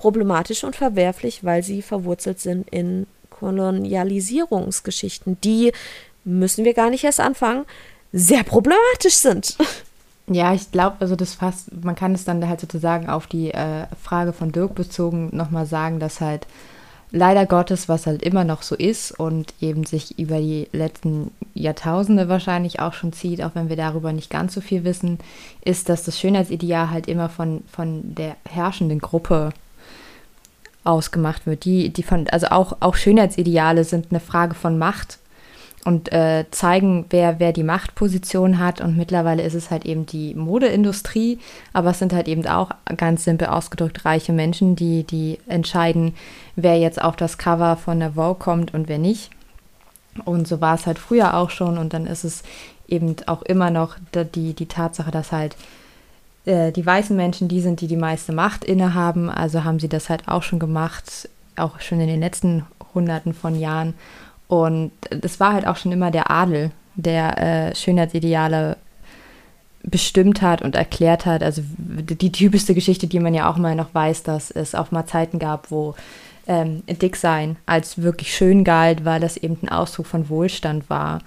problematisch 0.01 0.63
und 0.63 0.75
verwerflich, 0.75 1.43
weil 1.43 1.61
sie 1.61 1.83
verwurzelt 1.83 2.39
sind 2.39 2.67
in 2.69 3.05
Kolonialisierungsgeschichten, 3.29 5.37
die, 5.43 5.73
müssen 6.23 6.65
wir 6.65 6.73
gar 6.73 6.89
nicht 6.89 7.03
erst 7.03 7.19
anfangen, 7.19 7.65
sehr 8.11 8.43
problematisch 8.43 9.15
sind. 9.15 9.57
Ja, 10.27 10.53
ich 10.53 10.71
glaube, 10.71 10.97
also 10.99 11.15
das 11.17 11.33
fast, 11.33 11.83
man 11.83 11.95
kann 11.95 12.13
es 12.13 12.23
dann 12.23 12.47
halt 12.47 12.61
sozusagen 12.61 13.09
auf 13.09 13.27
die 13.27 13.51
äh, 13.51 13.87
Frage 14.01 14.31
von 14.31 14.53
Dirk 14.53 14.75
bezogen 14.75 15.29
nochmal 15.33 15.65
sagen, 15.65 15.99
dass 15.99 16.21
halt 16.21 16.47
leider 17.11 17.45
Gottes, 17.45 17.89
was 17.89 18.07
halt 18.07 18.21
immer 18.21 18.45
noch 18.45 18.61
so 18.61 18.75
ist 18.75 19.11
und 19.11 19.53
eben 19.59 19.85
sich 19.85 20.17
über 20.17 20.37
die 20.37 20.69
letzten 20.71 21.31
Jahrtausende 21.53 22.29
wahrscheinlich 22.29 22.79
auch 22.79 22.93
schon 22.93 23.11
zieht, 23.11 23.43
auch 23.43 23.55
wenn 23.55 23.67
wir 23.67 23.75
darüber 23.75 24.13
nicht 24.13 24.29
ganz 24.29 24.53
so 24.53 24.61
viel 24.61 24.85
wissen, 24.85 25.17
ist, 25.65 25.89
dass 25.89 26.03
das 26.03 26.17
Schönheitsideal 26.17 26.91
halt 26.91 27.07
immer 27.07 27.27
von, 27.27 27.63
von 27.69 28.15
der 28.15 28.37
herrschenden 28.47 28.99
Gruppe 28.99 29.51
ausgemacht 30.83 31.45
wird. 31.45 31.65
Die, 31.65 31.89
die 31.89 32.03
von, 32.03 32.27
also 32.29 32.47
auch, 32.47 32.77
auch 32.79 32.95
Schönheitsideale 32.95 33.83
sind 33.83 34.07
eine 34.09 34.19
Frage 34.19 34.55
von 34.55 34.77
Macht 34.77 35.19
und 35.83 36.11
äh, 36.11 36.45
zeigen, 36.51 37.05
wer, 37.09 37.39
wer 37.39 37.53
die 37.53 37.63
Machtposition 37.63 38.59
hat. 38.59 38.81
Und 38.81 38.97
mittlerweile 38.97 39.43
ist 39.43 39.53
es 39.53 39.71
halt 39.71 39.85
eben 39.85 40.05
die 40.05 40.35
Modeindustrie, 40.35 41.39
aber 41.73 41.91
es 41.91 41.99
sind 41.99 42.13
halt 42.13 42.27
eben 42.27 42.45
auch 42.47 42.71
ganz 42.97 43.23
simpel 43.23 43.47
ausgedrückt 43.47 44.05
reiche 44.05 44.33
Menschen, 44.33 44.75
die, 44.75 45.03
die 45.03 45.39
entscheiden, 45.47 46.13
wer 46.55 46.77
jetzt 46.77 47.01
auf 47.01 47.15
das 47.15 47.37
Cover 47.37 47.77
von 47.77 47.99
der 47.99 48.13
Vogue 48.13 48.35
kommt 48.35 48.73
und 48.73 48.87
wer 48.87 48.99
nicht. 48.99 49.31
Und 50.25 50.47
so 50.47 50.61
war 50.61 50.75
es 50.75 50.85
halt 50.85 50.99
früher 50.99 51.35
auch 51.35 51.49
schon. 51.49 51.77
Und 51.77 51.93
dann 51.93 52.05
ist 52.05 52.23
es 52.23 52.43
eben 52.87 53.15
auch 53.25 53.41
immer 53.43 53.71
noch 53.71 53.95
die, 54.35 54.53
die 54.53 54.65
Tatsache, 54.67 55.11
dass 55.11 55.31
halt 55.31 55.55
äh, 56.45 56.71
die 56.71 56.85
weißen 56.85 57.15
Menschen 57.15 57.47
die 57.47 57.61
sind, 57.61 57.81
die 57.81 57.87
die 57.87 57.97
meiste 57.97 58.31
Macht 58.31 58.63
innehaben. 58.63 59.29
Also 59.29 59.63
haben 59.63 59.79
sie 59.79 59.89
das 59.89 60.09
halt 60.09 60.27
auch 60.27 60.43
schon 60.43 60.59
gemacht, 60.59 61.29
auch 61.55 61.79
schon 61.79 61.99
in 61.99 62.07
den 62.07 62.19
letzten 62.19 62.65
Hunderten 62.93 63.33
von 63.33 63.59
Jahren. 63.59 63.93
Und 64.47 64.91
das 65.09 65.39
war 65.39 65.53
halt 65.53 65.65
auch 65.67 65.77
schon 65.77 65.91
immer 65.91 66.11
der 66.11 66.29
Adel, 66.29 66.71
der 66.95 67.69
äh, 67.69 67.75
Schönheitsideale 67.75 68.77
bestimmt 69.83 70.41
hat 70.41 70.61
und 70.61 70.75
erklärt 70.75 71.25
hat. 71.25 71.41
Also 71.41 71.63
die 71.77 72.31
typischste 72.31 72.75
Geschichte, 72.75 73.07
die 73.07 73.19
man 73.19 73.33
ja 73.33 73.49
auch 73.49 73.57
mal 73.57 73.75
noch 73.75 73.93
weiß, 73.93 74.23
dass 74.23 74.51
es 74.51 74.75
auch 74.75 74.91
mal 74.91 75.05
Zeiten 75.05 75.39
gab, 75.39 75.71
wo 75.71 75.95
ähm, 76.47 76.83
Dicksein 76.87 77.57
als 77.65 78.01
wirklich 78.01 78.35
schön 78.35 78.63
galt, 78.63 79.05
weil 79.05 79.19
das 79.19 79.37
eben 79.37 79.57
ein 79.61 79.69
Ausdruck 79.69 80.07
von 80.07 80.29
Wohlstand 80.29 80.89
war. 80.89 81.21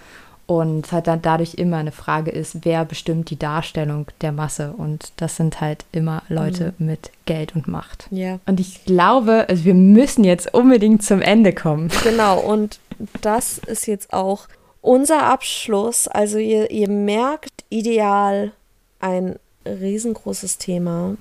Und 0.46 0.92
halt 0.92 1.06
dann 1.06 1.22
dadurch 1.22 1.54
immer 1.54 1.78
eine 1.78 1.92
Frage 1.92 2.30
ist, 2.30 2.64
wer 2.64 2.84
bestimmt 2.84 3.30
die 3.30 3.38
Darstellung 3.38 4.06
der 4.20 4.30
Masse? 4.30 4.74
Und 4.76 5.12
das 5.16 5.36
sind 5.36 5.62
halt 5.62 5.86
immer 5.92 6.22
Leute 6.28 6.74
mhm. 6.76 6.86
mit 6.86 7.10
Geld 7.24 7.54
und 7.54 7.66
Macht. 7.66 8.08
Ja. 8.10 8.38
Und 8.44 8.60
ich 8.60 8.84
glaube, 8.84 9.46
also 9.48 9.64
wir 9.64 9.74
müssen 9.74 10.22
jetzt 10.22 10.52
unbedingt 10.52 11.02
zum 11.02 11.22
Ende 11.22 11.54
kommen. 11.54 11.90
Genau, 12.02 12.40
und 12.40 12.78
das 13.22 13.56
ist 13.58 13.86
jetzt 13.86 14.12
auch 14.12 14.46
unser 14.82 15.22
Abschluss. 15.22 16.08
Also 16.08 16.36
ihr, 16.36 16.70
ihr 16.70 16.90
merkt, 16.90 17.64
ideal 17.70 18.52
ein 19.00 19.38
riesengroßes 19.66 20.58
Thema. 20.58 21.16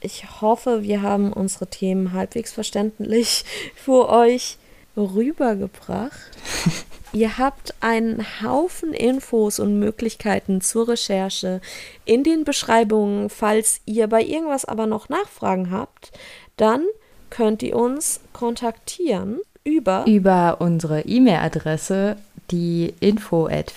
Ich 0.00 0.40
hoffe, 0.40 0.82
wir 0.82 1.02
haben 1.02 1.32
unsere 1.32 1.68
Themen 1.68 2.12
halbwegs 2.12 2.52
verständlich 2.52 3.44
für 3.76 4.08
euch 4.08 4.56
rübergebracht. 5.04 6.30
Ihr 7.12 7.38
habt 7.38 7.74
einen 7.80 8.24
Haufen 8.40 8.92
Infos 8.92 9.58
und 9.58 9.80
Möglichkeiten 9.80 10.60
zur 10.60 10.88
Recherche 10.88 11.60
in 12.04 12.22
den 12.22 12.44
Beschreibungen. 12.44 13.30
Falls 13.30 13.80
ihr 13.84 14.06
bei 14.06 14.22
irgendwas 14.22 14.64
aber 14.64 14.86
noch 14.86 15.08
Nachfragen 15.08 15.72
habt, 15.72 16.12
dann 16.56 16.84
könnt 17.28 17.64
ihr 17.64 17.74
uns 17.74 18.20
kontaktieren 18.32 19.40
über 19.64 20.04
über 20.06 20.60
unsere 20.60 21.02
E-Mail-Adresse, 21.02 22.16
die 22.50 22.94
info 23.00 23.46
at 23.46 23.72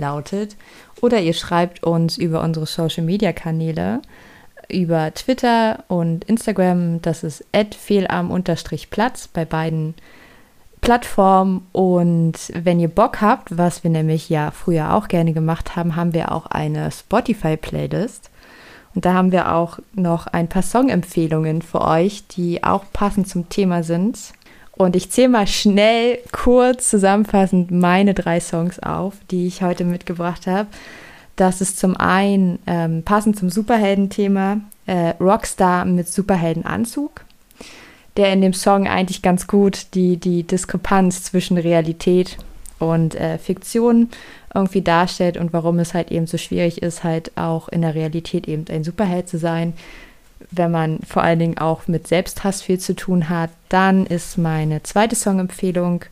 lautet 0.00 0.56
oder 1.00 1.20
ihr 1.20 1.34
schreibt 1.34 1.82
uns 1.82 2.16
über 2.16 2.42
unsere 2.42 2.66
Social-Media-Kanäle 2.66 4.00
über 4.68 5.12
Twitter 5.14 5.84
und 5.88 6.24
Instagram, 6.24 7.02
das 7.02 7.22
ist 7.24 7.44
fehlarm-platz 7.52 9.28
bei 9.28 9.44
beiden 9.44 9.94
Plattformen. 10.80 11.66
Und 11.72 12.34
wenn 12.54 12.80
ihr 12.80 12.88
Bock 12.88 13.20
habt, 13.20 13.56
was 13.56 13.82
wir 13.84 13.90
nämlich 13.90 14.28
ja 14.28 14.50
früher 14.50 14.94
auch 14.94 15.08
gerne 15.08 15.32
gemacht 15.32 15.76
haben, 15.76 15.96
haben 15.96 16.12
wir 16.14 16.32
auch 16.32 16.46
eine 16.46 16.90
Spotify-Playlist. 16.90 18.30
Und 18.94 19.04
da 19.04 19.14
haben 19.14 19.32
wir 19.32 19.52
auch 19.52 19.78
noch 19.94 20.26
ein 20.28 20.48
paar 20.48 20.62
Songempfehlungen 20.62 21.62
für 21.62 21.80
euch, 21.80 22.26
die 22.28 22.62
auch 22.62 22.84
passend 22.92 23.28
zum 23.28 23.48
Thema 23.48 23.82
sind. 23.82 24.18
Und 24.76 24.96
ich 24.96 25.10
zähle 25.10 25.28
mal 25.28 25.46
schnell, 25.46 26.18
kurz 26.32 26.90
zusammenfassend 26.90 27.70
meine 27.70 28.12
drei 28.14 28.40
Songs 28.40 28.78
auf, 28.80 29.14
die 29.30 29.46
ich 29.46 29.62
heute 29.62 29.84
mitgebracht 29.84 30.46
habe. 30.46 30.68
Das 31.36 31.60
ist 31.60 31.78
zum 31.78 31.96
einen 31.96 32.58
ähm, 32.66 33.02
passend 33.02 33.38
zum 33.38 33.50
Superhelden-Thema 33.50 34.60
äh, 34.86 35.14
Rockstar 35.20 35.84
mit 35.84 36.08
Superheldenanzug, 36.08 37.24
der 38.16 38.32
in 38.32 38.40
dem 38.40 38.52
Song 38.52 38.86
eigentlich 38.86 39.22
ganz 39.22 39.46
gut 39.46 39.94
die, 39.94 40.16
die 40.16 40.44
Diskrepanz 40.44 41.24
zwischen 41.24 41.58
Realität 41.58 42.36
und 42.78 43.14
äh, 43.14 43.38
Fiktion 43.38 44.10
irgendwie 44.54 44.82
darstellt 44.82 45.36
und 45.36 45.52
warum 45.52 45.80
es 45.80 45.94
halt 45.94 46.12
eben 46.12 46.26
so 46.26 46.38
schwierig 46.38 46.82
ist, 46.82 47.02
halt 47.02 47.36
auch 47.36 47.68
in 47.68 47.82
der 47.82 47.94
Realität 47.94 48.46
eben 48.46 48.64
ein 48.68 48.84
Superheld 48.84 49.28
zu 49.28 49.38
sein, 49.38 49.72
wenn 50.52 50.70
man 50.70 51.00
vor 51.04 51.22
allen 51.22 51.40
Dingen 51.40 51.58
auch 51.58 51.88
mit 51.88 52.06
Selbsthass 52.06 52.62
viel 52.62 52.78
zu 52.78 52.94
tun 52.94 53.28
hat. 53.28 53.50
Dann 53.68 54.06
ist 54.06 54.38
meine 54.38 54.82
zweite 54.84 55.16
Songempfehlung 55.16 56.04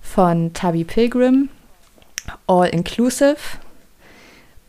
von 0.00 0.52
Tubby 0.52 0.84
Pilgrim, 0.84 1.48
All 2.46 2.68
Inclusive 2.68 3.38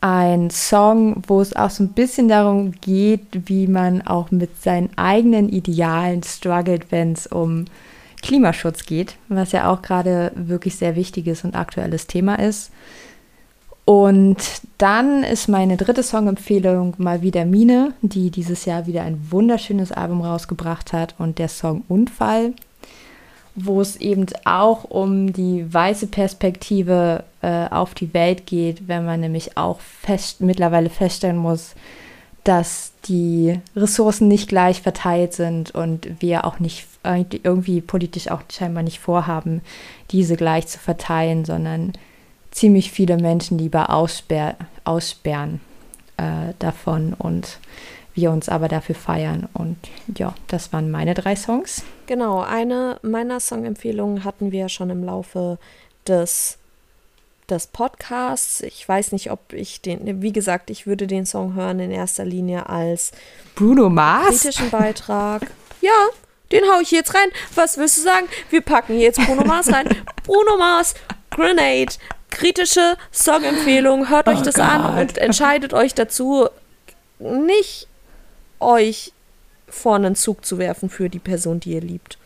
ein 0.02 0.50
Song, 0.50 1.22
wo 1.28 1.42
es 1.42 1.56
auch 1.56 1.70
so 1.70 1.84
ein 1.84 1.90
bisschen 1.90 2.28
darum 2.28 2.72
geht, 2.82 3.28
wie 3.32 3.68
man 3.68 4.02
auch 4.02 4.32
mit 4.32 4.62
seinen 4.62 4.90
eigenen 4.98 5.48
Idealen 5.48 6.24
struggelt, 6.24 6.92
wenn 6.92 7.14
es 7.14 7.28
um 7.28 7.66
Klimaschutz 8.24 8.86
geht, 8.86 9.16
was 9.30 9.52
ja 9.52 9.72
auch 9.72 9.82
gerade 9.82 10.32
wirklich 10.36 10.76
sehr 10.76 10.96
wichtiges 10.96 11.44
und 11.44 11.56
aktuelles 11.56 12.08
Thema 12.08 12.36
ist. 12.36 12.72
Und 13.86 14.38
dann 14.78 15.24
ist 15.24 15.48
meine 15.48 15.78
dritte 15.78 16.04
Songempfehlung 16.04 16.96
mal 16.98 17.22
wieder 17.22 17.46
Mine, 17.46 17.94
die 18.02 18.32
dieses 18.32 18.66
Jahr 18.66 18.88
wieder 18.88 19.04
ein 19.04 19.32
wunderschönes 19.32 19.92
Album 19.92 20.22
rausgebracht 20.22 20.94
hat 20.94 21.16
und 21.18 21.40
der 21.40 21.48
Song 21.48 21.84
Unfall 21.88 22.54
wo 23.56 23.82
es 23.82 23.98
eben 23.98 24.26
auch 24.46 24.86
um 24.86 25.34
die 25.34 25.72
weiße 25.72 26.08
Perspektive 26.08 27.24
äh, 27.42 27.68
auf 27.70 27.94
die 27.94 28.14
Welt 28.14 28.46
geht, 28.46 28.88
wenn 28.88 29.06
man 29.06 29.20
nämlich 29.20 29.58
auch 29.58 29.80
fest, 29.80 30.42
mittlerweile 30.42 30.90
feststellen 30.90 31.38
muss, 31.38 31.76
dass 32.44 32.94
die 33.06 33.60
Ressourcen 33.76 34.28
nicht 34.28 34.48
gleich 34.48 34.82
verteilt 34.82 35.34
sind 35.34 35.72
und 35.72 36.22
wir 36.22 36.46
auch 36.46 36.60
nicht 36.60 36.88
irgendwie 37.04 37.82
politisch 37.82 38.30
auch 38.30 38.42
scheinbar 38.52 38.84
nicht 38.84 39.00
vorhaben, 39.00 39.62
diese 40.12 40.36
gleich 40.36 40.68
zu 40.68 40.78
verteilen, 40.78 41.46
sondern 41.46 41.94
ziemlich 42.52 42.92
viele 42.92 43.18
Menschen 43.18 43.58
lieber 43.58 43.90
aussperr 43.90 44.56
aussperren 44.84 45.62
äh, 46.18 46.54
davon 46.60 47.14
und 47.14 47.60
wir 48.14 48.32
uns 48.32 48.50
aber 48.50 48.68
dafür 48.68 48.96
feiern. 48.96 49.48
Und 49.54 49.78
ja, 50.18 50.34
das 50.48 50.74
waren 50.74 50.92
meine 50.92 51.14
drei 51.14 51.36
Songs. 51.36 51.84
Genau, 52.08 52.42
eine 52.42 53.00
meiner 53.02 53.40
Songempfehlungen 53.40 54.24
hatten 54.24 54.52
wir 54.52 54.70
schon 54.70 54.90
im 54.90 55.04
Laufe 55.04 55.58
des, 56.08 56.58
des 57.50 57.68
Podcasts. 57.68 58.62
Ich 58.62 58.88
weiß 58.88 59.12
nicht, 59.12 59.32
ob 59.32 59.54
ich 59.54 59.82
den, 59.82 60.22
wie 60.22 60.34
gesagt, 60.34 60.70
ich 60.70 60.88
würde 60.88 61.08
den 61.08 61.26
Song 61.26 61.56
hören 61.56 61.80
in 61.80 61.92
erster 61.92 62.26
Linie 62.26 62.68
als 62.70 63.12
Bruno 63.56 63.90
Mars 63.90 64.42
kritischen 64.42 64.70
Beitrag. 64.70 65.52
Ja, 65.84 66.10
den 66.52 66.62
hau 66.72 66.80
ich 66.80 66.92
jetzt 66.92 67.16
rein. 67.16 67.30
Was 67.56 67.80
willst 67.80 67.98
du 67.98 68.02
sagen? 68.02 68.28
Wir 68.52 68.62
packen 68.62 69.00
jetzt 69.00 69.20
Bruno 69.26 69.44
Mars 69.44 69.74
rein. 69.74 69.90
Bruno 70.24 70.58
Mars, 70.58 70.94
Grenade, 71.32 71.96
kritische 72.30 72.98
Songempfehlung. 73.12 74.08
Hört 74.10 74.28
euch 74.28 74.42
oh 74.42 74.44
das 74.44 74.54
Gott. 74.54 74.64
an 74.66 75.00
und 75.00 75.18
entscheidet 75.18 75.74
euch 75.74 75.96
dazu, 75.96 76.48
nicht 77.18 77.88
euch 78.62 79.14
vor 79.68 79.96
einen 79.96 80.16
Zug 80.16 80.46
zu 80.46 80.58
werfen 80.58 80.90
für 80.90 81.10
die 81.10 81.20
Person, 81.20 81.60
die 81.60 81.74
ihr 81.74 81.82
liebt. 81.82 82.18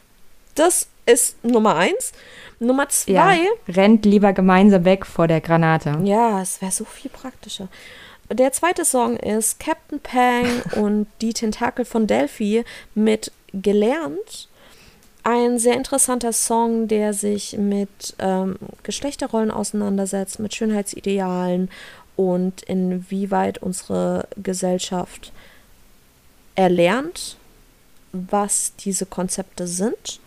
Das 0.55 0.87
ist 1.05 1.43
Nummer 1.43 1.75
eins. 1.75 2.13
Nummer 2.59 2.89
zwei. 2.89 3.13
Ja, 3.13 3.35
rennt 3.67 4.05
lieber 4.05 4.33
gemeinsam 4.33 4.85
weg 4.85 5.05
vor 5.05 5.27
der 5.27 5.41
Granate. 5.41 5.99
Ja, 6.03 6.41
es 6.41 6.61
wäre 6.61 6.71
so 6.71 6.85
viel 6.85 7.11
praktischer. 7.11 7.67
Der 8.31 8.51
zweite 8.51 8.85
Song 8.85 9.17
ist 9.17 9.59
Captain 9.59 9.99
Pang 9.99 10.61
und 10.75 11.07
die 11.21 11.33
Tentakel 11.33 11.85
von 11.85 12.07
Delphi 12.07 12.63
mit 12.95 13.31
Gelernt. 13.53 14.49
Ein 15.23 15.57
sehr 15.57 15.75
interessanter 15.75 16.33
Song, 16.33 16.87
der 16.87 17.13
sich 17.13 17.57
mit 17.57 18.15
ähm, 18.19 18.57
Geschlechterrollen 18.83 19.51
auseinandersetzt, 19.51 20.39
mit 20.39 20.53
Schönheitsidealen 20.53 21.69
und 22.15 22.61
inwieweit 22.63 23.57
unsere 23.57 24.27
Gesellschaft 24.41 25.33
erlernt, 26.55 27.37
was 28.11 28.73
diese 28.77 29.05
Konzepte 29.05 29.67
sind. 29.67 30.19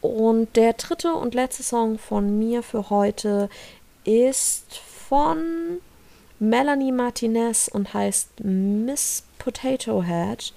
Und 0.00 0.56
der 0.56 0.72
dritte 0.72 1.14
und 1.14 1.34
letzte 1.34 1.62
Song 1.62 1.98
von 1.98 2.38
mir 2.38 2.62
für 2.62 2.90
heute 2.90 3.48
ist 4.04 4.80
von 5.08 5.78
Melanie 6.40 6.90
Martinez 6.90 7.68
und 7.72 7.94
heißt 7.94 8.40
Miss 8.42 9.22
Potato 9.38 10.02
Head. 10.02 10.52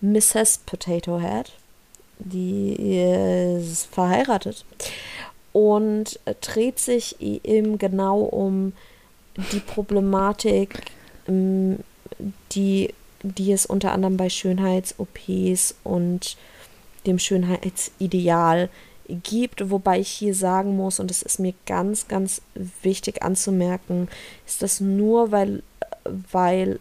Mrs. 0.00 0.58
Potato 0.66 1.20
Head. 1.20 1.52
die 2.18 2.74
ist 2.74 3.86
verheiratet 3.86 4.64
und 5.52 6.18
dreht 6.40 6.78
sich 6.78 7.20
eben 7.20 7.78
genau 7.78 8.20
um 8.20 8.72
die 9.52 9.60
Problematik, 9.60 10.82
die, 11.26 12.94
die 13.22 13.52
es 13.52 13.66
unter 13.66 13.92
anderem 13.92 14.16
bei 14.16 14.28
Schönheits-OPs 14.28 15.74
und 15.84 16.36
dem 17.06 17.18
Schönheitsideal 17.18 18.68
gibt, 19.08 19.70
wobei 19.70 20.00
ich 20.00 20.08
hier 20.08 20.34
sagen 20.34 20.76
muss, 20.76 21.00
und 21.00 21.10
es 21.10 21.22
ist 21.22 21.38
mir 21.38 21.54
ganz, 21.66 22.08
ganz 22.08 22.42
wichtig 22.82 23.22
anzumerken, 23.22 24.08
ist 24.46 24.62
das 24.62 24.80
nur, 24.80 25.32
weil, 25.32 25.62
weil 26.30 26.78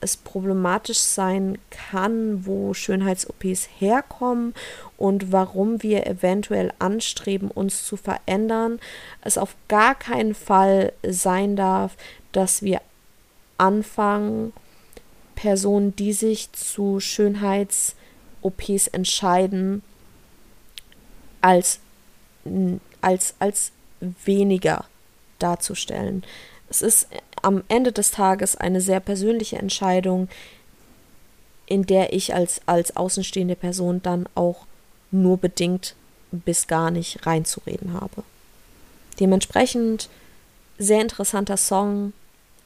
es 0.00 0.16
problematisch 0.16 0.98
sein 0.98 1.58
kann, 1.70 2.44
wo 2.46 2.74
Schönheits-OPs 2.74 3.68
herkommen 3.78 4.54
und 4.96 5.32
warum 5.32 5.82
wir 5.82 6.06
eventuell 6.06 6.72
anstreben, 6.78 7.50
uns 7.50 7.84
zu 7.84 7.96
verändern, 7.96 8.78
es 9.22 9.38
auf 9.38 9.56
gar 9.68 9.94
keinen 9.94 10.34
Fall 10.34 10.92
sein 11.06 11.56
darf, 11.56 11.96
dass 12.32 12.62
wir 12.62 12.80
anfangen, 13.58 14.52
Personen, 15.36 15.94
die 15.94 16.12
sich 16.12 16.50
zu 16.52 16.98
Schönheits-OPs 16.98 18.88
entscheiden, 18.88 19.82
als, 21.40 21.78
als, 23.00 23.34
als 23.38 23.70
weniger 24.24 24.86
darzustellen. 25.38 26.24
Es 26.68 26.82
ist 26.82 27.06
am 27.42 27.62
Ende 27.68 27.92
des 27.92 28.10
Tages 28.10 28.56
eine 28.56 28.80
sehr 28.80 28.98
persönliche 28.98 29.58
Entscheidung, 29.58 30.28
in 31.66 31.84
der 31.86 32.12
ich 32.12 32.34
als, 32.34 32.60
als 32.66 32.96
außenstehende 32.96 33.54
Person 33.54 34.02
dann 34.02 34.28
auch 34.34 34.66
nur 35.10 35.36
bedingt 35.36 35.94
bis 36.32 36.66
gar 36.66 36.90
nicht 36.90 37.26
reinzureden 37.26 37.92
habe. 37.92 38.24
Dementsprechend 39.20 40.08
sehr 40.78 41.00
interessanter 41.00 41.56
Song, 41.56 42.12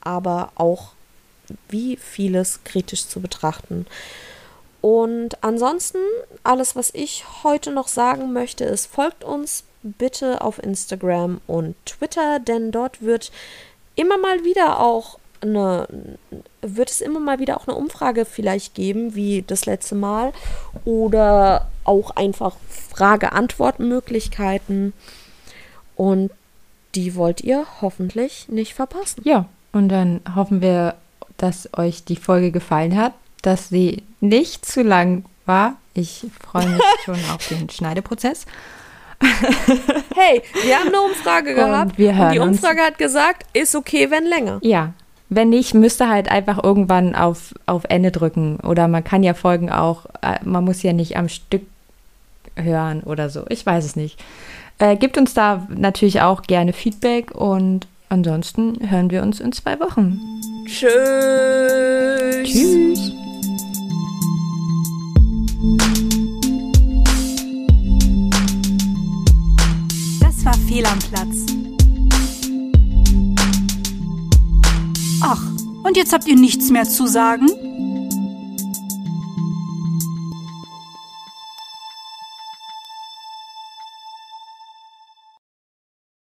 aber 0.00 0.52
auch 0.54 0.92
wie 1.68 1.96
vieles 1.96 2.60
kritisch 2.64 3.06
zu 3.06 3.20
betrachten. 3.20 3.86
Und 4.80 5.42
ansonsten, 5.42 5.98
alles, 6.42 6.74
was 6.74 6.90
ich 6.94 7.24
heute 7.42 7.70
noch 7.70 7.88
sagen 7.88 8.32
möchte, 8.32 8.64
ist, 8.64 8.86
folgt 8.86 9.24
uns 9.24 9.64
bitte 9.82 10.40
auf 10.40 10.62
Instagram 10.62 11.40
und 11.46 11.74
Twitter, 11.84 12.38
denn 12.38 12.70
dort 12.70 13.02
wird 13.02 13.30
immer 13.94 14.18
mal 14.18 14.44
wieder 14.44 14.80
auch 14.80 15.18
eine, 15.42 15.86
wird 16.60 16.90
es 16.90 17.00
immer 17.00 17.20
mal 17.20 17.38
wieder 17.38 17.56
auch 17.56 17.66
eine 17.66 17.76
Umfrage 17.76 18.24
vielleicht 18.24 18.74
geben, 18.74 19.14
wie 19.14 19.42
das 19.42 19.66
letzte 19.66 19.94
Mal, 19.94 20.32
oder 20.84 21.70
auch 21.84 22.10
einfach 22.10 22.56
Frage-Antwort-Möglichkeiten. 22.90 24.92
Und 25.96 26.30
die 26.94 27.14
wollt 27.14 27.42
ihr 27.42 27.66
hoffentlich 27.80 28.48
nicht 28.48 28.74
verpassen. 28.74 29.22
Ja, 29.24 29.46
und 29.72 29.88
dann 29.88 30.20
hoffen 30.34 30.60
wir, 30.60 30.96
dass 31.36 31.68
euch 31.76 32.04
die 32.04 32.16
Folge 32.16 32.50
gefallen 32.50 32.96
hat, 32.96 33.12
dass 33.42 33.68
sie 33.68 34.02
nicht 34.20 34.66
zu 34.66 34.82
lang 34.82 35.24
war. 35.46 35.74
Ich 35.94 36.26
freue 36.40 36.68
mich 36.68 36.82
schon 37.04 37.18
auf 37.32 37.46
den 37.48 37.68
Schneideprozess. 37.68 38.46
hey, 40.14 40.42
wir 40.62 40.78
haben 40.78 40.88
eine 40.88 41.00
Umfrage 41.00 41.54
gehabt. 41.54 41.92
Und, 41.92 41.98
wir 41.98 42.16
hören 42.16 42.28
und 42.28 42.32
die 42.32 42.38
Umfrage 42.38 42.80
uns. 42.80 42.86
hat 42.86 42.98
gesagt, 42.98 43.46
ist 43.52 43.74
okay, 43.74 44.10
wenn 44.10 44.24
länger. 44.24 44.58
Ja. 44.62 44.92
Wenn 45.28 45.50
nicht, 45.50 45.74
müsste 45.74 46.08
halt 46.08 46.30
einfach 46.30 46.62
irgendwann 46.62 47.14
auf, 47.14 47.54
auf 47.66 47.84
Ende 47.88 48.10
drücken. 48.10 48.58
Oder 48.60 48.88
man 48.88 49.04
kann 49.04 49.22
ja 49.22 49.34
Folgen 49.34 49.70
auch, 49.70 50.06
äh, 50.22 50.38
man 50.42 50.64
muss 50.64 50.82
ja 50.82 50.92
nicht 50.92 51.16
am 51.16 51.28
Stück 51.28 51.62
hören 52.56 53.02
oder 53.02 53.30
so. 53.30 53.44
Ich 53.48 53.64
weiß 53.64 53.84
es 53.84 53.94
nicht. 53.94 54.18
Äh, 54.78 54.96
gibt 54.96 55.18
uns 55.18 55.34
da 55.34 55.66
natürlich 55.68 56.22
auch 56.22 56.42
gerne 56.42 56.72
Feedback 56.72 57.30
und 57.32 57.86
ansonsten 58.10 58.90
hören 58.90 59.10
wir 59.10 59.22
uns 59.22 59.40
in 59.40 59.52
zwei 59.52 59.80
Wochen. 59.80 60.20
Tschüss. 60.66 60.92
Tschüss. 62.44 63.20
war 70.50 70.54
fehl 70.66 70.84
am 70.86 70.98
Platz. 70.98 71.46
Ach, 75.20 75.42
und 75.84 75.96
jetzt 75.96 76.12
habt 76.12 76.26
ihr 76.26 76.36
nichts 76.36 76.70
mehr 76.70 76.84
zu 76.84 77.06
sagen? 77.06 77.46